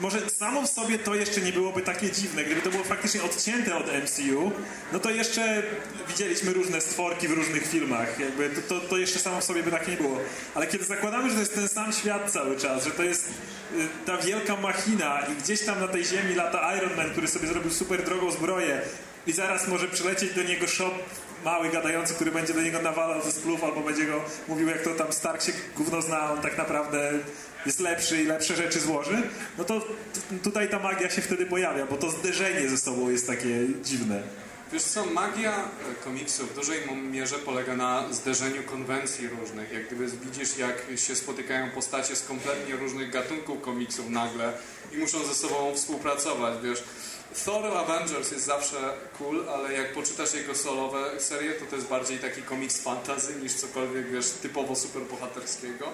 Może 0.01 0.29
samo 0.29 0.61
w 0.61 0.69
sobie 0.69 0.99
to 0.99 1.15
jeszcze 1.15 1.41
nie 1.41 1.51
byłoby 1.51 1.81
takie 1.81 2.11
dziwne. 2.11 2.43
Gdyby 2.43 2.61
to 2.61 2.69
było 2.69 2.83
faktycznie 2.83 3.23
odcięte 3.23 3.75
od 3.75 3.85
MCU, 4.03 4.51
no 4.93 4.99
to 4.99 5.09
jeszcze 5.09 5.63
widzieliśmy 6.07 6.53
różne 6.53 6.81
stworki 6.81 7.27
w 7.27 7.31
różnych 7.31 7.67
filmach. 7.67 8.19
Jakby 8.19 8.49
to, 8.49 8.61
to, 8.61 8.87
to 8.87 8.97
jeszcze 8.97 9.19
samo 9.19 9.41
w 9.41 9.43
sobie 9.43 9.63
by 9.63 9.71
tak 9.71 9.87
nie 9.87 9.97
było. 9.97 10.19
Ale 10.55 10.67
kiedy 10.67 10.85
zakładamy, 10.85 11.29
że 11.29 11.33
to 11.33 11.39
jest 11.39 11.55
ten 11.55 11.67
sam 11.67 11.93
świat 11.93 12.31
cały 12.31 12.57
czas, 12.57 12.83
że 12.83 12.91
to 12.91 13.03
jest 13.03 13.27
y, 13.27 13.87
ta 14.05 14.17
wielka 14.17 14.55
machina 14.55 15.19
i 15.19 15.35
gdzieś 15.35 15.65
tam 15.65 15.79
na 15.79 15.87
tej 15.87 16.05
ziemi 16.05 16.35
lata 16.35 16.77
Iron 16.77 16.95
Man, 16.95 17.11
który 17.11 17.27
sobie 17.27 17.47
zrobił 17.47 17.71
super 17.71 18.03
drogą 18.03 18.31
zbroję 18.31 18.81
i 19.27 19.31
zaraz 19.31 19.67
może 19.67 19.87
przylecieć 19.87 20.33
do 20.33 20.43
niego 20.43 20.67
shop 20.67 20.93
mały 21.45 21.69
gadający, 21.69 22.13
który 22.13 22.31
będzie 22.31 22.53
do 22.53 22.61
niego 22.61 22.81
nawalał 22.81 23.21
ze 23.21 23.31
splów 23.31 23.63
albo 23.63 23.81
będzie 23.81 24.05
go 24.05 24.21
mówił, 24.47 24.67
jak 24.67 24.81
to 24.81 24.89
tam 24.89 25.13
Stark 25.13 25.41
się 25.41 25.51
gówno 25.77 26.01
zna, 26.01 26.31
on 26.31 26.41
tak 26.41 26.57
naprawdę 26.57 27.11
jest 27.65 27.79
lepszy 27.79 28.21
i 28.21 28.25
lepsze 28.25 28.55
rzeczy 28.55 28.79
złoży, 28.79 29.21
no 29.57 29.63
to 29.63 29.87
tutaj 30.43 30.69
ta 30.69 30.79
magia 30.79 31.09
się 31.09 31.21
wtedy 31.21 31.45
pojawia, 31.45 31.85
bo 31.85 31.97
to 31.97 32.11
zderzenie 32.11 32.69
ze 32.69 32.77
sobą 32.77 33.09
jest 33.09 33.27
takie 33.27 33.67
dziwne. 33.83 34.23
Wiesz 34.71 34.83
co, 34.83 35.05
magia 35.05 35.51
e, 35.51 36.03
komiksu 36.03 36.47
w 36.47 36.55
dużej 36.55 36.79
mierze 37.11 37.35
polega 37.35 37.75
na 37.75 38.13
zderzeniu 38.13 38.63
konwencji 38.63 39.27
różnych. 39.27 39.71
Jak 39.71 39.87
gdyby 39.87 40.07
widzisz, 40.07 40.57
jak 40.57 40.83
się 40.95 41.15
spotykają 41.15 41.71
postacie 41.71 42.15
z 42.15 42.23
kompletnie 42.27 42.75
różnych 42.75 43.11
gatunków 43.11 43.61
komiksów 43.61 44.09
nagle 44.09 44.53
i 44.93 44.97
muszą 44.97 45.25
ze 45.25 45.35
sobą 45.35 45.75
współpracować, 45.75 46.53
wiesz. 46.63 46.83
Thor 47.45 47.65
Avengers 47.65 48.31
jest 48.31 48.45
zawsze 48.45 48.93
cool, 49.17 49.49
ale 49.49 49.73
jak 49.73 49.93
poczytasz 49.93 50.33
jego 50.33 50.55
solowe 50.55 51.19
serie, 51.19 51.53
to 51.53 51.65
to 51.65 51.75
jest 51.75 51.87
bardziej 51.87 52.19
taki 52.19 52.41
komiks 52.41 52.81
fantasy 52.81 53.35
niż 53.35 53.53
cokolwiek, 53.53 54.11
wiesz, 54.11 54.29
typowo 54.29 54.75
superbohaterskiego. 54.75 55.85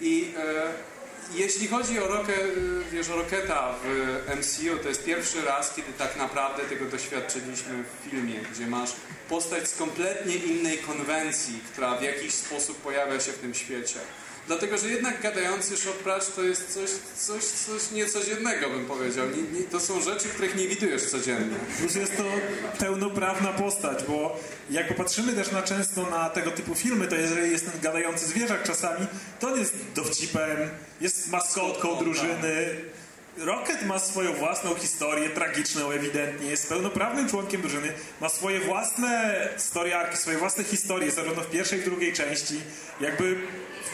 I 0.00 0.32
e, 0.36 0.93
jeśli 1.32 1.68
chodzi 1.68 2.00
o, 2.00 2.08
Rocket, 2.08 2.54
wiesz, 2.92 3.08
o 3.08 3.16
Rocketa 3.16 3.74
w 3.84 4.36
MCU, 4.36 4.78
to 4.82 4.88
jest 4.88 5.04
pierwszy 5.04 5.42
raz, 5.42 5.74
kiedy 5.74 5.92
tak 5.92 6.16
naprawdę 6.16 6.62
tego 6.64 6.84
doświadczyliśmy 6.84 7.84
w 7.84 8.10
filmie, 8.10 8.40
gdzie 8.52 8.66
masz 8.66 8.92
postać 9.28 9.68
z 9.68 9.76
kompletnie 9.76 10.36
innej 10.36 10.78
konwencji, 10.78 11.60
która 11.72 11.98
w 11.98 12.02
jakiś 12.02 12.34
sposób 12.34 12.80
pojawia 12.82 13.20
się 13.20 13.32
w 13.32 13.38
tym 13.38 13.54
świecie. 13.54 14.00
Dlatego, 14.46 14.78
że 14.78 14.88
jednak 14.88 15.20
gadający 15.20 15.76
shotpracz 15.76 16.24
to 16.36 16.42
jest 16.42 16.74
coś, 16.74 16.90
coś, 17.16 17.44
coś 17.44 17.90
niecodziennego, 17.90 18.70
bym 18.70 18.86
powiedział. 18.86 19.26
Nie, 19.30 19.60
nie, 19.60 19.66
to 19.66 19.80
są 19.80 20.00
rzeczy, 20.00 20.28
których 20.28 20.56
nie 20.56 20.68
widujesz 20.68 21.02
codziennie. 21.02 21.56
Plus 21.78 21.94
jest 21.94 22.16
to 22.16 22.24
pełnoprawna 22.78 23.52
postać, 23.52 24.04
bo 24.08 24.40
jak 24.70 24.88
popatrzymy 24.88 25.32
też 25.32 25.52
na 25.52 25.62
często 25.62 26.10
na 26.10 26.30
tego 26.30 26.50
typu 26.50 26.74
filmy, 26.74 27.08
to 27.08 27.16
jeżeli 27.16 27.50
jest 27.50 27.72
ten 27.72 27.80
gadający 27.80 28.26
zwierzak 28.26 28.62
czasami, 28.62 29.06
to 29.40 29.48
on 29.48 29.58
jest 29.58 29.74
dowcipem, 29.94 30.56
jest 31.00 31.30
maskotką 31.30 31.96
drużyny. 31.96 32.66
Rocket 33.38 33.86
ma 33.86 33.98
swoją 33.98 34.32
własną 34.32 34.74
historię, 34.74 35.28
tragiczną 35.28 35.90
ewidentnie, 35.90 36.50
jest 36.50 36.68
pełnoprawnym 36.68 37.28
członkiem 37.28 37.60
drużyny, 37.60 37.92
ma 38.20 38.28
swoje 38.28 38.60
własne 38.60 39.48
storiarki, 39.56 40.16
swoje 40.16 40.38
własne 40.38 40.64
historie, 40.64 41.10
zarówno 41.10 41.42
w 41.42 41.50
pierwszej, 41.50 41.78
jak 41.78 41.86
i 41.86 41.90
drugiej 41.90 42.12
części. 42.12 42.60
Jakby 43.00 43.36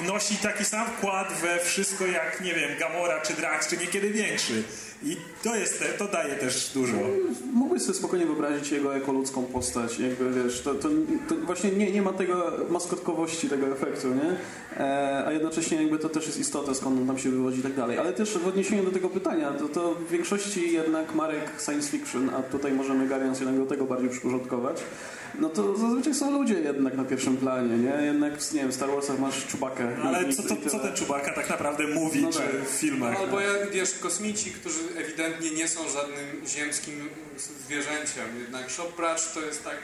wnosi 0.02 0.36
taki 0.36 0.64
sam 0.64 0.86
wkład 0.86 1.32
we 1.32 1.58
wszystko 1.64 2.06
jak, 2.06 2.40
nie 2.40 2.54
wiem, 2.54 2.78
Gamora 2.78 3.20
czy 3.20 3.34
Drax, 3.34 3.68
czy 3.68 3.76
niekiedy 3.76 4.10
większy. 4.10 4.64
I 5.02 5.16
to 5.42 5.56
jest, 5.56 5.78
te, 5.78 5.84
to 5.84 6.08
daje 6.08 6.34
też 6.34 6.70
dużo. 6.74 6.96
Mógłbyś 7.52 7.82
sobie 7.82 7.98
spokojnie 7.98 8.26
wyobrazić 8.26 8.70
jego 8.70 8.92
jako 8.92 9.12
ludzką 9.12 9.42
postać, 9.42 9.98
jakby 9.98 10.42
wiesz, 10.42 10.60
to, 10.60 10.74
to, 10.74 10.88
to 11.28 11.34
właśnie 11.36 11.70
nie, 11.70 11.92
nie 11.92 12.02
ma 12.02 12.12
tego 12.12 12.52
maskotkowości, 12.70 13.48
tego 13.48 13.66
efektu, 13.66 14.08
nie? 14.08 14.36
E, 14.84 15.24
a 15.26 15.32
jednocześnie 15.32 15.82
jakby 15.82 15.98
to 15.98 16.08
też 16.08 16.26
jest 16.26 16.38
istota, 16.38 16.74
skąd 16.74 17.00
on 17.00 17.06
tam 17.06 17.18
się 17.18 17.30
wywodzi 17.30 17.60
i 17.60 17.62
tak 17.62 17.74
dalej. 17.74 17.98
Ale 17.98 18.12
też 18.12 18.38
w 18.38 18.46
odniesieniu 18.48 18.84
do 18.84 18.90
tego 18.90 19.08
pytania, 19.08 19.50
to, 19.50 19.68
to 19.68 19.94
w 19.94 20.10
większości 20.10 20.72
jednak 20.72 21.14
marek 21.14 21.62
science 21.64 21.90
fiction, 21.90 22.30
a 22.30 22.42
tutaj 22.42 22.72
możemy 22.72 23.06
Guardians 23.06 23.40
jednak 23.40 23.58
do 23.58 23.66
tego 23.66 23.84
bardziej 23.84 24.10
przyporządkować, 24.10 24.82
no 25.38 25.48
to 25.48 25.76
zazwyczaj 25.76 26.14
są 26.14 26.30
ludzie 26.30 26.54
jednak 26.54 26.96
na 26.96 27.04
pierwszym 27.04 27.36
planie, 27.36 27.78
nie? 27.78 28.06
Jednak, 28.06 28.52
nie 28.52 28.60
wiem, 28.60 28.70
w 28.70 28.74
Star 28.74 28.90
Warsach 28.90 29.18
masz 29.18 29.46
czubakę. 29.46 29.96
Ale 30.04 30.32
co, 30.32 30.42
to, 30.42 30.70
co 30.70 30.78
ten 30.78 30.94
Czubaka 30.94 31.34
tak 31.34 31.48
naprawdę 31.50 31.86
mówi, 31.86 32.22
No 32.22 32.32
czy 32.32 32.38
tak. 32.38 32.64
w 32.64 32.68
filmach? 32.68 33.16
Albo 33.20 33.40
jak 33.40 33.70
wiesz, 33.70 33.94
kosmici, 33.98 34.50
którzy 34.50 34.78
ewidentnie 34.96 35.50
nie 35.50 35.68
są 35.68 35.88
żadnym 35.88 36.46
ziemskim 36.46 37.08
zwierzęciem. 37.66 38.40
Jednak 38.42 38.70
Shoppracz 38.70 39.32
to 39.34 39.40
jest 39.40 39.64
tak. 39.64 39.76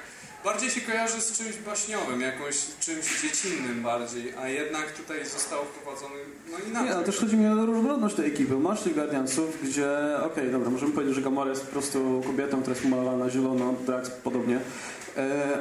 bardziej 0.45 0.71
się 0.71 0.81
kojarzy 0.81 1.21
z 1.21 1.39
czymś 1.39 1.57
baśniowym, 1.57 2.21
jakąś 2.21 2.57
czymś 2.81 3.23
dziecinnym 3.23 3.83
bardziej, 3.83 4.35
a 4.41 4.49
jednak 4.49 4.93
tutaj 4.93 5.27
został 5.27 5.65
wprowadzony 5.65 6.21
no 6.51 6.59
inaczej. 6.59 6.89
Nie, 6.89 6.95
ale 6.95 7.05
też 7.05 7.19
chodzi 7.19 7.37
mi 7.37 7.47
o 7.47 7.67
różnorodność 7.67 8.17
tej 8.17 8.27
ekipy. 8.27 8.55
Masz 8.55 8.83
tych 8.83 8.95
Guardiansów, 8.95 9.63
gdzie, 9.63 9.89
okej, 10.23 10.51
dobra, 10.51 10.71
możemy 10.71 10.93
powiedzieć, 10.93 11.15
że 11.15 11.23
Gamora 11.23 11.51
jest 11.51 11.63
po 11.63 11.73
prostu 11.73 12.23
kobietą, 12.27 12.61
która 12.63 12.77
jest 12.77 12.89
malowana 12.89 13.25
na 13.25 13.31
zielono, 13.31 13.75
Drax 13.87 14.11
podobnie, 14.11 14.61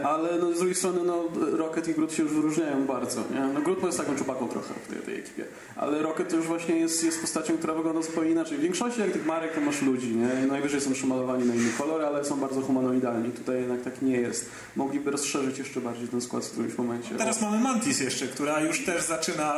ale 0.04 0.40
no, 0.40 0.54
z 0.54 0.58
drugiej 0.58 0.76
strony 0.76 1.00
no, 1.04 1.24
Rocket 1.58 1.88
i 1.88 1.94
Groot 1.94 2.14
się 2.14 2.24
już 2.24 2.34
wyróżniają 2.34 2.86
bardzo. 2.86 3.22
Nie? 3.34 3.40
No, 3.40 3.62
Groot 3.62 3.84
jest 3.84 3.98
taką 3.98 4.16
czubaką 4.16 4.48
trochę 4.48 4.74
w 4.74 4.94
tej, 4.94 5.02
tej 5.02 5.20
ekipie, 5.20 5.46
ale 5.76 6.02
Rocket 6.02 6.34
już 6.34 6.46
właśnie 6.46 6.76
jest, 6.76 7.04
jest 7.04 7.22
postacią, 7.22 7.58
która 7.58 7.74
wygląda 7.74 8.02
zupełnie 8.02 8.32
inaczej. 8.32 8.58
W 8.58 8.62
większości 8.62 9.02
jak 9.02 9.12
tych 9.12 9.26
marek 9.26 9.56
to 9.56 9.62
masz 9.62 9.82
ludzi, 9.82 10.16
nie? 10.16 10.48
najwyżej 10.48 10.82
są 10.82 10.94
przymalowani 10.94 11.46
na 11.46 11.56
inny 11.56 11.70
kolor, 11.78 12.06
ale 12.06 12.26
są 12.26 12.40
bardzo 12.40 12.62
humanoidalni. 12.62 13.32
Tutaj 13.32 13.60
jednak 13.60 13.82
tak 13.82 14.02
nie 14.02 14.18
jest. 14.18 14.50
Mogliby 14.76 15.12
rozszerzyć 15.12 15.58
jeszcze 15.58 15.82
bardziej 15.82 16.08
ten 16.08 16.22
skład 16.22 16.46
w 16.46 16.52
którymś 16.52 16.78
momencie. 16.78 17.16
Teraz 17.18 17.42
mamy 17.42 17.60
Mantis 17.60 18.00
jeszcze, 18.00 18.28
która 18.28 18.60
już 18.60 18.86
też 18.86 19.04
zaczyna... 19.04 19.56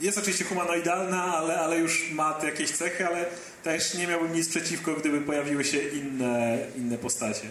Jest 0.00 0.18
oczywiście 0.18 0.44
humanoidalna, 0.44 1.24
ale, 1.24 1.60
ale 1.60 1.78
już 1.78 2.12
ma 2.12 2.38
jakieś 2.44 2.70
cechy, 2.70 3.06
ale 3.06 3.24
też 3.64 3.94
nie 3.94 4.06
miałbym 4.06 4.32
nic 4.32 4.48
przeciwko, 4.48 4.94
gdyby 4.94 5.20
pojawiły 5.20 5.64
się 5.64 5.78
inne, 5.78 6.58
inne 6.76 6.98
postacie. 6.98 7.50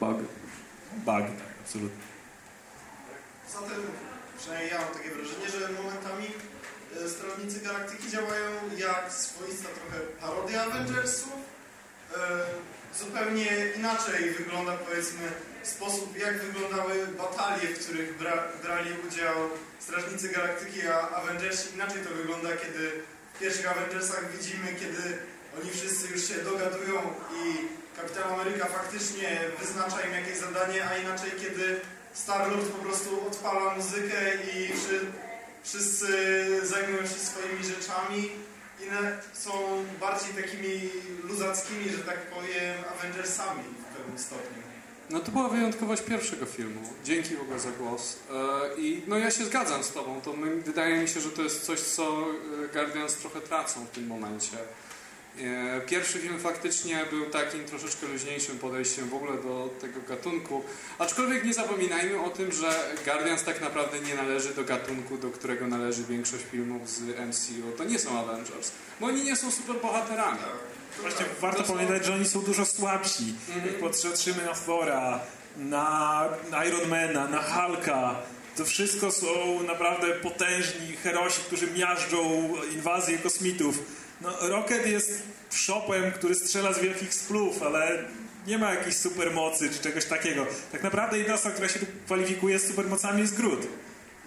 Bug. 0.00 0.18
Bug, 0.92 1.06
tak, 1.06 1.24
absolutnie. 1.64 2.04
Zatem, 3.52 3.82
przynajmniej 4.38 4.70
ja 4.70 4.78
mam 4.80 4.94
takie 4.94 5.10
wrażenie, 5.10 5.48
że 5.48 5.82
momentami 5.82 6.26
e, 6.26 7.08
Strażnicy 7.08 7.60
Galaktyki 7.60 8.10
działają 8.10 8.50
jak 8.76 9.12
swoista 9.12 9.68
trochę 9.68 10.04
parodia 10.20 10.62
Avengersów. 10.62 11.32
E, 12.16 12.18
zupełnie 12.98 13.46
inaczej 13.76 14.30
wygląda, 14.30 14.72
powiedzmy, 14.72 15.32
sposób, 15.62 16.18
jak 16.18 16.42
wyglądały 16.42 17.06
batalie, 17.06 17.68
w 17.68 17.84
których 17.84 18.18
bra 18.18 18.44
brali 18.62 18.90
udział 19.08 19.36
Strażnicy 19.78 20.28
Galaktyki, 20.28 20.86
a 20.86 21.10
Avengersi. 21.10 21.74
Inaczej 21.74 22.02
to 22.02 22.10
wygląda, 22.14 22.48
kiedy 22.48 23.02
w 23.34 23.38
pierwszych 23.38 23.70
Avengersach 23.70 24.32
widzimy, 24.36 24.66
kiedy 24.80 25.18
oni 25.60 25.70
wszyscy 25.70 26.08
już 26.08 26.28
się 26.28 26.34
dogadują 26.34 27.14
i 27.44 27.68
Kapitan 28.00 28.32
Ameryka 28.32 28.66
faktycznie 28.66 29.40
wyznacza 29.60 30.00
im 30.00 30.12
jakieś 30.12 30.36
zadanie, 30.36 30.84
a 30.84 30.96
inaczej, 30.98 31.30
kiedy 31.40 31.80
Star-Lord 32.12 32.68
po 32.68 32.84
prostu 32.84 33.26
odpala 33.26 33.74
muzykę 33.74 34.34
i 34.34 34.72
wszy, 34.76 35.06
wszyscy 35.62 36.06
zajmują 36.66 37.02
się 37.02 37.08
swoimi 37.08 37.64
rzeczami. 37.64 38.30
Inne 38.82 39.18
są 39.32 39.50
bardziej 40.00 40.44
takimi 40.44 40.90
luzackimi, 41.24 41.88
że 41.90 41.98
tak 41.98 42.18
powiem, 42.18 42.74
Avengersami 42.98 43.62
w 43.62 43.96
pewnym 43.96 44.18
stopniu. 44.18 44.62
No 45.10 45.20
to 45.20 45.32
była 45.32 45.48
wyjątkowość 45.48 46.02
pierwszego 46.02 46.46
filmu. 46.46 46.80
Dzięki 47.04 47.36
w 47.36 47.40
ogóle 47.40 47.58
za 47.58 47.70
głos. 47.70 48.16
E, 48.30 48.80
I 48.80 49.02
no 49.06 49.18
ja 49.18 49.30
się 49.30 49.44
zgadzam 49.44 49.84
z 49.84 49.92
Tobą. 49.92 50.20
To 50.20 50.32
my, 50.32 50.56
wydaje 50.56 51.00
mi 51.00 51.08
się, 51.08 51.20
że 51.20 51.30
to 51.30 51.42
jest 51.42 51.62
coś, 51.66 51.80
co 51.80 52.26
e, 52.64 52.68
Guardians 52.72 53.14
trochę 53.14 53.40
tracą 53.40 53.84
w 53.84 53.90
tym 53.90 54.06
momencie. 54.06 54.56
E, 55.44 55.80
Pierwszy 55.80 56.18
film 56.18 56.38
faktycznie 56.40 57.04
był 57.10 57.26
takim 57.30 57.64
troszeczkę 57.64 58.06
luźniejszym 58.06 58.58
podejściem 58.58 59.08
w 59.08 59.14
ogóle 59.14 59.32
do 59.42 59.70
tego 59.80 60.00
gatunku. 60.08 60.62
Aczkolwiek 60.98 61.44
nie 61.44 61.54
zapominajmy 61.54 62.20
o 62.20 62.30
tym, 62.30 62.52
że 62.52 62.94
Guardians 63.04 63.44
tak 63.44 63.60
naprawdę 63.60 64.00
nie 64.00 64.14
należy 64.14 64.54
do 64.54 64.64
gatunku, 64.64 65.18
do 65.18 65.30
którego 65.30 65.66
należy 65.66 66.04
większość 66.04 66.44
filmów 66.50 66.90
z 66.90 67.00
MCU. 67.00 67.72
To 67.78 67.84
nie 67.84 67.98
są 67.98 68.18
Avengers, 68.18 68.72
bo 69.00 69.06
oni 69.06 69.24
nie 69.24 69.36
są 69.36 69.50
superbohaterami. 69.50 70.38
Właśnie 71.00 71.26
warto 71.40 71.62
pamiętać, 71.62 72.04
że 72.04 72.14
oni 72.14 72.26
są 72.26 72.42
dużo 72.42 72.66
słabsi. 72.66 73.34
Jak 73.66 73.80
patrzymy 73.80 74.44
na 74.44 74.54
Thora, 74.54 75.20
na 76.50 76.64
Ironmana, 76.68 77.28
na 77.28 77.42
Hulka, 77.42 78.16
to 78.56 78.64
wszystko 78.64 79.12
są 79.12 79.62
naprawdę 79.66 80.06
potężni 80.06 80.96
herosi, 81.02 81.40
którzy 81.46 81.70
miażdżą 81.70 82.52
inwazję 82.74 83.18
kosmitów. 83.18 83.78
No, 84.20 84.48
Rocket 84.48 84.86
jest 84.86 85.22
szopem, 85.54 86.12
który 86.12 86.34
strzela 86.34 86.72
z 86.72 86.78
wielkich 86.78 87.14
splów, 87.14 87.62
ale 87.62 88.04
nie 88.46 88.58
ma 88.58 88.74
jakiejś 88.74 88.96
supermocy 88.96 89.70
czy 89.70 89.78
czegoś 89.78 90.04
takiego. 90.04 90.46
Tak 90.72 90.82
naprawdę 90.82 91.18
jedna 91.18 91.34
osoba, 91.34 91.50
która 91.54 91.68
się 91.68 91.78
tu 91.80 91.86
kwalifikuje 92.06 92.58
z 92.58 92.66
supermocami 92.66 93.20
jest 93.20 93.36
Groot. 93.36 93.66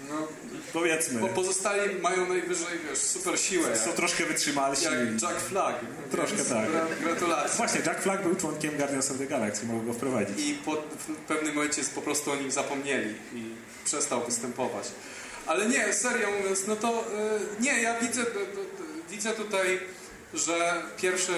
No, 0.09 0.27
Powiedzmy. 0.73 1.19
bo 1.21 1.27
pozostali 1.27 1.95
mają 1.99 2.27
najwyżej, 2.29 2.79
wiesz, 2.89 2.97
super 2.99 3.39
siłę. 3.39 3.77
Są 3.77 3.91
troszkę 3.91 4.25
wytrzymalsi. 4.25 4.85
Jak 4.85 5.21
Jack 5.21 5.39
Flag. 5.41 5.75
Troszkę 6.11 6.35
Więc 6.37 6.49
tak. 6.49 6.69
gra- 6.71 6.85
Gratulacje. 7.03 7.57
Właśnie, 7.57 7.81
Jack 7.85 8.01
Flag 8.01 8.23
był 8.23 8.35
członkiem 8.35 8.77
Guardians 8.77 9.11
of 9.11 9.17
the 9.17 9.25
Galaxy, 9.27 9.65
go 9.85 9.93
wprowadzić. 9.93 10.39
I 10.39 10.53
po, 10.53 10.71
w 10.75 11.15
pewnym 11.27 11.55
momencie 11.55 11.81
po 11.95 12.01
prostu 12.01 12.31
o 12.31 12.35
nim 12.35 12.51
zapomnieli 12.51 13.15
i 13.35 13.43
przestał 13.85 14.25
występować. 14.25 14.87
Ale 15.47 15.65
nie, 15.65 15.93
serio 15.93 16.27
mówiąc, 16.39 16.67
no 16.67 16.75
to 16.75 17.03
y, 17.59 17.61
nie, 17.61 17.81
ja 17.81 17.99
widzę, 17.99 18.25
widzę 19.11 19.33
tutaj, 19.33 19.79
że 20.33 20.83
pierwsze, 20.97 21.33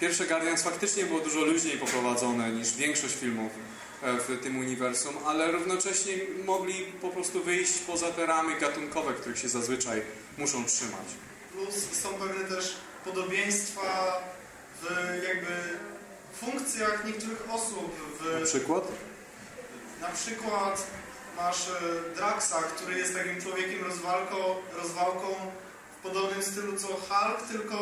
pierwsze 0.00 0.26
Guardians 0.26 0.62
faktycznie 0.62 1.04
było 1.04 1.20
dużo 1.20 1.40
luźniej 1.40 1.78
poprowadzone 1.78 2.50
niż 2.50 2.76
większość 2.76 3.14
filmów 3.14 3.52
e, 4.02 4.16
w 4.18 4.42
tym 4.42 4.58
uniwersum, 4.58 5.14
ale 5.26 5.52
równocześnie 5.52 6.12
mogli 6.44 6.74
po 6.84 7.08
prostu 7.08 7.44
wyjść 7.44 7.78
poza 7.78 8.10
te 8.12 8.26
ramy 8.26 8.60
gatunkowe, 8.60 9.12
których 9.14 9.38
się 9.38 9.48
zazwyczaj 9.48 10.02
muszą 10.38 10.64
trzymać. 10.64 11.06
Plus 11.52 11.74
są 12.02 12.08
pewne 12.08 12.56
też 12.56 12.76
podobieństwa 13.04 14.20
w 14.82 14.86
jakby 15.28 15.56
funkcjach 16.40 17.04
niektórych 17.04 17.42
osób. 17.50 17.96
W, 18.20 18.40
Na 18.40 18.46
przykład? 18.46 18.84
Na 20.00 20.08
przykład 20.08 20.86
masz 21.36 21.68
e, 21.68 22.14
Draxa, 22.16 22.62
który 22.76 22.98
jest 22.98 23.14
takim 23.14 23.40
człowiekiem 23.42 23.84
rozwalko, 23.84 24.60
rozwałką 24.82 25.26
podobnym 26.02 26.42
stylu 26.42 26.72
co 26.78 26.86
Hulk, 26.86 27.42
tylko 27.52 27.76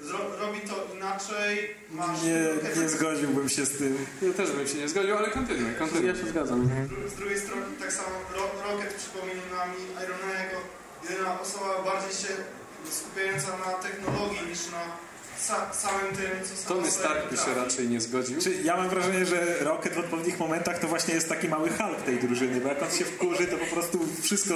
zro, 0.00 0.18
robi 0.40 0.60
to 0.60 0.94
inaczej. 0.96 1.74
Masz 1.90 2.22
Nie, 2.22 2.82
nie 2.82 2.88
zgodziłbym 2.88 3.48
się 3.48 3.66
z 3.66 3.78
tym. 3.78 4.06
Ja 4.22 4.32
też 4.32 4.50
bym 4.50 4.68
się 4.68 4.78
nie 4.78 4.88
zgodził, 4.88 5.16
ale 5.16 5.30
kontynuuj, 5.30 5.74
kontynuuj. 5.78 6.06
Ja 6.06 6.14
się 6.14 6.28
zgadzam. 6.28 6.70
Z 7.08 7.14
drugiej 7.14 7.40
strony 7.40 7.62
tak 7.80 7.92
samo 7.92 8.08
Ro 8.34 8.42
Rocket 8.64 8.94
przypomina 8.94 9.66
mi 9.66 9.80
Irona 10.04 10.32
jako 10.44 10.56
jedyna 11.10 11.40
osoba 11.40 11.82
bardziej 11.84 12.12
się 12.22 12.32
skupiająca 12.90 13.48
na 13.66 13.72
technologii 13.72 14.46
niż 14.50 14.60
na 14.70 14.82
sa 15.38 15.72
samym 15.72 16.16
tym, 16.16 16.30
co 16.44 16.74
Tony 16.74 16.90
Stark 16.90 17.30
by 17.30 17.36
się 17.36 17.54
raczej 17.54 17.88
nie 17.88 18.00
zgodził. 18.00 18.40
Czy 18.40 18.54
ja 18.62 18.76
mam 18.76 18.88
wrażenie, 18.88 19.26
że 19.26 19.58
Rocket 19.60 19.94
w 19.94 19.98
odpowiednich 19.98 20.38
momentach 20.38 20.78
to 20.78 20.88
właśnie 20.88 21.14
jest 21.14 21.28
taki 21.28 21.48
mały 21.48 21.68
Hulk 21.68 22.02
tej 22.02 22.18
drużyny, 22.18 22.60
bo 22.60 22.68
jak 22.68 22.82
on 22.82 22.90
się 22.90 23.04
wkurzy, 23.04 23.46
to 23.46 23.56
po 23.56 23.66
prostu 23.66 24.00
wszystko, 24.22 24.54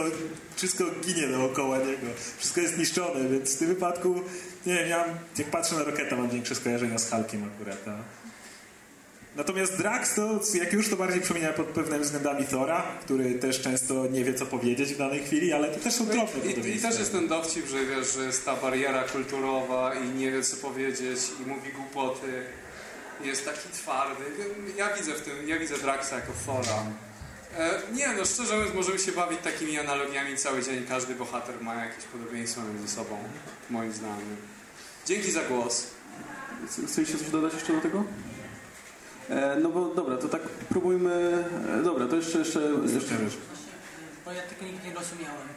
wszystko 0.56 0.84
ginie 1.06 1.28
dookoła 1.28 1.78
niego. 1.78 2.06
Wszystko 2.38 2.60
jest 2.60 2.78
niszczone, 2.78 3.28
więc 3.28 3.56
w 3.56 3.58
tym 3.58 3.68
wypadku, 3.68 4.22
nie 4.66 4.74
wiem, 4.74 4.88
ja 4.88 5.04
jak 5.38 5.50
patrzę 5.50 5.74
na 5.74 5.84
Rocketa, 5.84 6.16
mam 6.16 6.30
większe 6.30 6.54
skojarzenia 6.54 6.98
z 6.98 7.10
Hulkiem 7.10 7.50
akurat. 7.54 7.88
A... 7.88 8.19
Natomiast 9.36 9.76
Drax 9.78 10.14
to, 10.14 10.40
jak 10.54 10.72
już 10.72 10.88
to 10.88 10.96
bardziej 10.96 11.20
przypomina 11.20 11.52
pod 11.52 11.66
pewnymi 11.66 12.04
względami 12.04 12.46
Thora, 12.46 12.82
który 13.04 13.34
też 13.34 13.60
często 13.62 14.06
nie 14.06 14.24
wie, 14.24 14.34
co 14.34 14.46
powiedzieć 14.46 14.94
w 14.94 14.98
danej 14.98 15.24
chwili, 15.24 15.52
ale 15.52 15.68
to 15.68 15.80
też 15.80 15.94
są 15.94 16.06
drobne 16.06 16.40
I, 16.44 16.46
I 16.46 16.50
podobieństwa. 16.50 16.88
też 16.88 16.98
jest 16.98 17.12
ten 17.12 17.28
dowcip, 17.28 17.66
że 17.68 17.86
wiesz, 17.86 18.14
że 18.14 18.24
jest 18.24 18.44
ta 18.44 18.56
bariera 18.56 19.02
kulturowa 19.04 19.94
i 19.94 20.08
nie 20.08 20.30
wie 20.30 20.42
co 20.42 20.56
powiedzieć 20.56 21.18
i 21.44 21.48
mówi 21.48 21.72
głupoty. 21.72 22.42
Jest 23.24 23.44
taki 23.44 23.68
twardy. 23.72 24.24
Ja 24.76 24.96
widzę 24.96 25.12
w 25.14 25.20
tym, 25.20 25.48
ja 25.48 25.58
widzę 25.58 25.78
Draxa 25.78 26.14
jako 26.14 26.32
Thora. 26.46 26.84
E, 27.58 27.80
nie, 27.92 28.08
no 28.08 28.24
szczerze 28.24 28.56
mówiąc, 28.56 28.74
możemy 28.74 28.98
się 28.98 29.12
bawić 29.12 29.40
takimi 29.40 29.78
analogiami 29.78 30.36
cały 30.36 30.62
dzień. 30.62 30.86
Każdy 30.88 31.14
bohater 31.14 31.54
ma 31.60 31.74
jakieś 31.74 32.04
podobieństwo 32.04 32.60
między 32.62 32.94
sobą, 32.94 33.18
moim 33.70 33.92
zdaniem. 33.92 34.36
Dzięki 35.06 35.30
za 35.30 35.42
głos. 35.42 35.86
Chcecie 36.86 37.18
coś 37.18 37.30
dodać 37.30 37.54
jeszcze 37.54 37.72
do 37.72 37.80
tego? 37.80 38.04
E, 39.30 39.56
no 39.60 39.68
bo 39.68 39.94
dobra, 39.94 40.16
to 40.16 40.28
tak 40.28 40.42
próbujmy... 40.42 41.44
E, 41.80 41.82
dobra, 41.82 42.06
to 42.06 42.16
jeszcze... 42.16 42.38
jeszcze, 42.38 42.60
jeszcze 42.92 43.14
Bo 44.24 44.32
ja 44.32 44.42
tego 44.42 44.64
nigdy 44.64 44.88
nie 44.88 44.94
rozumiałem. 44.94 45.48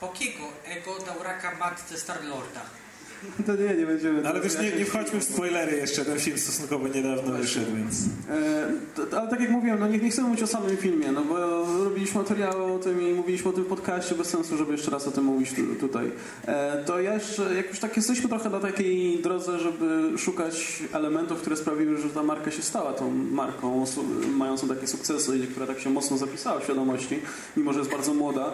Pokiego 0.00 0.44
ego 0.64 0.98
dał 1.06 1.22
raka 1.22 1.54
matce 1.54 1.94
Star-Lorda? 1.98 2.60
To 3.46 3.56
nie, 3.56 3.74
nie 3.74 3.86
będziemy... 3.86 4.28
Ale 4.28 4.40
wiesz, 4.40 4.58
nie, 4.58 4.72
nie 4.72 4.84
wchodźmy 4.84 5.20
w 5.20 5.24
spoilery 5.24 5.76
jeszcze, 5.76 6.04
ten 6.04 6.18
film 6.18 6.38
stosunkowo 6.38 6.88
niedawno 6.88 7.32
wyszedł, 7.32 7.76
więc... 7.76 8.04
E, 9.12 9.18
ale 9.18 9.30
tak 9.30 9.40
jak 9.40 9.50
mówiłem, 9.50 9.80
no 9.80 9.88
nie, 9.88 9.98
nie 9.98 10.10
chcemy 10.10 10.28
mówić 10.28 10.42
o 10.42 10.46
samym 10.46 10.76
filmie, 10.76 11.12
no 11.12 11.24
bo 11.24 11.36
robiliśmy 11.84 12.20
materiały 12.20 12.72
o 12.72 12.78
tym 12.78 13.02
i 13.02 13.12
mówiliśmy 13.12 13.50
o 13.50 13.52
tym 13.52 13.64
w 13.64 13.66
podcaście, 13.66 14.14
bez 14.14 14.28
sensu, 14.28 14.56
żeby 14.56 14.72
jeszcze 14.72 14.90
raz 14.90 15.06
o 15.06 15.10
tym 15.10 15.24
mówić 15.24 15.52
tu, 15.52 15.86
tutaj. 15.86 16.10
E, 16.46 16.84
to 16.84 17.00
ja 17.00 17.14
jeszcze, 17.14 17.54
jak 17.54 17.68
już 17.68 17.78
tak 17.78 17.96
jesteśmy 17.96 18.28
trochę 18.28 18.50
na 18.50 18.60
takiej 18.60 19.18
drodze, 19.18 19.58
żeby 19.58 20.18
szukać 20.18 20.82
elementów, 20.92 21.40
które 21.40 21.56
sprawiły, 21.56 21.98
że 21.98 22.08
ta 22.08 22.22
marka 22.22 22.50
się 22.50 22.62
stała 22.62 22.92
tą 22.92 23.10
marką 23.10 23.84
mającą 24.36 24.68
takie 24.68 24.86
sukcesy 24.86 25.38
i 25.38 25.46
która 25.46 25.66
tak 25.66 25.80
się 25.80 25.90
mocno 25.90 26.18
zapisała 26.18 26.60
w 26.60 26.64
świadomości, 26.64 27.20
mimo 27.56 27.72
że 27.72 27.78
jest 27.78 27.90
bardzo 27.90 28.14
młoda, 28.14 28.52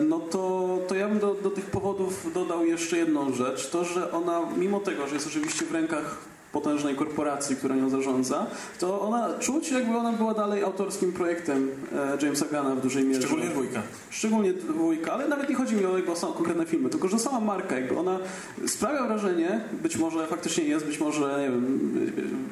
no 0.00 0.18
to, 0.18 0.78
to 0.88 0.94
ja 0.94 1.08
bym 1.08 1.18
do, 1.18 1.34
do 1.34 1.50
tych 1.50 1.70
powodów 1.70 2.32
dodał 2.32 2.64
jeszcze 2.64 2.96
jedną 2.96 3.34
rzecz. 3.34 3.70
To, 3.70 3.84
że 3.84 4.12
ona, 4.12 4.40
mimo 4.56 4.80
tego, 4.80 5.06
że 5.06 5.14
jest 5.14 5.26
oczywiście 5.26 5.64
w 5.64 5.72
rękach 5.72 6.35
potężnej 6.56 6.94
korporacji, 6.94 7.56
która 7.56 7.74
nią 7.76 7.90
zarządza, 7.90 8.46
to 8.78 9.00
ona 9.00 9.38
czuć 9.38 9.70
jakby 9.70 9.96
ona 9.96 10.12
była 10.12 10.34
dalej 10.34 10.62
autorskim 10.62 11.12
projektem 11.12 11.70
e, 11.92 12.24
Jamesa 12.24 12.46
Gana 12.52 12.74
w 12.74 12.80
dużej 12.80 13.04
mierze. 13.04 13.20
Szczególnie 13.20 13.50
dwójka. 13.50 13.82
Szczególnie 14.10 14.52
dwójka, 14.52 15.12
ale 15.12 15.28
nawet 15.28 15.48
nie 15.48 15.54
chodzi 15.54 15.74
mi 15.74 15.84
o 15.84 15.96
jakby 15.96 16.12
o 16.12 16.16
sam, 16.16 16.32
konkretne 16.32 16.66
filmy, 16.66 16.90
tylko 16.90 17.08
że 17.08 17.18
sama 17.18 17.40
marka 17.40 17.78
jakby 17.78 17.98
ona 17.98 18.18
sprawia 18.66 19.06
wrażenie, 19.06 19.60
być 19.82 19.96
może 19.96 20.26
faktycznie 20.26 20.64
jest, 20.64 20.86
być 20.86 21.00
może 21.00 21.38
nie 21.40 21.50
wiem, 21.50 21.92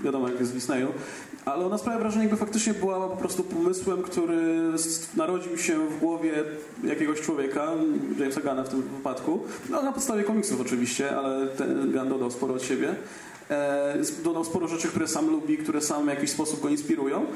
wiadomo 0.04 0.28
jak 0.28 0.40
jest 0.40 0.52
w 0.52 0.54
Disneyu, 0.54 0.88
ale 1.44 1.66
ona 1.66 1.78
sprawia 1.78 1.98
wrażenie 1.98 2.24
jakby 2.24 2.36
faktycznie 2.36 2.74
była 2.74 3.08
po 3.08 3.16
prostu 3.16 3.44
pomysłem, 3.44 4.02
który 4.02 4.72
narodził 5.16 5.58
się 5.58 5.88
w 5.88 5.98
głowie 5.98 6.44
jakiegoś 6.84 7.20
człowieka, 7.20 7.68
Jamesa 8.18 8.40
Gana 8.40 8.64
w 8.64 8.68
tym 8.68 8.82
wypadku, 8.82 9.40
no 9.70 9.82
na 9.82 9.92
podstawie 9.92 10.22
komiksów 10.22 10.60
oczywiście, 10.60 11.16
ale 11.16 11.46
ten 11.46 11.92
Gunn 11.92 12.08
dodał 12.08 12.30
sporo 12.30 12.54
od 12.54 12.62
siebie. 12.62 12.94
E, 13.50 13.94
dodał 14.24 14.44
sporo 14.44 14.68
rzeczy, 14.68 14.88
które 14.88 15.08
sam 15.08 15.30
lubi, 15.30 15.58
które 15.58 15.80
sam 15.80 16.04
w 16.04 16.08
jakiś 16.08 16.30
sposób 16.30 16.60
go 16.60 16.68
inspirują. 16.68 17.26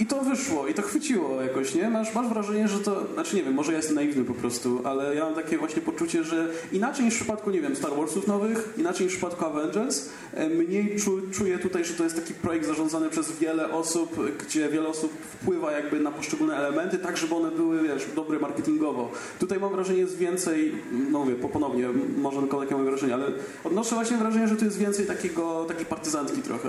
I 0.00 0.06
to 0.06 0.22
wyszło, 0.22 0.66
i 0.68 0.74
to 0.74 0.82
chwyciło 0.82 1.42
jakoś, 1.42 1.74
nie? 1.74 1.90
Masz, 1.90 2.14
masz 2.14 2.28
wrażenie, 2.28 2.68
że 2.68 2.78
to, 2.78 3.06
znaczy 3.14 3.36
nie 3.36 3.42
wiem, 3.42 3.54
może 3.54 3.72
ja 3.72 3.76
jestem 3.78 3.94
naiwny 3.96 4.24
po 4.24 4.34
prostu, 4.34 4.80
ale 4.84 5.14
ja 5.14 5.24
mam 5.24 5.34
takie 5.34 5.58
właśnie 5.58 5.82
poczucie, 5.82 6.24
że 6.24 6.48
inaczej 6.72 7.04
niż 7.04 7.14
w 7.14 7.16
przypadku, 7.16 7.50
nie 7.50 7.60
wiem, 7.60 7.76
Star 7.76 7.90
Warsów 7.96 8.26
nowych, 8.26 8.74
inaczej 8.78 9.06
niż 9.06 9.14
w 9.14 9.16
przypadku 9.16 9.44
Avengers, 9.44 10.08
e, 10.34 10.48
mniej 10.48 10.96
czu, 11.00 11.20
czuję 11.32 11.58
tutaj, 11.58 11.84
że 11.84 11.94
to 11.94 12.04
jest 12.04 12.16
taki 12.16 12.34
projekt 12.34 12.66
zarządzany 12.66 13.10
przez 13.10 13.32
wiele 13.32 13.72
osób, 13.72 14.16
gdzie 14.46 14.68
wiele 14.68 14.88
osób 14.88 15.12
wpływa 15.12 15.72
jakby 15.72 16.00
na 16.00 16.10
poszczególne 16.10 16.56
elementy, 16.56 16.98
tak 16.98 17.16
żeby 17.16 17.34
one 17.34 17.50
były, 17.50 17.82
wiesz, 17.82 18.06
dobre 18.16 18.38
marketingowo. 18.38 19.10
Tutaj 19.38 19.60
mam 19.60 19.72
wrażenie, 19.72 19.98
jest 19.98 20.16
więcej, 20.16 20.74
no 21.10 21.18
mówię, 21.18 21.34
po- 21.34 21.48
ponownie, 21.48 21.88
może 22.18 22.38
tylko 22.40 22.60
takie 22.60 22.74
mam 22.74 22.84
wrażenie, 22.84 23.14
ale 23.14 23.26
odnoszę 23.64 23.94
właśnie 23.94 24.16
wrażenie, 24.16 24.48
że 24.48 24.56
tu 24.56 24.64
jest 24.64 24.78
więcej 24.78 25.06
takiego, 25.06 25.64
takiej 25.68 25.86
partyzantki 25.86 26.42
trochę. 26.42 26.68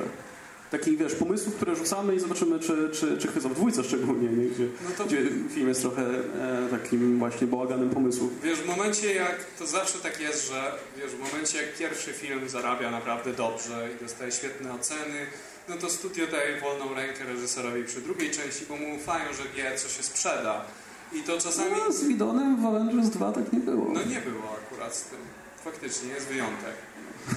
Takich, 0.71 0.97
wiesz, 0.97 1.15
pomysłów, 1.15 1.55
które 1.55 1.75
rzucamy 1.75 2.15
i 2.15 2.19
zobaczymy, 2.19 2.59
czy, 2.59 2.89
czy, 2.93 3.17
czy 3.17 3.27
chwycą. 3.27 3.49
W 3.49 3.53
dwójce 3.55 3.83
szczególnie, 3.83 4.29
nie? 4.29 4.45
Gdzie, 4.49 4.67
No 4.83 4.89
to- 4.97 5.05
gdzie 5.05 5.17
film 5.49 5.67
jest 5.67 5.81
trochę 5.81 6.01
e, 6.03 6.67
takim 6.71 7.19
właśnie 7.19 7.47
bałaganem 7.47 7.89
pomysłów. 7.89 8.41
Wiesz, 8.43 8.59
w 8.59 8.67
momencie 8.67 9.13
jak, 9.13 9.45
to 9.59 9.67
zawsze 9.67 9.99
tak 9.99 10.19
jest, 10.21 10.47
że 10.47 10.71
wiesz, 10.97 11.11
w 11.11 11.19
momencie 11.19 11.57
jak 11.61 11.77
pierwszy 11.77 12.13
film 12.13 12.49
zarabia 12.49 12.91
naprawdę 12.91 13.33
dobrze 13.33 13.89
i 13.95 14.03
dostaje 14.03 14.31
świetne 14.31 14.73
oceny, 14.73 15.25
no 15.69 15.77
to 15.77 15.89
studio 15.89 16.27
daje 16.27 16.61
wolną 16.61 16.93
rękę 16.95 17.23
reżyserowi 17.25 17.83
przy 17.83 18.01
drugiej 18.01 18.31
części, 18.31 18.65
bo 18.69 18.75
mu 18.77 18.95
ufają, 18.95 19.33
że 19.33 19.43
wie, 19.55 19.77
co 19.77 19.89
się 19.89 20.03
sprzeda. 20.03 20.65
I 21.13 21.19
to 21.23 21.37
czasami... 21.41 21.71
No, 21.87 21.91
z 21.91 22.03
Widonem 22.03 22.61
w 22.61 22.65
Avengers 22.65 23.09
2 23.09 23.31
tak 23.31 23.53
nie 23.53 23.59
było. 23.59 23.85
No 23.93 23.99
nie 24.03 24.21
było 24.21 24.57
akurat 24.65 24.95
z 24.95 25.03
tym. 25.03 25.19
Faktycznie, 25.63 26.09
jest 26.09 26.27
wyjątek. 26.27 26.73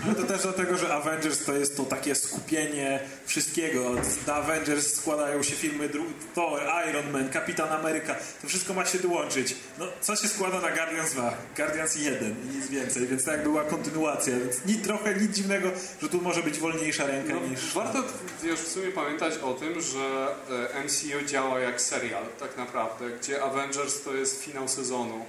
Ale 0.04 0.14
to 0.14 0.22
też 0.22 0.42
dlatego, 0.42 0.76
że 0.78 0.94
Avengers 0.94 1.44
to 1.44 1.52
jest 1.56 1.76
to 1.76 1.84
takie 1.84 2.14
skupienie 2.14 3.00
wszystkiego. 3.26 3.94
Na 4.26 4.34
Avengers 4.34 4.94
składają 4.94 5.42
się 5.42 5.54
filmy 5.54 5.90
Thor, 6.34 6.60
Iron 6.90 7.10
Man, 7.10 7.28
Kapitan 7.28 7.68
Ameryka. 7.72 8.14
To 8.42 8.48
wszystko 8.48 8.74
ma 8.74 8.84
się 8.86 8.98
tu 8.98 9.12
łączyć. 9.12 9.54
No, 9.78 9.86
co 10.00 10.16
się 10.16 10.28
składa 10.28 10.60
na 10.60 10.70
Guardians 10.70 11.12
2? 11.12 11.34
Guardians 11.56 11.96
1 11.96 12.34
i 12.44 12.56
nic 12.56 12.68
więcej, 12.68 13.06
więc 13.06 13.24
tak 13.24 13.42
była 13.42 13.64
kontynuacja. 13.64 14.38
Więc 14.38 14.64
ni, 14.66 14.74
trochę 14.74 15.14
nic 15.14 15.36
dziwnego, 15.36 15.70
że 16.02 16.08
tu 16.08 16.20
może 16.22 16.42
być 16.42 16.58
wolniejsza 16.58 17.06
ręka 17.06 17.34
No, 17.34 17.46
niż... 17.48 17.74
warto 17.74 18.04
wiesz, 18.42 18.60
w 18.60 18.68
sumie 18.68 18.92
pamiętać 18.92 19.34
o 19.38 19.54
tym, 19.54 19.80
że 19.80 20.26
e, 20.74 20.84
MCU 20.84 21.26
działa 21.26 21.60
jak 21.60 21.80
serial 21.80 22.24
tak 22.40 22.56
naprawdę, 22.56 23.10
gdzie 23.10 23.42
Avengers 23.42 24.02
to 24.02 24.14
jest 24.14 24.44
finał 24.44 24.68
sezonu. 24.68 25.24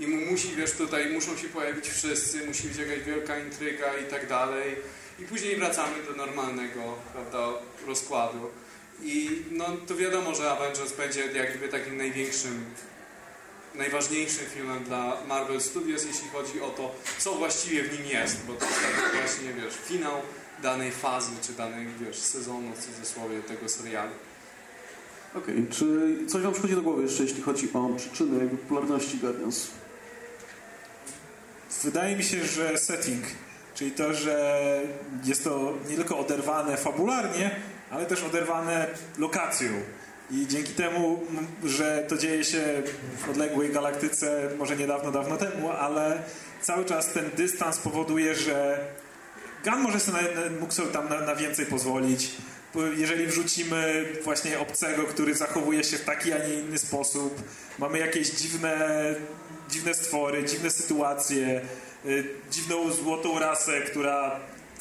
I 0.00 0.06
mu 0.06 0.30
musi, 0.30 0.56
wiesz, 0.56 0.72
tutaj 0.72 1.12
muszą 1.12 1.36
się 1.36 1.48
pojawić 1.48 1.88
wszyscy, 1.88 2.46
musi 2.46 2.68
być 2.68 2.76
jakaś 2.76 3.00
wielka 3.00 3.38
intryga 3.38 3.98
i 3.98 4.10
tak 4.10 4.28
dalej. 4.28 4.76
I 5.18 5.22
później 5.22 5.56
wracamy 5.56 5.94
do 6.08 6.16
normalnego, 6.16 6.80
prawda, 7.12 7.38
rozkładu. 7.86 8.50
I 9.02 9.42
no 9.50 9.64
to 9.86 9.96
wiadomo, 9.96 10.34
że 10.34 10.50
Avengers 10.50 10.92
będzie 10.92 11.26
jakby 11.26 11.68
takim 11.68 11.96
największym, 11.96 12.64
najważniejszym 13.74 14.46
filmem 14.54 14.84
dla 14.84 15.16
Marvel 15.28 15.60
Studios, 15.60 16.04
jeśli 16.04 16.28
chodzi 16.28 16.60
o 16.60 16.70
to, 16.70 16.94
co 17.18 17.34
właściwie 17.34 17.82
w 17.82 17.98
nim 17.98 18.06
jest, 18.06 18.46
bo 18.46 18.52
to 18.52 18.64
jest 18.64 18.80
taki 18.80 19.16
właśnie, 19.16 19.62
wiesz, 19.62 19.74
finał 19.84 20.14
danej 20.62 20.92
fazy, 20.92 21.32
czy 21.42 21.52
danej, 21.52 21.86
wiesz, 22.00 22.18
sezonu, 22.18 22.72
w 22.72 22.86
cudzysłowie, 22.86 23.40
tego 23.40 23.68
serialu. 23.68 24.12
Okej, 25.34 25.66
czy 25.70 26.16
coś 26.28 26.42
wam 26.42 26.52
przychodzi 26.52 26.74
do 26.74 26.82
głowy 26.82 27.02
jeszcze, 27.02 27.22
jeśli 27.22 27.42
chodzi 27.42 27.68
o 27.74 27.88
przyczyny 27.96 28.48
popularności 28.48 29.18
Guardians? 29.18 29.68
Wydaje 31.84 32.16
mi 32.16 32.24
się, 32.24 32.46
że 32.46 32.78
setting, 32.78 33.24
czyli 33.74 33.90
to, 33.90 34.14
że 34.14 34.60
jest 35.24 35.44
to 35.44 35.72
nie 35.88 35.96
tylko 35.96 36.18
oderwane 36.18 36.76
fabularnie, 36.76 37.50
ale 37.90 38.06
też 38.06 38.22
oderwane 38.22 38.86
lokacją. 39.18 39.68
I 40.30 40.46
dzięki 40.46 40.72
temu, 40.72 41.20
że 41.64 42.04
to 42.08 42.16
dzieje 42.16 42.44
się 42.44 42.82
w 43.18 43.30
odległej 43.30 43.72
galaktyce, 43.72 44.50
może 44.58 44.76
niedawno, 44.76 45.10
dawno 45.12 45.36
temu, 45.36 45.70
ale 45.70 46.22
cały 46.60 46.84
czas 46.84 47.12
ten 47.12 47.30
dystans 47.36 47.78
powoduje, 47.78 48.34
że 48.34 48.78
Gun 49.64 49.80
może 49.80 50.00
sobie 50.00 50.18
na, 50.18 50.60
mógł 50.60 50.72
sobie 50.72 50.92
tam 50.92 51.08
na, 51.08 51.20
na 51.20 51.36
więcej 51.36 51.66
pozwolić. 51.66 52.30
Jeżeli 52.96 53.26
wrzucimy 53.26 54.06
właśnie 54.24 54.58
obcego, 54.58 55.02
który 55.02 55.34
zachowuje 55.34 55.84
się 55.84 55.96
w 55.96 56.04
taki, 56.04 56.32
a 56.32 56.38
nie 56.38 56.54
inny 56.54 56.78
sposób, 56.78 57.42
mamy 57.78 57.98
jakieś 57.98 58.30
dziwne, 58.30 59.14
dziwne 59.70 59.94
stwory, 59.94 60.44
dziwne 60.44 60.70
sytuacje, 60.70 61.60
y, 62.06 62.24
dziwną 62.50 62.92
złotą 62.92 63.38
rasę, 63.38 63.80
która 63.80 64.40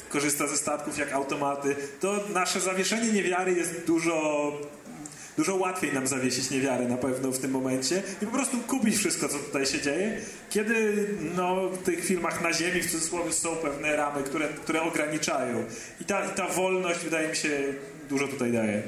korzysta 0.10 0.48
ze 0.48 0.58
statków 0.58 0.98
jak 0.98 1.14
automaty, 1.14 1.76
to 2.00 2.24
nasze 2.34 2.62
zawieszenie 2.62 3.12
niewiary 3.12 3.54
jest 3.54 3.86
dużo 3.86 4.52
dużo 5.38 5.56
łatwiej 5.56 5.94
nam 5.94 6.08
zawiesić 6.08 6.50
niewiarę 6.50 6.88
na 6.88 6.98
pewno 6.98 7.32
w 7.32 7.40
tym 7.40 7.52
momencie 7.52 8.04
i 8.22 8.26
po 8.26 8.32
prostu 8.32 8.58
kupić 8.58 8.98
wszystko, 8.98 9.30
co 9.30 9.38
tutaj 9.38 9.66
się 9.66 9.82
dzieje, 9.82 10.22
kiedy 10.50 11.08
no, 11.36 11.70
w 11.70 11.84
tych 11.84 12.06
filmach 12.06 12.42
na 12.42 12.54
ziemi 12.54 12.82
w 12.82 12.92
cudzysłowie 12.92 13.34
są 13.34 13.56
pewne 13.56 13.96
ramy, 13.96 14.24
które, 14.24 14.48
które 14.48 14.82
ograniczają. 14.82 15.64
I 16.02 16.06
ta, 16.06 16.26
I 16.26 16.36
ta 16.36 16.48
wolność 16.48 17.00
wydaje 17.00 17.30
mi 17.30 17.36
się 17.36 17.50
dużo 18.10 18.28
tutaj 18.28 18.52
daje. 18.52 18.84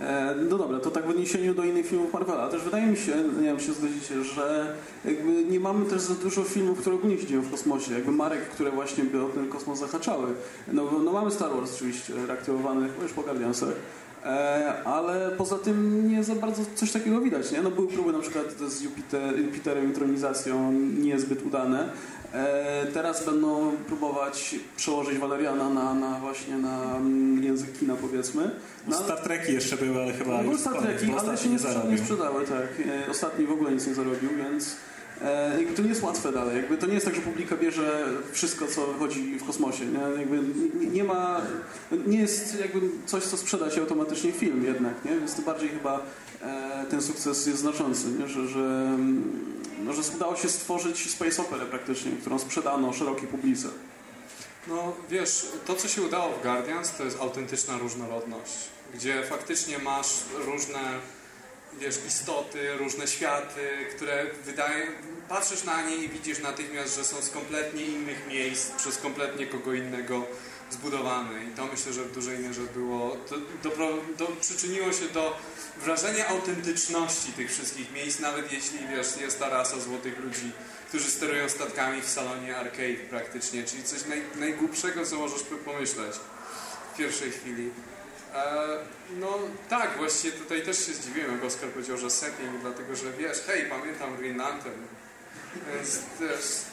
E, 0.00 0.34
no 0.50 0.58
dobra, 0.58 0.80
to 0.80 0.90
tak 0.90 1.06
w 1.06 1.10
odniesieniu 1.10 1.54
do 1.54 1.64
innych 1.64 1.86
filmów 1.86 2.12
Marvela. 2.12 2.48
Też 2.48 2.62
wydaje 2.62 2.86
mi 2.86 2.96
się, 2.96 3.12
nie 3.16 3.42
wiem, 3.42 3.60
się 3.60 3.72
zgodzicie, 3.72 4.24
że 4.24 4.74
jakby 5.04 5.44
nie 5.44 5.60
mamy 5.60 5.84
też 5.84 6.00
za 6.00 6.14
dużo 6.14 6.44
filmów, 6.44 6.80
które 6.80 6.96
ogólnie 6.96 7.18
się 7.18 7.26
dzieją 7.26 7.42
w 7.42 7.50
kosmosie. 7.50 7.94
Jakby 7.94 8.12
marek, 8.12 8.48
które 8.48 8.70
właśnie 8.70 9.04
by 9.04 9.24
o 9.24 9.28
ten 9.28 9.48
kosmos 9.48 9.78
zahaczały. 9.78 10.26
No, 10.72 10.90
no 11.04 11.12
mamy 11.12 11.30
Star 11.30 11.50
Wars 11.50 11.74
oczywiście, 11.74 12.14
reaktywowanych 12.26 12.92
już 13.02 13.12
po 13.12 13.22
Guardiansach. 13.22 13.74
E, 14.24 14.84
ale 14.84 15.30
poza 15.30 15.58
tym 15.58 16.08
nie 16.10 16.24
za 16.24 16.34
bardzo 16.34 16.62
coś 16.74 16.92
takiego 16.92 17.20
widać, 17.20 17.52
nie? 17.52 17.62
No 17.62 17.70
były 17.70 17.88
próby 17.88 18.12
na 18.12 18.18
przykład 18.18 18.46
z 18.68 18.82
Jupiter, 18.82 19.38
Jupiterem 19.38 19.84
intronizacją 19.84 20.72
niezbyt 20.72 21.46
udane. 21.46 21.88
E, 22.32 22.86
teraz 22.86 23.26
będą 23.26 23.72
próbować 23.88 24.54
przełożyć 24.76 25.18
Waleriana 25.18 25.70
na, 25.70 25.94
na 25.94 26.20
właśnie 26.20 26.56
na 26.56 26.96
mm, 26.96 27.44
język 27.44 27.78
kina 27.78 27.96
powiedzmy. 27.96 28.50
No, 28.88 28.96
Star 28.96 29.18
Treki 29.18 29.52
jeszcze 29.52 29.76
były, 29.76 30.02
ale 30.02 30.12
chyba 30.12 30.36
no, 30.36 30.42
były 30.42 30.58
Star 30.58 30.82
Treki, 30.82 31.12
ale 31.18 31.38
się 31.38 31.48
nie, 31.48 31.58
nie 31.90 31.98
sprzedały, 31.98 32.46
tak. 32.46 32.86
E, 33.06 33.10
Ostatni 33.10 33.46
w 33.46 33.52
ogóle 33.52 33.72
nic 33.72 33.86
nie 33.86 33.94
zarobił, 33.94 34.30
więc 34.36 34.76
e, 35.22 35.74
to 35.76 35.82
nie 35.82 35.88
jest 35.88 36.02
łatwe 36.02 36.32
dalej. 36.32 36.56
Jakby 36.56 36.76
to 36.76 36.86
nie 36.86 36.94
jest 36.94 37.06
tak, 37.06 37.14
że 37.14 37.20
publika 37.20 37.56
bierze 37.56 38.04
wszystko, 38.32 38.66
co 38.66 38.86
wychodzi 38.86 39.38
w 39.38 39.46
kosmosie. 39.46 39.86
Nie, 39.86 40.20
jakby 40.20 40.38
nie, 40.80 40.86
nie 40.86 41.04
ma, 41.04 41.40
nie 42.06 42.20
jest 42.20 42.60
jakby 42.60 42.80
coś, 43.06 43.22
co 43.22 43.36
sprzeda 43.36 43.70
się 43.70 43.80
automatycznie 43.80 44.32
film 44.32 44.64
jednak, 44.64 45.04
nie? 45.04 45.10
Więc 45.10 45.34
tym 45.34 45.44
bardziej 45.44 45.68
chyba 45.68 46.00
e, 46.42 46.86
ten 46.90 47.02
sukces 47.02 47.46
jest 47.46 47.58
znaczący, 47.58 48.06
nie? 48.18 48.28
Że, 48.28 48.48
że, 48.48 48.98
no, 49.84 49.92
że 49.92 50.02
udało 50.16 50.36
się 50.36 50.48
stworzyć 50.48 51.10
space 51.10 51.42
operę 51.42 51.66
praktycznie, 51.66 52.12
którą 52.20 52.38
sprzedano 52.38 52.92
szerokiej 52.92 53.28
publice. 53.28 53.68
No 54.68 54.92
wiesz, 55.10 55.46
to 55.66 55.74
co 55.74 55.88
się 55.88 56.02
udało 56.02 56.32
w 56.32 56.42
Guardians 56.42 56.96
to 56.96 57.04
jest 57.04 57.20
autentyczna 57.20 57.78
różnorodność, 57.78 58.52
gdzie 58.94 59.22
faktycznie 59.22 59.78
masz 59.78 60.24
różne 60.46 60.80
wiesz, 61.80 61.98
istoty, 62.08 62.76
różne 62.76 63.06
światy, 63.06 63.68
które 63.96 64.26
wydaje, 64.44 64.86
patrzysz 65.28 65.64
na 65.64 65.82
nie 65.82 65.96
i 65.96 66.08
widzisz 66.08 66.38
natychmiast, 66.38 66.96
że 66.96 67.04
są 67.04 67.22
z 67.22 67.30
kompletnie 67.30 67.84
innych 67.84 68.26
miejsc, 68.28 68.70
przez 68.70 68.98
kompletnie 68.98 69.46
kogo 69.46 69.74
innego 69.74 70.26
zbudowane. 70.70 71.44
I 71.44 71.48
to 71.48 71.66
myślę, 71.66 71.92
że 71.92 72.02
w 72.02 72.12
dużej 72.12 72.38
mierze 72.38 72.60
było, 72.60 73.16
to, 73.28 73.36
do, 73.62 74.02
do, 74.18 74.26
przyczyniło 74.40 74.92
się 74.92 75.08
do 75.08 75.36
wrażenia 75.76 76.28
autentyczności 76.28 77.32
tych 77.32 77.50
wszystkich 77.50 77.92
miejsc, 77.92 78.20
nawet 78.20 78.52
jeśli 78.52 78.78
wiesz, 78.88 79.16
jest 79.16 79.38
ta 79.38 79.48
rasa 79.48 79.80
złotych 79.80 80.18
ludzi, 80.18 80.52
którzy 80.88 81.10
sterują 81.10 81.48
statkami 81.48 82.02
w 82.02 82.08
salonie 82.08 82.56
arcade 82.56 83.08
praktycznie, 83.10 83.64
czyli 83.64 83.84
coś 83.84 84.04
naj, 84.06 84.22
najgłupszego, 84.36 85.06
co 85.06 85.16
możesz 85.16 85.42
pomyśleć 85.64 86.14
w 86.94 86.96
pierwszej 86.96 87.30
chwili. 87.30 87.70
E, 88.34 88.78
no 89.10 89.38
tak, 89.68 89.96
właściwie 89.96 90.38
tutaj 90.38 90.62
też 90.62 90.86
się 90.86 90.92
zdziwiłem, 90.92 91.32
jak 91.32 91.44
Oskar 91.44 91.68
powiedział, 91.68 91.98
że 91.98 92.10
setting, 92.10 92.60
dlatego 92.60 92.96
że 92.96 93.12
wiesz, 93.12 93.38
hej, 93.46 93.66
pamiętam 93.70 94.16
Green 94.16 94.36
Lantern, 94.36 94.82
więc 95.74 96.00
też 96.18 96.72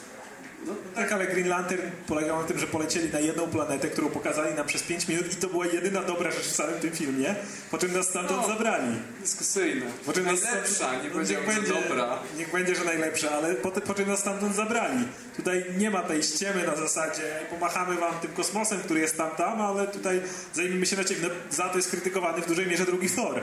No, 0.66 0.72
tak, 0.94 1.12
ale 1.12 1.26
Green 1.26 1.48
Lantern 1.48 1.90
polegał 2.06 2.40
na 2.42 2.48
tym, 2.48 2.58
że 2.58 2.66
polecieli 2.66 3.12
na 3.12 3.20
jedną 3.20 3.46
planetę, 3.46 3.88
którą 3.88 4.08
pokazali 4.08 4.54
nam 4.54 4.66
przez 4.66 4.82
5 4.82 5.08
minut 5.08 5.32
i 5.32 5.36
to 5.36 5.48
była 5.48 5.66
jedyna 5.66 6.02
dobra 6.02 6.30
rzecz 6.30 6.46
w 6.46 6.52
całym 6.52 6.80
tym 6.80 6.90
filmie, 6.90 7.34
po 7.70 7.78
czym 7.78 7.92
nas 7.92 8.08
stamtąd 8.08 8.42
No, 8.42 8.48
zabrali. 8.48 8.96
Dyskusyjne. 9.20 9.86
Po 10.06 10.12
czym 10.12 10.24
nas 10.24 10.42
Najlepsza, 10.42 10.92
nie 10.92 11.10
no, 11.10 11.22
niech 11.22 11.46
będzie, 11.46 11.72
dobra. 11.72 12.18
Niech 12.36 12.52
będzie, 12.52 12.74
że 12.74 12.84
najlepsza, 12.84 13.30
ale 13.30 13.54
po, 13.54 13.70
po 13.70 13.94
czym 13.94 14.08
nas 14.08 14.20
stamtąd 14.20 14.56
zabrali. 14.56 15.08
Tutaj 15.36 15.64
nie 15.78 15.90
ma 15.90 16.02
tej 16.02 16.22
ściemy 16.22 16.66
na 16.66 16.76
zasadzie 16.76 17.40
pomachamy 17.50 17.96
wam 17.96 18.14
tym 18.14 18.32
kosmosem, 18.32 18.80
który 18.80 19.00
jest 19.00 19.16
tam 19.16 19.30
tam, 19.30 19.60
ale 19.60 19.86
tutaj 19.86 20.22
zajmijmy 20.54 20.86
się 20.86 20.96
na 20.96 21.04
ciebie. 21.04 21.20
No, 21.22 21.28
za 21.50 21.68
to 21.68 21.76
jest 21.76 21.90
krytykowany 21.90 22.42
w 22.42 22.46
dużej 22.46 22.66
mierze 22.66 22.84
drugi 22.84 23.10
Thor. 23.10 23.40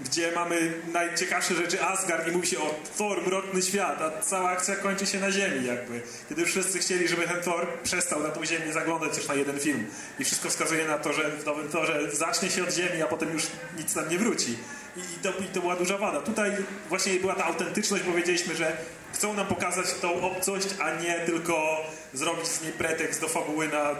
Gdzie 0.00 0.32
mamy 0.32 0.72
najciekawsze 0.92 1.54
rzeczy 1.54 1.82
Asgard 1.82 2.28
i 2.28 2.30
mówi 2.30 2.46
się 2.46 2.58
o 2.58 2.74
Thor, 2.98 3.22
mroczny 3.26 3.62
świat, 3.62 4.02
a 4.02 4.22
cała 4.22 4.50
akcja 4.50 4.76
kończy 4.76 5.06
się 5.06 5.20
na 5.20 5.30
ziemi 5.30 5.66
jakby. 5.66 6.00
Kiedy 6.28 6.46
wszyscy 6.46 6.78
chcieli, 6.78 7.08
żeby 7.08 7.28
ten 7.28 7.42
Thor 7.42 7.66
przestał 7.82 8.22
na 8.22 8.28
tą 8.28 8.44
ziemię 8.44 8.72
zaglądać 8.72 9.16
już 9.16 9.28
na 9.28 9.34
jeden 9.34 9.60
film. 9.60 9.86
I 10.18 10.24
wszystko 10.24 10.48
wskazuje 10.48 10.86
na 10.86 10.98
to, 10.98 11.12
że 11.12 11.30
w 11.30 11.46
nowym 11.46 11.68
Thorze 11.68 12.12
zacznie 12.12 12.50
się 12.50 12.62
od 12.62 12.74
ziemi, 12.74 13.02
a 13.02 13.06
potem 13.06 13.32
już 13.32 13.42
nic 13.78 13.94
tam 13.94 14.08
nie 14.08 14.18
wróci. 14.18 14.56
I, 14.96 15.00
i, 15.00 15.18
to, 15.22 15.30
I 15.30 15.44
to 15.44 15.60
była 15.60 15.76
duża 15.76 15.98
wada. 15.98 16.20
Tutaj 16.20 16.50
właśnie 16.88 17.14
była 17.14 17.34
ta 17.34 17.44
autentyczność, 17.44 18.04
powiedzieliśmy, 18.04 18.56
że 18.56 18.76
chcą 19.12 19.34
nam 19.34 19.46
pokazać 19.46 19.86
tą 20.00 20.22
obcość, 20.22 20.68
a 20.80 20.94
nie 20.94 21.20
tylko 21.26 21.80
zrobić 22.14 22.46
z 22.46 22.62
niej 22.62 22.72
pretekst 22.72 23.20
do 23.20 23.28
fabuły 23.28 23.68
na 23.68 23.90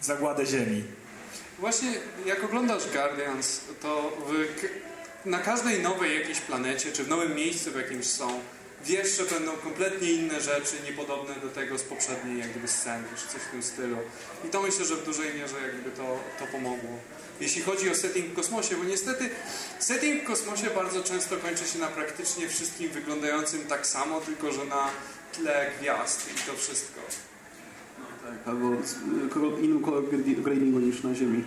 zagładę 0.00 0.46
ziemi. 0.46 0.84
Właśnie 1.58 1.94
jak 2.26 2.44
oglądasz 2.44 2.82
Guardians, 2.92 3.60
to 3.82 4.12
w, 4.26 4.32
na 5.24 5.38
każdej 5.38 5.82
nowej 5.82 6.14
jakiejś 6.20 6.40
planecie, 6.40 6.92
czy 6.92 7.04
w 7.04 7.08
nowym 7.08 7.34
miejscu 7.34 7.70
w 7.70 7.76
jakimś 7.76 8.06
są, 8.06 8.40
wiesz, 8.84 9.16
że 9.16 9.24
będą 9.24 9.52
kompletnie 9.52 10.12
inne 10.12 10.40
rzeczy, 10.40 10.74
niepodobne 10.84 11.34
do 11.34 11.48
tego 11.48 11.78
z 11.78 11.82
poprzedniej 11.82 12.38
jak 12.38 12.50
gdyby 12.50 12.68
sceny, 12.68 13.04
czy 13.16 13.32
coś 13.32 13.42
w 13.42 13.50
tym 13.50 13.62
stylu. 13.62 13.96
I 14.44 14.48
to 14.48 14.62
myślę, 14.62 14.84
że 14.84 14.96
w 14.96 15.04
dużej 15.04 15.34
mierze 15.34 15.54
jakby 15.66 15.90
to, 15.90 16.18
to 16.38 16.46
pomogło. 16.46 16.98
Jeśli 17.40 17.62
chodzi 17.62 17.90
o 17.90 17.94
setting 17.94 18.26
w 18.26 18.34
kosmosie, 18.34 18.76
bo 18.76 18.84
niestety 18.84 19.30
setting 19.78 20.22
w 20.22 20.26
kosmosie 20.26 20.66
bardzo 20.74 21.02
często 21.02 21.36
kończy 21.36 21.64
się 21.64 21.78
na 21.78 21.86
praktycznie 21.86 22.48
wszystkim 22.48 22.90
wyglądającym 22.90 23.60
tak 23.60 23.86
samo, 23.86 24.20
tylko 24.20 24.52
że 24.52 24.64
na 24.64 24.90
tle 25.32 25.70
gwiazd 25.80 26.30
i 26.34 26.50
to 26.50 26.56
wszystko. 26.56 27.00
Tak, 28.22 28.34
albo 28.46 28.68
innym 29.62 29.82
kolor 29.82 30.02
gradi- 30.04 30.42
gradingu 30.42 30.78
niż 30.78 31.02
na 31.02 31.14
Ziemi. 31.14 31.44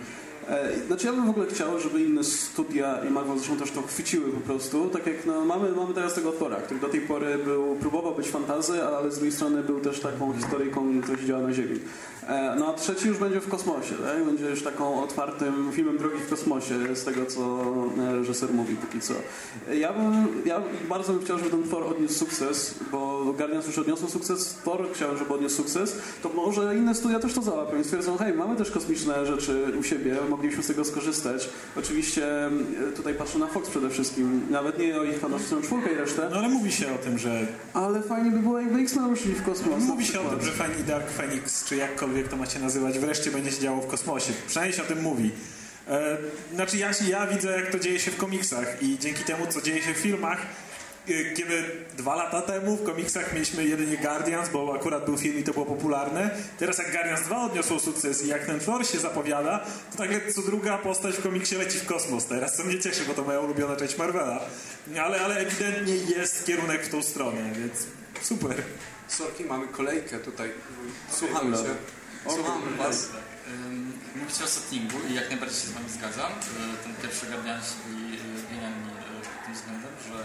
E, 0.48 0.86
Znaczy 0.86 1.06
ja 1.06 1.12
bym 1.12 1.26
w 1.26 1.30
ogóle 1.30 1.46
chciał, 1.46 1.80
żeby 1.80 2.00
inne 2.00 2.24
studia 2.24 3.00
i 3.08 3.10
Marvel 3.10 3.38
zresztą 3.38 3.56
też 3.56 3.70
to 3.70 3.82
chwyciły 3.82 4.32
po 4.32 4.40
prostu, 4.40 4.88
tak 4.88 5.06
jak 5.06 5.26
no, 5.26 5.44
mamy, 5.44 5.72
mamy 5.72 5.94
teraz 5.94 6.14
tego 6.14 6.32
Thora, 6.32 6.56
który 6.56 6.80
do 6.80 6.88
tej 6.88 7.00
pory 7.00 7.38
był, 7.38 7.76
próbował 7.76 8.14
być 8.14 8.28
fantazy, 8.28 8.84
ale 8.84 9.10
z 9.10 9.14
drugiej 9.14 9.32
strony 9.32 9.62
był 9.62 9.80
też 9.80 10.00
taką 10.00 10.32
historyjką, 10.32 11.02
która 11.02 11.18
się 11.18 11.26
działa 11.26 11.42
na 11.42 11.52
Ziemi. 11.52 11.80
E, 12.28 12.56
No 12.58 12.66
a 12.68 12.72
trzeci 12.72 13.08
już 13.08 13.18
będzie 13.18 13.40
w 13.40 13.48
kosmosie, 13.48 13.94
tak? 13.94 14.24
będzie 14.24 14.44
już 14.44 14.62
taką 14.62 15.02
otwartym 15.02 15.72
filmem 15.72 15.98
drogi 15.98 16.16
w 16.18 16.30
kosmosie, 16.30 16.96
z 16.96 17.04
tego 17.04 17.26
co 17.26 17.40
e, 17.98 18.12
reżyser 18.12 18.52
mówi 18.52 18.76
póki 18.76 19.00
co. 19.00 19.14
Ja 19.74 19.92
bym, 19.92 20.26
ja 20.44 20.62
bardzo 20.88 21.12
bym 21.12 21.24
chciał, 21.24 21.38
żeby 21.38 21.50
ten 21.50 21.62
Thor 21.62 21.82
odniósł 21.82 22.14
sukces, 22.14 22.74
bo 22.92 23.24
Guardians 23.36 23.66
już 23.66 23.78
odniosło 23.78 24.08
sukces, 24.08 24.58
Thor 24.64 24.86
chciałem, 24.94 25.18
żeby 25.18 25.34
odniósł 25.34 25.56
sukces, 25.56 25.96
to 26.22 26.28
może 26.28 26.76
inne 26.76 26.94
studia 26.94 27.18
też 27.18 27.34
to 27.34 27.42
załapią 27.42 27.80
i 27.80 27.84
stwierdzą, 27.84 28.16
hej, 28.16 28.34
mamy 28.34 28.56
też 28.56 28.70
kosmiczne 28.70 29.26
rzeczy 29.26 29.64
u 29.80 29.82
siebie, 29.82 30.16
moglibyśmy 30.30 30.62
z 30.62 30.66
tego 30.66 30.84
skorzystać. 30.84 31.48
Oczywiście 31.76 32.46
e, 32.46 32.50
tutaj 32.96 33.14
patrzę 33.14 33.38
na 33.38 33.46
Fox 33.46 33.70
przede 33.70 33.90
wszystkim, 33.90 34.40
nawet 34.50 34.78
nie 34.78 35.00
o 35.00 35.04
ich 35.04 35.18
fantastyczną 35.18 35.62
czwórkę 35.62 35.92
i 35.92 35.94
resztę. 35.94 36.28
No 36.30 36.36
ale 36.38 36.48
mówi 36.48 36.72
się 36.72 36.94
o 36.94 36.98
tym, 36.98 37.18
że... 37.18 37.46
Ale 37.74 38.02
fajnie 38.02 38.30
by 38.30 38.38
było, 38.38 38.58
jakby 38.60 38.80
X-Men 38.80 39.10
ruszyli 39.10 39.34
w 39.34 39.44
kosmos. 39.44 39.84
Mówi 39.84 40.04
się 40.06 40.20
o 40.20 40.24
tym, 40.30 40.42
że 40.42 40.52
fani 40.52 40.84
Dark 40.86 41.10
Phoenix, 41.10 41.64
czy 41.64 41.76
jakkolwiek 41.76 42.17
to 42.24 42.36
macie 42.36 42.58
nazywać, 42.58 42.98
wreszcie 42.98 43.30
będzie 43.30 43.52
się 43.52 43.60
działo 43.60 43.80
w 43.80 43.86
kosmosie. 43.86 44.32
Przynajmniej 44.46 44.76
się 44.76 44.82
o 44.82 44.86
tym 44.86 45.02
mówi. 45.02 45.30
E, 45.88 46.18
znaczy 46.54 46.76
ja, 46.76 46.90
ja 47.08 47.26
widzę, 47.26 47.60
jak 47.60 47.70
to 47.70 47.78
dzieje 47.78 48.00
się 48.00 48.10
w 48.10 48.16
komiksach 48.16 48.82
i 48.82 48.98
dzięki 48.98 49.24
temu, 49.24 49.46
co 49.46 49.60
dzieje 49.60 49.82
się 49.82 49.94
w 49.94 49.96
filmach, 49.96 50.38
e, 51.08 51.34
kiedy 51.34 51.64
dwa 51.96 52.16
lata 52.16 52.42
temu 52.42 52.76
w 52.76 52.84
komiksach 52.84 53.32
mieliśmy 53.32 53.64
jedynie 53.64 53.96
Guardians, 53.96 54.48
bo 54.48 54.74
akurat 54.76 55.04
był 55.04 55.18
film 55.18 55.38
i 55.38 55.42
to 55.42 55.52
było 55.52 55.66
popularne. 55.66 56.30
Teraz 56.58 56.78
jak 56.78 56.92
Guardians 56.92 57.22
2 57.22 57.42
odniosło 57.42 57.80
sukces 57.80 58.24
i 58.24 58.28
jak 58.28 58.46
ten 58.46 58.60
Thor 58.60 58.86
się 58.86 58.98
zapowiada, 58.98 59.64
to 59.96 60.02
nagle 60.02 60.32
co 60.32 60.42
druga 60.42 60.78
postać 60.78 61.14
w 61.14 61.22
komiksie 61.22 61.54
leci 61.54 61.78
w 61.78 61.86
kosmos 61.86 62.26
teraz, 62.26 62.56
co 62.56 62.64
mnie 62.64 62.78
cieszy, 62.78 63.04
bo 63.04 63.14
to 63.14 63.24
moja 63.24 63.40
ulubiona 63.40 63.76
część 63.76 63.98
Marvela. 63.98 64.40
Ale, 65.00 65.20
ale 65.20 65.36
ewidentnie 65.36 65.94
jest 65.94 66.46
kierunek 66.46 66.82
w 66.82 66.88
tą 66.88 67.02
stronę, 67.02 67.52
więc 67.58 67.86
super. 68.22 68.62
Sorki, 69.08 69.44
mamy 69.44 69.68
kolejkę 69.68 70.18
tutaj. 70.18 70.50
Słuchamy 71.10 71.56
dobra. 71.56 71.74
Cię. 72.28 72.34
Słuchamy 72.34 72.76
Was. 72.76 73.08
Mówicie 74.16 74.44
o 74.44 74.46
settingu 74.46 74.98
i 75.10 75.14
jak 75.14 75.28
najbardziej 75.30 75.60
się 75.60 75.66
z 75.68 75.70
Wami 75.70 75.90
zgadzam. 75.90 76.32
Y, 76.32 76.84
Ten 76.84 76.94
pierwszy 77.02 77.26
Guardiansi 77.26 77.74
byli 77.86 78.18
genialni 78.50 78.90
y, 78.90 79.28
pod 79.34 79.44
tym 79.44 79.54
względem, 79.54 79.92
że 80.06 80.16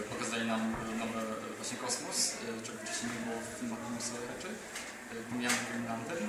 y, 0.00 0.02
pokazali 0.02 0.46
nam 0.48 0.60
nowy 0.98 1.20
właśnie 1.56 1.78
kosmos, 1.78 2.18
czego 2.64 2.78
wcześniej 2.78 3.10
nie 3.14 3.20
było 3.26 3.38
w 3.42 3.60
filmach 3.60 3.80
komiksowych 3.86 4.26
raczej. 4.34 4.52
Pomijamy 5.30 5.56
Green 5.68 5.84
Lantern. 5.90 6.26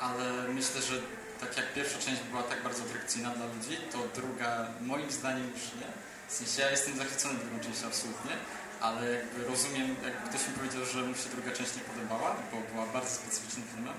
Ale 0.00 0.24
myślę, 0.58 0.82
że 0.82 0.94
tak 1.40 1.56
jak 1.56 1.74
pierwsza 1.74 1.98
część 1.98 2.20
była 2.30 2.42
tak 2.42 2.62
bardzo 2.62 2.82
atrakcyjna 2.82 3.30
dla 3.30 3.46
ludzi, 3.46 3.74
to 3.92 3.98
druga 4.20 4.50
moim 4.80 5.10
zdaniem 5.10 5.46
już 5.54 5.62
nie. 5.80 5.90
W 6.28 6.32
sensie 6.32 6.62
ja 6.62 6.70
jestem 6.70 6.96
zachwycony 6.96 7.34
drugą 7.38 7.56
częścią 7.64 7.86
absolutnie, 7.86 8.34
ale 8.82 9.10
jakby 9.10 9.44
rozumiem, 9.44 9.88
jak 10.04 10.24
ktoś 10.28 10.48
mi 10.48 10.54
powiedział, 10.54 10.84
że 10.84 10.98
mu 11.02 11.14
się 11.14 11.28
druga 11.34 11.50
część 11.58 11.72
nie 11.76 11.84
podobała, 11.90 12.36
bo 12.50 12.56
była 12.72 12.86
bardzo 12.86 13.10
specyficznym 13.10 13.66
filmem 13.72 13.94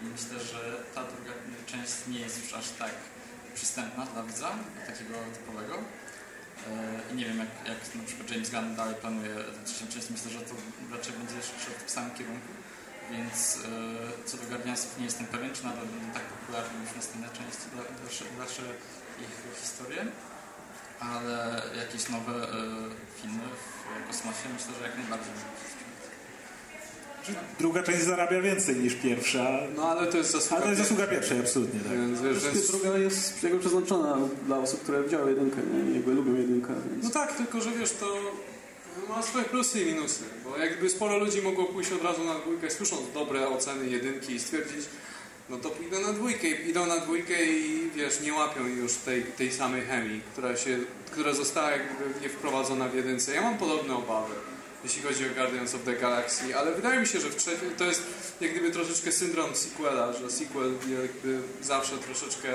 i 0.00 0.02
myślę, 0.14 0.36
że 0.50 0.60
ta 0.94 1.02
druga 1.12 1.32
część 1.66 1.94
nie 2.08 2.20
jest 2.20 2.36
już 2.42 2.54
aż 2.54 2.66
tak 2.82 2.94
przystępna 3.54 4.06
dla 4.06 4.22
widza, 4.22 4.50
takiego 4.86 5.14
typowego. 5.36 5.74
E, 5.78 7.12
I 7.12 7.14
nie 7.18 7.24
wiem, 7.24 7.38
jak, 7.38 7.52
jak 7.72 7.80
na 7.94 8.04
przykład 8.06 8.30
James 8.30 8.50
Gunn 8.50 8.76
dalej 8.76 8.94
planuje 8.94 9.34
trzecią 9.66 9.84
część, 9.92 10.10
myślę, 10.10 10.30
że 10.30 10.40
to 10.40 10.54
raczej 10.94 11.12
będzie 11.12 11.38
szedł 11.62 11.76
w 11.78 11.82
tym 11.82 11.94
samym 11.96 12.10
kierunku. 12.18 12.52
Więc 13.12 13.38
e, 13.56 14.26
co 14.28 14.36
do 14.36 14.44
Guardiansów 14.50 14.98
nie 14.98 15.04
jestem 15.04 15.26
pewien, 15.26 15.50
czy 15.54 15.64
nadal 15.64 15.86
będą 15.86 16.06
tak 16.18 16.22
popularne 16.22 16.80
już 16.84 16.92
następne 16.96 17.28
części, 17.38 17.66
dal- 17.76 17.94
dalsze, 18.02 18.24
dalsze 18.38 18.62
ich 19.24 19.34
historie, 19.62 20.00
ale 21.00 21.62
jakieś 21.76 22.08
nowe 22.08 22.32
e, 22.32 22.56
filmy 23.22 23.42
w 24.04 24.06
kosmosie 24.06 24.48
myślę, 24.54 24.72
że 24.78 24.86
jak 24.88 24.98
najbardziej. 24.98 25.32
Druga 27.58 27.82
część 27.82 28.02
zarabia 28.02 28.40
więcej 28.40 28.76
niż 28.76 28.94
pierwsza. 28.94 29.58
No 29.76 29.88
ale 29.90 30.06
to 30.06 30.18
jest 30.18 30.30
zasługa 30.30 30.56
Ale 30.56 30.64
to 30.64 30.68
jest 30.68 30.80
pierwszej. 30.80 30.96
zasługa 30.96 31.06
pierwszej, 31.06 31.38
absolutnie. 31.40 31.80
Tak. 31.80 31.92
Więc, 31.92 32.20
wiesz, 32.20 32.44
więc... 32.54 32.70
druga 32.70 32.98
jest 32.98 33.42
jakby 33.42 33.58
przeznaczona 33.58 34.18
dla 34.46 34.58
osób, 34.58 34.82
które 34.82 35.02
widziały 35.02 35.30
jedynkę, 35.30 35.56
nie? 35.56 35.94
jakby 35.94 36.14
lubią 36.14 36.34
jedynkę, 36.34 36.74
więc... 36.90 37.04
No 37.04 37.10
tak, 37.10 37.36
tylko 37.36 37.60
że 37.60 37.70
wiesz, 37.70 37.90
to 37.90 38.06
ma 39.08 39.22
swoje 39.22 39.44
plusy 39.44 39.80
i 39.80 39.86
minusy, 39.86 40.24
bo 40.44 40.56
jakby 40.56 40.90
sporo 40.90 41.18
ludzi 41.18 41.42
mogło 41.42 41.64
pójść 41.64 41.92
od 41.92 42.02
razu 42.02 42.24
na 42.24 42.34
dwójkę, 42.34 42.70
słysząc 42.70 43.02
dobre 43.14 43.48
oceny 43.48 43.86
jedynki 43.88 44.34
i 44.34 44.40
stwierdzić, 44.40 44.84
no 45.50 45.58
to 45.58 45.70
pójdę 45.70 46.00
na 46.00 46.12
dwójkę 46.12 46.48
idą 46.48 46.86
na 46.86 46.98
dwójkę 46.98 47.44
i 47.44 47.90
wiesz, 47.94 48.20
nie 48.20 48.34
łapią 48.34 48.66
już 48.66 48.94
tej, 48.94 49.22
tej 49.22 49.52
samej 49.52 49.82
chemii, 49.82 50.20
która 50.32 50.56
się, 50.56 50.78
która 51.10 51.32
została 51.32 51.70
jakby 51.70 52.20
nie 52.22 52.28
wprowadzona 52.28 52.88
w 52.88 52.94
jedynce. 52.94 53.34
Ja 53.34 53.42
mam 53.42 53.58
podobne 53.58 53.94
obawy, 53.94 54.34
jeśli 54.84 55.02
chodzi 55.02 55.26
o 55.30 55.34
Guardians 55.34 55.74
of 55.74 55.82
the 55.84 55.96
Galaxy, 55.96 56.56
ale 56.56 56.74
wydaje 56.74 57.00
mi 57.00 57.06
się, 57.06 57.20
że 57.20 57.30
w 57.30 57.36
trzeciej, 57.36 57.70
to 57.78 57.84
jest 57.84 58.02
jak 58.40 58.50
gdyby 58.50 58.70
troszeczkę 58.70 59.12
syndrom 59.12 59.54
sequela, 59.54 60.12
że 60.12 60.30
sequel 60.30 60.72
jakby 61.02 61.40
zawsze 61.62 61.98
troszeczkę 61.98 62.48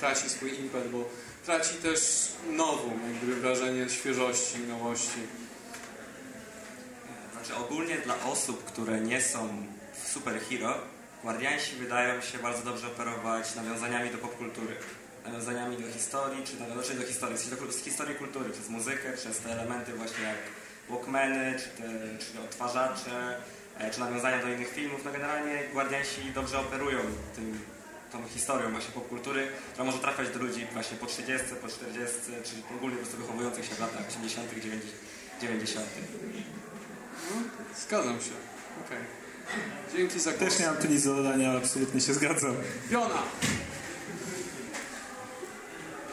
traci 0.00 0.28
swój 0.28 0.60
impet, 0.60 0.90
bo 0.90 1.08
traci 1.46 1.74
też 1.74 2.28
nową, 2.50 2.90
jak 3.06 3.16
gdyby 3.22 3.40
wrażenie 3.40 3.90
świeżości, 3.90 4.58
nowości. 4.58 5.20
Znaczy 7.32 7.54
ogólnie 7.54 7.98
dla 7.98 8.24
osób, 8.24 8.64
które 8.64 9.00
nie 9.00 9.22
są 9.22 9.66
superhero, 10.06 10.74
Guardiansi 11.22 11.76
wydają 11.76 12.20
się 12.20 12.38
bardzo 12.38 12.62
dobrze 12.62 12.86
operować 12.86 13.54
nawiązaniami 13.54 14.10
do 14.10 14.18
popkultury. 14.18 14.76
Nawiązaniami 15.24 15.76
do 15.76 15.92
historii, 15.92 16.44
czy 16.44 16.56
znaczy 16.56 16.94
do 16.94 17.06
historii, 17.06 17.36
w 17.36 17.40
sensie 17.40 17.66
do, 17.66 17.72
z 17.72 17.84
historii 17.84 18.14
kultury, 18.14 18.50
przez 18.50 18.68
muzykę, 18.68 19.12
przez 19.12 19.38
te 19.38 19.52
elementy 19.52 19.92
właśnie 19.92 20.24
jak 20.24 20.36
Walkmany, 20.88 21.54
czy, 21.58 21.82
te, 21.82 21.88
czy 22.18 22.40
odtwarzacze, 22.40 23.36
e, 23.78 23.90
czy 23.90 24.00
nawiązania 24.00 24.42
do 24.42 24.48
innych 24.48 24.68
filmów. 24.68 25.04
No 25.04 25.12
generalnie 25.12 25.64
Guardiansi 25.72 26.32
dobrze 26.34 26.58
operują 26.58 26.98
tym, 27.36 27.60
tą 28.12 28.28
historią 28.28 28.70
właśnie 28.70 28.94
popkultury, 28.94 29.48
która 29.72 29.84
może 29.84 29.98
trafiać 29.98 30.30
do 30.30 30.38
ludzi 30.38 30.66
właśnie 30.72 30.96
po 30.96 31.06
30, 31.06 31.46
po 31.62 31.68
40, 31.68 32.16
czyli 32.44 32.62
ogólnie 32.76 32.96
po 32.96 33.02
prostu 33.02 33.20
wychowujących 33.20 33.64
się 33.64 33.74
w 33.74 33.80
latach 33.80 34.08
80., 34.08 34.48
90. 35.40 35.86
No, 37.30 37.42
zgadzam 37.76 38.20
się. 38.20 38.32
Okej. 38.86 39.19
Dzięki 39.96 40.20
za 40.20 40.30
głos. 40.32 40.40
Też 40.50 40.58
nie 40.58 40.66
mam 40.66 40.76
tu 40.76 40.86
nic 40.88 41.04
do 41.04 41.14
dodania, 41.16 41.50
ale 41.50 41.58
absolutnie 41.58 42.00
się 42.00 42.14
zgadzam. 42.14 42.56
Jona! 42.90 43.22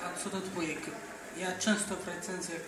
A 0.06 0.24
co 0.24 0.30
do 0.30 0.38
dwójek, 0.42 0.80
ja 1.38 1.58
często 1.58 1.96
w 1.96 2.08
recenzjach, 2.08 2.62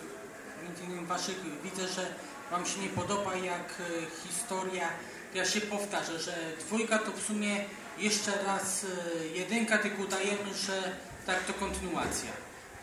między 0.63 0.83
innymi 0.83 1.05
waszych, 1.07 1.35
widzę, 1.63 1.87
że 1.87 2.05
Wam 2.51 2.65
się 2.65 2.79
nie 2.79 2.89
podoba, 2.89 3.35
jak 3.35 3.73
e, 3.79 4.27
historia, 4.27 4.89
ja 5.33 5.45
się 5.45 5.61
powtarzę, 5.61 6.19
że 6.19 6.33
dwójka 6.59 6.99
to 6.99 7.11
w 7.11 7.21
sumie 7.21 7.65
jeszcze 7.97 8.43
raz 8.43 8.85
e, 9.23 9.27
jedynka, 9.27 9.77
tylko 9.77 10.03
udajemy, 10.03 10.53
że 10.65 10.95
tak 11.25 11.43
to 11.43 11.53
kontynuacja. 11.53 12.31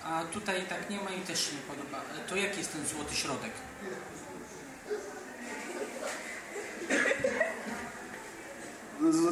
A 0.05 0.25
tutaj 0.25 0.63
tak 0.69 0.91
nie 0.91 0.97
ma 1.01 1.11
i 1.11 1.21
też 1.21 1.45
się 1.47 1.53
nie 1.55 1.63
podoba. 1.77 1.99
E, 1.99 2.29
To 2.29 2.37
jaki 2.37 2.59
jest 2.59 2.73
ten 2.73 2.87
złoty 2.87 3.15
środek? 3.15 3.51
No, 3.83 3.89
z- 3.91 4.27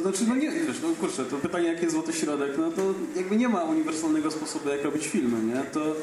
Znaczy, 0.01 0.23
no 0.27 0.35
nie, 0.35 0.51
wiesz, 0.51 0.77
no 0.83 0.89
kurczę, 0.99 1.25
to 1.25 1.37
pytanie, 1.37 1.67
jaki 1.67 1.81
jest 1.81 1.93
złoty 1.93 2.13
środek, 2.13 2.51
no 2.57 2.71
to 2.71 2.81
jakby 3.15 3.37
nie 3.37 3.49
ma 3.49 3.63
uniwersalnego 3.63 4.31
sposobu, 4.31 4.69
jak 4.69 4.83
robić 4.83 5.07
filmy, 5.07 5.53
nie? 5.53 5.61
To, 5.71 5.95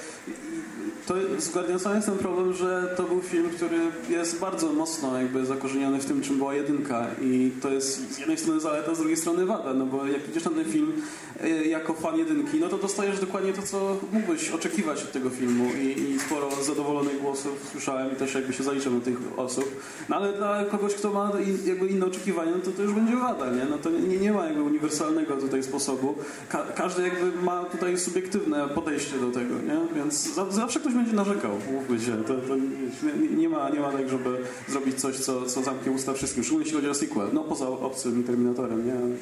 to 1.06 1.14
z 1.38 1.50
Guardiansem 1.50 1.94
jest 1.94 2.06
ten 2.06 2.18
problem, 2.18 2.52
że 2.52 2.94
to 2.96 3.02
był 3.02 3.22
film, 3.22 3.50
który 3.50 3.78
jest 4.08 4.40
bardzo 4.40 4.72
mocno 4.72 5.18
jakby 5.18 5.46
zakorzeniony 5.46 6.00
w 6.00 6.04
tym, 6.04 6.22
czym 6.22 6.38
była 6.38 6.54
jedynka 6.54 7.06
i 7.22 7.50
to 7.62 7.70
jest 7.70 8.12
z 8.12 8.18
jednej 8.18 8.38
strony 8.38 8.60
zaleta, 8.60 8.94
z 8.94 8.98
drugiej 8.98 9.16
strony 9.16 9.46
wada, 9.46 9.74
no 9.74 9.86
bo 9.86 10.06
jak 10.06 10.28
idziesz 10.28 10.44
na 10.44 10.50
ten 10.50 10.64
film 10.64 10.92
e, 11.40 11.48
jako 11.64 11.94
fan 11.94 12.18
jedynki, 12.18 12.60
no 12.60 12.68
to 12.68 12.78
dostajesz 12.78 13.20
dokładnie 13.20 13.52
to, 13.52 13.62
co 13.62 13.96
mógłbyś 14.12 14.50
oczekiwać 14.50 15.02
od 15.02 15.12
tego 15.12 15.30
filmu 15.30 15.70
i, 15.82 16.00
i 16.00 16.20
sporo 16.20 16.50
zadowolonych 16.62 17.20
głosów 17.20 17.68
słyszałem 17.72 18.12
i 18.12 18.16
też 18.16 18.34
jakby 18.34 18.52
się 18.52 18.62
zaliczam 18.62 18.98
do 18.98 19.04
tych 19.04 19.18
osób, 19.36 19.80
no 20.08 20.16
ale 20.16 20.32
dla 20.32 20.64
kogoś, 20.64 20.94
kto 20.94 21.12
ma 21.12 21.32
jakby 21.64 21.86
inne 21.86 22.06
oczekiwania, 22.06 22.50
no 22.50 22.58
to 22.58 22.70
to 22.70 22.82
już 22.82 22.92
będzie 22.92 23.16
wada, 23.16 23.51
nie? 23.52 23.64
No 23.64 23.78
to 23.78 23.90
nie, 23.90 24.16
nie 24.16 24.32
ma 24.32 24.44
jakby 24.44 24.62
uniwersalnego 24.62 25.36
tutaj 25.36 25.62
sposobu. 25.62 26.14
Ka 26.48 26.66
każdy 26.76 27.02
jakby 27.02 27.42
ma 27.42 27.64
tutaj 27.64 27.98
subiektywne 27.98 28.68
podejście 28.68 29.18
do 29.18 29.30
tego, 29.30 29.54
nie? 29.54 29.94
Więc 29.94 30.34
za 30.34 30.50
zawsze 30.50 30.80
ktoś 30.80 30.94
będzie 30.94 31.12
narzekał, 31.12 31.50
mówmy 31.72 32.00
się. 32.00 32.24
To, 32.24 32.34
to 32.34 32.56
nie, 32.56 33.28
nie, 33.36 33.48
ma, 33.48 33.70
nie 33.70 33.80
ma 33.80 33.92
tak, 33.92 34.08
żeby 34.08 34.38
zrobić 34.68 35.00
coś, 35.00 35.16
co, 35.16 35.46
co 35.46 35.62
zamknie 35.62 35.92
usta 35.92 36.14
wszystkim, 36.14 36.42
szczególnie 36.42 36.64
jeśli 36.64 36.76
chodzi 36.76 36.90
o 36.90 36.94
sequel. 36.94 37.28
No 37.32 37.44
poza 37.44 37.68
obcym 37.68 38.24
Terminatorem, 38.24 38.86
nie? 38.86 39.16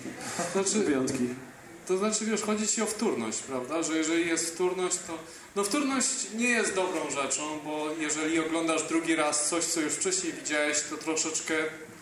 Znaczy, 0.53 0.79
Wyjątki. 0.79 1.29
To 1.91 1.99
znaczy, 1.99 2.25
wiesz, 2.25 2.43
chodzi 2.43 2.67
ci 2.67 2.83
o 2.83 2.87
wtórność, 2.87 3.43
prawda? 3.43 3.83
Że 3.83 3.97
jeżeli 3.97 4.29
jest 4.29 4.55
wtórność, 4.55 4.97
to... 5.07 5.19
No 5.57 5.65
wtórność 5.65 6.27
nie 6.35 6.49
jest 6.49 6.75
dobrą 6.75 7.11
rzeczą, 7.11 7.43
bo 7.65 7.87
jeżeli 8.01 8.39
oglądasz 8.39 8.83
drugi 8.89 9.17
raz 9.17 9.49
coś, 9.49 9.65
co 9.65 9.81
już 9.81 9.93
wcześniej 9.93 10.33
widziałeś, 10.33 10.81
to 10.91 10.97
troszeczkę 10.97 11.55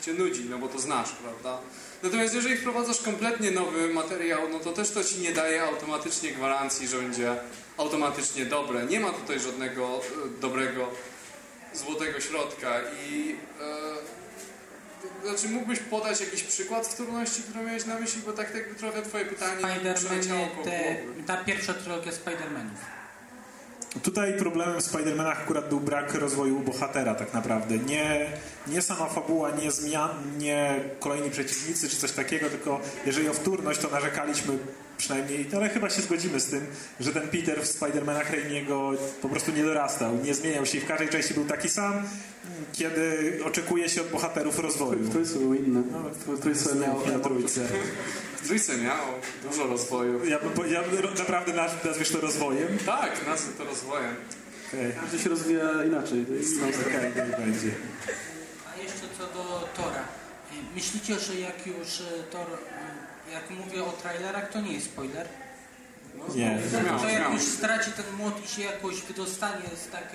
cię 0.02 0.12
nudzi, 0.12 0.44
no 0.50 0.59
bo 0.59 0.68
to 0.68 0.78
znasz, 0.78 1.12
prawda? 1.12 1.60
Natomiast 2.02 2.34
jeżeli 2.34 2.56
wprowadzasz 2.56 3.00
kompletnie 3.00 3.50
nowy 3.50 3.88
materiał, 3.88 4.48
no 4.52 4.58
to 4.58 4.72
też 4.72 4.90
to 4.90 5.04
ci 5.04 5.18
nie 5.18 5.32
daje 5.32 5.62
automatycznie 5.62 6.32
gwarancji, 6.32 6.88
że 6.88 6.96
będzie 6.96 7.36
automatycznie 7.76 8.44
dobre. 8.44 8.86
Nie 8.86 9.00
ma 9.00 9.10
tutaj 9.10 9.40
żadnego 9.40 9.96
e, 9.96 10.40
dobrego, 10.40 10.90
złotego 11.74 12.20
środka 12.20 12.80
i... 13.10 13.36
E, 13.60 15.28
znaczy 15.28 15.48
mógłbyś 15.48 15.78
podać 15.78 16.20
jakiś 16.20 16.42
przykład 16.42 16.86
wtórności, 16.86 17.42
który 17.42 17.64
miałeś 17.64 17.84
na 17.84 18.00
myśli, 18.00 18.22
bo 18.26 18.32
tak 18.32 18.54
jakby 18.54 18.74
trochę 18.74 19.02
twoje 19.02 19.24
pytanie 19.24 19.94
przeleciało 19.94 20.46
koło 20.46 20.64
te, 20.64 20.96
ta 21.26 21.36
pierwsza 21.36 21.74
trylogia 21.74 22.12
Spider-Manów. 22.12 22.97
Tutaj 24.02 24.32
problemem 24.32 24.81
w 24.81 24.85
Spider-Manach 24.85 25.43
akurat 25.43 25.69
był 25.69 25.81
brak 25.81 26.15
rozwoju 26.15 26.60
bohatera 26.60 27.15
tak 27.15 27.35
naprawdę. 27.35 27.78
Nie, 27.78 28.27
nie 28.66 28.82
sama 28.82 29.06
fabuła, 29.06 29.51
nie 29.51 29.70
zmian, 29.70 30.10
nie 30.39 30.81
kolejni 31.01 31.31
przeciwnicy 31.31 31.89
czy 31.89 31.97
coś 31.97 32.12
takiego, 32.12 32.51
tylko 32.51 32.81
jeżeli 33.06 33.28
o 33.28 33.32
wtórność, 33.32 33.81
to 33.81 33.89
narzekaliśmy 33.90 34.59
przynajmniej, 34.98 35.47
ale 35.56 35.69
chyba 35.69 35.90
się 35.90 36.02
zgodzimy 36.02 36.40
z 36.40 36.47
tym, 36.47 36.66
że 37.01 37.12
ten 37.12 37.28
Peter 37.28 37.62
w 37.62 37.66
Spider-Manach 37.66 38.32
Raimiego 38.32 38.93
po 39.23 39.28
prostu 39.28 39.52
nie 39.52 39.65
dorastał, 39.65 40.16
nie 40.16 40.35
zmieniał 40.35 40.66
się 40.66 40.78
i 40.78 40.81
w 40.81 40.86
każdej 40.86 41.09
części 41.09 41.35
był 41.35 41.44
taki 41.44 41.69
sam, 41.69 42.02
kiedy 42.72 43.39
oczekuje 43.44 43.89
się 43.89 44.01
od 44.01 44.09
bohaterów 44.09 44.59
rozwoju. 44.59 44.98
W 44.98 45.10
trójce 45.10 45.39
inne. 45.39 45.82
W 46.26 46.40
trójce 46.40 46.74
miał... 46.74 47.06
Na 47.06 47.18
trójce. 47.18 47.68
W 48.43 48.47
trójce 48.47 48.76
miał 48.76 49.06
dużo 49.51 49.66
rozwoju. 49.66 50.24
Ja, 50.24 50.39
bym 50.39 50.51
po- 50.51 50.66
ja 50.66 50.82
bym 50.82 51.14
naprawdę 51.18 51.52
naz- 51.52 51.85
nazwiesz 51.85 52.10
to 52.10 52.20
rozwojem? 52.20 52.78
Tak, 52.86 53.26
nazwę 53.26 53.52
to 53.59 53.64
rozwojem. 53.64 54.14
Okay. 54.68 54.93
Każdy 55.01 55.18
się 55.18 55.28
rozwija 55.28 55.85
inaczej. 55.85 56.26
To 56.26 56.32
jest 56.32 56.52
inna 56.52 56.66
Okej, 56.66 57.12
okay, 57.12 57.47
będzie. 57.47 57.70
A 58.74 58.82
jeszcze 58.82 59.06
co 59.18 59.26
do 59.26 59.68
Tora. 59.76 60.05
Myślicie, 60.74 61.18
że 61.18 61.35
jak 61.35 61.66
już 61.66 62.01
y, 62.01 62.05
Thor, 62.30 62.47
y, 63.28 63.32
jak 63.32 63.51
mówię 63.51 63.85
o 63.85 63.93
trailerach, 63.93 64.52
to 64.52 64.60
nie 64.60 64.72
jest 64.72 64.86
spoiler? 64.86 65.28
Nie. 66.35 66.59
To, 66.72 66.98
to 66.98 67.09
jak 67.09 67.32
już 67.32 67.43
straci 67.43 67.90
ten 67.93 68.16
młot 68.18 68.44
i 68.44 68.48
się 68.48 68.62
jakoś 68.62 69.02
wydostanie 69.02 69.68
z, 69.86 69.93
tak, 69.93 70.09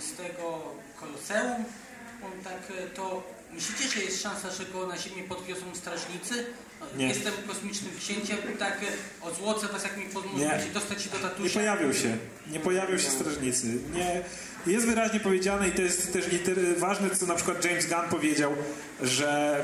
z 0.00 0.16
tego 0.16 0.62
koloseum, 1.00 1.64
on 2.24 2.44
tak, 2.44 2.70
y, 2.70 2.90
to 2.90 3.22
myślicie, 3.52 3.88
że 3.88 4.00
jest 4.04 4.22
szansa, 4.22 4.50
że 4.50 4.64
go 4.64 4.86
na 4.86 4.98
ziemię 4.98 5.22
podwiozą 5.28 5.66
strażnicy? 5.74 6.46
Nie. 6.96 7.08
Jestem 7.08 7.32
kosmicznym 7.46 7.92
księciem, 7.98 8.38
tak 8.58 8.82
y, 8.82 8.86
odzłocę 9.26 9.66
was, 9.68 9.84
jak 9.84 9.96
mi 9.96 10.04
Nie. 10.04 10.10
pomóżecie 10.10 10.66
dostać 10.74 11.02
się 11.02 11.10
do 11.10 11.16
Nie 11.16 11.22
tatusia. 11.22 11.60
pojawią 11.60 11.92
się. 11.92 12.16
Nie 12.50 12.60
pojawią 12.60 12.98
się 12.98 13.10
strażnicy. 13.10 13.66
Nie. 13.94 14.22
Jest 14.72 14.86
wyraźnie 14.86 15.20
powiedziane 15.20 15.68
i 15.68 15.72
to 15.72 15.82
jest 15.82 16.12
też 16.12 16.24
ważne, 16.76 17.10
co 17.10 17.26
na 17.26 17.34
przykład 17.34 17.64
James 17.64 17.86
Gunn 17.86 18.08
powiedział, 18.10 18.52
że 19.02 19.60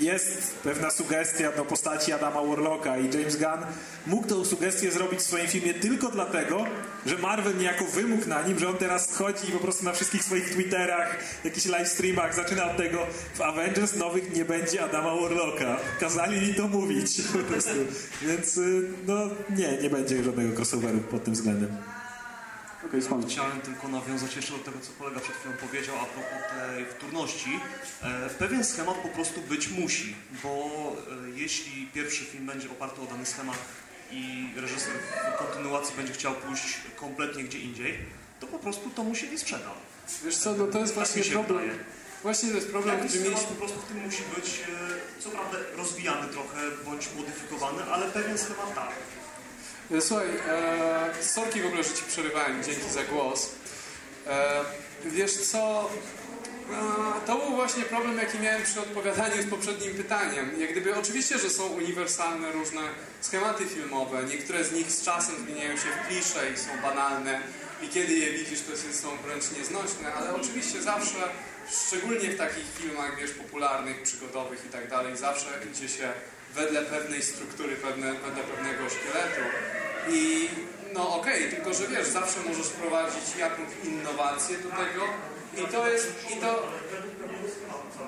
jest 0.00 0.54
pewna 0.54 0.90
sugestia 0.90 1.52
do 1.52 1.64
postaci 1.64 2.12
Adama 2.12 2.42
Warlocka 2.42 2.98
i 2.98 3.04
James 3.18 3.36
Gunn 3.36 3.66
mógł 4.06 4.28
tą 4.28 4.44
sugestię 4.44 4.90
zrobić 4.90 5.20
w 5.20 5.22
swoim 5.22 5.46
filmie 5.46 5.74
tylko 5.74 6.10
dlatego, 6.10 6.66
że 7.06 7.18
Marvel 7.18 7.56
niejako 7.56 7.84
wymógł 7.84 8.28
na 8.28 8.42
nim, 8.42 8.58
że 8.58 8.68
on 8.68 8.76
teraz 8.76 9.16
chodzi 9.16 9.48
i 9.48 9.52
po 9.52 9.58
prostu 9.58 9.84
na 9.84 9.92
wszystkich 9.92 10.24
swoich 10.24 10.50
Twitterach, 10.50 11.16
jakichś 11.44 11.66
livestreamach 11.66 12.34
zaczyna 12.34 12.70
od 12.70 12.76
tego 12.76 13.06
w 13.34 13.40
Avengers 13.40 13.96
nowych 13.96 14.36
nie 14.36 14.44
będzie 14.44 14.84
Adama 14.84 15.14
Warlocka. 15.16 15.76
Kazali 16.00 16.48
mi 16.48 16.54
to 16.54 16.68
mówić 16.68 17.22
po 17.32 17.38
prostu. 17.38 17.70
Więc 18.22 18.56
y, 18.56 18.88
no 19.06 19.30
nie, 19.56 19.82
nie 19.82 19.90
będzie 19.90 20.24
żadnego 20.24 20.56
crossoveru 20.56 20.98
pod 20.98 21.24
tym 21.24 21.34
względem. 21.34 21.76
Słucham. 23.00 23.26
Chciałem 23.28 23.60
tylko 23.60 23.88
nawiązać 23.88 24.36
jeszcze 24.36 24.52
do 24.52 24.58
tego, 24.58 24.78
co 24.80 24.92
kolega 24.98 25.20
przed 25.20 25.36
chwilą 25.36 25.54
powiedział 25.56 25.96
a 25.96 26.04
propos 26.04 26.32
tej 26.50 26.86
wtórności. 26.86 27.60
E, 28.02 28.30
pewien 28.30 28.64
schemat 28.64 28.96
po 28.96 29.08
prostu 29.08 29.40
być 29.40 29.68
musi, 29.68 30.14
bo 30.42 30.50
e, 31.26 31.30
jeśli 31.40 31.86
pierwszy 31.94 32.24
film 32.24 32.46
będzie 32.46 32.70
oparty 32.70 33.00
o 33.00 33.04
dany 33.06 33.26
schemat 33.26 33.58
i 34.10 34.48
reżyser 34.56 34.92
w 35.34 35.38
kontynuacji 35.38 35.96
będzie 35.96 36.12
chciał 36.12 36.34
pójść 36.34 36.76
kompletnie 36.96 37.44
gdzie 37.44 37.58
indziej, 37.58 37.98
to 38.40 38.46
po 38.46 38.58
prostu 38.58 38.90
to 38.90 39.04
mu 39.04 39.14
się 39.14 39.26
nie 39.28 39.38
sprzeda. 39.38 39.70
Wiesz 40.24 40.36
co, 40.36 40.52
no 40.54 40.66
to 40.66 40.78
jest 40.78 40.94
Tak 40.94 41.06
właśnie 41.06 41.32
problem. 41.32 41.60
wydaje. 41.60 41.78
Właśnie 42.22 42.48
to 42.48 42.54
jest 42.56 42.70
problem, 42.70 42.98
Jakiś 42.98 43.10
który 43.12 43.24
schemat 43.24 43.40
mieliśmy... 43.42 43.56
po 43.56 43.64
prostu 43.66 43.80
w 43.80 43.88
tym 43.88 43.98
musi 44.04 44.22
być, 44.36 44.46
e, 45.18 45.20
co 45.22 45.30
prawda 45.30 45.58
rozwijany 45.76 46.28
trochę, 46.28 46.58
bądź 46.84 47.08
modyfikowany, 47.16 47.84
ale 47.84 48.06
pewien 48.10 48.38
schemat 48.38 48.74
tak. 48.74 48.88
Słuchaj, 50.00 50.26
e, 50.48 51.24
sorki 51.24 51.60
w 51.60 51.66
ogóle, 51.66 51.84
że 51.84 51.94
Ci 51.94 52.02
przerywałem, 52.08 52.62
dzięki 52.62 52.90
za 52.90 53.04
głos. 53.04 53.50
E, 54.26 54.64
wiesz 55.04 55.32
co, 55.32 55.90
e, 56.70 57.26
to 57.26 57.36
był 57.36 57.56
właśnie 57.56 57.82
problem, 57.82 58.18
jaki 58.18 58.38
miałem 58.38 58.62
przy 58.62 58.80
odpowiadaniu 58.80 59.42
z 59.42 59.46
poprzednim 59.50 59.94
pytaniem. 59.94 60.60
Jak 60.60 60.70
gdyby 60.70 60.96
oczywiście, 60.96 61.38
że 61.38 61.50
są 61.50 61.66
uniwersalne 61.66 62.52
różne 62.52 62.80
schematy 63.20 63.66
filmowe, 63.66 64.24
niektóre 64.24 64.64
z 64.64 64.72
nich 64.72 64.90
z 64.90 65.04
czasem 65.04 65.34
zmieniają 65.44 65.76
się 65.76 65.88
w 65.88 66.08
klisze 66.08 66.50
i 66.54 66.58
są 66.58 66.82
banalne 66.82 67.40
i 67.82 67.88
kiedy 67.88 68.12
je 68.12 68.32
widzisz, 68.32 68.60
to 68.60 68.76
są 68.92 69.16
wręcz 69.16 69.44
nieznośne, 69.58 70.14
ale 70.14 70.34
oczywiście 70.34 70.82
zawsze, 70.82 71.18
szczególnie 71.86 72.30
w 72.30 72.38
takich 72.38 72.64
filmach, 72.78 73.20
wiesz, 73.20 73.30
popularnych, 73.30 74.02
przygodowych 74.02 74.66
i 74.66 74.68
tak 74.68 74.90
dalej, 74.90 75.16
zawsze 75.16 75.48
idzie 75.72 75.88
się 75.88 76.12
wedle 76.54 76.82
pewnej 76.82 77.22
struktury, 77.22 77.76
pewne, 77.76 78.12
wedle 78.12 78.42
pewnego 78.42 78.90
szkieletu. 78.90 79.42
I 80.08 80.48
no 80.94 81.14
okej, 81.18 81.50
tylko 81.50 81.74
że 81.74 81.88
wiesz, 81.88 82.08
zawsze 82.08 82.40
możesz 82.48 82.66
wprowadzić 82.66 83.36
jakąś 83.38 83.68
innowację 83.84 84.58
do 84.58 84.68
tego 84.68 85.04
i 85.58 85.72
to 85.72 85.88
jest, 85.88 86.12
i 86.36 86.40
to... 86.40 86.68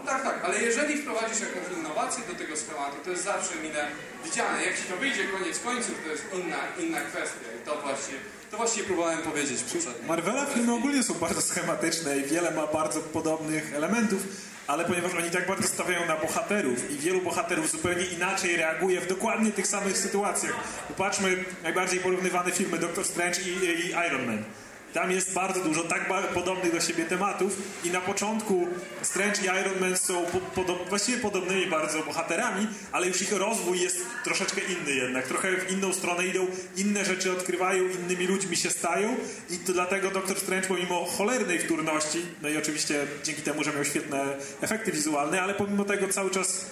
Tak, 0.06 0.22
tak, 0.22 0.44
ale 0.44 0.62
jeżeli 0.62 1.02
wprowadzisz 1.02 1.40
jakąś 1.40 1.78
innowację 1.78 2.24
do 2.28 2.34
tego 2.34 2.56
schematu, 2.56 2.96
to 3.04 3.10
jest 3.10 3.24
zawsze 3.24 3.54
mile 3.56 3.86
widziane. 4.24 4.64
Jak 4.64 4.76
ci 4.76 4.82
to 4.82 4.96
wyjdzie 4.96 5.24
koniec 5.28 5.60
końców, 5.60 5.94
to 6.04 6.10
jest 6.10 6.24
inna, 6.34 6.58
inna 6.78 7.00
kwestia 7.00 7.48
i 7.62 7.66
to 7.66 7.80
właśnie, 7.80 8.14
to 8.50 8.56
właśnie 8.56 8.82
próbowałem 8.82 9.18
powiedzieć 9.18 9.62
poprzednio. 9.62 10.08
Marvela 10.08 10.46
filmy 10.46 10.74
ogólnie 10.74 11.02
są 11.02 11.14
bardzo 11.14 11.42
schematyczne 11.42 12.18
i 12.18 12.24
wiele 12.24 12.50
ma 12.50 12.66
bardzo 12.66 13.00
podobnych 13.00 13.74
elementów, 13.74 14.22
ale 14.66 14.84
ponieważ 14.84 15.14
oni 15.14 15.30
tak 15.30 15.46
bardzo 15.46 15.68
stawiają 15.68 16.06
na 16.06 16.16
bohaterów 16.16 16.90
i 16.90 16.98
wielu 16.98 17.20
bohaterów 17.20 17.70
zupełnie 17.70 18.04
inaczej 18.04 18.56
reaguje 18.56 19.00
w 19.00 19.06
dokładnie 19.06 19.52
tych 19.52 19.66
samych 19.66 19.98
sytuacjach. 19.98 20.54
Popatrzmy 20.88 21.44
najbardziej 21.62 22.00
porównywane 22.00 22.50
filmy 22.50 22.78
Doctor 22.78 23.04
Strange 23.04 23.40
i, 23.40 23.64
i 23.86 23.88
Iron 24.08 24.26
Man. 24.26 24.44
Tam 24.94 25.10
jest 25.10 25.32
bardzo 25.32 25.60
dużo 25.60 25.82
tak 25.82 26.08
podobnych 26.34 26.72
do 26.72 26.80
siebie 26.80 27.04
tematów 27.04 27.62
i 27.84 27.90
na 27.90 28.00
początku 28.00 28.68
Strange 29.02 29.40
i 29.42 29.44
Iron 29.44 29.80
Man 29.80 29.96
są 29.96 30.24
po, 30.24 30.38
podob, 30.38 30.88
właściwie 30.88 31.18
podobnymi 31.18 31.66
bardzo 31.66 32.02
bohaterami, 32.02 32.66
ale 32.92 33.06
już 33.06 33.22
ich 33.22 33.32
rozwój 33.32 33.80
jest 33.80 34.06
troszeczkę 34.24 34.60
inny 34.60 34.94
jednak. 34.94 35.26
Trochę 35.26 35.56
w 35.56 35.70
inną 35.70 35.92
stronę 35.92 36.26
idą, 36.26 36.46
inne 36.76 37.04
rzeczy 37.04 37.32
odkrywają, 37.32 37.82
innymi 37.82 38.26
ludźmi 38.26 38.56
się 38.56 38.70
stają 38.70 39.16
i 39.50 39.58
to 39.58 39.72
dlatego 39.72 40.10
Doctor 40.10 40.38
Strange 40.38 40.68
pomimo 40.68 41.04
cholernej 41.04 41.58
wtórności, 41.58 42.18
no 42.42 42.48
i 42.48 42.56
oczywiście 42.56 43.06
dzięki 43.24 43.42
temu, 43.42 43.64
że 43.64 43.72
miał 43.72 43.84
świetne 43.84 44.24
efekty 44.60 44.92
wizualne, 44.92 45.42
ale 45.42 45.54
pomimo 45.54 45.84
tego 45.84 46.08
cały 46.08 46.30
czas 46.30 46.66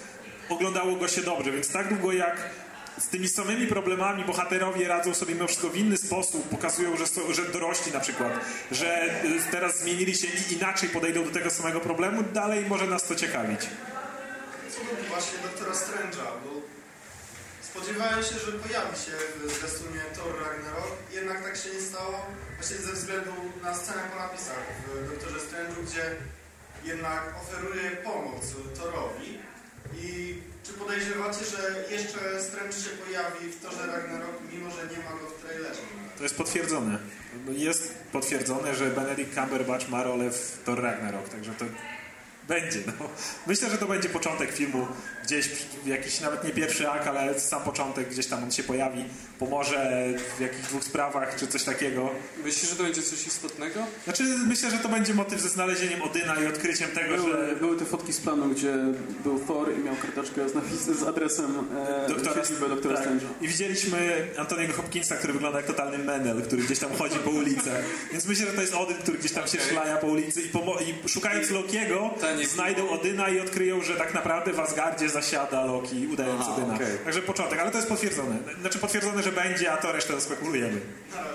oglądało 0.48 0.96
go 0.96 1.08
się 1.08 1.20
dobrze, 1.20 1.52
więc 1.52 1.72
tak 1.72 1.88
długo 1.88 2.12
jak 2.12 2.50
z 3.02 3.08
tymi 3.08 3.28
samymi 3.28 3.66
problemami 3.66 4.24
bohaterowie 4.24 4.88
radzą 4.88 5.14
sobie 5.14 5.34
mimo 5.34 5.46
wszystko 5.46 5.68
w 5.68 5.76
inny 5.76 5.96
sposób, 5.96 6.48
pokazują, 6.48 6.96
że, 6.96 7.06
są, 7.06 7.32
że 7.32 7.44
dorośli 7.44 7.92
na 7.92 8.00
przykład, 8.00 8.32
że 8.70 9.04
y, 9.24 9.50
teraz 9.50 9.78
zmienili 9.78 10.14
się 10.14 10.26
i 10.26 10.52
inaczej 10.52 10.88
podejdą 10.88 11.24
do 11.24 11.30
tego 11.30 11.50
samego 11.50 11.80
problemu, 11.80 12.22
dalej 12.22 12.66
może 12.68 12.86
nas 12.86 13.02
to 13.02 13.14
ciekawić. 13.14 13.60
Właśnie 15.08 15.38
doktora 15.42 15.72
Strange'a, 15.72 16.26
bo 16.44 16.50
spodziewałem 17.62 18.22
się, 18.24 18.34
że 18.46 18.52
pojawi 18.52 18.96
się 18.96 19.12
w 19.36 19.52
zwiastunie 19.52 20.00
Thor 20.16 20.34
Ragnarok, 20.46 20.92
jednak 21.12 21.44
tak 21.44 21.56
się 21.56 21.68
nie 21.74 21.80
stało, 21.80 22.26
właśnie 22.56 22.76
ze 22.76 22.92
względu 22.92 23.32
na 23.62 23.74
scenę 23.74 24.02
po 24.12 24.18
napisach 24.18 24.62
w 24.86 25.10
Doktorze 25.10 25.38
Strange'u, 25.38 25.86
gdzie 25.86 26.16
jednak 26.84 27.34
oferuje 27.42 27.90
pomoc 27.90 28.42
Thorowi 28.78 29.38
i 29.94 30.36
czy 30.64 30.72
podejrzewacie, 30.72 31.44
że 31.44 31.94
jeszcze 31.94 32.42
Strange 32.42 32.72
się 32.76 32.90
pojawi 32.90 33.48
w 33.48 33.62
Torze 33.62 33.86
Ragnarok, 33.86 34.36
mimo 34.52 34.70
że 34.70 34.82
nie 34.96 35.04
ma 35.04 35.10
go 35.10 35.26
w 35.38 35.42
trailerze? 35.44 35.80
To 36.16 36.22
jest 36.22 36.36
potwierdzone. 36.36 36.98
Jest 37.52 37.94
potwierdzone, 38.12 38.74
że 38.74 38.90
Benedict 38.90 39.34
Cumberbatch 39.34 39.88
ma 39.88 40.02
rolę 40.02 40.30
w 40.30 40.58
Thor 40.64 40.82
Ragnarok, 40.82 41.28
także 41.28 41.52
to 41.52 41.64
będzie. 42.48 42.78
No. 42.86 43.08
Myślę, 43.46 43.70
że 43.70 43.78
to 43.78 43.86
będzie 43.86 44.08
początek 44.08 44.52
filmu, 44.52 44.86
gdzieś 45.24 45.48
jakiś 45.86 46.20
nawet 46.20 46.44
nie 46.44 46.50
pierwszy 46.50 46.90
akt, 46.90 47.06
ale 47.06 47.40
sam 47.40 47.62
początek, 47.62 48.08
gdzieś 48.08 48.26
tam 48.26 48.44
on 48.44 48.52
się 48.52 48.62
pojawi, 48.62 49.04
pomoże 49.38 50.06
w 50.38 50.40
jakichś 50.40 50.62
dwóch 50.62 50.84
sprawach 50.84 51.36
czy 51.36 51.46
coś 51.46 51.64
takiego. 51.64 52.10
Myślisz, 52.44 52.70
że 52.70 52.76
to 52.76 52.82
będzie 52.82 53.02
coś 53.02 53.26
istotnego? 53.26 53.80
Znaczy 54.04 54.22
myślę, 54.46 54.70
że 54.70 54.78
to 54.78 54.88
będzie 54.88 55.14
motyw 55.14 55.40
ze 55.40 55.48
znalezieniem 55.48 56.02
Odyna 56.02 56.34
i 56.34 56.46
odkryciem 56.46 56.90
tego, 56.90 57.16
Były, 57.16 57.32
że 57.32 57.56
były 57.56 57.76
te 57.78 57.84
fotki 57.84 58.12
z 58.12 58.20
planu, 58.20 58.48
gdzie 58.48 58.74
był 59.24 59.38
Thor 59.40 59.72
i 59.78 59.78
miał 59.78 59.96
karteczkę 59.96 60.48
z, 60.48 60.54
napis, 60.54 60.80
z 60.80 61.02
adresem 61.02 61.68
e, 62.04 62.08
doktora, 62.08 62.44
siedziby 62.44 62.68
doktora 62.68 62.96
tak. 62.96 63.06
Strange'a. 63.06 63.26
I 63.40 63.48
widzieliśmy 63.48 64.28
Antoniego 64.38 64.72
Hopkinsa, 64.72 65.16
który 65.16 65.32
wygląda 65.32 65.58
jak 65.58 65.66
totalny 65.66 65.98
menel, 65.98 66.42
który 66.42 66.62
gdzieś 66.62 66.78
tam 66.78 66.90
chodzi 66.96 67.16
po 67.18 67.30
ulicach. 67.40 67.82
Więc 68.12 68.26
myślę, 68.26 68.46
że 68.46 68.52
to 68.52 68.60
jest 68.60 68.74
Odyn, 68.74 68.96
który 68.96 69.18
gdzieś 69.18 69.32
tam 69.32 69.46
się 69.46 69.58
Okej. 69.58 69.70
szlaja 69.70 69.96
po 69.96 70.06
ulicy 70.06 70.42
i, 70.42 70.48
pomo- 70.48 70.78
i 70.82 71.08
szukając 71.08 71.50
Lokiego 71.50 72.10
znajdą 72.44 72.88
Odyna 72.90 73.28
i 73.28 73.40
odkryją, 73.40 73.82
że 73.82 73.94
tak 73.96 74.14
naprawdę 74.14 74.52
w 74.52 74.60
Asgardzie 74.60 75.08
zasiada 75.12 75.64
Loki, 75.64 76.06
udając 76.12 76.40
Aha, 76.42 76.52
Odyna. 76.56 76.74
okej. 76.74 76.98
Także 77.04 77.22
początek, 77.22 77.58
ale 77.58 77.70
to 77.70 77.76
jest 77.76 77.88
potwierdzone. 77.88 78.36
Znaczy 78.60 78.78
potwierdzone, 78.78 79.22
że 79.22 79.32
będzie, 79.32 79.72
a 79.72 79.76
to 79.76 79.92
resztę 79.92 80.20
spekulujemy. 80.20 80.80
Ale 81.18 81.26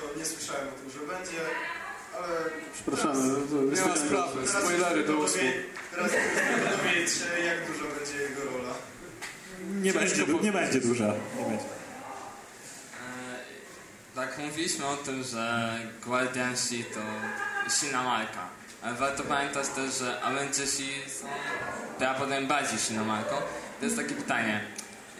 to 0.00 0.18
nie 0.18 0.24
słyszałem 0.24 0.68
o 0.68 0.72
tym, 0.72 0.90
że 0.90 0.98
będzie, 1.06 1.38
ale... 2.16 2.28
Przepraszamy. 2.74 3.14
Teraz, 3.14 3.48
to- 3.50 3.62
Nie 3.82 3.88
ma 3.90 3.96
sprawy, 3.96 4.48
spoilery 4.48 5.04
do 5.04 5.16
usług. 5.16 5.42
Teraz 5.94 6.10
dowiedzieć 6.78 7.10
się, 7.10 7.44
jak 7.44 7.66
dużo 7.72 7.84
będzie 7.98 8.16
jego 8.22 8.40
rola. 8.58 8.74
Nie, 9.82 9.92
będzie, 9.92 10.26
du- 10.26 10.40
nie 10.40 10.52
będzie 10.52 10.80
duża. 10.80 11.06
Nie 11.38 11.44
będzie. 11.44 11.64
E, 11.64 11.68
Tak, 14.14 14.38
mówiliśmy 14.38 14.86
o 14.86 14.96
tym, 14.96 15.22
że 15.24 15.74
Guardiansi 16.04 16.84
to 16.84 17.00
silna 17.80 18.02
marka. 18.02 18.48
Ale 18.82 18.94
warto 18.94 19.22
pamiętać 19.22 19.68
też, 19.68 19.94
że 19.98 20.22
Avengersi 20.22 20.88
są 21.20 21.26
prawdopodobnie 21.98 22.48
bardziej 22.48 22.78
silną 22.78 23.04
marką. 23.04 23.34
To 23.80 23.84
jest 23.84 23.96
takie 23.96 24.14
pytanie. 24.14 24.60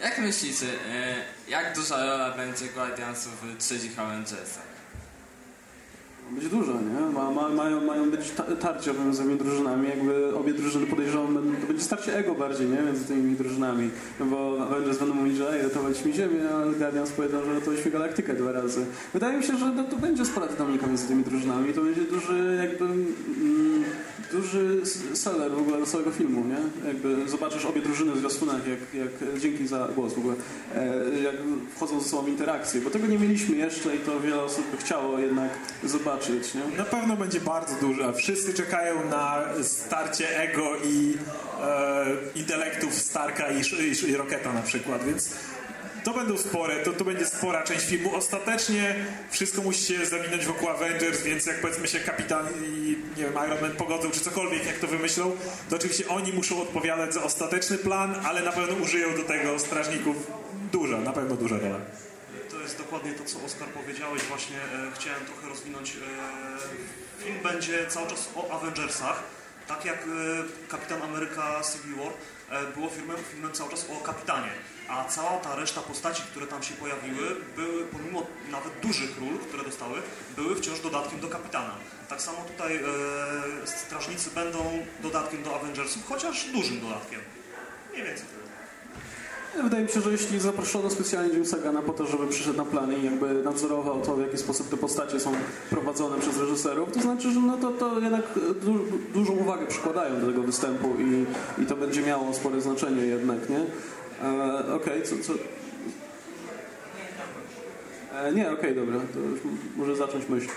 Jak 0.03 0.19
myślicie, 0.19 0.65
e, 0.91 1.15
jak 1.47 1.75
duża 1.75 2.05
rola 2.05 2.31
będzie 2.31 2.65
Guardiansów 2.65 3.31
w 3.41 3.57
trzecich 3.57 3.99
Avengersach? 3.99 4.75
Będzie 6.31 6.49
dużo, 6.49 6.73
nie? 6.73 7.13
Ma, 7.13 7.31
ma, 7.31 7.49
mają, 7.49 7.81
mają 7.81 8.11
być 8.11 8.31
ta, 8.31 8.43
tarcia 8.43 8.93
między 8.93 9.23
tymi 9.23 9.37
drużynami, 9.37 9.89
jakby 9.89 10.35
obie 10.35 10.53
drużyny 10.53 10.87
podejrzewam, 10.87 11.55
to 11.61 11.67
będzie 11.67 11.83
starcie 11.83 12.17
ego 12.17 12.35
bardziej, 12.35 12.67
nie? 12.67 12.81
Między 12.81 13.05
tymi 13.05 13.35
drużynami. 13.35 13.89
No 14.19 14.25
bo 14.25 14.57
Avengers 14.63 14.97
będą 14.97 15.13
mówić, 15.13 15.37
że 15.37 15.63
ratować 15.63 16.05
mi 16.05 16.13
ziemię, 16.13 16.39
a 16.49 16.77
Guardians 16.77 17.11
powiedzą, 17.11 17.45
że 17.45 17.53
ratować 17.53 17.85
mi 17.85 17.91
galaktykę 17.91 18.33
dwa 18.33 18.51
razy. 18.51 18.85
Wydaje 19.13 19.37
mi 19.37 19.43
się, 19.43 19.57
że 19.57 19.65
no, 19.65 19.83
to 19.83 19.95
będzie 19.95 20.25
spora 20.25 20.47
dynamika 20.47 20.87
między 20.87 21.07
tymi 21.07 21.23
drużynami, 21.23 21.73
to 21.73 21.81
będzie 21.81 22.01
duży 22.01 22.57
jakby 22.63 22.85
mm, 22.85 23.83
duży 24.31 24.81
seller 25.13 25.51
w 25.51 25.59
ogóle 25.59 25.79
do 25.79 25.85
całego 25.85 26.11
filmu, 26.11 26.45
nie? 26.45 26.87
Jakby 26.87 27.29
zobaczysz 27.29 27.65
obie 27.65 27.81
drużyny 27.81 28.11
w 28.11 28.17
zwiastunach, 28.17 28.67
jak, 28.67 28.79
jak 28.93 29.39
dzięki 29.39 29.67
za 29.67 29.87
głos 29.95 30.13
w 30.13 30.17
ogóle, 30.17 30.35
e, 30.75 31.19
jak 31.23 31.35
wchodzą 31.75 32.01
ze 32.01 32.09
sobą 32.09 32.23
w 32.23 32.29
interakcje, 32.29 32.81
bo 32.81 32.89
tego 32.89 33.07
nie 33.07 33.19
mieliśmy 33.19 33.55
jeszcze 33.55 33.95
i 33.95 33.99
to 33.99 34.19
wiele 34.19 34.41
osób 34.41 34.71
by 34.71 34.77
chciało 34.77 35.19
jednak 35.19 35.49
zobaczyć, 35.83 36.53
nie? 36.53 36.77
Na 36.77 36.85
pewno 36.85 37.17
będzie 37.17 37.39
bardzo 37.39 37.75
duża. 37.81 38.13
Wszyscy 38.13 38.53
czekają 38.53 39.09
na 39.09 39.43
starcie 39.63 40.39
ego 40.39 40.71
i 40.83 41.17
e, 41.61 42.05
intelektów 42.35 42.93
Starka 42.93 43.51
i, 43.51 43.61
i, 43.61 44.09
i 44.09 44.17
Rocketa 44.17 44.53
na 44.53 44.61
przykład, 44.61 45.05
więc 45.05 45.29
to 46.05 46.13
będą 46.13 46.37
spore, 46.37 46.75
to, 46.83 46.93
to 46.93 47.05
będzie 47.05 47.25
spora 47.25 47.63
część 47.63 47.85
filmu. 47.85 48.15
Ostatecznie 48.15 48.95
wszystko 49.31 49.61
musi 49.61 49.85
się 49.85 50.05
zawinąć 50.05 50.45
wokół 50.45 50.69
Avengers, 50.69 51.21
więc 51.21 51.45
jak 51.45 51.61
powiedzmy 51.61 51.87
się 51.87 51.99
Kapitan 51.99 52.47
i 52.65 52.97
nie 53.17 53.23
wiem, 53.23 53.33
Iron 53.33 53.61
Man 53.61 53.71
pogodzą, 53.71 54.11
czy 54.11 54.19
cokolwiek, 54.19 54.65
jak 54.65 54.77
to 54.77 54.87
wymyślą, 54.87 55.37
to 55.69 55.75
oczywiście 55.75 56.07
oni 56.07 56.33
muszą 56.33 56.61
odpowiadać 56.61 57.13
za 57.13 57.23
ostateczny 57.23 57.77
plan, 57.77 58.15
ale 58.25 58.41
na 58.41 58.51
pewno 58.51 58.75
użyją 58.75 59.15
do 59.15 59.23
tego 59.23 59.59
strażników 59.59 60.15
duża, 60.71 60.97
na 60.97 61.13
pewno 61.13 61.35
duża 61.35 61.57
rola. 61.57 61.79
To 62.51 62.61
jest 62.61 62.77
dokładnie 62.77 63.13
to, 63.13 63.23
co 63.23 63.43
Oskar 63.45 63.67
powiedziałeś. 63.67 64.21
Właśnie 64.21 64.57
e, 64.57 64.91
chciałem 64.95 65.25
trochę 65.25 65.47
rozwinąć. 65.49 65.91
E, 65.91 67.23
film 67.23 67.37
będzie 67.43 67.87
cały 67.87 68.07
czas 68.07 68.29
o 68.35 68.51
Avengersach. 68.51 69.23
Tak 69.67 69.85
jak 69.85 69.97
e, 69.97 70.07
Kapitan 70.69 71.01
Ameryka 71.01 71.61
Civil 71.73 71.95
War 71.95 72.13
było 72.75 72.89
filmem, 72.89 73.17
filmem 73.31 73.51
cały 73.51 73.71
czas 73.71 73.85
o 73.89 74.03
kapitanie. 74.03 74.49
A 74.89 75.05
cała 75.05 75.37
ta 75.37 75.55
reszta 75.55 75.81
postaci, 75.81 76.23
które 76.31 76.47
tam 76.47 76.63
się 76.63 76.73
pojawiły, 76.73 77.35
były, 77.55 77.85
pomimo 77.85 78.25
nawet 78.51 78.79
dużych 78.81 79.19
ról, 79.19 79.37
które 79.39 79.63
dostały, 79.63 80.01
były 80.35 80.55
wciąż 80.55 80.79
dodatkiem 80.79 81.19
do 81.19 81.27
kapitana. 81.27 81.75
Tak 82.09 82.21
samo 82.21 82.37
tutaj 82.37 82.75
e, 82.75 82.81
strażnicy 83.67 84.29
będą 84.31 84.85
dodatkiem 85.01 85.43
do 85.43 85.55
Avengersów, 85.55 86.07
chociaż 86.07 86.45
dużym 86.45 86.81
dodatkiem. 86.81 87.19
Mniej 87.93 88.03
więcej 88.03 88.25
tyle. 88.27 88.44
Wydaje 89.63 89.83
mi 89.83 89.89
się, 89.89 90.01
że 90.01 90.11
jeśli 90.11 90.39
zaproszono 90.39 90.89
specjalnie 90.89 91.33
Jamesa 91.33 91.57
Gana 91.57 91.81
po 91.81 91.93
to, 91.93 92.05
żeby 92.05 92.27
przyszedł 92.27 92.57
na 92.57 92.65
plany 92.65 92.95
i 92.97 93.05
jakby 93.05 93.43
nadzorował 93.43 94.01
to, 94.01 94.15
w 94.15 94.21
jaki 94.21 94.37
sposób 94.37 94.69
te 94.69 94.77
postacie 94.77 95.19
są 95.19 95.31
prowadzone 95.69 96.19
przez 96.19 96.37
reżyserów, 96.37 96.91
to 96.91 97.01
znaczy, 97.01 97.31
że 97.31 97.39
no 97.39 97.57
to, 97.57 97.71
to 97.71 97.99
jednak 97.99 98.23
du 98.61 98.79
dużą 99.13 99.33
uwagę 99.33 99.65
przykładają 99.67 100.19
do 100.21 100.27
tego 100.27 100.43
występu 100.43 100.95
i, 100.99 101.25
i 101.63 101.65
to 101.65 101.75
będzie 101.75 102.01
miało 102.01 102.33
spore 102.33 102.61
znaczenie 102.61 103.01
jednak, 103.01 103.49
nie? 103.49 103.59
E, 104.23 104.73
okej, 104.75 105.03
co, 105.03 105.15
co... 105.23 105.33
E, 108.15 108.33
nie, 108.33 108.51
okej, 108.51 108.75
dobra, 108.75 108.99
to 109.13 109.19
już 109.19 109.39
może 109.75 109.95
zacząć 109.95 110.29
myśl. 110.29 110.49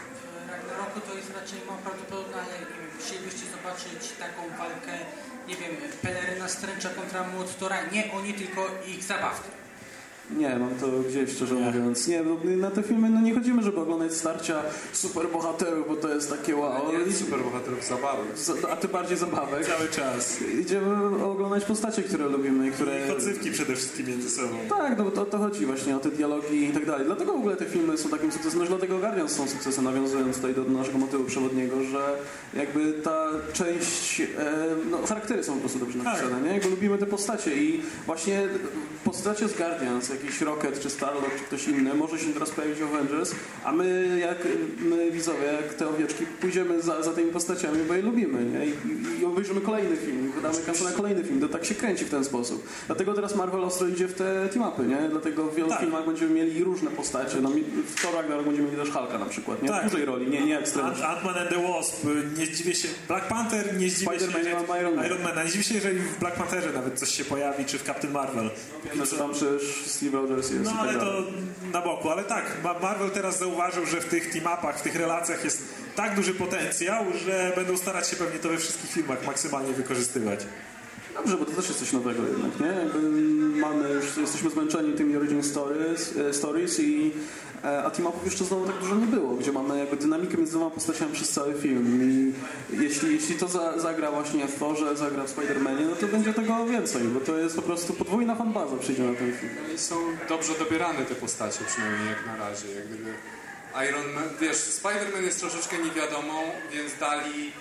W 0.46 0.50
Ragnaroku 0.50 1.00
to 1.08 1.16
jest 1.16 1.30
raczej 1.40 1.58
mało 1.66 1.78
prawdopodobne, 1.84 2.36
ale 2.42 2.52
nie 2.60 2.66
wiem, 2.66 2.90
chcielibyście 2.98 3.46
zobaczyć 3.56 4.12
taką 4.24 4.42
walkę, 4.58 4.94
nie 5.48 5.56
wiem, 5.56 5.76
Peleryna 6.02 6.48
Stręcza 6.48 6.88
kontra 6.88 7.24
Młot 7.28 7.58
Tora, 7.58 7.76
nie 7.92 8.12
oni, 8.12 8.34
tylko 8.34 8.70
ich 8.86 9.04
zabawki. 9.04 9.57
Nie, 10.36 10.58
mam 10.58 10.70
to 10.74 10.86
gdzieś, 11.08 11.30
szczerze 11.32 11.54
mówiąc. 11.54 12.08
Nie, 12.08 12.22
no, 12.22 12.36
na 12.56 12.70
te 12.70 12.82
filmy 12.82 13.10
no, 13.10 13.20
nie 13.20 13.34
chodzimy, 13.34 13.62
żeby 13.62 13.80
oglądać 13.80 14.14
starcia 14.14 14.62
superbohaterów, 14.92 15.88
bo 15.88 15.96
to 15.96 16.14
jest 16.14 16.30
takie 16.30 16.56
wow. 16.56 16.82
Nie 17.06 17.12
superbohaterów 17.12 17.84
zabawy. 17.84 18.22
Z- 18.36 18.64
A 18.64 18.76
ty 18.76 18.88
bardziej 18.88 19.16
zabawek. 19.18 19.66
Cały 19.66 19.88
czas. 19.88 20.38
Idziemy 20.60 21.24
oglądać 21.24 21.64
postacie, 21.64 22.02
które 22.02 22.26
lubimy 22.26 22.68
i 22.68 22.70
które... 22.70 23.06
I 23.06 23.10
kodzywki 23.14 23.50
przede 23.50 23.76
wszystkim 23.76 24.06
między 24.06 24.30
sobą. 24.30 24.48
Tak, 24.68 24.98
no 24.98 25.10
to, 25.10 25.26
to 25.26 25.38
chodzi 25.38 25.66
właśnie 25.66 25.96
o 25.96 25.98
te 26.00 26.10
dialogi 26.10 26.64
i 26.64 26.72
tak 26.72 26.86
dalej. 26.86 27.06
Dlatego 27.06 27.32
w 27.32 27.36
ogóle 27.36 27.56
te 27.56 27.64
filmy 27.64 27.98
są 27.98 28.08
takim 28.08 28.32
sukcesem, 28.32 28.58
no 28.58 28.64
i 28.64 28.68
dlatego 28.68 28.98
Guardians 28.98 29.32
są 29.32 29.48
sukcesem, 29.48 29.84
nawiązując 29.84 30.36
tutaj 30.36 30.54
do 30.54 30.64
naszego 30.64 30.98
motywu 30.98 31.24
przewodniego, 31.24 31.84
że 31.84 32.16
jakby 32.54 32.92
ta 32.92 33.26
część, 33.52 34.20
e, 34.20 34.26
no 34.90 34.98
charaktery 35.06 35.44
są 35.44 35.54
po 35.54 35.60
prostu 35.60 35.78
dobrze 35.78 35.98
napisane, 35.98 36.40
nie? 36.42 36.52
Jakby 36.52 36.68
lubimy 36.70 36.98
te 36.98 37.06
postacie 37.06 37.56
i 37.56 37.82
właśnie 38.06 38.48
postacie 39.04 39.48
z 39.48 39.56
Guardians, 39.56 40.08
jak 40.08 40.24
jakiś 40.24 40.40
Rocket, 40.40 40.80
czy 40.80 40.90
Starlord, 40.90 41.38
czy 41.38 41.44
ktoś 41.44 41.68
inny, 41.68 41.94
może 41.94 42.18
się 42.18 42.32
teraz 42.32 42.50
pojawić 42.50 42.78
w 42.78 42.82
Avengers, 42.94 43.34
a 43.64 43.72
my, 43.72 44.18
jak 44.20 44.38
my 44.78 45.10
widzowie, 45.10 45.46
jak 45.46 45.74
te 45.74 45.88
owieczki, 45.88 46.24
pójdziemy 46.40 46.82
za, 46.82 47.02
za 47.02 47.12
tymi 47.12 47.32
postaciami, 47.32 47.78
bo 47.88 47.94
je 47.94 48.02
lubimy, 48.02 48.44
nie? 48.44 48.66
I, 48.66 48.72
i, 49.20 49.24
obejrzymy 49.24 49.60
kolejny 49.60 49.96
film, 49.96 50.32
wydamy 50.34 50.58
kasę 50.66 50.84
na 50.84 50.92
kolejny 50.92 51.24
film, 51.24 51.40
to 51.40 51.48
tak 51.48 51.64
się 51.64 51.74
kręci 51.74 52.04
w 52.04 52.10
ten 52.10 52.24
sposób. 52.24 52.68
Dlatego 52.86 53.14
teraz 53.14 53.36
Marvel 53.36 53.64
ostro 53.64 53.86
idzie 53.88 54.08
w 54.08 54.14
te 54.14 54.48
team-upy, 54.48 54.86
nie? 54.88 55.08
Dlatego 55.10 55.44
w 55.46 55.54
wielu 55.56 55.70
filmach 55.80 56.06
będziemy 56.06 56.34
mieli 56.34 56.64
różne 56.64 56.90
postacie, 56.90 57.36
no, 57.42 57.50
w 57.94 58.02
Thor 58.02 58.14
Ragnarok 58.14 58.46
będziemy 58.46 58.68
mieli 58.70 58.82
też 58.82 58.90
Hulka 58.94 59.18
na 59.18 59.26
przykład, 59.26 59.62
nie? 59.62 59.68
W 59.68 59.72
Tak. 59.72 59.84
dużej 59.90 60.04
roli, 60.04 60.26
nie, 60.30 60.46
nie 60.46 60.58
ekstremnie. 60.58 60.92
Ant- 60.92 61.02
Ant-Man 61.22 61.38
and 61.40 61.50
the 61.50 61.62
Wasp, 61.72 62.06
nie 62.38 62.46
zdziwię 62.46 62.74
się, 62.74 62.88
Black 63.08 63.26
Panther, 63.28 63.78
nie 63.78 63.90
zdziwię 63.90 64.18
się, 64.18 64.26
Spider-Man, 64.26 64.42
że- 64.42 64.50
ja 64.50 64.62
mam 64.68 64.80
Iron 64.80 64.94
Man. 65.22 65.44
Nie 65.44 65.50
zdziwię 65.50 65.64
się, 65.64 65.74
jeżeli 65.74 65.98
w 65.98 66.18
Black 66.18 66.36
Pantherze 66.36 66.72
nawet 66.72 66.98
coś 66.98 67.08
się 67.10 67.24
pojawi, 67.24 67.64
czy 67.64 67.78
w 67.78 67.82
Captain 67.82 68.12
Marvel. 68.12 68.50
Że 68.94 69.16
tam 69.18 69.32
przecież 69.32 69.84
Steve 69.86 70.18
Rogers 70.18 70.50
jest 70.50 70.64
No 70.64 70.70
tak 70.70 70.80
ale 70.80 70.94
to 70.98 71.22
na 71.72 71.82
boku, 71.82 72.10
ale 72.10 72.24
tak, 72.24 72.44
Ma- 72.64 72.78
Marvel 72.78 73.10
teraz 73.10 73.38
zauważył, 73.38 73.86
że 73.86 74.00
w 74.00 74.04
tych 74.04 74.32
team-upach, 74.34 74.78
w 74.78 74.82
tych 74.82 74.96
relacjach 74.96 75.44
jest 75.44 75.62
tak 75.96 76.14
duży 76.14 76.34
potencjał, 76.34 77.04
że 77.26 77.52
będą 77.56 77.76
starać 77.76 78.08
się 78.08 78.16
pewnie 78.16 78.38
to 78.38 78.48
we 78.48 78.56
wszystkich 78.58 78.90
filmach 78.90 79.26
maksymalnie 79.26 79.72
wykorzystywać. 79.72 80.40
Dobrze, 81.18 81.36
bo 81.36 81.44
to 81.44 81.52
też 81.52 81.68
jest 81.68 81.80
coś 81.80 81.92
nowego 81.92 82.22
jednak, 82.22 82.60
nie? 82.60 82.66
Jakby 82.66 83.10
mamy 83.60 83.88
już, 83.88 84.16
jesteśmy 84.16 84.50
zmęczeni 84.50 84.92
tymi 84.92 85.16
origin 85.16 85.42
stories, 85.42 86.16
e, 86.16 86.34
stories 86.34 86.80
i 86.80 87.12
e, 87.64 87.82
a 87.84 87.90
team-upów 87.90 88.24
jeszcze 88.24 88.44
znowu 88.44 88.66
tak 88.66 88.78
dużo 88.78 88.94
nie 88.94 89.06
było, 89.06 89.34
gdzie 89.34 89.52
mamy 89.52 89.78
jakby 89.78 89.96
dynamikę 89.96 90.36
między 90.36 90.52
dwoma 90.52 90.70
postaciami 90.70 91.12
przez 91.12 91.30
cały 91.30 91.54
film 91.54 92.00
i 92.02 92.32
jeśli, 92.82 93.14
jeśli 93.14 93.34
to 93.34 93.48
za, 93.48 93.78
zagra 93.78 94.10
właśnie 94.10 94.46
w 94.46 94.58
Thorze, 94.58 94.96
zagra 94.96 95.24
w 95.24 95.36
Spider-Manie, 95.36 95.86
no 95.90 95.96
to 95.96 96.06
będzie 96.06 96.34
tego 96.34 96.66
więcej, 96.66 97.02
bo 97.02 97.20
to 97.20 97.38
jest 97.38 97.56
po 97.56 97.62
prostu 97.62 97.92
podwójna 97.92 98.34
fanbaza 98.34 98.76
przyjdzie 98.76 99.02
na 99.02 99.14
ten 99.14 99.32
film. 99.32 99.52
No 99.68 99.74
i 99.74 99.78
są 99.78 99.94
dobrze 100.28 100.52
dobierane 100.58 101.04
te 101.04 101.14
postacie, 101.14 101.58
przynajmniej 101.66 102.08
jak 102.08 102.26
na 102.26 102.36
razie. 102.36 102.68
Jak 102.68 102.88
gdyby 102.88 103.14
Iron 103.88 104.12
Man, 104.14 104.28
wiesz, 104.40 104.56
Spider-Man 104.56 105.22
jest 105.22 105.40
troszeczkę 105.40 105.78
niewiadomą, 105.78 106.34
więc 106.72 106.92
dali 107.00 107.52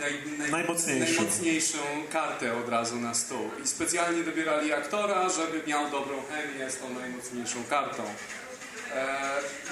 naj, 0.00 0.14
naj, 0.38 0.50
Najmocniejszą. 0.50 1.14
najmocniejszą 1.14 1.78
kartę 2.12 2.56
od 2.56 2.68
razu 2.68 2.96
na 2.96 3.14
stół. 3.14 3.50
I 3.64 3.68
specjalnie 3.68 4.22
dobierali 4.22 4.72
aktora, 4.72 5.28
żeby 5.28 5.62
miał 5.66 5.90
dobrą 5.90 6.22
chemię 6.30 6.70
z 6.70 6.76
tą 6.78 6.90
najmocniejszą 6.90 7.64
kartą. 7.70 8.02
E, 8.94 9.16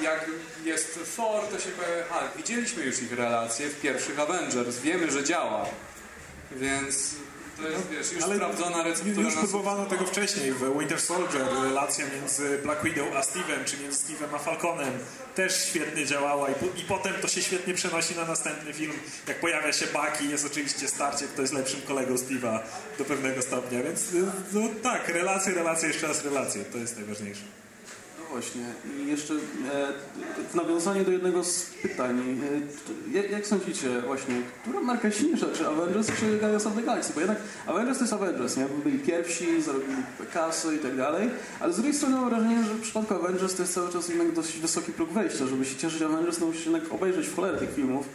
jak 0.03 0.27
jest 0.65 1.17
Thor, 1.17 1.45
to 1.51 1.59
się 1.61 1.71
pojawia 1.71 2.05
Hulk. 2.05 2.37
Widzieliśmy 2.37 2.85
już 2.85 3.03
ich 3.03 3.13
relacje 3.13 3.69
w 3.69 3.81
pierwszych 3.81 4.21
Avengers. 4.21 4.79
Wiemy, 4.79 5.11
że 5.11 5.25
działa. 5.25 5.67
Więc 6.53 7.15
to 7.57 7.69
jest, 7.69 7.89
wiesz, 7.91 8.13
już 8.13 8.37
sprawdzona 8.37 8.83
receptura 8.83 9.23
Już 9.23 9.35
próbowano 9.35 9.87
tego 9.87 10.07
wcześniej 10.07 10.53
w 10.53 10.79
Winter 10.79 11.01
Soldier, 11.01 11.47
relacja 11.63 12.05
między 12.21 12.59
Black 12.59 12.85
Widow 12.85 13.17
a 13.17 13.21
Steve'em, 13.21 13.65
czy 13.65 13.77
między 13.77 13.99
Steve'em 13.99 14.35
a 14.35 14.39
Falconem 14.39 14.93
też 15.35 15.65
świetnie 15.65 16.07
działała 16.07 16.51
i, 16.51 16.55
po, 16.55 16.67
i 16.67 16.85
potem 16.89 17.15
to 17.23 17.29
się 17.29 17.43
świetnie 17.43 17.75
przenosi 17.75 18.17
na 18.17 18.25
następny 18.25 18.73
film. 18.73 18.93
Jak 19.29 19.41
pojawia 19.41 19.73
się 19.73 19.87
Bucky, 19.87 20.25
jest 20.25 20.47
oczywiście 20.47 20.89
starcie, 20.89 21.27
kto 21.27 21.43
jest 21.43 21.55
lepszym 21.55 21.83
kolegą 21.83 22.15
Steve'a 22.15 22.59
do 22.99 23.05
pewnego 23.05 23.43
stopnia, 23.43 23.83
więc 23.83 24.13
y, 24.13 24.27
no, 24.53 24.61
tak, 24.83 25.09
relacje, 25.09 25.55
relacje, 25.55 25.89
jeszcze 25.89 26.07
raz 26.07 26.25
relacje, 26.25 26.65
to 26.65 26.79
jest 26.79 26.97
najważniejsze. 26.97 27.43
No 28.27 28.33
właśnie. 28.33 28.63
I 29.01 29.07
jeszcze 29.07 29.35
e, 29.35 29.39
w 30.51 30.55
nawiązaniu 30.55 31.05
do 31.05 31.13
jednego 31.13 31.45
z 31.45 31.65
pytań. 31.83 32.39
E, 33.13 33.17
jak, 33.17 33.31
jak 33.31 33.47
sądzicie 33.47 34.01
właśnie, 34.01 34.35
która 34.63 34.81
marka 34.81 35.11
silniejsza, 35.11 35.47
czy 35.55 35.67
Avengers, 35.67 36.07
czy 36.21 36.39
Guardians 36.39 36.67
of 36.67 36.75
the 36.75 36.83
Galaxy? 36.83 37.13
Bo 37.15 37.21
jednak 37.21 37.39
Avengers 37.67 37.99
to 37.99 38.05
jest 38.05 38.13
Avengers, 38.13 38.57
nie? 38.57 38.67
Byli 38.85 38.99
pierwsi, 38.99 39.63
zarobili 39.63 39.97
kasy 40.33 40.77
i 40.77 40.79
tak 40.79 40.97
dalej, 40.97 41.31
ale 41.61 41.73
z 41.73 41.77
drugiej 41.77 41.95
strony 41.95 42.17
mam 42.17 42.31
wrażenie, 42.31 42.65
że 42.65 42.75
w 42.75 42.81
przypadku 42.81 43.15
Avengers 43.15 43.55
to 43.55 43.63
jest 43.63 43.75
cały 43.75 43.93
czas 43.93 44.09
jednak 44.09 44.33
dosyć 44.33 44.59
wysoki 44.59 44.93
próg 44.93 45.11
wejścia. 45.11 45.47
Żeby 45.47 45.65
się 45.65 45.77
cieszyć 45.77 46.03
Avengers, 46.03 46.39
to 46.39 46.47
musisz 46.47 46.65
jednak 46.65 46.93
obejrzeć 46.93 47.27
w 47.27 47.37
cholerę 47.37 47.59
tych 47.59 47.75
filmów 47.75 48.07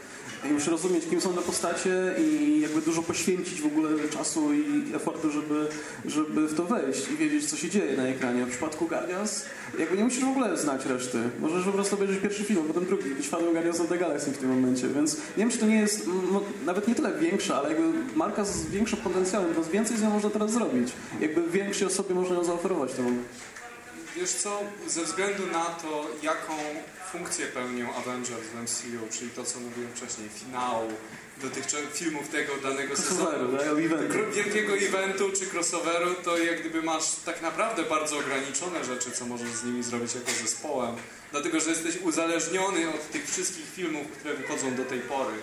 i 0.50 0.54
musisz 0.54 0.68
rozumieć, 0.68 1.06
kim 1.10 1.22
są 1.22 1.34
te 1.34 1.42
postacie 1.42 2.16
i 2.20 2.60
jakby 2.62 2.82
dużo 2.82 3.02
poświęcić 3.02 3.62
w 3.62 3.66
ogóle 3.66 3.90
czasu 4.10 4.54
i 4.54 4.96
efortu, 4.96 5.32
żeby, 5.32 5.68
żeby 6.06 6.48
w 6.48 6.56
to 6.56 6.64
wejść 6.64 7.10
i 7.10 7.18
wiedzieć, 7.18 7.50
co 7.50 7.58
się 7.58 7.70
dzieje 7.70 7.98
na 7.98 8.04
ekranie. 8.04 8.46
W 8.46 8.50
przypadku 8.50 8.88
Guardians 8.88 9.46
jakby 9.80 9.98
nie 10.02 10.06
musisz 10.06 10.26
w 10.26 10.28
ogóle 10.28 10.58
znać 10.58 10.86
reszty. 10.86 11.30
Możesz 11.40 11.66
po 11.66 11.72
prostu 11.72 11.96
obejrzeć 11.96 12.22
pierwszy 12.22 12.44
film, 12.44 12.64
potem 12.68 12.86
drugi, 12.86 13.10
być 13.10 13.30
fanem 13.30 13.52
Guardians 13.52 13.80
of 13.80 13.88
the 13.88 13.98
Galaxy 13.98 14.32
w 14.32 14.38
tym 14.38 14.50
momencie, 14.50 14.88
więc 14.88 15.16
nie 15.16 15.22
wiem, 15.38 15.50
czy 15.50 15.58
to 15.58 15.66
nie 15.66 15.76
jest 15.76 16.08
no, 16.32 16.42
nawet 16.66 16.88
nie 16.88 16.96
tyle 16.96 17.20
większa, 17.20 17.56
ale 17.56 17.70
jakby 17.70 18.16
marka 18.16 18.46
z 18.46 18.66
większym 18.66 19.00
potencjałem, 19.00 19.54
bo 19.54 19.64
więcej 19.64 19.98
z 19.98 20.02
nią 20.02 20.10
można 20.10 20.30
teraz 20.30 20.52
zrobić. 20.52 20.94
Jakby 21.20 21.50
większej 21.50 21.88
osobie 21.88 22.16
można 22.16 22.36
ją 22.36 22.44
zaoferować 22.44 22.98
momencie. 22.98 23.24
Wiesz 24.16 24.32
co, 24.32 24.60
ze 24.88 25.04
względu 25.04 25.48
na 25.48 25.66
to, 25.66 26.08
jaką 26.24 26.54
funkcję 27.12 27.46
pełnią 27.46 27.94
Avengers 27.96 28.48
w 28.54 28.62
MCU, 28.64 29.08
czyli 29.12 29.32
to, 29.32 29.44
co 29.44 29.60
mówiłem 29.60 29.92
wcześniej, 29.96 30.30
finału, 31.42 31.50
dotychczas 31.50 31.82
filmów 31.94 32.30
tego 32.30 32.58
danego 32.58 32.96
sezonu, 32.96 33.58
tak, 33.58 33.68
eventu. 33.68 34.32
wielkiego 34.32 34.74
eventu 34.74 35.32
czy 35.32 35.46
crossoveru, 35.46 36.14
to 36.24 36.38
jak 36.38 36.60
gdyby 36.60 36.82
masz 36.82 37.04
tak 37.26 37.42
naprawdę 37.42 37.84
bardzo 37.84 38.18
ograniczone 38.18 38.86
rzeczy, 38.86 39.12
co 39.12 39.26
możesz 39.26 39.50
z 39.50 39.64
nimi 39.64 39.84
zrobić 39.84 40.16
jako 40.16 40.32
zespołem, 40.32 40.96
dlatego, 41.32 41.60
że 41.60 41.70
jesteś 41.70 41.98
uzależniony 41.98 42.90
od 42.90 43.12
tych 43.12 43.30
wszystkich 43.30 43.66
filmów, 43.76 44.08
które 44.08 44.34
wychodzą 44.34 44.76
do 44.76 44.86
tej 44.86 45.00
pory. 45.00 45.34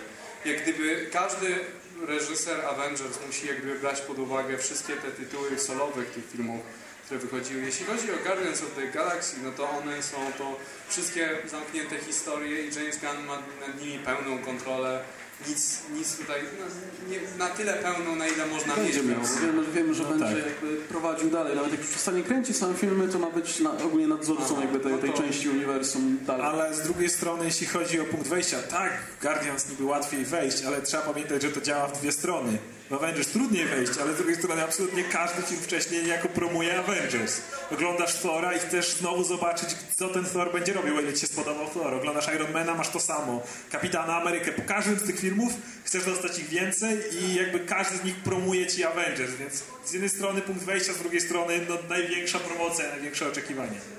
Jak 0.45 0.63
gdyby 0.63 1.09
każdy 1.11 1.59
reżyser 2.07 2.65
Avengers 2.65 3.17
musi 3.27 3.47
jak 3.47 3.57
gdyby 3.61 3.79
brać 3.79 4.01
pod 4.01 4.19
uwagę 4.19 4.57
wszystkie 4.57 4.93
te 4.93 5.11
tytuły 5.11 5.59
solowych 5.59 6.09
tych 6.11 6.31
filmów, 6.31 6.61
które 7.05 7.19
wychodziły. 7.19 7.61
Jeśli 7.61 7.85
chodzi 7.85 8.11
o 8.11 8.17
Guardians 8.23 8.61
of 8.61 8.75
the 8.75 8.87
Galaxy, 8.87 9.35
no 9.43 9.51
to 9.51 9.69
one 9.69 10.03
są 10.03 10.17
to 10.37 10.55
wszystkie 10.89 11.29
zamknięte 11.45 11.97
historie 11.97 12.61
i 12.61 12.75
James 12.75 12.99
Gunn 12.99 13.25
ma 13.25 13.35
nad 13.67 13.81
nimi 13.81 13.99
pełną 13.99 14.39
kontrolę. 14.39 15.03
Nic, 15.47 15.79
nic 15.93 16.17
tutaj, 16.17 16.41
no, 16.59 16.65
nie, 17.11 17.19
na 17.37 17.49
tyle 17.49 17.73
pełną, 17.73 18.15
na 18.15 18.27
ile 18.27 18.45
można 18.45 18.75
Będzie 18.75 19.03
mieć. 19.03 19.07
miał, 19.11 19.19
wiemy, 19.41 19.63
że, 19.65 19.71
wiemy, 19.71 19.93
że 19.93 20.03
No 20.03 20.09
będzie 20.09 20.25
tak. 20.25 20.45
jakby 20.45 20.75
prowadził 20.75 21.29
dalej. 21.29 21.55
Nawet 21.55 21.71
jak 21.71 21.79
już 21.81 21.89
przestanie 21.89 22.23
kręcić 22.23 22.57
same 22.57 22.73
filmy, 22.73 23.07
to 23.07 23.19
ma 23.19 23.29
być 23.29 23.59
na, 23.59 23.71
ogólnie 23.77 24.07
nadzorcą 24.07 24.45
Aha, 24.51 24.61
jakby 24.61 24.79
tej, 24.79 24.91
no 24.91 24.97
tej 24.97 25.11
to- 25.11 25.17
części 25.17 25.49
uniwersum 25.49 26.17
dalej. 26.25 26.45
Ale 26.45 26.73
z 26.75 26.81
drugiej 26.81 27.09
strony, 27.09 27.45
jeśli 27.45 27.67
chodzi 27.67 27.99
o 27.99 28.05
punkt 28.05 28.27
wejścia, 28.27 28.57
tak, 28.61 28.91
Guardians 29.21 29.69
niby 29.69 29.83
łatwiej 29.83 30.25
wejść, 30.25 30.63
ale 30.63 30.81
trzeba 30.81 31.03
pamiętać, 31.03 31.41
że 31.41 31.51
to 31.51 31.61
działa 31.61 31.87
w 31.87 31.99
dwie 31.99 32.11
strony. 32.11 32.57
W 32.89 32.93
Avengers 32.93 33.27
trudniej 33.27 33.65
wejść, 33.65 33.97
ale 34.01 34.13
z 34.13 34.17
drugiej 34.17 34.35
strony 34.35 34.63
absolutnie 34.63 35.03
każdy 35.03 35.41
film 35.41 35.61
wcześniej 35.61 36.03
niejako 36.03 36.27
promuje 36.27 36.79
Avengers. 36.79 37.41
Oglądasz 37.71 38.13
Thora 38.13 38.53
i 38.53 38.59
chcesz 38.59 38.93
znowu 38.93 39.23
zobaczyć, 39.23 39.69
co 39.97 40.07
ten 40.07 40.25
Thor 40.25 40.53
będzie 40.53 40.73
robił, 40.73 40.99
ile 40.99 41.13
ci 41.13 41.21
się 41.21 41.27
spodobał 41.27 41.67
Thor. 41.67 41.93
Oglądasz 41.93 42.33
Ironmana, 42.35 42.75
masz 42.75 42.89
to 42.89 42.99
samo. 42.99 43.43
Kapitana 43.71 44.21
Amerykę. 44.21 44.51
Po 44.51 44.61
każdym 44.61 44.99
z 44.99 45.03
tych 45.03 45.19
filmów 45.19 45.53
chcesz 45.83 46.05
dostać 46.05 46.39
ich 46.39 46.49
więcej 46.49 46.97
i 47.21 47.35
jakby 47.35 47.59
każdy 47.59 47.97
z 47.97 48.03
nich 48.03 48.15
promuje 48.15 48.67
ci 48.67 48.83
Avengers, 48.83 49.31
więc 49.31 49.63
z 49.85 49.93
jednej 49.93 50.09
strony 50.09 50.41
punkt 50.41 50.63
wejścia, 50.63 50.93
z 50.93 50.97
drugiej 50.97 51.21
strony 51.21 51.59
no, 51.69 51.77
największa 51.89 52.39
promocja, 52.39 52.89
największe 52.89 53.27
oczekiwanie. 53.27 53.98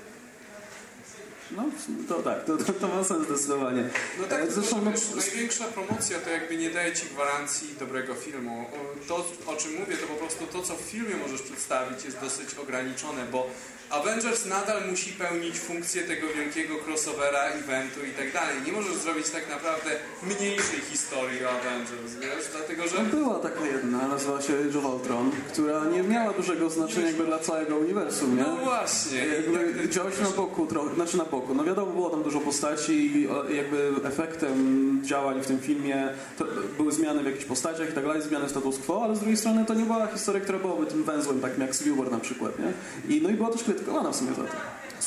No, 1.57 1.65
to 2.09 2.23
tak, 2.23 2.45
to, 2.45 2.57
to, 2.57 2.73
to 2.73 2.89
ma 2.89 3.05
sens 3.05 3.27
zdecydowanie. 3.27 3.85
No 4.19 4.25
tak, 4.25 4.43
E, 4.43 4.51
zresztą 4.51 4.91
wiesz, 4.91 5.15
największa 5.17 5.65
promocja 5.65 6.19
to 6.19 6.31
jakby 6.31 6.57
nie 6.57 6.71
daje 6.71 6.93
ci 6.93 7.07
gwarancji 7.07 7.75
dobrego 7.79 8.15
filmu. 8.15 8.67
To, 9.09 9.17
o 9.47 9.57
czym 9.57 9.75
mówię, 9.75 9.97
to 9.97 10.07
po 10.07 10.15
prostu 10.15 10.47
to, 10.47 10.63
co 10.63 10.77
w 10.77 10.81
filmie 10.81 11.17
możesz 11.17 11.43
przedstawić 11.43 12.05
jest 12.05 12.21
dosyć 12.21 12.55
ograniczone, 12.55 13.27
bo 13.33 13.51
Avengers 13.91 14.47
nadal 14.47 14.91
musi 14.91 15.13
pełnić 15.13 15.59
funkcję 15.59 16.03
tego 16.03 16.27
wielkiego 16.37 16.75
crossovera, 16.87 17.39
eventu 17.39 18.01
i 18.05 18.11
tak 18.11 18.33
dalej. 18.33 18.57
Nie 18.67 18.73
możesz 18.73 18.95
zrobić 18.95 19.31
tak 19.31 19.49
naprawdę 19.51 19.91
mniejszej 20.23 20.81
historii 20.91 21.45
o 21.45 21.51
Avengers, 21.51 22.13
wiesz, 22.21 22.45
dlatego 22.53 22.89
że... 22.89 23.03
No 23.03 23.11
była 23.19 23.39
taka 23.39 23.67
jedna, 23.67 24.09
nazywa 24.09 24.43
się 24.43 24.53
Age 24.55 24.79
of 24.79 24.85
Ultron, 24.85 25.31
która 25.53 25.85
nie 25.85 26.03
miała 26.03 26.33
dużego 26.33 26.71
znaczenia 26.71 27.07
jakby 27.07 27.25
dla 27.25 27.39
całego 27.39 27.77
uniwersum, 27.77 28.37
nie? 28.37 28.43
No 28.43 28.57
właśnie. 28.57 29.19
Jakby 29.19 29.89
działo 29.89 30.11
się 30.11 30.23
na 30.23 30.31
boku 30.31 30.67
trochę, 30.67 30.95
znaczy 30.95 31.17
na 31.17 31.25
boku. 31.25 31.55
No 31.55 31.65
wiadomo, 31.65 31.93
było 31.93 32.11
tam 32.11 32.23
dużo 32.23 32.41
postaci 32.41 32.93
i 32.93 33.29
jakby 33.57 33.93
efektem 34.05 35.01
działań 35.05 35.43
w 35.43 35.47
tym 35.47 35.61
filmie 35.61 36.09
to 36.39 36.45
były 36.77 36.93
zmiany 36.93 37.23
w 37.23 37.27
jakichś 37.27 37.45
postaciach 37.45 37.91
i 37.91 37.93
tak 37.93 38.05
dalej, 38.05 38.23
zmiany 38.23 38.49
status 38.49 38.79
quo, 38.79 39.05
ale 39.05 39.17
z 39.17 39.19
drugiej 39.19 39.37
strony 39.37 39.65
to 39.65 39.75
nie 39.75 39.85
była 39.85 40.07
historia, 40.07 40.41
która 40.41 40.59
byłaby 40.59 40.87
tym 40.87 41.05
węzłem, 41.05 41.41
takim 41.41 41.61
jak 41.61 41.77
Civil 41.77 41.95
War 41.95 42.11
na 42.11 42.21
przykład, 42.21 42.53
nie? 42.59 42.73
I, 43.17 43.23
no 43.23 43.31
i 43.31 43.33
była 43.33 43.51
też 43.51 43.63
krytykowana 43.81 44.11
w 44.11 44.17
sumie 44.17 44.35
za 44.35 44.43
to. 44.43 44.57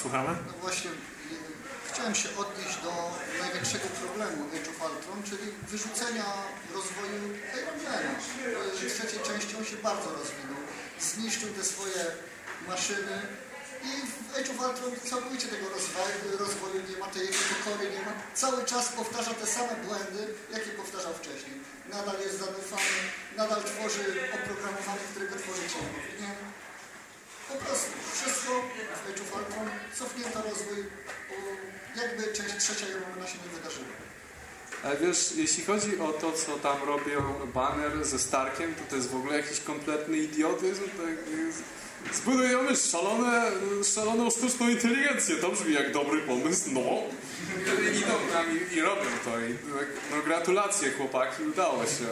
Słuchamy? 0.01 0.31
No 0.47 0.53
właśnie, 0.61 0.89
chciałem 1.89 2.15
się 2.15 2.29
odnieść 2.41 2.75
do 2.85 2.91
największego 3.43 3.87
problemu 4.01 4.39
Age 4.55 4.69
of 4.73 4.79
Ultron, 4.87 5.19
czyli 5.29 5.45
wyrzucenia 5.71 6.27
rozwoju 6.77 7.21
Ironmana. 7.59 8.11
W 8.73 8.93
trzeciej 8.97 9.19
części 9.29 9.53
on 9.59 9.65
się 9.71 9.77
bardzo 9.89 10.09
rozwinął. 10.19 10.61
Zniszczył 11.09 11.49
te 11.57 11.63
swoje 11.73 12.01
maszyny 12.71 13.17
i 13.89 13.91
w 14.13 14.17
Age 14.37 14.51
of 14.53 14.59
Ultron 14.67 14.91
całkowicie 15.11 15.47
tego 15.47 15.65
rozwoju, 15.77 16.17
rozwoju 16.45 16.79
nie 16.89 16.97
ma, 17.01 17.07
tej 17.13 17.25
jego 17.25 17.43
pokory 17.53 17.83
nie 17.95 18.01
ma. 18.07 18.13
Cały 18.41 18.59
czas 18.71 18.85
powtarza 18.99 19.33
te 19.41 19.47
same 19.55 19.73
błędy, 19.85 20.23
jakie 20.55 20.71
powtarzał 20.81 21.13
wcześniej. 21.21 21.55
Nadal 21.95 22.17
jest 22.25 22.37
zanufany, 22.45 22.97
nadal 23.41 23.61
tworzy 23.71 24.03
oprogramowanie, 24.35 25.05
którego 25.11 25.35
tworzyć 25.41 25.69
nie 25.75 25.87
powinien 25.95 26.37
po 27.53 27.65
prostu 27.65 27.91
wszystko 28.13 28.51
czuwalką 29.17 29.55
cofnięto 29.99 30.41
rozwój, 30.49 30.77
jakby 31.95 32.33
część 32.33 32.55
trzecia 32.59 32.87
Jeromona 32.87 33.27
się 33.27 33.37
nie 33.43 33.57
wydarzyła. 33.57 33.85
Ale 34.83 34.97
wiesz, 34.97 35.33
jeśli 35.35 35.63
chodzi 35.63 35.99
o 35.99 36.13
to, 36.13 36.31
co 36.31 36.51
tam 36.51 36.83
robią 36.83 37.21
banner 37.53 38.05
ze 38.05 38.19
Starkiem, 38.19 38.75
to 38.75 38.81
to 38.89 38.95
jest 38.95 39.09
w 39.09 39.15
ogóle 39.15 39.37
jakiś 39.37 39.59
kompletny 39.59 40.17
idiotyzm. 40.17 40.83
Tak 40.83 41.37
jest. 41.37 41.63
Zbudujemy 42.13 42.75
szalone, 42.75 43.51
szaloną 43.95 44.29
sztuczną 44.29 44.69
inteligencję. 44.69 45.35
To 45.35 45.49
brzmi 45.49 45.73
jak 45.73 45.93
dobry 45.93 46.21
pomysł, 46.21 46.69
no. 46.71 46.81
I 47.93 47.97
idą 47.97 48.13
tam 48.33 48.45
i, 48.57 48.75
i 48.75 48.81
robią 48.81 49.09
to. 49.25 49.39
I, 49.39 49.53
tak, 49.79 49.87
no 50.11 50.21
gratulacje 50.25 50.91
chłopaki, 50.91 51.43
udało 51.43 51.83
się. 51.83 52.05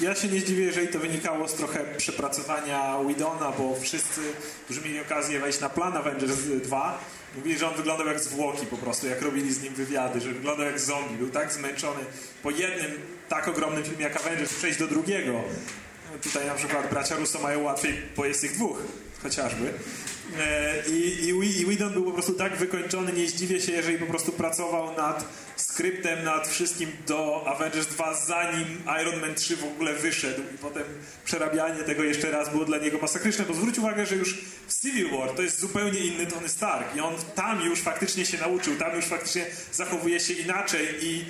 Ja 0.00 0.14
się 0.14 0.28
nie 0.28 0.40
zdziwię, 0.40 0.64
jeżeli 0.64 0.88
to 0.88 0.98
wynikało 0.98 1.48
z 1.48 1.54
trochę 1.54 1.84
przepracowania 1.96 2.98
Widona, 3.08 3.52
bo 3.58 3.76
wszyscy, 3.80 4.20
którzy 4.64 4.80
mieli 4.80 5.00
okazję 5.00 5.40
wejść 5.40 5.60
na 5.60 5.68
plan 5.68 5.96
Avengers 5.96 6.36
2, 6.36 6.98
mówili, 7.36 7.58
że 7.58 7.68
on 7.68 7.74
wyglądał 7.74 8.06
jak 8.06 8.20
zwłoki 8.20 8.66
po 8.66 8.76
prostu, 8.76 9.06
jak 9.06 9.22
robili 9.22 9.52
z 9.52 9.62
nim 9.62 9.74
wywiady, 9.74 10.20
że 10.20 10.32
wyglądał 10.32 10.66
jak 10.66 10.80
zombie. 10.80 11.16
Był 11.16 11.30
tak 11.30 11.52
zmęczony 11.52 12.00
po 12.42 12.50
jednym 12.50 12.92
tak 13.28 13.48
ogromnym 13.48 13.84
filmie 13.84 14.04
jak 14.04 14.16
Avengers 14.16 14.54
przejść 14.54 14.78
do 14.78 14.86
drugiego. 14.86 15.40
Tutaj 16.22 16.46
na 16.46 16.54
przykład 16.54 16.90
bracia 16.90 17.16
Russo 17.16 17.38
mają 17.38 17.62
łatwiej, 17.62 18.02
bo 18.16 18.26
jest 18.26 18.44
ich 18.44 18.52
dwóch 18.52 18.78
chociażby. 19.22 19.72
E, 20.38 20.82
I, 20.88 21.28
i, 21.28 21.60
i 21.60 21.64
Whedon 21.64 21.92
był 21.92 22.04
po 22.04 22.12
prostu 22.12 22.32
tak 22.32 22.56
wykończony, 22.56 23.12
nie 23.12 23.28
zdziwię 23.28 23.60
się, 23.60 23.72
jeżeli 23.72 23.98
po 23.98 24.06
prostu 24.06 24.32
pracował 24.32 24.96
nad 24.96 25.24
skryptem, 25.56 26.24
nad 26.24 26.48
wszystkim 26.48 26.90
do 27.06 27.44
Avengers 27.46 27.86
2, 27.86 28.14
zanim 28.14 28.82
Iron 29.02 29.20
Man 29.20 29.34
3 29.34 29.56
w 29.56 29.64
ogóle 29.64 29.94
wyszedł 29.94 30.42
i 30.54 30.58
potem 30.58 30.82
przerabianie 31.24 31.82
tego 31.82 32.02
jeszcze 32.02 32.30
raz 32.30 32.50
było 32.50 32.64
dla 32.64 32.78
niego 32.78 32.98
masakryczne, 32.98 33.44
bo 33.44 33.54
zwróć 33.54 33.78
uwagę, 33.78 34.06
że 34.06 34.16
już 34.16 34.38
w 34.68 34.80
Civil 34.80 35.10
War 35.10 35.30
to 35.30 35.42
jest 35.42 35.60
zupełnie 35.60 35.98
inny 36.00 36.26
Tony 36.26 36.48
Stark 36.48 36.96
i 36.96 37.00
on 37.00 37.14
tam 37.34 37.60
już 37.60 37.80
faktycznie 37.80 38.26
się 38.26 38.38
nauczył, 38.38 38.76
tam 38.76 38.96
już 38.96 39.04
faktycznie 39.04 39.46
zachowuje 39.72 40.20
się 40.20 40.34
inaczej 40.34 40.88
i 41.02 41.24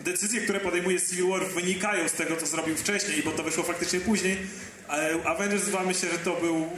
decyzje, 0.00 0.40
które 0.40 0.60
podejmuje 0.60 1.00
Civil 1.00 1.28
War 1.28 1.46
wynikają 1.46 2.08
z 2.08 2.12
tego, 2.12 2.36
co 2.36 2.46
zrobił 2.46 2.76
wcześniej, 2.76 3.22
bo 3.22 3.30
to 3.30 3.42
wyszło 3.42 3.64
faktycznie 3.64 4.00
później. 4.00 4.36
Ale 4.88 5.24
Avengers 5.24 5.64
2 5.64 5.84
myślę, 5.84 6.10
że 6.10 6.18
to 6.18 6.36
był 6.36 6.70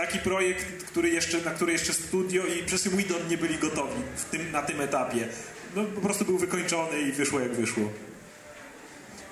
taki 0.00 0.18
projekt, 0.18 0.84
który 0.84 1.08
jeszcze, 1.08 1.40
na 1.40 1.50
który 1.50 1.72
jeszcze 1.72 1.92
studio 1.92 2.46
i 2.46 2.64
przez 2.64 2.88
Whedon 2.88 3.28
nie 3.28 3.38
byli 3.38 3.58
gotowi 3.58 4.02
w 4.16 4.24
tym, 4.24 4.52
na 4.52 4.62
tym 4.62 4.80
etapie. 4.80 5.28
No, 5.74 5.84
po 5.84 6.00
prostu 6.00 6.24
był 6.24 6.38
wykończony 6.38 7.00
i 7.00 7.12
wyszło 7.12 7.40
jak 7.40 7.52
wyszło. 7.52 7.84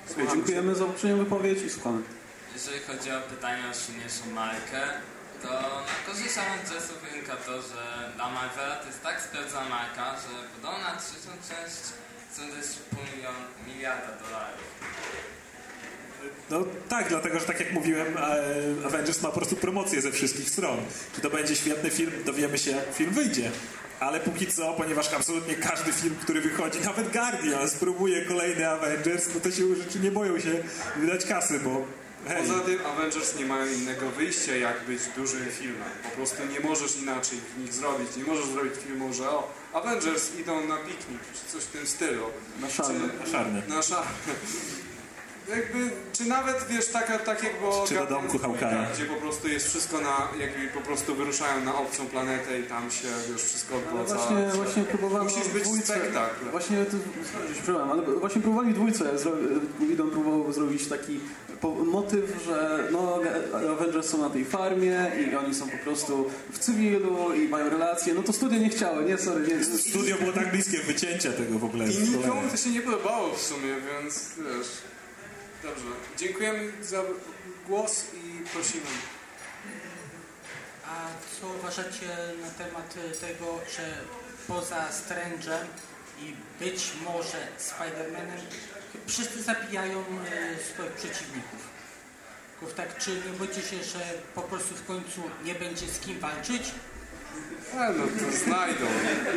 Słuchaj, 0.07 0.27
dziękujemy 0.33 0.75
za 0.75 0.85
poprzednią 0.85 1.17
wypowiedź 1.17 1.61
i 1.61 1.69
słuchamy. 1.69 2.01
Jeżeli 2.53 2.79
chodzi 2.79 3.11
o 3.11 3.21
pytanie 3.21 3.63
o 3.71 3.73
silniejszą 3.73 4.25
markę, 4.33 4.81
to 5.41 5.49
na 5.89 5.95
korzyść 6.05 6.37
Avengersów 6.37 6.97
wynika 7.11 7.35
to, 7.35 7.61
że 7.61 8.11
dla 8.15 8.29
Marvela 8.29 8.75
to 8.75 8.87
jest 8.87 9.03
tak 9.03 9.21
sprawdzona 9.21 9.69
marka, 9.69 10.15
że 10.23 10.31
podobno 10.53 10.83
na 10.89 10.95
trzecią 11.01 11.31
część 11.49 11.81
chcą 12.31 12.41
dać 12.41 12.67
pół 12.89 12.99
milion, 13.15 13.35
miliarda 13.67 14.11
dolarów. 14.23 14.67
No 16.49 16.63
tak, 16.89 17.09
dlatego, 17.09 17.39
że 17.39 17.45
tak 17.45 17.59
jak 17.59 17.73
mówiłem, 17.73 18.17
e, 18.17 18.85
Avengers 18.85 19.21
ma 19.21 19.29
po 19.29 19.35
prostu 19.35 19.55
promocję 19.55 20.01
ze 20.01 20.11
wszystkich 20.11 20.49
stron. 20.49 20.77
Czy 21.15 21.21
to 21.21 21.29
będzie 21.29 21.55
świetny 21.55 21.89
film, 21.89 22.11
dowiemy 22.25 22.57
się, 22.57 22.81
film 22.93 23.11
wyjdzie. 23.11 23.51
Ale 23.99 24.19
póki 24.19 24.47
co, 24.47 24.73
ponieważ 24.73 25.13
absolutnie 25.13 25.55
każdy 25.55 25.91
film, 25.93 26.15
który 26.21 26.41
wychodzi, 26.41 26.79
nawet 26.85 27.11
Guardian 27.13 27.69
spróbuje 27.69 28.25
kolejny 28.25 28.69
Avengers, 28.69 29.29
no 29.35 29.39
to 29.39 29.51
się 29.51 29.75
rzeczy 29.75 29.99
nie 29.99 30.11
boją 30.11 30.39
się 30.39 30.63
wydać 30.99 31.25
kasy, 31.25 31.59
bo 31.59 31.85
hej, 32.27 32.37
Poza 32.47 32.59
tym 32.59 32.79
Avengers 32.85 33.39
nie 33.39 33.45
mają 33.45 33.65
innego 33.73 34.09
wyjścia, 34.09 34.55
jak 34.55 34.83
być 34.85 34.99
dużym 35.15 35.45
filmem. 35.59 35.89
Po 36.03 36.09
prostu 36.09 36.35
nie 36.53 36.59
możesz 36.59 36.95
inaczej 36.97 37.39
w 37.55 37.61
nich 37.61 37.73
zrobić. 37.73 38.07
Nie 38.17 38.23
możesz 38.23 38.45
zrobić 38.45 38.73
filmu, 38.87 39.13
że 39.13 39.29
o, 39.29 39.51
Avengers 39.73 40.35
idą 40.39 40.67
na 40.67 40.77
piknik, 40.77 41.19
czy 41.33 41.51
coś 41.53 41.63
w 41.63 41.67
tym 41.71 41.87
stylu. 41.87 42.23
Na 42.61 42.69
szarne. 42.69 42.99
Czy- 43.09 43.19
Na 43.19 43.25
szarne. 43.37 43.61
Na 43.67 43.81
szarne. 43.81 44.11
Jakby, 45.49 45.89
czy 46.13 46.25
nawet, 46.25 46.65
wiesz, 46.69 46.87
taka, 46.87 47.19
tak 47.19 47.43
jak 47.43 47.59
było 47.59 47.85
Czy 47.87 47.93
do 47.93 48.05
domku 48.05 48.37
Hawkeye'a. 48.37 48.85
gdzie 48.93 49.05
po 49.05 49.15
prostu 49.15 49.47
jest 49.47 49.67
wszystko 49.67 50.01
na, 50.01 50.27
jakby 50.39 50.67
po 50.67 50.81
prostu 50.81 51.15
wyruszają 51.15 51.65
na 51.65 51.75
obcą 51.75 52.05
planetę 52.05 52.59
i 52.59 52.63
tam 52.63 52.91
się, 52.91 53.07
wiesz, 53.31 53.43
wszystko 53.43 53.75
odwraca. 53.75 54.15
właśnie, 54.15 54.49
właśnie 54.55 54.83
próbowano 54.83 55.23
Musisz 55.23 55.47
być 55.47 55.63
dwójce, 55.63 55.93
spektakl. 55.93 56.45
Właśnie, 56.51 56.85
to, 56.85 56.97
przepraszam, 57.53 57.91
ale 57.91 58.01
właśnie 58.01 58.41
próbowali 58.41 58.73
dwójce, 58.73 59.17
zro, 59.17 59.31
Widon 59.79 60.11
próbował 60.11 60.53
zrobić 60.53 60.87
taki 60.87 61.19
po, 61.61 61.69
motyw, 61.75 62.43
że 62.45 62.87
no, 62.91 63.19
Avengers 63.71 64.09
są 64.09 64.17
na 64.17 64.29
tej 64.29 64.45
farmie 64.45 65.11
i 65.31 65.35
oni 65.35 65.55
są 65.55 65.69
po 65.69 65.77
prostu 65.77 66.29
w 66.51 66.59
cywilu 66.59 67.33
i 67.33 67.47
mają 67.47 67.69
relacje, 67.69 68.13
no 68.13 68.23
to 68.23 68.33
studia 68.33 68.57
nie 68.57 68.69
chciały, 68.69 69.03
nie, 69.03 69.17
sorry, 69.17 69.47
nie. 69.47 69.63
studio 69.63 70.15
było 70.17 70.31
tak 70.33 70.51
bliskie 70.51 70.77
wycięcia 70.77 71.31
tego 71.31 71.59
w 71.59 71.63
ogóle. 71.63 71.85
I 71.91 71.99
nikomu 71.99 72.41
to 72.51 72.57
się 72.57 72.69
nie 72.69 72.81
podobało 72.81 73.35
w 73.35 73.41
sumie, 73.41 73.75
więc 73.91 74.29
wiesz. 74.37 74.67
Dobrze. 75.63 75.85
Dziękujemy 76.17 76.71
za 76.81 77.03
głos 77.67 78.05
i 78.13 78.49
prosimy. 78.53 78.85
A 80.85 81.07
co 81.41 81.47
uważacie 81.47 82.07
na 82.41 82.49
temat 82.49 82.93
tego, 83.21 83.59
że 83.75 83.97
poza 84.47 84.89
Strange'em 84.89 85.65
i 86.19 86.33
być 86.59 86.91
może 87.05 87.47
Spider-Manem 87.59 88.41
wszyscy 89.07 89.43
zabijają 89.43 89.99
e, 89.99 90.63
swoich 90.73 90.91
przeciwników? 90.91 91.67
Tak, 92.75 92.97
czy 92.97 93.11
nie 93.11 93.37
boicie 93.39 93.61
się, 93.61 93.83
że 93.83 93.99
po 94.35 94.41
prostu 94.41 94.75
w 94.75 94.85
końcu 94.85 95.21
nie 95.43 95.55
będzie 95.55 95.87
z 95.87 95.99
kim 95.99 96.19
walczyć? 96.19 96.71
A 97.79 97.89
no 97.89 98.03
to 98.03 98.37
znajdą. 98.37 98.85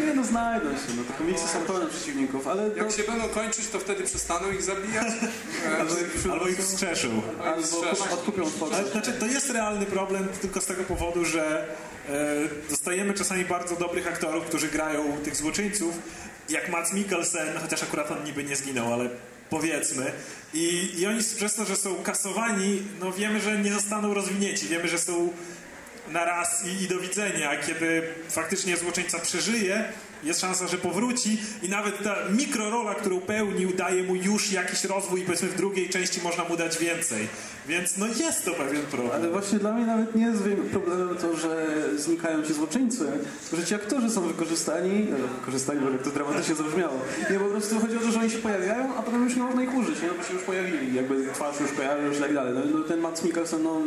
Nie 0.07 0.15
no, 0.15 0.25
znajdą 0.25 0.71
się, 0.71 0.93
no 0.97 1.05
te 1.05 1.13
komiksy 1.13 1.49
są 1.49 1.61
pełne 1.61 1.87
przeciwników, 1.87 2.49
ale... 2.49 2.63
Jak 2.69 2.87
no, 2.87 2.91
się 2.91 3.03
będą 3.03 3.29
kończyć, 3.29 3.69
to 3.69 3.79
wtedy 3.79 4.05
przestaną 4.05 4.51
ich 4.51 4.63
zabijać? 4.63 5.07
Albo, 5.81 5.95
Albo 6.33 6.49
ich 6.49 6.59
wskrzeszą. 6.59 7.23
albo 7.45 8.15
odkupią 8.15 8.43
Ale, 8.43 8.51
tworzyć. 8.51 8.93
znaczy, 8.93 9.13
to 9.13 9.27
jest 9.27 9.51
realny 9.51 9.87
problem 9.87 10.29
tylko 10.41 10.61
z 10.61 10.67
tego 10.67 10.85
powodu, 10.85 11.25
że 11.25 11.67
e, 12.09 12.13
dostajemy 12.71 13.15
czasami 13.15 13.45
bardzo 13.45 13.77
dobrych 13.77 14.07
aktorów, 14.07 14.45
którzy 14.45 14.69
grają 14.69 15.17
tych 15.25 15.37
złoczyńców, 15.37 15.99
jak 16.49 16.69
Mads 16.69 16.93
Mikkelsen, 16.93 17.49
chociaż 17.63 17.83
akurat 17.83 18.11
on 18.11 18.25
niby 18.25 18.45
nie 18.45 18.57
zginął, 18.57 18.93
ale 18.93 19.11
powiedzmy. 19.51 20.13
I, 20.55 20.91
I 20.99 21.07
oni 21.07 21.21
przez 21.37 21.55
to, 21.55 21.65
że 21.65 21.77
są 21.77 21.95
kasowani, 21.95 22.83
no 23.01 23.13
wiemy, 23.13 23.41
że 23.41 23.59
nie 23.59 23.73
zostaną 23.73 24.15
rozwinięci. 24.15 24.69
Wiemy, 24.69 24.89
że 24.89 24.99
są 24.99 25.29
na 26.13 26.25
raz 26.25 26.67
i, 26.67 26.83
i 26.83 26.89
do 26.89 26.99
widzenia. 26.99 27.57
Kiedy 27.67 28.03
faktycznie 28.29 28.77
złoczyńca 28.77 29.19
przeżyje, 29.19 29.93
jest 30.25 30.41
szansa, 30.41 30.69
że 30.69 30.79
powróci 30.79 31.39
i 31.63 31.69
nawet 31.69 32.03
ta 32.03 32.17
mikrorola, 32.31 32.95
którą 32.95 33.21
pełnił, 33.21 33.73
daje 33.73 34.03
mu 34.03 34.15
już 34.15 34.53
jakiś 34.53 34.85
rozwój 34.85 35.21
i 35.21 35.25
powiedzmy 35.25 35.49
w 35.49 35.57
drugiej 35.57 35.89
części 35.89 36.21
można 36.23 36.45
mu 36.45 36.57
dać 36.57 36.79
więcej. 36.79 37.29
Więc 37.69 37.99
no 37.99 38.07
jest 38.07 38.45
to 38.45 38.51
pewien 38.51 38.83
problem. 38.83 39.11
Ale 39.15 39.31
właśnie 39.31 39.59
dla 39.59 39.73
mnie 39.73 39.87
nawet 39.87 40.15
nie 40.15 40.25
jest 40.25 40.43
problemem 40.73 41.17
to, 41.17 41.37
że 41.37 41.67
znikają 41.97 42.43
ci 42.43 42.55
złoczyńcy, 42.55 43.05
że 43.53 43.65
ci 43.65 43.75
aktorzy 43.75 44.11
są 44.11 44.21
wykorzystani, 44.21 45.07
e, 45.11 45.39
wykorzystani, 45.41 45.81
bo 45.81 45.91
jak 45.91 46.03
to 46.03 46.11
dramatycznie 46.11 46.55
zabrzmiało. 46.55 46.97
Nie, 47.31 47.39
po 47.39 47.45
prostu 47.45 47.81
chodzi 47.81 47.97
o 47.97 48.01
to, 48.01 48.11
że 48.11 48.21
oni 48.21 48.31
się 48.31 48.39
pojawiają, 48.39 48.95
a 48.97 49.03
potem 49.03 49.25
już 49.25 49.37
nie 49.37 49.43
można 49.43 49.63
ich 49.63 49.75
użyć, 49.75 50.03
nie? 50.03 50.09
No 50.09 50.15
bo 50.15 50.23
się 50.23 50.35
już 50.35 50.43
pojawili, 50.43 50.95
jakby 50.95 51.27
twarz 51.35 51.61
już 51.61 51.71
już 52.07 52.17
i 52.17 52.21
tak 52.21 52.35
dalej. 52.35 52.55
No, 52.55 52.79
no 52.79 52.85
ten 52.85 53.01
Mats 53.01 53.25
Mikkelsen, 53.25 53.63
no 53.63 53.81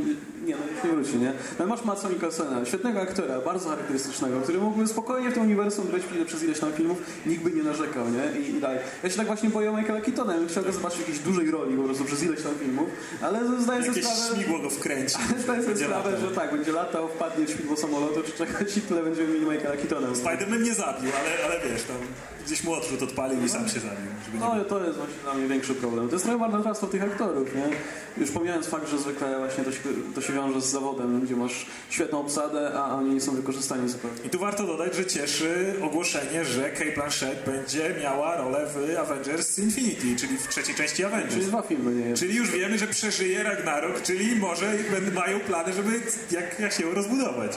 nie, 0.45 0.55
no 0.55 0.61
już 0.75 0.83
nie 0.83 0.89
wróci, 0.91 1.17
nie? 1.17 1.33
No 1.59 1.67
masz 1.67 1.85
Matsa 1.85 2.09
Mikkelsena, 2.09 2.65
świetnego 2.65 3.01
aktora, 3.01 3.41
bardzo 3.41 3.69
charakterystycznego, 3.69 4.41
który 4.41 4.59
mógłby 4.59 4.87
spokojnie 4.87 5.29
w 5.29 5.33
tym 5.33 5.43
uniwersum 5.43 5.87
grać 5.87 6.01
przez 6.27 6.43
ileś 6.43 6.59
tam 6.59 6.73
filmów, 6.73 6.97
nikt 7.25 7.43
by 7.43 7.51
nie 7.51 7.63
narzekał, 7.63 8.05
nie? 8.09 8.41
I, 8.41 8.49
i 8.49 8.61
dalej. 8.61 8.79
Ja 9.03 9.09
się 9.09 9.17
tak 9.17 9.27
właśnie 9.27 9.49
boję 9.49 9.71
Michaela 9.71 10.01
Keatona, 10.01 10.33
ja 10.33 10.39
bym 10.39 10.47
chciał 10.47 10.63
go 10.63 10.71
zobaczyć 10.71 10.97
w 10.97 11.01
jakiejś 11.01 11.19
dużej 11.19 11.51
roli 11.51 11.77
po 11.77 11.83
prostu 11.83 12.05
przez 12.05 12.23
ileś 12.23 12.41
tam 12.43 12.55
filmów, 12.55 12.89
ale 13.21 13.39
zdaję 13.63 13.83
sobie 13.83 14.03
sprawę... 14.03 14.35
śmigło 14.35 14.59
go 14.59 14.69
wkręci. 14.69 15.15
Zdaję 15.43 15.63
sobie 15.63 15.75
sprawę, 15.75 16.11
latał. 16.11 16.29
że 16.29 16.35
tak, 16.35 16.51
będzie 16.51 16.71
latał, 16.71 17.07
wpadnie 17.07 17.45
w 17.45 17.49
śmigło 17.49 17.77
samolotu, 17.77 18.23
czy 18.23 18.31
czekać 18.31 18.77
i 18.77 18.81
tyle 18.81 19.03
będziemy 19.03 19.27
mieli 19.33 19.45
Michaela 19.45 19.77
Keatona. 19.77 20.07
Spider-Man 20.07 20.61
nie 20.61 20.73
zabił, 20.73 21.11
ale, 21.19 21.45
ale 21.45 21.69
wiesz, 21.69 21.83
tam 21.83 21.97
gdzieś 22.45 22.63
mu 22.63 22.73
odrzut 22.73 23.03
odpalił 23.03 23.45
i 23.45 23.49
sam 23.49 23.67
się 23.69 23.79
zabił. 23.79 24.11
No 24.39 24.51
ale 24.51 24.65
to 24.65 24.83
jest 24.85 24.97
właśnie 24.97 25.15
dla 25.23 25.33
mnie 25.33 25.47
większy 25.47 25.75
problem. 25.75 26.07
To 26.09 26.15
jest 26.15 26.25
trochę 26.25 26.39
marnotrawstwo 26.39 26.87
tych 26.87 27.03
aktorów, 27.03 27.55
nie? 27.55 27.69
Już 28.17 28.31
pomijając 28.31 28.67
fakt, 28.67 28.89
że 28.89 28.97
zwykle 28.97 29.39
właśnie 29.39 29.63
to 29.63 29.71
się, 29.71 29.79
to 30.15 30.21
się 30.21 30.33
wiąże 30.33 30.61
z 30.61 30.65
zawodem, 30.65 31.21
gdzie 31.21 31.35
masz 31.35 31.65
świetną 31.89 32.19
obsadę, 32.19 32.71
a 32.75 32.95
oni 32.95 33.13
nie 33.13 33.21
są 33.21 33.35
wykorzystani 33.35 33.89
zupełnie. 33.89 34.17
I 34.25 34.29
tu 34.29 34.39
warto 34.39 34.63
dodać, 34.67 34.95
że 34.95 35.05
cieszy 35.05 35.73
ogłoszenie, 35.81 36.45
że 36.45 36.69
Kate 36.69 36.91
Blanchett 36.95 37.45
będzie 37.45 37.95
miała 38.03 38.37
rolę 38.37 38.67
w 38.75 38.97
Avengers 38.99 39.59
Infinity, 39.59 40.15
czyli 40.15 40.37
w 40.37 40.47
trzeciej 40.47 40.75
części 40.75 41.05
Avengers. 41.05 41.33
Czyli 41.33 41.45
dwa 41.45 41.61
filmy, 41.61 41.91
nie 41.95 42.05
jest. 42.09 42.21
Czyli 42.21 42.35
już 42.35 42.51
wiemy, 42.51 42.77
że 42.77 42.87
przeżyje 42.87 43.43
Ragnarok, 43.43 44.01
czyli 44.01 44.35
może 44.35 44.73
będą- 44.91 45.11
mają 45.11 45.39
plany, 45.39 45.73
żeby 45.73 46.01
jak, 46.31 46.59
jak 46.59 46.73
się 46.73 46.91
rozbudować. 46.93 47.51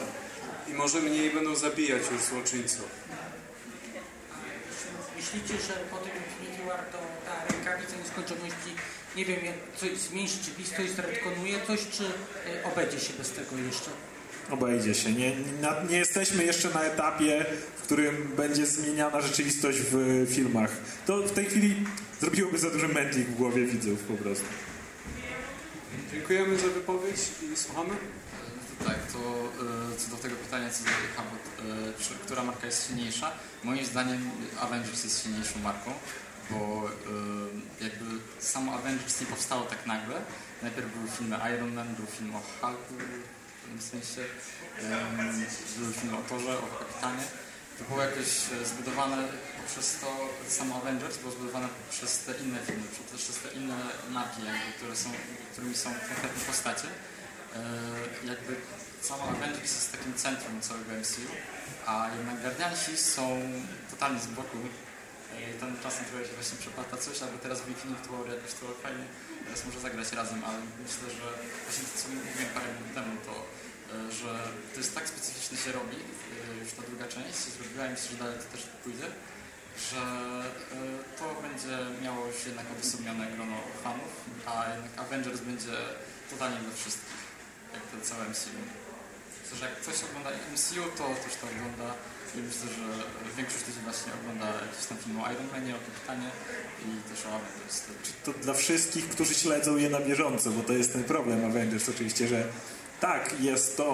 I 0.71 0.75
może 0.75 1.01
mniej 1.01 1.31
będą 1.31 1.55
zabijać 1.55 2.03
już 2.13 2.23
złoczyńców. 2.23 2.85
Myślicie, 5.37 5.65
że 5.67 5.75
po 5.91 5.97
tym 5.97 6.13
Infinity 6.25 6.69
War 6.69 6.81
to 6.93 6.99
ta 7.27 7.55
rękawica 7.55 7.97
nieskończoności, 7.97 8.71
nie 9.17 9.25
wiem, 9.25 9.45
jak 9.45 9.55
coś 9.77 9.99
zmniejszy, 9.99 10.39
czy 10.45 10.51
blisko 10.51 10.83
jest 10.83 10.99
retkonuje 10.99 11.57
coś, 11.67 11.81
czy 11.91 12.05
y, 12.05 12.65
obędzie 12.73 13.01
się 13.01 13.13
bez 13.19 13.31
tego 13.31 13.57
jeszcze? 13.67 13.91
obejdzie 14.51 14.95
się. 14.95 15.13
Nie, 15.13 15.33
na, 15.61 15.83
nie 15.91 15.97
jesteśmy 15.97 16.45
jeszcze 16.45 16.71
na 16.71 16.83
etapie, 16.83 17.47
w 17.77 17.83
którym 17.83 18.33
będzie 18.37 18.67
zmieniana 18.67 19.21
rzeczywistość 19.21 19.79
w 19.91 20.27
filmach. 20.35 20.71
To 21.07 21.23
w 21.23 21.33
tej 21.33 21.45
chwili 21.45 21.77
zrobiłoby 22.21 22.59
za 22.59 22.71
duży 22.71 22.89
mętlik 22.89 23.27
w 23.29 23.35
głowie 23.35 23.65
widzów 23.65 24.03
po 24.03 24.15
prostu. 24.15 24.45
Dziękujemy 26.13 26.59
za 26.59 26.69
wypowiedź 26.69 27.21
i 27.53 27.57
słuchamy. 27.57 27.91
Tak, 28.87 29.13
to 29.13 29.19
e, 29.19 29.97
co 29.99 30.11
do 30.11 30.17
tego 30.17 30.37
pytania, 30.37 30.71
co 30.71 30.85
do 30.85 30.91
Habot, 31.17 31.45
e, 32.15 32.25
która 32.25 32.45
marka 32.45 32.67
jest 32.67 32.87
silniejsza? 32.87 33.33
Moim 33.65 33.85
zdaniem 33.87 34.31
Avengers 34.61 35.05
jest 35.05 35.23
silniejszą 35.23 35.59
marką, 35.59 35.91
bo 36.51 36.89
e, 37.81 37.85
jakby 37.85 38.05
samo 38.39 38.73
Avengers 38.73 39.21
nie 39.21 39.27
powstało 39.27 39.63
tak 39.63 39.87
nagle. 39.87 40.17
Najpierw 40.63 40.95
były 40.97 41.09
filmy 41.09 41.37
Iron 41.55 41.75
Man, 41.75 41.95
był 41.95 42.07
film 42.07 42.35
o 42.35 42.41
Hulku, 42.41 42.95
w 42.95 43.63
pewnym 43.63 43.83
sensie, 43.83 44.23
były 45.79 45.93
filmy 45.93 46.17
o 46.19 46.23
Torze, 46.23 46.59
o 46.59 46.79
Kapitanie. 46.79 47.25
To 47.79 47.85
było 47.85 48.03
jakoś 48.03 48.29
zbudowane 48.65 49.17
poprzez 49.63 49.99
to, 50.01 50.29
samo 50.49 50.77
Avengers 50.77 51.19
było 51.19 51.33
zbudowane 51.33 51.69
przez 51.91 52.19
te 52.19 52.33
inne 52.33 52.59
filmy, 52.67 52.83
przez 53.17 53.39
te 53.39 53.49
inne 53.53 53.75
marki, 54.11 54.45
jakby, 54.45 54.73
które 54.77 54.97
są, 54.97 55.11
którymi 55.53 55.77
są 55.77 55.91
konkretne 55.91 56.41
postacie. 56.47 56.89
E, 57.55 58.27
jakby 58.27 58.57
sama 59.03 59.25
Avengers 59.25 59.73
jest 59.79 59.93
takim 59.93 60.15
centrum 60.15 60.61
całego 60.61 60.93
MCU, 61.03 61.27
a 61.87 62.11
jednak 62.17 62.41
Guardiansi 62.41 62.97
są 62.97 63.41
totalnie 63.91 64.21
z 64.21 64.27
boku. 64.27 64.59
E, 65.33 65.55
Tam 65.61 65.77
czasem 65.83 66.05
trochę 66.05 66.25
się 66.25 66.35
właśnie 66.35 66.59
przeplata 66.59 66.97
coś, 66.97 67.23
albo 67.23 67.39
teraz 67.39 67.61
w 67.61 67.69
Infinity 67.69 68.09
War 68.13 68.29
jakoś 68.37 68.53
to 68.61 68.67
fajnie, 68.83 69.05
teraz 69.45 69.67
może 69.67 69.81
zagrać 69.81 70.13
razem, 70.13 70.41
ale 70.49 70.59
myślę, 70.85 71.07
że 71.19 71.27
właśnie 71.65 71.85
to, 71.89 71.95
co 72.01 72.05
mówiłem 72.09 72.51
parę 72.55 72.67
minut 72.77 72.95
temu, 72.99 73.13
to 73.29 73.35
e, 73.43 74.13
że 74.19 74.31
to 74.73 74.77
jest 74.83 74.95
tak 74.95 75.09
specyficznie 75.09 75.57
się 75.59 75.73
robi, 75.73 75.97
już 76.63 76.73
ta 76.73 76.83
druga 76.89 77.07
część 77.15 77.39
się 77.45 77.51
zrobiła 77.57 77.87
i 77.87 77.91
myślę, 77.91 78.09
że 78.11 78.17
dalej 78.25 78.39
to 78.39 78.49
też 78.55 78.63
pójdzie, 78.85 79.09
że 79.91 80.03
to 81.19 81.25
będzie 81.47 81.75
miało 82.05 82.27
już 82.27 82.47
jednak 82.47 82.67
odosobnione 82.75 83.27
grono 83.35 83.57
fanów, 83.85 84.13
a 84.47 84.53
jednak 84.73 84.93
Avengers 85.05 85.41
będzie 85.41 85.77
totalnie 86.31 86.59
dla 86.65 86.75
wszystkich, 86.81 87.21
jak 87.79 87.87
to 87.93 87.97
całe 88.11 88.23
MCU. 88.33 88.61
Myślę, 89.43 89.55
że 89.59 89.65
jak 89.69 89.77
ktoś 89.83 89.97
ogląda 90.07 90.31
MCU, 90.55 90.83
to 90.99 91.05
też 91.25 91.35
to 91.41 91.47
ogląda 91.55 91.89
i 92.35 92.39
myślę, 92.49 92.67
że 92.77 92.87
większość 93.37 93.67
ludzi 93.69 93.81
właśnie 93.85 94.13
ogląda 94.21 94.47
jakiś 94.67 94.87
tam 94.89 94.99
film 94.99 95.21
o 95.21 95.33
Iron 95.33 95.49
Manie, 95.53 95.73
o 95.77 95.79
Kapitanie 95.89 96.31
i 96.87 96.89
też 97.11 97.27
o 97.27 97.29
Avengers. 97.29 97.77
To 98.25 98.33
dla 98.33 98.55
wszystkich, 98.55 99.09
którzy 99.09 99.35
śledzą 99.35 99.77
je 99.77 99.91
na 99.91 100.01
bieżąco, 100.01 100.51
bo 100.51 100.63
to 100.63 100.73
jest 100.73 100.93
ten 100.93 101.05
problem 101.05 101.45
Avengers 101.45 101.89
oczywiście, 101.89 102.29
że 102.29 102.45
tak, 103.01 103.41
jest 103.41 103.77
to 103.77 103.89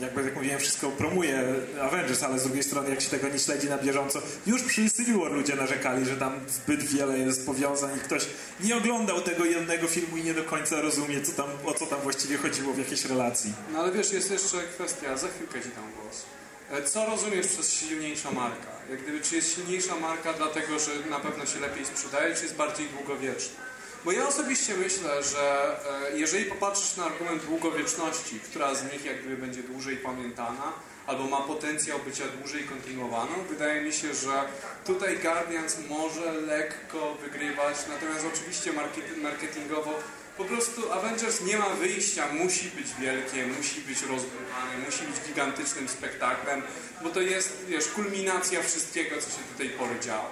jakby 0.00 0.22
jak 0.22 0.34
mówiłem, 0.36 0.58
wszystko 0.60 0.90
promuje 0.90 1.54
Avengers, 1.82 2.22
ale 2.22 2.38
z 2.38 2.42
drugiej 2.42 2.62
strony 2.62 2.90
jak 2.90 3.00
się 3.00 3.10
tego 3.10 3.28
nie 3.28 3.38
śledzi 3.38 3.68
na 3.68 3.78
bieżąco, 3.78 4.22
już 4.46 4.62
przy 4.62 4.90
Civil 4.90 5.18
War 5.18 5.32
ludzie 5.32 5.56
narzekali, 5.56 6.06
że 6.06 6.16
tam 6.16 6.40
zbyt 6.48 6.82
wiele 6.82 7.18
jest 7.18 7.46
powiązań 7.46 7.96
i 7.96 8.00
ktoś 8.00 8.26
nie 8.60 8.76
oglądał 8.76 9.20
tego 9.20 9.44
jednego 9.44 9.86
filmu 9.88 10.16
i 10.16 10.22
nie 10.24 10.34
do 10.34 10.44
końca 10.44 10.80
rozumie, 10.80 11.20
co 11.20 11.32
tam, 11.32 11.46
o 11.64 11.74
co 11.74 11.86
tam 11.86 12.00
właściwie 12.00 12.36
chodziło 12.36 12.72
w 12.72 12.78
jakiejś 12.78 13.04
relacji. 13.04 13.52
No 13.72 13.78
ale 13.78 13.92
wiesz, 13.92 14.12
jest 14.12 14.30
jeszcze 14.30 14.58
kwestia, 14.62 15.16
za 15.16 15.28
chwilkę 15.28 15.62
Ci 15.62 15.68
dam 15.68 15.92
głos. 16.02 16.22
E, 16.70 16.82
Co 16.82 17.06
rozumiesz 17.06 17.46
przez 17.46 17.72
silniejsza 17.72 18.30
marka? 18.30 18.70
Jak 18.90 19.02
gdyby, 19.02 19.20
czy 19.20 19.36
jest 19.36 19.54
silniejsza 19.54 19.96
marka 19.96 20.32
dlatego, 20.32 20.78
że 20.78 20.90
na 21.10 21.20
pewno 21.20 21.46
się 21.46 21.60
lepiej 21.60 21.86
sprzedaje, 21.86 22.34
czy 22.34 22.42
jest 22.42 22.54
bardziej 22.56 22.86
długowieczna? 22.86 23.67
Bo 24.04 24.12
ja 24.12 24.28
osobiście 24.28 24.76
myślę, 24.76 25.22
że 25.22 25.76
e, 26.12 26.18
jeżeli 26.18 26.44
popatrzysz 26.44 26.96
na 26.96 27.04
argument 27.04 27.44
długowieczności, 27.44 28.40
która 28.40 28.74
z 28.74 28.92
nich 28.92 29.04
jak 29.04 29.20
gdyby 29.20 29.36
będzie 29.36 29.62
dłużej 29.62 29.96
pamiętana, 29.96 30.72
albo 31.06 31.24
ma 31.24 31.40
potencjał 31.40 31.98
bycia 31.98 32.24
dłużej 32.38 32.64
kontynuowaną, 32.64 33.32
wydaje 33.48 33.82
mi 33.82 33.92
się, 33.92 34.14
że 34.14 34.44
tutaj 34.84 35.18
Guardians 35.18 35.76
może 35.88 36.32
lekko 36.32 37.14
wygrywać, 37.14 37.76
natomiast 37.88 38.26
oczywiście 38.34 38.72
market- 38.72 39.22
marketingowo 39.22 39.94
po 40.36 40.44
prostu 40.44 40.92
Avengers 40.92 41.40
nie 41.40 41.58
ma 41.58 41.68
wyjścia, 41.68 42.28
musi 42.32 42.68
być 42.68 42.86
wielkie, 43.00 43.46
musi 43.46 43.80
być 43.80 44.02
rozbudowane, 44.02 44.78
musi 44.86 45.02
być 45.04 45.16
gigantycznym 45.28 45.88
spektaklem, 45.88 46.62
bo 47.02 47.10
to 47.10 47.20
jest, 47.20 47.64
wiesz, 47.68 47.88
kulminacja 47.88 48.62
wszystkiego, 48.62 49.16
co 49.16 49.30
się 49.30 49.42
do 49.52 49.58
tej 49.58 49.68
pory 49.70 50.00
działo. 50.00 50.30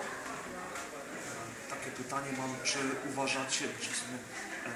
Pytanie 1.98 2.32
mam, 2.38 2.50
czy 2.64 2.78
uważacie, 3.12 3.64
czy 3.80 3.90
w 3.90 3.96
sumie, 3.96 4.18
e, 4.66 4.70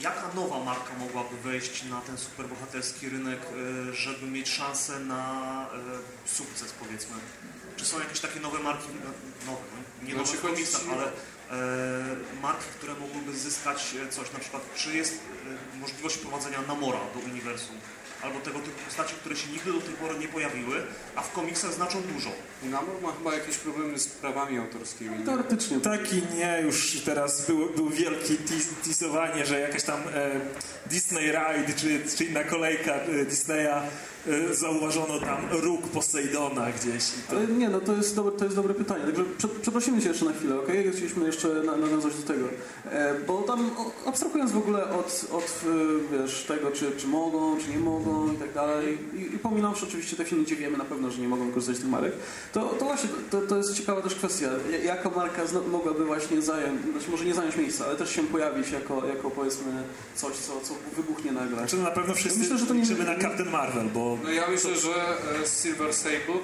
jaka 0.00 0.34
nowa 0.34 0.64
marka 0.64 0.94
mogłaby 0.98 1.36
wejść 1.36 1.84
na 1.84 2.00
ten 2.00 2.18
superbohaterski 2.18 3.08
rynek, 3.08 3.40
e, 3.40 3.94
żeby 3.94 4.26
mieć 4.26 4.48
szansę 4.48 5.00
na 5.00 5.22
e, 6.26 6.28
sukces, 6.28 6.72
powiedzmy? 6.72 7.16
Czy 7.76 7.84
są 7.84 7.98
jakieś 7.98 8.20
takie 8.20 8.40
nowe 8.40 8.58
marki, 8.58 8.88
no, 9.04 9.10
nowe, 9.52 9.62
no, 9.76 10.06
nie 10.08 10.14
No, 10.14 10.18
nowe 10.20 10.36
w 10.36 10.40
komiksach, 10.40 10.82
ale 10.92 11.04
e, 11.06 12.16
marki, 12.42 12.64
które 12.78 12.94
mogłyby 12.94 13.38
zyskać 13.38 13.94
e, 14.06 14.08
coś, 14.08 14.32
na 14.32 14.38
przykład, 14.38 14.62
czy 14.76 14.96
jest 14.96 15.14
e, 15.74 15.78
możliwość 15.80 16.16
wprowadzenia 16.16 16.62
Namora 16.62 17.00
do 17.14 17.20
uniwersum? 17.20 17.76
Albo 18.22 18.40
tego 18.40 18.58
typu 18.58 18.84
postaci, 18.86 19.14
które 19.14 19.36
się 19.36 19.48
nigdy 19.52 19.72
do 19.72 19.80
tej 19.80 19.94
pory 19.94 20.18
nie 20.18 20.28
pojawiły, 20.28 20.82
a 21.16 21.22
w 21.22 21.32
komiksach 21.32 21.72
znaczą 21.72 22.02
dużo. 22.02 22.30
Namor 22.62 23.00
ma 23.02 23.12
chyba 23.12 23.34
jakieś 23.34 23.56
problemy 23.56 23.98
z 23.98 24.06
prawami 24.08 24.58
autorskimi. 24.58 25.24
Teoretycznie. 25.24 25.80
Tak 25.80 26.12
i 26.12 26.22
nie, 26.36 26.60
już 26.62 27.00
teraz 27.04 27.46
był, 27.46 27.70
był 27.70 27.90
wielki 27.90 28.34
tis- 28.38 28.84
teasowanie, 28.84 29.46
że 29.46 29.60
jakaś 29.60 29.82
tam 29.82 30.00
e, 30.14 30.40
Disney 30.86 31.26
Ride, 31.26 31.72
czy, 31.76 32.16
czy 32.16 32.24
inna 32.24 32.44
kolejka 32.44 32.92
e, 32.94 33.24
Disneya, 33.24 33.82
zauważono 34.52 35.20
tam 35.20 35.38
róg 35.50 35.88
Poseidona 35.88 36.66
gdzieś. 36.72 37.04
I 37.08 37.30
to, 37.30 37.36
Ale 37.36 37.46
nie, 37.46 37.68
no 37.68 37.80
to 37.80 37.92
jest, 37.96 38.16
dobre, 38.16 38.32
to 38.32 38.44
jest 38.44 38.56
dobre 38.56 38.74
pytanie. 38.74 39.04
Także 39.04 39.24
prze, 39.38 39.48
przeprosimy 39.48 40.02
Cię 40.02 40.08
jeszcze 40.08 40.24
na 40.24 40.32
chwilę, 40.32 40.58
ok? 40.58 40.68
Chcieliśmy 40.92 41.26
jeszcze 41.26 41.48
na, 41.48 41.76
nawiązać 41.76 42.14
do 42.14 42.22
tego. 42.34 42.46
E, 42.90 43.14
bo 43.26 43.42
tam 43.42 43.70
abstrahując 44.06 44.52
w 44.52 44.56
ogóle 44.56 44.90
od, 44.90 45.26
od 45.32 45.64
e, 46.12 46.18
wiesz, 46.18 46.44
tego, 46.44 46.70
czy, 46.70 46.92
czy 46.96 47.06
mogą, 47.06 47.58
czy 47.58 47.70
nie 47.70 47.78
mogą 47.78 48.32
i 48.32 48.36
tak 48.36 48.54
dalej, 48.54 48.98
i, 49.14 49.34
i 49.34 49.38
pominąwszy 49.38 49.86
oczywiście 49.86 50.16
te 50.16 50.24
filmy, 50.24 50.44
gdzie 50.44 50.56
wiemy 50.56 50.78
na 50.78 50.84
pewno, 50.84 51.10
że 51.10 51.20
nie 51.20 51.28
mogą 51.28 51.50
korzystać 51.50 51.76
z 51.76 51.80
tych 51.80 51.90
marek, 51.90 52.12
to, 52.52 52.66
to 52.66 52.84
właśnie 52.84 53.08
to, 53.30 53.40
to 53.40 53.56
jest 53.56 53.74
ciekawa 53.74 54.02
też 54.02 54.14
kwestia. 54.14 54.46
Ja- 54.70 54.78
Jaka 54.78 55.10
marka 55.10 55.42
mogłaby 55.70 56.04
właśnie 56.04 56.42
zająć, 56.42 56.82
znaczy 56.92 57.10
może 57.10 57.24
nie 57.24 57.34
zająć 57.34 57.56
miejsca, 57.56 57.84
ale 57.86 57.96
też 57.96 58.10
się 58.10 58.22
pojawić 58.22 58.70
jako, 58.70 59.06
jako 59.06 59.30
powiedzmy 59.30 59.72
coś, 60.14 60.36
co, 60.36 60.60
co 60.60 60.74
wybuchnie 60.96 61.32
nagle. 61.32 61.56
Znaczy, 61.56 61.76
na 61.76 61.90
pewno 61.90 62.14
wszyscy 62.14 62.38
Myślę, 62.38 62.58
że 62.58 62.66
to 62.66 62.74
nie 62.74 62.80
liczymy 62.80 63.04
na 63.04 63.18
Captain 63.18 63.50
Marvel, 63.50 63.88
bo 63.94 64.17
No 64.24 64.30
ja 64.30 64.48
myślę, 64.50 64.76
że 64.76 64.90
e, 65.42 65.46
Silver 65.62 65.94
Sable 65.94 66.38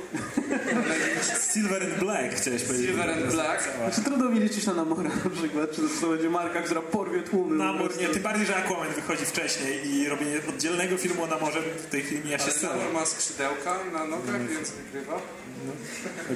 Silver 1.53 1.83
and 1.83 1.99
Black 1.99 2.35
chciałeś 2.35 2.63
powiedzieć. 2.63 2.87
Silver 2.87 3.11
and 3.11 3.33
Black. 3.33 3.69
Znaczy, 3.77 4.01
trudno 4.03 4.29
mi 4.31 4.41
liczyć 4.41 4.67
na 4.67 4.75
Namora 4.75 5.11
na 5.25 5.31
przykład, 5.31 5.71
czy 5.71 5.83
to 6.01 6.09
będzie 6.09 6.31
marka, 6.31 6.63
która 6.63 6.83
porwie 6.83 7.23
tłumy. 7.23 7.57
Namor 7.57 7.99
nie, 7.99 8.09
tym 8.09 8.23
bardziej, 8.23 8.47
że 8.47 8.57
Aquaman 8.57 8.93
wychodzi 8.93 9.25
wcześniej 9.25 9.91
i 9.91 10.09
robienie 10.09 10.41
oddzielnego 10.49 10.97
filmu 10.97 11.23
o 11.23 11.27
Namorze 11.27 11.63
w 11.63 11.87
tej 11.87 12.03
chwili 12.03 12.25
mija 12.25 12.39
się 12.39 12.51
z. 12.51 12.63
Namor 12.63 12.93
ma 12.93 13.07
skrzydełka 13.07 13.79
na 13.93 14.05
nogach, 14.05 14.49
więc 14.49 14.71
wygrywa. 14.71 15.21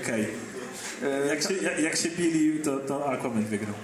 Okej. 0.02 0.26
Jak, 1.28 1.42
się, 1.42 1.54
jak, 1.54 1.78
jak 1.80 1.96
się 1.96 2.08
bili, 2.08 2.60
to, 2.60 2.76
to 2.76 3.12
Aquaman 3.12 3.44
wygrał. 3.44 3.74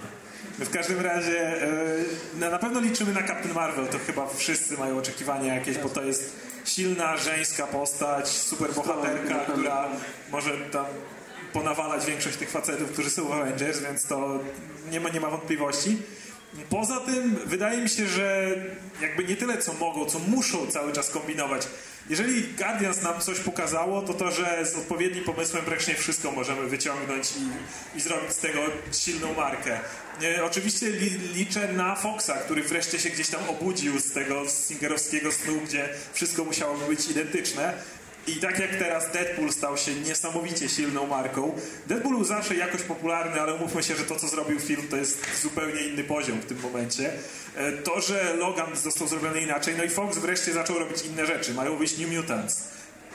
W 0.58 0.70
każdym 0.70 1.00
razie 1.00 1.62
e, 1.62 2.50
na 2.50 2.58
pewno 2.58 2.80
liczymy 2.80 3.12
na 3.12 3.22
Captain 3.22 3.54
Marvel, 3.54 3.86
to 3.86 3.98
chyba 3.98 4.26
wszyscy 4.26 4.78
mają 4.78 4.98
oczekiwania 4.98 5.54
jakieś, 5.54 5.78
bo 5.78 5.88
to 5.88 6.02
jest 6.02 6.36
silna, 6.64 7.16
żeńska 7.16 7.66
postać, 7.66 8.28
superbohaterka, 8.28 9.34
która 9.34 9.88
może 10.30 10.50
tam 10.50 10.86
ponawalać 11.52 12.06
większość 12.06 12.36
tych 12.36 12.50
facetów, 12.50 12.92
którzy 12.92 13.10
są 13.10 13.24
w 13.24 13.32
Avengers, 13.32 13.80
więc 13.80 14.06
to 14.06 14.40
nie 14.90 15.00
ma, 15.00 15.08
nie 15.08 15.20
ma 15.20 15.30
wątpliwości. 15.30 15.98
Poza 16.70 17.00
tym 17.00 17.36
wydaje 17.46 17.82
mi 17.82 17.88
się, 17.88 18.06
że 18.06 18.56
jakby 19.00 19.24
nie 19.24 19.36
tyle 19.36 19.58
co 19.58 19.72
mogą, 19.72 20.06
co 20.06 20.18
muszą 20.18 20.66
cały 20.66 20.92
czas 20.92 21.10
kombinować. 21.10 21.66
Jeżeli 22.10 22.42
Guardians 22.42 23.02
nam 23.02 23.20
coś 23.20 23.40
pokazało, 23.40 24.02
to 24.02 24.14
to, 24.14 24.30
że 24.30 24.66
z 24.66 24.76
odpowiednim 24.76 25.24
pomysłem 25.24 25.64
praktycznie 25.64 25.94
wszystko 25.94 26.32
możemy 26.32 26.68
wyciągnąć 26.68 27.32
i, 27.36 27.98
i 27.98 28.00
zrobić 28.00 28.32
z 28.32 28.38
tego 28.38 28.60
silną 28.92 29.34
markę. 29.34 29.78
E, 30.22 30.44
oczywiście 30.44 30.86
li, 30.90 31.10
liczę 31.34 31.72
na 31.72 31.96
Foxa, 31.96 32.30
który 32.44 32.62
wreszcie 32.62 32.98
się 32.98 33.10
gdzieś 33.10 33.28
tam 33.28 33.40
obudził 33.48 34.00
z 34.00 34.12
tego 34.12 34.48
singerowskiego 34.48 35.32
snu, 35.32 35.60
gdzie 35.64 35.88
wszystko 36.12 36.44
musiało 36.44 36.76
być 36.76 37.10
identyczne. 37.10 37.74
I 38.26 38.36
tak 38.36 38.58
jak 38.58 38.70
teraz 38.76 39.12
Deadpool 39.12 39.52
stał 39.52 39.76
się 39.76 39.94
niesamowicie 39.94 40.68
silną 40.68 41.06
marką, 41.06 41.54
Deadpool 41.86 42.14
był 42.14 42.24
zawsze 42.24 42.54
jakoś 42.54 42.82
popularny, 42.82 43.40
ale 43.40 43.54
umówmy 43.54 43.82
się, 43.82 43.96
że 43.96 44.04
to 44.04 44.16
co 44.16 44.28
zrobił 44.28 44.60
film 44.60 44.88
to 44.90 44.96
jest 44.96 45.40
zupełnie 45.42 45.80
inny 45.82 46.04
poziom 46.04 46.40
w 46.40 46.46
tym 46.46 46.60
momencie. 46.60 47.12
E, 47.56 47.72
To, 47.72 48.00
że 48.00 48.34
Logan 48.34 48.76
został 48.76 49.08
zrobiony 49.08 49.40
inaczej, 49.40 49.74
no 49.78 49.84
i 49.84 49.88
Fox 49.88 50.18
wreszcie 50.18 50.52
zaczął 50.52 50.78
robić 50.78 51.02
inne 51.02 51.26
rzeczy. 51.26 51.54
Mają 51.54 51.76
wyjść 51.76 51.98
New 51.98 52.10
Mutants. 52.10 52.64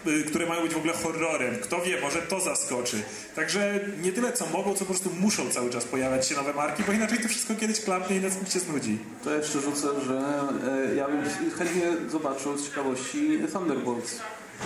Y, 0.08 0.24
które 0.24 0.46
mają 0.46 0.62
być 0.62 0.74
w 0.74 0.78
ogóle 0.78 0.94
horrorem. 0.94 1.56
Kto 1.56 1.82
wie, 1.82 2.02
może 2.02 2.22
to 2.22 2.40
zaskoczy. 2.40 3.02
Także 3.36 3.80
nie 4.02 4.12
tyle 4.12 4.34
co 4.34 4.46
mogą, 4.46 4.74
co 4.74 4.80
po 4.80 4.86
prostu 4.86 5.10
muszą 5.20 5.50
cały 5.50 5.70
czas 5.70 5.86
pojawiać 5.86 6.28
się 6.28 6.36
nowe 6.36 6.54
marki, 6.54 6.84
bo 6.88 6.94
inaczej 6.94 7.20
to 7.20 7.28
wszystko 7.28 7.56
kiedyś 7.56 7.82
klapnie 7.82 8.18
i 8.18 8.22
nas 8.22 8.54
się 8.54 8.60
znudzi. 8.60 8.98
To 9.24 9.36
jeszcze 9.36 9.62
rzucę, 9.62 9.88
że 10.08 10.44
e, 10.92 10.96
ja 10.96 11.08
bym 11.08 11.52
chętnie 11.58 11.84
zobaczył 12.12 12.58
z 12.58 12.70
ciekawości 12.70 13.40
Thunderbolts. 13.54 14.20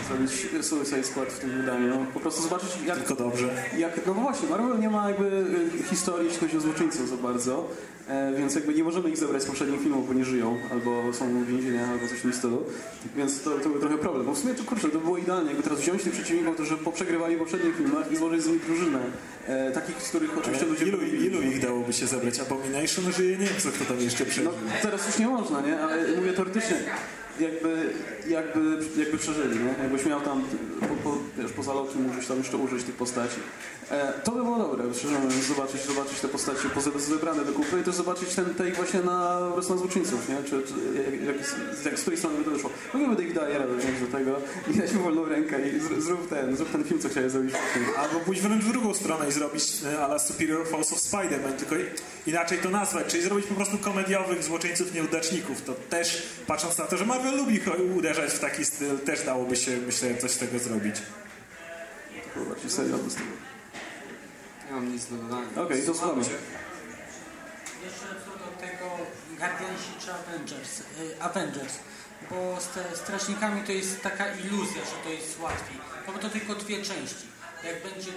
Zrobić 0.08 0.32
Suicide 0.66 1.04
Squad 1.04 1.30
w 1.30 1.40
tym 1.40 1.50
wydaniu. 1.50 2.06
Po 2.14 2.20
prostu 2.20 2.42
zobaczyć 2.42 2.70
jak... 2.86 2.98
Tylko 2.98 3.16
dobrze. 3.16 3.50
Jak, 3.78 4.06
no 4.06 4.14
właśnie, 4.14 4.50
Marvel 4.50 4.80
nie 4.80 4.90
ma 4.90 5.10
jakby 5.10 5.46
e, 5.80 5.84
historii, 5.84 6.26
jeśli 6.26 6.40
chodzi 6.40 6.58
o 6.58 6.62
złoczyńców 6.62 7.10
za 7.10 7.18
bardzo, 7.18 7.70
e, 8.08 8.34
więc 8.38 8.56
jakby 8.56 8.74
nie 8.74 8.84
możemy 8.84 9.10
ich 9.10 9.18
zebrać 9.18 9.44
z 9.44 9.46
poprzednich 9.46 9.82
filmów, 9.82 10.08
bo 10.08 10.14
nie 10.14 10.26
żyją, 10.26 10.58
albo 10.72 11.14
są 11.14 11.44
w 11.44 11.48
więzieniach, 11.48 11.90
albo 11.90 12.08
coś 12.08 12.18
w 12.20 12.22
tym 12.22 12.34
stylu. 12.34 12.64
Więc 13.16 13.42
to, 13.42 13.60
to 13.60 13.70
był 13.70 13.80
trochę 13.80 13.98
problem. 13.98 14.26
Bo 14.26 14.34
w 14.34 14.38
sumie 14.38 14.54
to 14.54 14.64
kurczę, 14.64 14.90
to 14.90 15.00
było 15.00 15.18
idealnie, 15.18 15.48
jakby 15.48 15.64
teraz 15.64 15.80
wziąć 15.80 16.04
tych 16.04 16.14
przeciwników, 16.14 16.54
którzy 16.54 16.78
poprzegrywali 16.78 17.36
w 17.36 17.40
poprzednich 17.40 17.76
filmach 17.78 18.12
i 18.12 18.16
złożyć 18.16 18.44
z 18.44 18.48
nich 18.48 18.66
drużynę. 18.66 19.00
E, 19.48 19.72
takich, 19.72 20.02
z 20.02 20.10
których 20.10 20.38
oczywiście 20.38 20.66
ludzie... 20.66 20.86
Ilu, 20.86 21.02
ilu 21.02 21.42
ich 21.42 21.62
dałoby 21.62 21.94
się 21.94 22.08
zebrać? 22.08 22.40
Abomination 22.40 23.12
żyje, 23.12 23.38
nie 23.38 23.46
wiem 23.46 23.60
co 23.60 23.70
kto 23.72 23.86
tam 23.86 24.00
jeszcze 24.00 24.26
przeżył. 24.26 24.52
No, 24.52 24.72
teraz 24.82 25.08
już 25.08 25.18
nie 25.18 25.28
można, 25.28 25.62
nie? 25.62 25.80
Ale 25.80 26.08
mówię 26.16 26.34
teoretycznie, 26.34 26.78
jakby, 27.40 27.94
jakby, 28.28 28.78
jakby 28.98 29.18
przeżyli, 29.18 29.60
nie? 29.60 29.84
Jakbyś 29.84 30.06
miał 30.06 30.22
tam 30.22 30.44
po, 30.80 31.10
po, 31.10 31.18
wiesz, 31.38 31.52
poza 31.52 31.74
lokiem 31.74 32.02
mógłbyś 32.02 32.28
tam 32.28 32.38
jeszcze 32.38 32.58
użyć 32.58 32.84
tych 32.84 32.96
postaci. 32.96 33.40
E, 33.92 34.14
to 34.24 34.32
by 34.32 34.44
było 34.44 34.58
dobre, 34.58 34.94
szczerze 34.94 35.20
mówiąc, 35.20 35.44
zobaczyć, 35.44 35.82
zobaczyć 35.82 36.20
te 36.20 36.28
postacie 36.28 36.70
wybrane 37.10 37.46
do 37.46 37.54
kupy 37.54 37.80
i 37.82 37.84
też 37.84 37.96
zobaczyć 37.96 38.36
ten 38.36 38.46
take 38.46 38.72
właśnie 38.72 39.00
na 39.00 39.40
na 39.70 39.78
złoczyńców, 39.78 40.30
nie? 40.30 40.36
Czy, 40.44 40.50
czy 40.50 40.74
jak, 40.96 41.22
jak, 41.26 41.36
jak, 41.86 42.00
z 42.00 42.02
której 42.02 42.20
strony 42.20 42.38
by 42.38 42.44
to 42.44 42.52
wyszło. 42.52 42.70
Mogliby 42.94 43.16
Davida 43.16 43.42
Ayera 43.42 43.66
wziąć 43.68 44.00
do 44.00 44.18
tego 44.18 44.36
i 44.72 44.74
dać 44.78 44.94
mu 44.94 45.04
wolną 45.04 45.26
rękę 45.26 45.70
i 45.70 45.80
zrób, 45.80 46.02
zrób 46.02 46.30
ten, 46.30 46.56
zrób 46.56 46.72
ten 46.72 46.84
film, 46.84 47.00
co 47.00 47.10
chciałeś 47.10 47.32
zrobić. 47.32 47.56
Albo 47.98 48.20
pójść 48.20 48.42
wręcz 48.42 48.64
w 48.64 48.72
drugą 48.72 48.94
stronę 48.94 49.30
i 49.30 49.32
zrobić 49.32 49.64
e, 49.86 50.06
ala 50.06 50.20
Superior 50.20 50.68
Force 50.68 50.96
of 50.96 51.02
Spider-Man, 51.02 51.54
tylko 51.58 51.76
inaczej 52.28 52.58
to 52.58 52.70
nazwać, 52.70 53.08
czyli 53.08 53.24
zrobić 53.24 53.46
po 53.46 53.56
prostu 53.56 53.78
komediowych 53.78 54.44
złoczyńców 54.44 54.94
nieudaczników. 54.94 55.62
To 55.62 55.74
też, 55.74 56.24
patrząc 56.48 56.78
na 56.78 56.86
to, 56.86 56.98
że 56.98 57.06
Marvel 57.06 57.38
lubi 57.38 57.62
uderzać 57.96 58.32
w 58.32 58.40
taki 58.40 58.66
styl, 58.66 59.00
też 59.00 59.26
dałoby 59.26 59.56
się, 59.56 59.78
myślę, 59.78 60.18
coś 60.18 60.32
z 60.32 60.38
tego 60.38 60.60
zrobić. 60.60 60.96
To 62.34 62.40
był 62.40 62.50
bardziej 62.50 62.72
serial 62.72 63.00
z 63.00 63.16
tego. 63.16 63.28
Nie 64.66 64.72
mam 64.72 64.94
nic 64.94 65.06
do 65.06 65.16
dodania. 65.16 65.48
Okej, 65.52 65.64
okay, 65.64 65.82
to 65.82 65.94
słuchamy. 65.94 66.22
Jeszcze 67.86 68.08
co 68.26 68.32
do 68.32 68.68
tego 68.68 68.98
Guardiansi 69.38 69.92
czy 70.00 70.14
Avengers, 70.14 70.80
y, 70.80 71.22
Avengers, 71.22 71.74
bo 72.30 72.58
z 72.62 72.98
strażnikami 72.98 73.62
to 73.62 73.72
jest 73.72 74.02
taka 74.02 74.26
iluzja, 74.34 74.82
że 74.82 75.04
to 75.04 75.10
jest 75.10 75.40
łatwiej, 75.40 75.78
no 76.08 76.14
bo 76.14 76.20
to 76.20 76.30
tylko 76.30 76.56
dwie 76.56 76.78
części. 76.78 77.26
Jak 77.64 77.84
będzie 77.84 78.12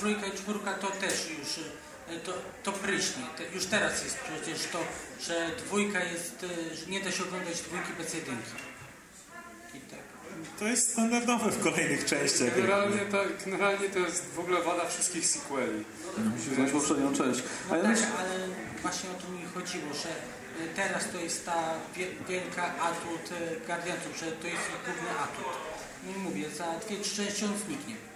trójka 0.00 0.26
i 0.26 0.32
czwórka, 0.32 0.74
to 0.74 0.86
też 0.86 1.30
już 1.38 1.58
y, 1.58 1.87
to, 2.16 2.32
to 2.62 2.72
pryśnie. 2.72 3.22
już 3.54 3.66
teraz 3.66 4.04
jest 4.04 4.18
przecież 4.18 4.66
to, 4.72 4.78
że 5.20 5.50
dwójka 5.58 6.04
jest, 6.04 6.42
y, 6.42 6.76
że 6.76 6.86
nie 6.86 7.00
da 7.00 7.12
się 7.12 7.22
oglądać 7.22 7.60
dwójki 7.60 7.92
bez 7.98 8.14
jedynki. 8.14 8.56
I 9.74 9.80
tak. 9.80 9.98
To 10.58 10.64
jest 10.64 10.92
standardowe 10.92 11.50
w 11.50 11.62
kolejnych 11.62 12.04
częściach. 12.04 12.56
Generalnie, 12.56 12.98
to, 12.98 13.18
generalnie 13.44 13.88
to 13.88 13.98
jest 13.98 14.24
w 14.34 14.38
ogóle 14.38 14.62
wada 14.62 14.88
wszystkich 14.88 15.26
sequeli. 15.26 15.84
Musisz 16.18 16.54
znać 16.54 16.70
poprzednią 16.70 17.14
część. 17.14 17.42
No 17.70 17.82
tak, 17.82 17.98
ale 18.18 18.48
właśnie 18.82 19.10
o 19.10 19.14
to 19.14 19.28
mi 19.28 19.44
chodziło, 19.54 19.94
że 19.94 20.08
y, 20.64 20.68
teraz 20.76 21.10
to 21.12 21.18
jest 21.18 21.46
ta 21.46 21.74
wielka 22.28 22.74
atut 22.78 23.30
Guardiansów, 23.66 24.16
że 24.20 24.32
to 24.32 24.46
jest 24.46 24.62
ich 24.68 24.84
główny 24.84 25.10
atut. 25.18 25.56
Nie 26.06 26.16
mówię, 26.16 26.50
za 26.50 26.66
dwie, 26.86 26.96
trzy 27.04 27.16
części 27.16 27.44
on 27.44 27.58
zniknie. 27.66 28.07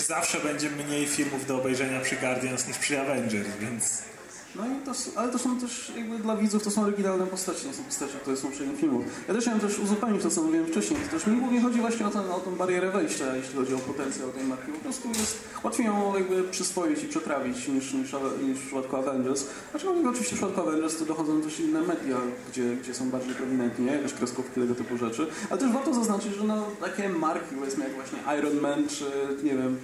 Zawsze 0.00 0.40
będzie 0.40 0.70
mniej 0.70 1.06
filmów 1.06 1.46
do 1.46 1.56
obejrzenia 1.56 2.00
przy 2.00 2.16
Guardians 2.16 2.68
niż 2.68 2.78
przy 2.78 3.00
Avengers, 3.00 3.48
więc... 3.60 4.13
No 4.56 4.66
i 4.66 4.84
to, 4.84 4.92
ale 5.20 5.32
to 5.32 5.38
są 5.38 5.60
też 5.60 5.92
jakby 5.96 6.18
dla 6.18 6.36
widzów 6.36 6.62
to 6.62 6.70
są 6.70 6.82
oryginalne 6.82 7.26
postacie, 7.26 7.68
nie 7.68 7.74
są 7.74 7.82
postacie, 7.82 8.12
które 8.12 8.36
są 8.36 8.50
w 8.50 8.54
filmów. 8.54 9.04
Ja 9.28 9.34
też 9.34 9.42
chciałem 9.42 9.60
też 9.60 9.78
uzupełnić 9.78 10.22
to, 10.22 10.30
co 10.30 10.42
mówiłem 10.42 10.66
wcześniej. 10.66 11.00
To 11.00 11.10
też 11.10 11.26
mi 11.26 11.40
głównie 11.40 11.60
chodzi 11.60 11.80
właśnie 11.80 12.06
o, 12.06 12.10
ten, 12.10 12.30
o 12.30 12.40
tą 12.40 12.56
barierę 12.56 12.90
wejścia, 12.90 13.36
jeśli 13.36 13.54
chodzi 13.54 13.74
o 13.74 13.78
potencjał 13.78 14.32
tej 14.32 14.44
marki. 14.44 14.72
Po 14.72 14.78
prostu 14.78 15.08
jest 15.08 15.38
łatwiej 15.64 15.86
ją 15.86 16.14
jakby 16.14 16.42
przyswoić 16.42 17.04
i 17.04 17.08
przetrawić 17.08 17.68
niż, 17.68 17.92
niż, 17.92 18.12
niż 18.42 18.58
w 18.58 18.66
przypadku 18.66 18.96
Avengers. 18.96 19.46
Aczkolwiek 19.74 20.06
oczywiście 20.06 20.36
w 20.36 20.38
przypadku 20.38 20.60
Avengers 20.60 20.98
to 20.98 21.04
dochodzą 21.04 21.42
też 21.42 21.60
inne 21.60 21.80
media, 21.80 22.16
gdzie, 22.50 22.76
gdzie 22.76 22.94
są 22.94 23.10
bardziej 23.10 23.34
prominentni, 23.34 23.86
jakieś 23.86 24.12
kreskówki, 24.12 24.60
tego 24.60 24.74
typu 24.74 24.96
rzeczy. 24.96 25.26
Ale 25.50 25.60
też 25.60 25.72
warto 25.72 25.94
zaznaczyć, 25.94 26.34
że 26.34 26.44
no, 26.44 26.66
takie 26.80 27.08
marki, 27.08 27.54
powiedzmy 27.54 27.84
jak 27.84 27.94
właśnie 27.94 28.18
Iron 28.38 28.60
Man, 28.60 28.88
czy 28.88 29.04
nie 29.44 29.56
wiem, 29.56 29.78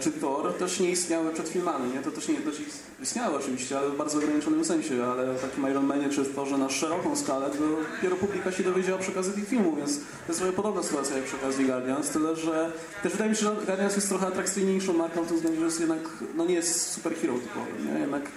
czy 0.00 0.10
Thor 0.12 0.52
też 0.52 0.80
nie 0.80 0.90
istniały 0.90 1.32
przed 1.32 1.48
filmami, 1.48 1.92
nie? 1.94 2.00
To 2.00 2.10
też 2.10 2.28
nie 2.28 2.34
też 2.34 2.54
istniały 3.02 3.36
oczywiście, 3.38 3.78
ale 3.78 3.88
w 3.88 3.96
bardzo 3.96 4.18
ograniczonym 4.18 4.64
sensie, 4.64 5.04
ale 5.04 5.34
w 5.34 5.40
takim 5.40 5.70
Iron 5.70 5.86
Manie 5.86 6.08
czy 6.08 6.24
Thorze 6.24 6.58
na 6.58 6.68
szeroką 6.68 7.16
skalę, 7.16 7.50
to 7.50 7.56
dopiero 7.58 8.16
publika 8.16 8.52
się 8.52 8.62
dowiedziała 8.62 8.98
przy 8.98 9.10
okazji 9.10 9.32
tych 9.32 9.48
filmów, 9.48 9.76
więc 9.76 9.98
to 10.26 10.32
jest 10.32 10.56
podobna 10.56 10.82
sytuacja 10.82 11.16
jak 11.16 11.24
przy 11.24 11.36
okazji 11.36 11.66
Guardians, 11.66 12.10
tyle 12.10 12.36
że 12.36 12.72
też 13.02 13.12
wydaje 13.12 13.30
mi 13.30 13.36
się, 13.36 13.42
że 13.42 13.56
Guardians 13.66 13.96
jest 13.96 14.08
trochę 14.08 14.26
atrakcyjniejszą 14.26 14.92
marką 14.92 15.22
w 15.22 15.26
tym 15.26 15.36
względzie, 15.36 15.60
że 15.60 15.66
jest 15.66 15.80
jednak, 15.80 16.00
no 16.36 16.44
nie 16.44 16.54
jest 16.54 16.92
superhero 16.92 17.34
typowy, 17.34 17.92
nie? 17.94 18.00
Jednak 18.00 18.22
e, 18.22 18.28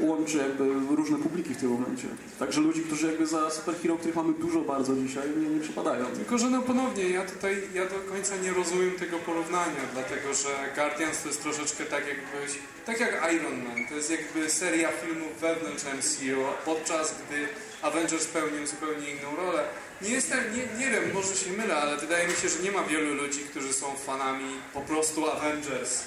łączy 0.00 0.36
jakby 0.36 0.64
różne 0.96 1.18
publiki 1.18 1.54
w 1.54 1.60
tym 1.60 1.70
momencie. 1.70 2.08
Także 2.38 2.60
ludzi, 2.60 2.82
którzy 2.82 3.06
jakby 3.06 3.26
za 3.26 3.50
superhero, 3.50 3.96
których 3.96 4.16
mamy 4.16 4.32
dużo 4.32 4.60
bardzo 4.60 4.96
dzisiaj, 4.96 5.22
nie, 5.36 5.48
nie 5.48 5.60
przypadają. 5.60 6.06
Tylko, 6.06 6.38
że 6.38 6.50
no 6.50 6.62
ponownie, 6.62 7.10
ja 7.10 7.24
tutaj, 7.24 7.62
ja 7.74 7.84
do 7.84 8.12
końca 8.12 8.36
nie 8.36 8.52
rozumiem 8.52 8.92
tego 8.92 9.18
porównania, 9.18 9.80
dlatego, 9.92 10.34
że 10.34 10.48
Guardians 10.74 11.22
to 11.22 11.28
jest 11.28 11.42
troszeczkę 11.42 11.84
tak 11.84 12.04
jakbyś, 12.06 12.58
tak 12.86 13.00
jak 13.00 13.32
Iron 13.34 13.64
Man, 13.64 13.88
to 13.88 13.94
jest 13.94 14.10
jakby 14.10 14.50
seria 14.50 14.88
filmów 14.92 15.40
wewnątrz 15.40 15.84
MCU, 15.84 16.40
podczas 16.64 17.14
gdy 17.28 17.48
Avengers 17.82 18.26
pełnił 18.26 18.66
zupełnie 18.66 19.10
inną 19.10 19.36
rolę. 19.36 19.64
Nie 20.02 20.10
jestem, 20.10 20.38
nie, 20.52 20.84
nie 20.84 20.90
wiem, 20.90 21.04
może 21.14 21.36
się 21.36 21.52
mylę, 21.52 21.76
ale 21.76 21.96
wydaje 21.96 22.28
mi 22.28 22.34
się, 22.34 22.48
że 22.48 22.62
nie 22.62 22.72
ma 22.72 22.82
wielu 22.82 23.14
ludzi, 23.14 23.40
którzy 23.40 23.72
są 23.72 23.86
fanami 24.06 24.50
po 24.74 24.80
prostu 24.80 25.30
Avengers 25.30 26.04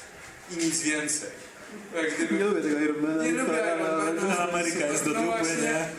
i 0.52 0.65
nic 0.65 0.82
więcej. 0.82 1.47
Jak 1.95 2.15
gdyby, 2.15 2.35
nie 2.35 2.44
lubię 2.44 2.61
tego 2.61 2.80
Ironmana. 2.80 3.23
Nie 3.23 3.31
lubię 3.31 3.53
Ironmana. 3.53 4.38
Ameryka 4.49 4.85
jest 4.85 5.06
do 5.06 5.14
dupy, 5.14 5.56
no 5.56 5.61
nie? 5.61 5.89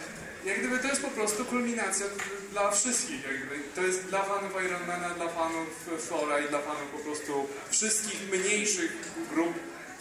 Jak 0.44 0.58
gdyby 0.58 0.78
to 0.78 0.88
jest 0.88 1.02
po 1.02 1.10
prostu 1.10 1.44
kulminacja 1.44 2.06
dla 2.52 2.70
wszystkich. 2.70 3.22
Jak 3.24 3.46
gdyby. 3.46 3.62
To 3.74 3.82
jest 3.82 4.04
dla 4.04 4.22
fanów 4.22 4.52
Ironmana, 4.64 5.14
dla 5.14 5.28
fanów 5.28 5.88
Thora 6.08 6.38
i 6.38 6.48
dla 6.48 6.58
fanów 6.58 6.88
po 6.92 6.98
prostu 6.98 7.48
wszystkich 7.70 8.20
mniejszych 8.32 8.92
grup, 9.32 9.54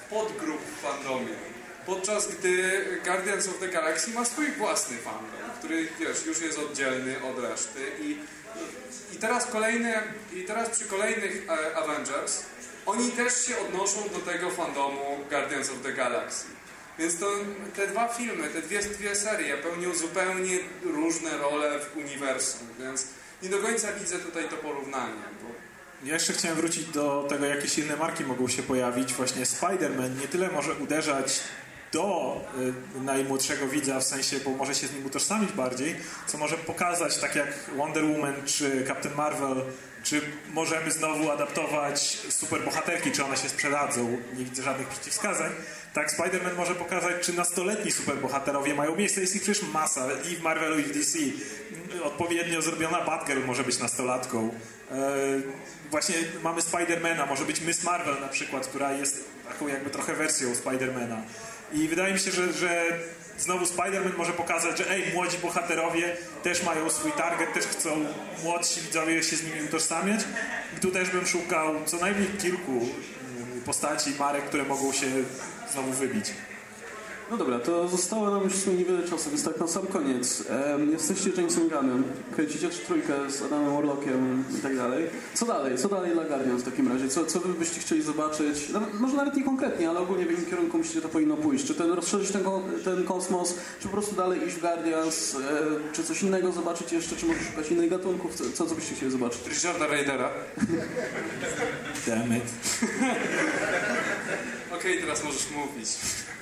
podgrup 0.09 0.61
w 0.61 0.81
fandomie. 0.81 1.35
Podczas 1.85 2.27
gdy 2.27 2.83
Guardians 3.05 3.47
of 3.47 3.59
the 3.59 3.67
Galaxy 3.67 4.11
ma 4.11 4.25
swój 4.25 4.51
własny 4.51 4.97
fandom, 4.97 5.51
który 5.59 5.87
wiesz, 5.99 6.25
już 6.25 6.41
jest 6.41 6.59
oddzielny 6.59 7.15
od 7.23 7.39
reszty 7.43 7.79
i, 8.01 8.17
i 9.15 9.17
teraz 9.17 9.45
kolejne, 9.45 10.03
i 10.33 10.43
teraz 10.43 10.69
przy 10.69 10.85
kolejnych 10.85 11.47
e, 11.49 11.75
Avengers 11.75 12.43
oni 12.87 13.11
też 13.11 13.45
się 13.45 13.59
odnoszą 13.59 13.97
do 14.13 14.31
tego 14.31 14.51
fandomu 14.51 15.17
Guardians 15.29 15.69
of 15.69 15.75
the 15.83 15.93
Galaxy. 15.93 16.45
Więc 16.99 17.19
to, 17.19 17.31
te 17.75 17.87
dwa 17.87 18.07
filmy, 18.07 18.47
te 18.47 18.61
dwie, 18.61 18.79
dwie 18.79 19.15
serie 19.15 19.57
pełnią 19.57 19.95
zupełnie 19.95 20.59
różne 20.83 21.37
role 21.37 21.79
w 21.79 21.97
uniwersum, 21.97 22.67
więc 22.79 23.07
nie 23.43 23.49
do 23.49 23.57
końca 23.57 23.93
widzę 23.93 24.19
tutaj 24.19 24.49
to 24.49 24.55
porównanie. 24.55 25.21
Bo... 25.43 25.49
Ja 26.03 26.13
jeszcze 26.13 26.33
chciałem 26.33 26.57
wrócić 26.57 26.85
do 26.85 27.25
tego, 27.29 27.45
jakie 27.45 27.67
silne 27.67 27.95
marki 27.95 28.23
mogą 28.23 28.47
się 28.47 28.63
pojawić. 28.63 29.13
Właśnie 29.13 29.43
Spider-Man 29.43 30.19
nie 30.21 30.27
tyle 30.27 30.49
może 30.51 30.73
uderzać 30.73 31.39
do 31.91 32.35
y, 32.97 33.01
najmłodszego 33.01 33.67
widza, 33.67 33.99
w 33.99 34.03
sensie, 34.03 34.39
bo 34.39 34.51
może 34.51 34.75
się 34.75 34.87
z 34.87 34.93
nim 34.93 35.05
utożsamić 35.05 35.51
bardziej, 35.51 35.95
co 36.27 36.37
może 36.37 36.57
pokazać, 36.57 37.17
tak 37.17 37.35
jak 37.35 37.47
Wonder 37.77 38.03
Woman 38.05 38.45
czy 38.45 38.85
Captain 38.87 39.15
Marvel 39.15 39.63
czy 40.07 40.21
możemy 40.53 40.91
znowu 40.91 41.31
adaptować 41.31 42.17
superbohaterki, 42.29 43.11
czy 43.11 43.25
one 43.25 43.37
się 43.37 43.49
sprzedadzą? 43.49 44.17
Nie 44.37 44.45
widzę 44.45 44.63
żadnych 44.63 44.87
przeciwwskazań. 44.87 45.51
Tak, 45.93 46.11
Spider-Man 46.11 46.55
może 46.57 46.75
pokazać, 46.75 47.15
czy 47.21 47.33
nastoletni 47.33 47.91
superbohaterowie 47.91 48.73
mają 48.73 48.95
miejsce. 48.95 49.21
Jest 49.21 49.35
ich 49.35 49.41
przecież 49.41 49.63
masa 49.63 50.07
i 50.31 50.35
w 50.35 50.41
Marvelu, 50.41 50.79
i 50.79 50.83
w 50.83 50.93
DC. 50.93 51.19
Odpowiednio 52.03 52.61
zrobiona 52.61 53.01
Batgirl 53.01 53.45
może 53.45 53.63
być 53.63 53.79
nastolatką. 53.79 54.49
Eee, 54.91 54.97
właśnie 55.91 56.15
mamy 56.43 56.61
Spidermana, 56.61 57.25
może 57.25 57.45
być 57.45 57.61
Miss 57.61 57.83
Marvel 57.83 58.21
na 58.21 58.27
przykład, 58.27 58.67
która 58.67 58.93
jest 58.93 59.23
taką 59.47 59.67
jakby 59.67 59.89
trochę 59.89 60.13
wersją 60.13 60.55
Spidermana. 60.55 61.21
I 61.73 61.87
wydaje 61.87 62.13
mi 62.13 62.19
się, 62.19 62.31
że, 62.31 62.53
że 62.53 62.99
znowu 63.37 63.65
Spider-Man 63.65 64.17
może 64.17 64.33
pokazać, 64.33 64.77
że 64.77 64.91
ej, 64.91 65.13
młodzi 65.13 65.37
bohaterowie 65.37 66.17
też 66.43 66.63
mają 66.63 66.89
swój 66.89 67.11
target, 67.11 67.53
też 67.53 67.65
chcą 67.65 68.05
młodsi 68.43 68.81
widzowie 68.81 69.23
się 69.23 69.35
z 69.35 69.43
nimi 69.43 69.63
utożsamiać. 69.63 70.21
I 70.77 70.79
tu 70.79 70.91
też 70.91 71.09
bym 71.09 71.27
szukał 71.27 71.75
co 71.85 71.97
najmniej 71.97 72.27
kilku 72.27 72.71
mm, 72.71 73.61
postaci, 73.65 74.09
marek, 74.19 74.45
które 74.45 74.63
mogą 74.63 74.93
się 74.93 75.07
znowu 75.71 75.91
wybić. 75.91 76.25
No 77.31 77.37
dobra, 77.37 77.59
to 77.59 77.87
zostało 77.87 78.31
nam 78.31 78.43
już 78.43 78.53
w 78.53 78.63
sumie 78.63 78.75
niewiele 78.77 79.03
czasu, 79.03 79.29
więc 79.29 79.43
tak 79.43 79.59
na 79.59 79.67
sam 79.67 79.87
koniec. 79.87 80.43
Em, 80.49 80.91
jesteście 80.91 81.29
Jamesem 81.37 81.69
Gunnem, 81.69 82.03
kręcicie 82.35 82.69
trójkę 82.69 83.31
z 83.31 83.41
Adamem 83.41 83.73
Warlockiem 83.73 84.43
i 84.59 84.61
tak 84.61 84.75
dalej. 84.75 85.09
Co 85.33 85.45
dalej? 85.45 85.77
Co 85.77 85.89
dalej 85.89 86.11
dla 86.11 86.23
Guardians 86.23 86.61
w 86.61 86.65
takim 86.65 86.91
razie? 86.91 87.09
Co, 87.09 87.25
co 87.25 87.39
wy 87.39 87.53
byście 87.53 87.79
chcieli 87.79 88.01
zobaczyć? 88.01 88.69
Nawet, 88.69 88.93
może 88.93 89.15
nawet 89.15 89.35
nie 89.35 89.43
konkretnie, 89.43 89.89
ale 89.89 89.99
ogólnie 89.99 90.25
w 90.25 90.31
jakim 90.31 90.45
kierunku 90.45 90.77
myślicie, 90.77 91.01
to 91.01 91.09
powinno 91.09 91.37
pójść? 91.37 91.65
Czy 91.65 91.75
ten, 91.75 91.91
rozszerzyć 91.91 92.31
ten, 92.31 92.43
ten 92.83 93.03
kosmos, 93.03 93.55
czy 93.79 93.87
po 93.87 93.93
prostu 93.93 94.15
dalej 94.15 94.47
iść 94.47 94.55
w 94.55 94.61
Guardians, 94.61 95.35
e, 95.35 95.39
czy 95.93 96.03
coś 96.03 96.23
innego 96.23 96.51
zobaczyć 96.51 96.91
jeszcze, 96.91 97.15
czy 97.15 97.25
może 97.25 97.39
szukać 97.39 97.71
innych 97.71 97.89
gatunków? 97.89 98.35
Co, 98.35 98.43
co, 98.53 98.65
co 98.65 98.75
byście 98.75 98.95
chcieli 98.95 99.11
zobaczyć? 99.11 99.47
Richarda 99.47 99.87
Raidera. 99.87 100.29
Damn 102.07 102.37
it. 102.37 102.43
Okej, 104.75 105.01
teraz 105.01 105.23
możesz 105.23 105.51
mówić. 105.51 105.89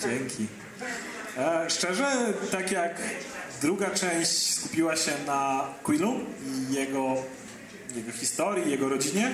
Dzięki. 0.02 0.65
E, 1.38 1.69
szczerze, 1.69 2.34
tak 2.52 2.72
jak 2.72 3.02
druga 3.61 3.89
część 3.89 4.53
skupiła 4.53 4.95
się 4.95 5.11
na 5.27 5.68
Quillu 5.84 6.14
i 6.45 6.73
jego, 6.73 7.15
jego 7.95 8.11
historii, 8.11 8.72
jego 8.72 8.89
rodzinie, 8.89 9.34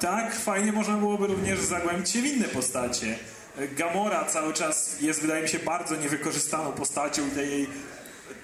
tak 0.00 0.34
fajnie 0.34 0.72
można 0.72 0.96
byłoby 0.96 1.26
również 1.26 1.60
zagłębić 1.60 2.10
się 2.10 2.22
w 2.22 2.26
inne 2.26 2.48
postacie. 2.48 3.18
E, 3.58 3.68
Gamora 3.68 4.24
cały 4.24 4.52
czas 4.52 5.00
jest, 5.00 5.20
wydaje 5.20 5.42
mi 5.42 5.48
się, 5.48 5.58
bardzo 5.58 5.96
niewykorzystaną 5.96 6.72
postacią 6.72 7.26
i 7.28 7.30
te 7.30 7.46
jej 7.46 7.68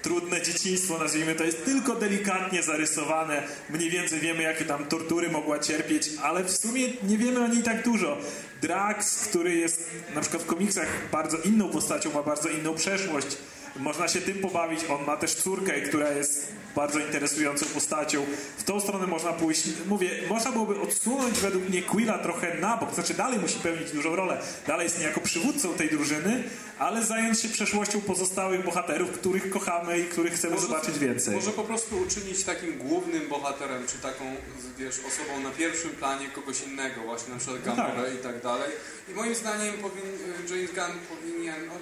trudne 0.03 0.41
dzieciństwo, 0.41 0.97
nazwijmy 0.97 1.35
to, 1.35 1.43
jest 1.43 1.65
tylko 1.65 1.95
delikatnie 1.95 2.63
zarysowane. 2.63 3.43
Mniej 3.69 3.89
więcej 3.89 4.19
wiemy, 4.19 4.43
jakie 4.43 4.65
tam 4.65 4.85
tortury 4.85 5.29
mogła 5.29 5.59
cierpieć, 5.59 6.09
ale 6.21 6.43
w 6.43 6.51
sumie 6.51 6.87
nie 7.03 7.17
wiemy 7.17 7.43
o 7.43 7.47
niej 7.47 7.63
tak 7.63 7.83
dużo. 7.83 8.17
Drax, 8.61 9.27
który 9.27 9.55
jest 9.55 9.89
na 10.15 10.21
przykład 10.21 10.43
w 10.43 10.45
komiksach 10.45 10.87
bardzo 11.11 11.37
inną 11.37 11.69
postacią, 11.69 12.13
ma 12.13 12.23
bardzo 12.23 12.49
inną 12.49 12.75
przeszłość. 12.75 13.27
Można 13.75 14.07
się 14.07 14.21
tym 14.21 14.39
pobawić. 14.39 14.79
On 14.89 15.05
ma 15.05 15.17
też 15.17 15.35
córkę, 15.35 15.81
która 15.81 16.11
jest 16.11 16.47
bardzo 16.75 16.99
interesującą 16.99 17.65
postacią. 17.65 18.25
W 18.57 18.63
tą 18.63 18.79
stronę 18.79 19.07
można 19.07 19.33
pójść. 19.33 19.63
Mówię, 19.87 20.09
można 20.29 20.51
byłoby 20.51 20.81
odsunąć 20.81 21.39
według 21.39 21.69
mnie 21.69 21.81
Quilla 21.81 22.17
trochę 22.17 22.57
na 22.57 22.77
bok. 22.77 22.93
Znaczy 22.93 23.13
dalej 23.13 23.39
musi 23.39 23.59
pełnić 23.59 23.91
dużą 23.91 24.15
rolę. 24.15 24.41
Dalej 24.67 24.83
jest 24.83 24.99
niejako 24.99 25.21
przywódcą 25.21 25.73
tej 25.73 25.89
drużyny, 25.89 26.43
ale 26.79 27.05
zająć 27.05 27.41
się 27.41 27.49
przeszłością 27.49 28.01
pozostałych 28.01 28.65
bohaterów, 28.65 29.11
których 29.11 29.49
kochamy 29.49 29.99
i 29.99 30.03
których 30.03 30.33
chcemy 30.33 30.59
zobaczyć 30.59 30.99
więcej. 30.99 31.35
Może 31.35 31.51
po 31.51 31.63
prostu 31.63 31.97
uczynić 31.97 32.43
takim 32.43 32.77
głównym 32.77 33.29
bohaterem, 33.29 33.87
czy 33.87 33.97
taką, 33.97 34.35
wiesz, 34.77 34.99
osobą 35.07 35.39
na 35.43 35.49
pierwszym 35.49 35.91
planie 35.91 36.27
kogoś 36.27 36.61
innego, 36.61 37.01
właśnie 37.01 37.33
na 37.33 37.39
przykład 37.39 37.65
No 37.65 37.75
tak. 37.75 37.93
I 38.19 38.23
tak 38.23 38.41
dalej. 38.41 38.71
I 39.09 39.13
moim 39.13 39.35
zdaniem 39.35 39.73
powin, 39.73 40.03
James 40.49 40.71
Gunn 40.71 40.99
powinien, 41.09 41.67
no, 41.67 41.73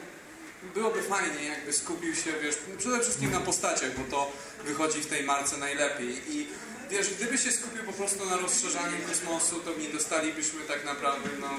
byłoby 0.74 1.02
fajnie, 1.02 1.46
jakby 1.46 1.74
skupił 1.74 2.16
się, 2.16 2.32
wiesz, 2.42 2.58
przede 2.78 3.00
wszystkim 3.00 3.32
na 3.32 3.40
postaciach, 3.40 3.98
bo 3.98 4.12
to 4.12 4.32
wychodzi 4.66 5.02
w 5.02 5.08
tej 5.08 5.24
marce 5.24 5.58
najlepiej. 5.58 6.36
I 6.36 6.48
wiesz, 6.90 7.14
gdyby 7.14 7.38
się 7.38 7.52
skupił 7.52 7.84
po 7.84 7.94
prostu 7.94 8.26
na 8.26 8.38
rozszerzaniu 8.38 8.98
kosmosu, 9.08 9.60
to 9.60 9.78
nie 9.78 9.90
dostalibyśmy 9.90 10.62
tak 10.62 10.86
naprawdę 10.86 11.30
no, 11.40 11.50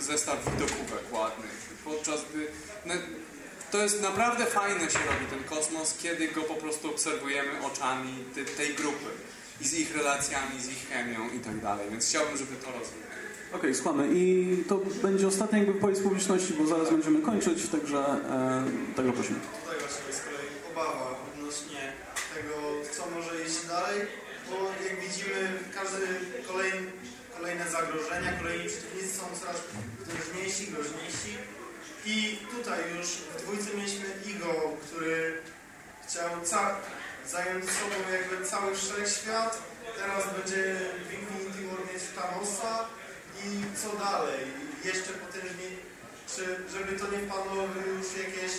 zestaw 0.00 0.44
widokówek 0.44 1.12
ładnych. 1.12 1.68
Podczas 1.84 2.20
gdy 2.30 2.46
no, 2.86 2.94
to 3.70 3.78
jest 3.82 4.02
naprawdę 4.02 4.46
fajne 4.46 4.90
się 4.90 4.98
robi 4.98 5.26
ten 5.30 5.44
kosmos, 5.44 5.94
kiedy 6.02 6.28
go 6.28 6.42
po 6.42 6.54
prostu 6.54 6.90
obserwujemy 6.90 7.66
oczami 7.66 8.24
te, 8.34 8.44
tej 8.44 8.74
grupy 8.74 9.10
i 9.60 9.68
z 9.68 9.74
ich 9.74 9.96
relacjami, 9.96 10.60
z 10.60 10.68
ich 10.68 10.88
chemią 10.88 11.30
i 11.30 11.40
tak 11.40 11.60
dalej. 11.60 11.90
Więc 11.90 12.08
chciałbym, 12.08 12.36
żeby 12.36 12.56
to 12.56 12.66
rozwinąć. 12.66 13.07
Okej, 13.52 13.74
słuchamy. 13.74 14.08
I 14.14 14.56
to 14.68 14.76
będzie 15.02 15.26
ostatnia 15.26 15.58
jakby 15.58 15.72
wypowiedź 15.72 16.00
publiczności, 16.00 16.52
bo 16.54 16.66
zaraz 16.66 16.90
będziemy 16.90 17.22
kończyć, 17.22 17.68
także 17.68 17.98
e, 17.98 18.94
tego 18.96 19.12
prosimy. 19.12 19.38
Tutaj 19.64 19.78
właśnie 19.80 20.06
jest 20.06 20.22
kolei 20.24 20.48
obawa 20.72 21.06
odnośnie 21.34 21.92
tego, 22.34 22.54
co 22.94 23.02
może 23.14 23.44
iść 23.46 23.66
dalej, 23.66 23.98
bo 24.50 24.56
jak 24.88 25.00
widzimy, 25.00 25.40
każdy 25.74 26.06
kolejny, 26.46 26.90
kolejne 27.38 27.64
zagrożenia, 27.70 28.32
kolejni 28.40 28.64
przeciwnicy 28.68 29.08
są 29.18 29.24
coraz 29.40 29.58
groźniejsi, 30.08 30.66
groźniejsi. 30.72 31.32
I 32.06 32.38
tutaj 32.56 32.78
już 32.96 33.06
w 33.08 33.42
dwójce 33.42 33.68
mieliśmy 33.76 34.06
Igo, 34.32 34.54
który 34.86 35.42
chciał 36.06 36.30
ca- 36.44 36.76
zająć 37.34 37.64
sobą 37.64 37.96
jakby 38.12 38.46
cały 38.46 38.74
wszechświat. 38.74 39.62
Teraz 40.00 40.22
będzie 40.36 40.62
Infinity 41.20 41.68
War 41.68 41.80
mieć 41.92 42.02
Thanosa 42.16 42.72
i 43.46 43.76
co 43.80 44.04
dalej? 44.04 44.40
Jeszcze 44.84 45.12
potężniej, 45.12 45.72
czy 46.28 46.42
żeby 46.72 46.98
to 46.98 47.04
nie 47.10 47.18
wpadło 47.18 47.62
już 47.62 48.06
jakieś 48.26 48.52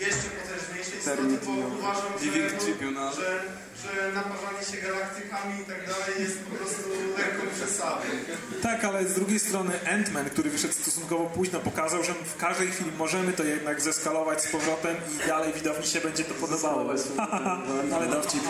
jeszcze 0.00 0.28
potężniejsze 0.40 0.96
istoty, 0.98 1.46
bo 1.46 1.52
uważam, 1.78 2.12
że, 2.22 2.90
no, 2.90 3.12
że, 3.12 3.42
że 3.82 4.12
naparzanie 4.14 4.64
się 4.70 4.76
galaktykami 4.86 5.60
i 5.62 5.64
tak 5.64 5.86
dalej 5.86 6.14
jest 6.18 6.38
po 6.38 6.56
prostu 6.56 6.90
lekką 7.18 7.42
przesadą. 7.56 7.96
Tak, 8.62 8.84
ale 8.84 9.08
z 9.08 9.14
drugiej 9.14 9.38
strony 9.38 9.72
Ant-Man, 9.84 10.30
który 10.30 10.50
wyszedł 10.50 10.74
stosunkowo 10.74 11.24
późno, 11.24 11.60
pokazał, 11.60 12.04
że 12.04 12.14
w 12.14 12.36
każdej 12.36 12.70
chwili 12.70 12.92
możemy 12.98 13.32
to 13.32 13.44
jednak 13.44 13.80
zeskalować 13.80 14.42
z 14.42 14.48
powrotem 14.48 14.96
i 15.14 15.28
dalej 15.28 15.52
widowni 15.52 15.86
się 15.86 16.00
będzie 16.00 16.24
to 16.24 16.34
podobało. 16.34 16.94
ale 17.94 18.06
dowcip. 18.06 18.42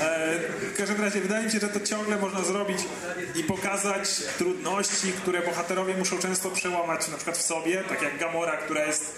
E, 0.00 0.38
w 0.72 0.76
każdym 0.76 1.00
razie 1.00 1.20
wydaje 1.20 1.44
mi 1.44 1.50
się, 1.50 1.58
że 1.58 1.68
to 1.68 1.80
ciągle 1.80 2.16
można 2.16 2.42
zrobić 2.42 2.78
i 3.34 3.44
pokazać 3.44 4.22
trudności, 4.38 5.12
które 5.12 5.42
bohaterowie 5.42 5.96
muszą 5.96 6.18
często 6.18 6.50
przełamać 6.50 7.08
na 7.08 7.16
przykład 7.16 7.38
w 7.38 7.42
sobie, 7.42 7.84
tak 7.84 8.02
jak 8.02 8.18
Gamora, 8.18 8.56
która 8.56 8.86
jest 8.86 9.14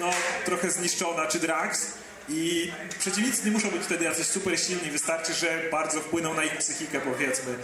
no, 0.00 0.10
trochę 0.44 0.70
zniszczona, 0.70 1.26
czy 1.26 1.38
Drax. 1.38 1.86
I 2.28 2.72
przeciwnicy 2.98 3.44
nie 3.44 3.50
muszą 3.50 3.70
być 3.70 3.82
wtedy 3.82 4.04
jacyś 4.04 4.26
super 4.26 4.60
silni, 4.60 4.90
wystarczy, 4.90 5.34
że 5.34 5.62
bardzo 5.70 6.00
wpłyną 6.00 6.34
na 6.34 6.44
ich 6.44 6.58
psychikę, 6.58 7.00
powiedzmy. 7.00 7.54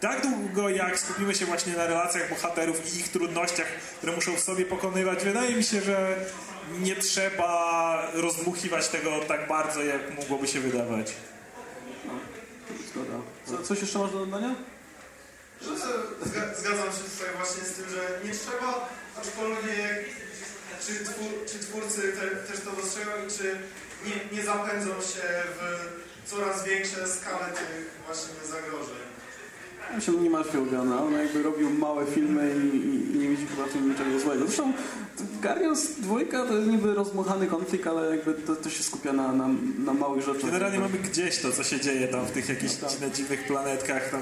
Tak 0.00 0.22
długo 0.22 0.68
jak 0.68 0.98
skupimy 0.98 1.34
się 1.34 1.46
właśnie 1.46 1.72
na 1.72 1.86
relacjach 1.86 2.30
bohaterów 2.30 2.94
i 2.94 2.98
ich 3.00 3.08
trudnościach, 3.08 3.66
które 3.98 4.12
muszą 4.12 4.36
w 4.36 4.40
sobie 4.40 4.64
pokonywać, 4.64 5.24
wydaje 5.24 5.56
mi 5.56 5.64
się, 5.64 5.80
że 5.80 6.16
nie 6.80 6.96
trzeba 6.96 8.02
rozdmuchiwać 8.14 8.88
tego 8.88 9.20
tak 9.20 9.48
bardzo, 9.48 9.82
jak 9.82 10.16
mogłoby 10.16 10.48
się 10.48 10.60
wydawać. 10.60 11.12
Zgoda. 12.90 13.18
Co, 13.46 13.62
coś 13.62 13.80
jeszcze 13.80 13.98
masz 13.98 14.12
do 14.12 14.26
dodania? 14.26 14.54
Zgadzam 16.56 16.86
się 16.92 17.04
tutaj 17.16 17.34
właśnie 17.36 17.64
z 17.64 17.72
tym, 17.72 17.84
że 17.90 18.28
nie 18.28 18.32
trzeba, 18.32 18.88
aczkolwiek 19.16 20.04
czy, 20.88 21.04
twór, 21.04 21.30
czy 21.46 21.58
twórcy 21.58 22.12
te, 22.12 22.52
też 22.52 22.60
to 22.64 22.70
dostrzegają 22.72 23.26
i 23.26 23.30
czy 23.30 23.56
nie, 24.06 24.36
nie 24.36 24.44
zapędzą 24.44 24.88
się 24.88 25.26
w 25.56 26.30
coraz 26.30 26.64
większe 26.64 27.08
skale 27.08 27.46
tych 27.52 27.90
właśnie 28.06 28.34
zagrożeń. 28.50 29.08
Ja 29.94 30.00
się 30.00 30.12
nie 30.12 30.30
martwię 30.30 30.58
o 30.58 30.64
Gana, 30.64 31.02
on 31.02 31.12
jakby 31.12 31.42
robił 31.42 31.70
małe 31.70 32.06
filmy 32.06 32.54
i, 32.64 32.76
i, 32.76 33.18
nie 33.18 33.28
widzi 33.28 33.46
chyba 33.46 33.68
w 33.68 33.72
tym 33.72 33.90
niczego 33.90 34.20
złego. 34.20 34.46
Zresztą 34.46 34.72
Guardians 35.42 35.90
2 35.90 36.14
to 36.30 36.54
jest 36.54 36.68
niby 36.68 36.94
rozmuchany 36.94 37.46
konflikt, 37.46 37.86
ale 37.86 38.16
jakby 38.16 38.34
to, 38.34 38.56
to 38.56 38.70
się 38.70 38.82
skupia 38.82 39.12
na, 39.12 39.32
na, 39.32 39.48
na 39.78 39.92
małych 39.92 40.24
rzeczach. 40.24 40.50
Generalnie 40.50 40.78
mamy 40.78 40.98
gdzieś 40.98 41.38
to, 41.38 41.52
co 41.52 41.64
się 41.64 41.80
dzieje 41.80 42.08
tam 42.08 42.26
w 42.26 42.30
tych 42.30 42.48
jakichś 42.48 42.74
dziwnych, 42.74 43.12
dziwnych 43.12 43.46
planetkach. 43.46 44.10
Tam 44.10 44.20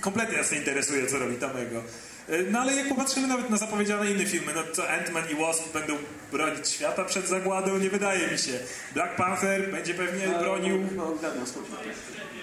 kompletnie 0.00 0.38
nas 0.38 0.52
nie 0.52 0.58
interesuje, 0.58 1.06
co 1.06 1.18
robi 1.18 1.36
Tamego. 1.36 1.82
E, 2.30 2.42
No 2.50 2.60
ale 2.60 2.74
jak 2.74 2.88
popatrzymy 2.88 3.26
nawet 3.26 3.50
na 3.50 3.56
zapowiedziane 3.56 4.10
inne 4.10 4.26
filmy, 4.26 4.52
no 4.54 4.62
to 4.62 4.82
Ant-Man 4.82 5.30
i 5.32 5.34
Wasp 5.34 5.72
będą 5.72 5.96
bronić 6.32 6.68
świata 6.68 7.04
przed 7.04 7.28
zagładą, 7.28 7.78
nie 7.78 7.90
wydaje 7.90 8.28
mi 8.28 8.38
się. 8.38 8.52
Black 8.94 9.16
Panther 9.16 9.70
będzie 9.70 9.94
pewnie 9.94 10.26
bronił... 10.28 10.86
No, 10.96 11.04
chodzi. 11.06 11.88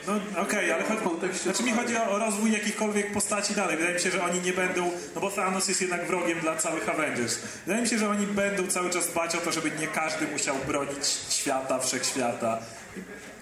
No 0.07 0.41
okej, 0.41 0.71
ale 0.71 0.83
chodzi, 0.83 1.37
znaczy 1.43 1.63
mi 1.63 1.71
chodzi 1.71 1.97
o, 1.97 2.11
o 2.11 2.19
rozwój 2.19 2.51
jakichkolwiek 2.51 3.11
postaci 3.13 3.53
dalej. 3.53 3.77
Wydaje 3.77 3.95
mi 3.95 4.01
się, 4.01 4.11
że 4.11 4.23
oni 4.23 4.41
nie 4.41 4.53
będą, 4.53 4.91
no 5.15 5.21
bo 5.21 5.31
Thanos 5.31 5.67
jest 5.67 5.81
jednak 5.81 6.07
wrogiem 6.07 6.39
dla 6.39 6.55
całych 6.55 6.89
Avengers. 6.89 7.37
Wydaje 7.65 7.81
mi 7.83 7.89
się, 7.89 7.97
że 7.97 8.09
oni 8.09 8.27
będą 8.27 8.67
cały 8.67 8.89
czas 8.89 9.07
dbać 9.07 9.35
o 9.35 9.37
to, 9.37 9.51
żeby 9.51 9.71
nie 9.79 9.87
każdy 9.87 10.27
musiał 10.27 10.55
bronić 10.67 11.07
świata, 11.29 11.79
wszechświata. 11.79 12.59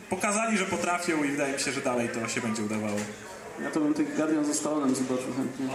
Pokazali, 0.10 0.58
że 0.58 0.66
potrafią 0.66 1.24
i 1.24 1.28
wydaje 1.28 1.54
mi 1.54 1.60
się, 1.60 1.72
że 1.72 1.82
dalej 1.82 2.10
to 2.10 2.28
się 2.28 2.42
będzie 2.42 2.64
udawało. 2.64 2.98
Ja 3.64 3.72
to 3.72 3.80
bym 3.80 3.94
tych 3.94 4.16
Guardians 4.16 4.48
ze 4.48 4.54
Stallonem 4.54 4.96
zobaczył 4.96 5.34
chętnie. 5.38 5.68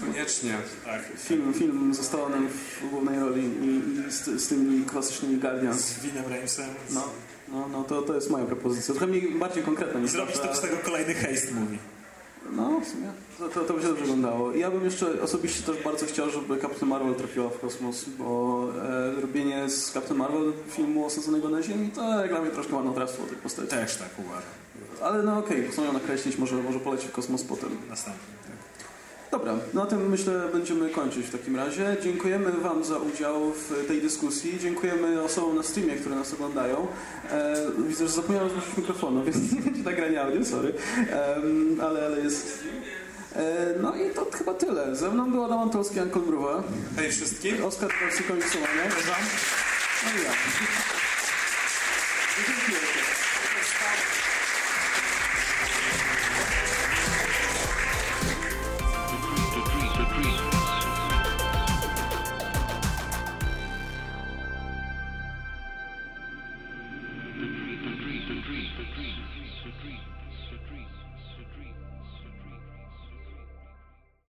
Koniecznie. 0.00 0.54
Tak. 0.84 1.02
Film, 1.16 1.54
film 1.54 1.94
ze 1.94 2.02
Stallonem 2.02 2.48
w 2.48 2.90
głównej 2.90 3.20
roli 3.20 3.42
i, 3.42 3.66
i 4.08 4.12
z, 4.12 4.24
z 4.24 4.48
tymi 4.48 4.84
klasycznymi 4.84 5.36
Guardians. 5.36 5.80
Z 5.80 6.00
Winem 6.00 6.24
Ramsem. 6.28 6.70
No, 6.90 7.04
no, 7.48 7.68
no 7.68 7.84
to, 7.84 8.02
to 8.02 8.14
jest 8.14 8.30
moja 8.30 8.44
propozycja. 8.44 8.94
Trochę 8.94 9.06
mniej, 9.06 9.34
bardziej 9.34 9.62
konkretna 9.62 10.00
I 10.00 10.08
zrobić 10.08 10.38
to 10.38 10.54
z 10.54 10.60
tego 10.60 10.76
kolejny 10.76 11.14
haste 11.14 11.52
movie. 11.54 11.78
No, 12.52 12.80
w 12.80 12.88
sumie. 12.88 13.12
To, 13.38 13.48
to, 13.48 13.60
to 13.60 13.74
by 13.74 13.82
się 13.82 13.88
dobrze 13.88 14.02
wyglądało. 14.02 14.52
I 14.52 14.60
ja 14.60 14.70
bym 14.70 14.84
jeszcze 14.84 15.22
osobiście 15.22 15.62
też 15.62 15.84
bardzo 15.84 16.06
chciał, 16.06 16.30
żeby 16.30 16.58
Captain 16.58 16.88
Marvel 16.88 17.14
trafiła 17.14 17.50
w 17.50 17.60
kosmos, 17.60 18.04
bo 18.18 18.64
e, 19.16 19.20
robienie 19.20 19.68
z 19.68 19.92
Captain 19.92 20.18
Marvel 20.18 20.52
filmu 20.70 21.06
osadzonego 21.06 21.48
na 21.48 21.62
Ziemi 21.62 21.90
to 21.90 22.20
jak 22.20 22.30
dla 22.30 22.40
mnie 22.40 22.50
troszkę 22.50 22.72
marnotrawstwo 22.72 23.22
tych 23.22 23.38
postaci. 23.38 23.68
Też 23.68 23.96
tak 23.96 24.08
uważam. 24.18 24.67
Ale 25.02 25.22
no 25.22 25.38
okej, 25.38 25.58
okay, 25.58 25.72
chcą 25.72 25.84
ją 25.84 25.92
nakreślić, 25.92 26.38
może, 26.38 26.56
może 26.56 26.80
poleci 26.80 27.08
w 27.08 27.12
kosmos 27.12 27.42
potem. 27.42 27.70
Następny, 27.88 28.20
tak. 28.42 28.58
Dobra, 29.30 29.54
na 29.74 29.86
tym 29.86 30.10
myślę 30.10 30.48
będziemy 30.52 30.90
kończyć 30.90 31.26
w 31.26 31.32
takim 31.32 31.56
razie. 31.56 31.96
Dziękujemy 32.02 32.52
Wam 32.52 32.84
za 32.84 32.98
udział 32.98 33.52
w 33.52 33.86
tej 33.88 34.02
dyskusji. 34.02 34.58
Dziękujemy 34.60 35.22
osobom 35.22 35.56
na 35.56 35.62
streamie, 35.62 35.96
które 35.96 36.16
nas 36.16 36.34
oglądają. 36.34 36.86
E, 37.30 37.54
widzę, 37.88 38.06
że 38.06 38.12
zapomniałem 38.12 38.50
zgłosić 38.50 38.76
mikrofonu, 38.76 39.24
więc 39.24 39.36
nie 39.52 39.60
będzie 39.60 39.82
nagrania 39.82 40.24
audio, 40.24 40.44
sorry. 40.44 40.74
Em, 41.10 41.80
ale, 41.82 42.06
ale 42.06 42.20
jest... 42.20 42.64
E, 43.36 43.74
no 43.82 43.96
i 43.96 44.10
to 44.14 44.26
chyba 44.38 44.54
tyle. 44.54 44.96
Ze 44.96 45.10
mną 45.10 45.30
był 45.30 45.44
Adam 45.44 45.58
Antolski, 45.58 46.00
Ankol 46.00 46.22
Mruwa. 46.22 46.62
Hej 46.96 47.10
wszystkim. 47.10 47.64
Oskar 47.64 47.90
Polski, 48.00 48.24
komiksowania. 48.24 48.82
No 50.04 50.10
i 50.20 50.24
ja. 50.24 50.30
Dziękuję. 52.46 53.07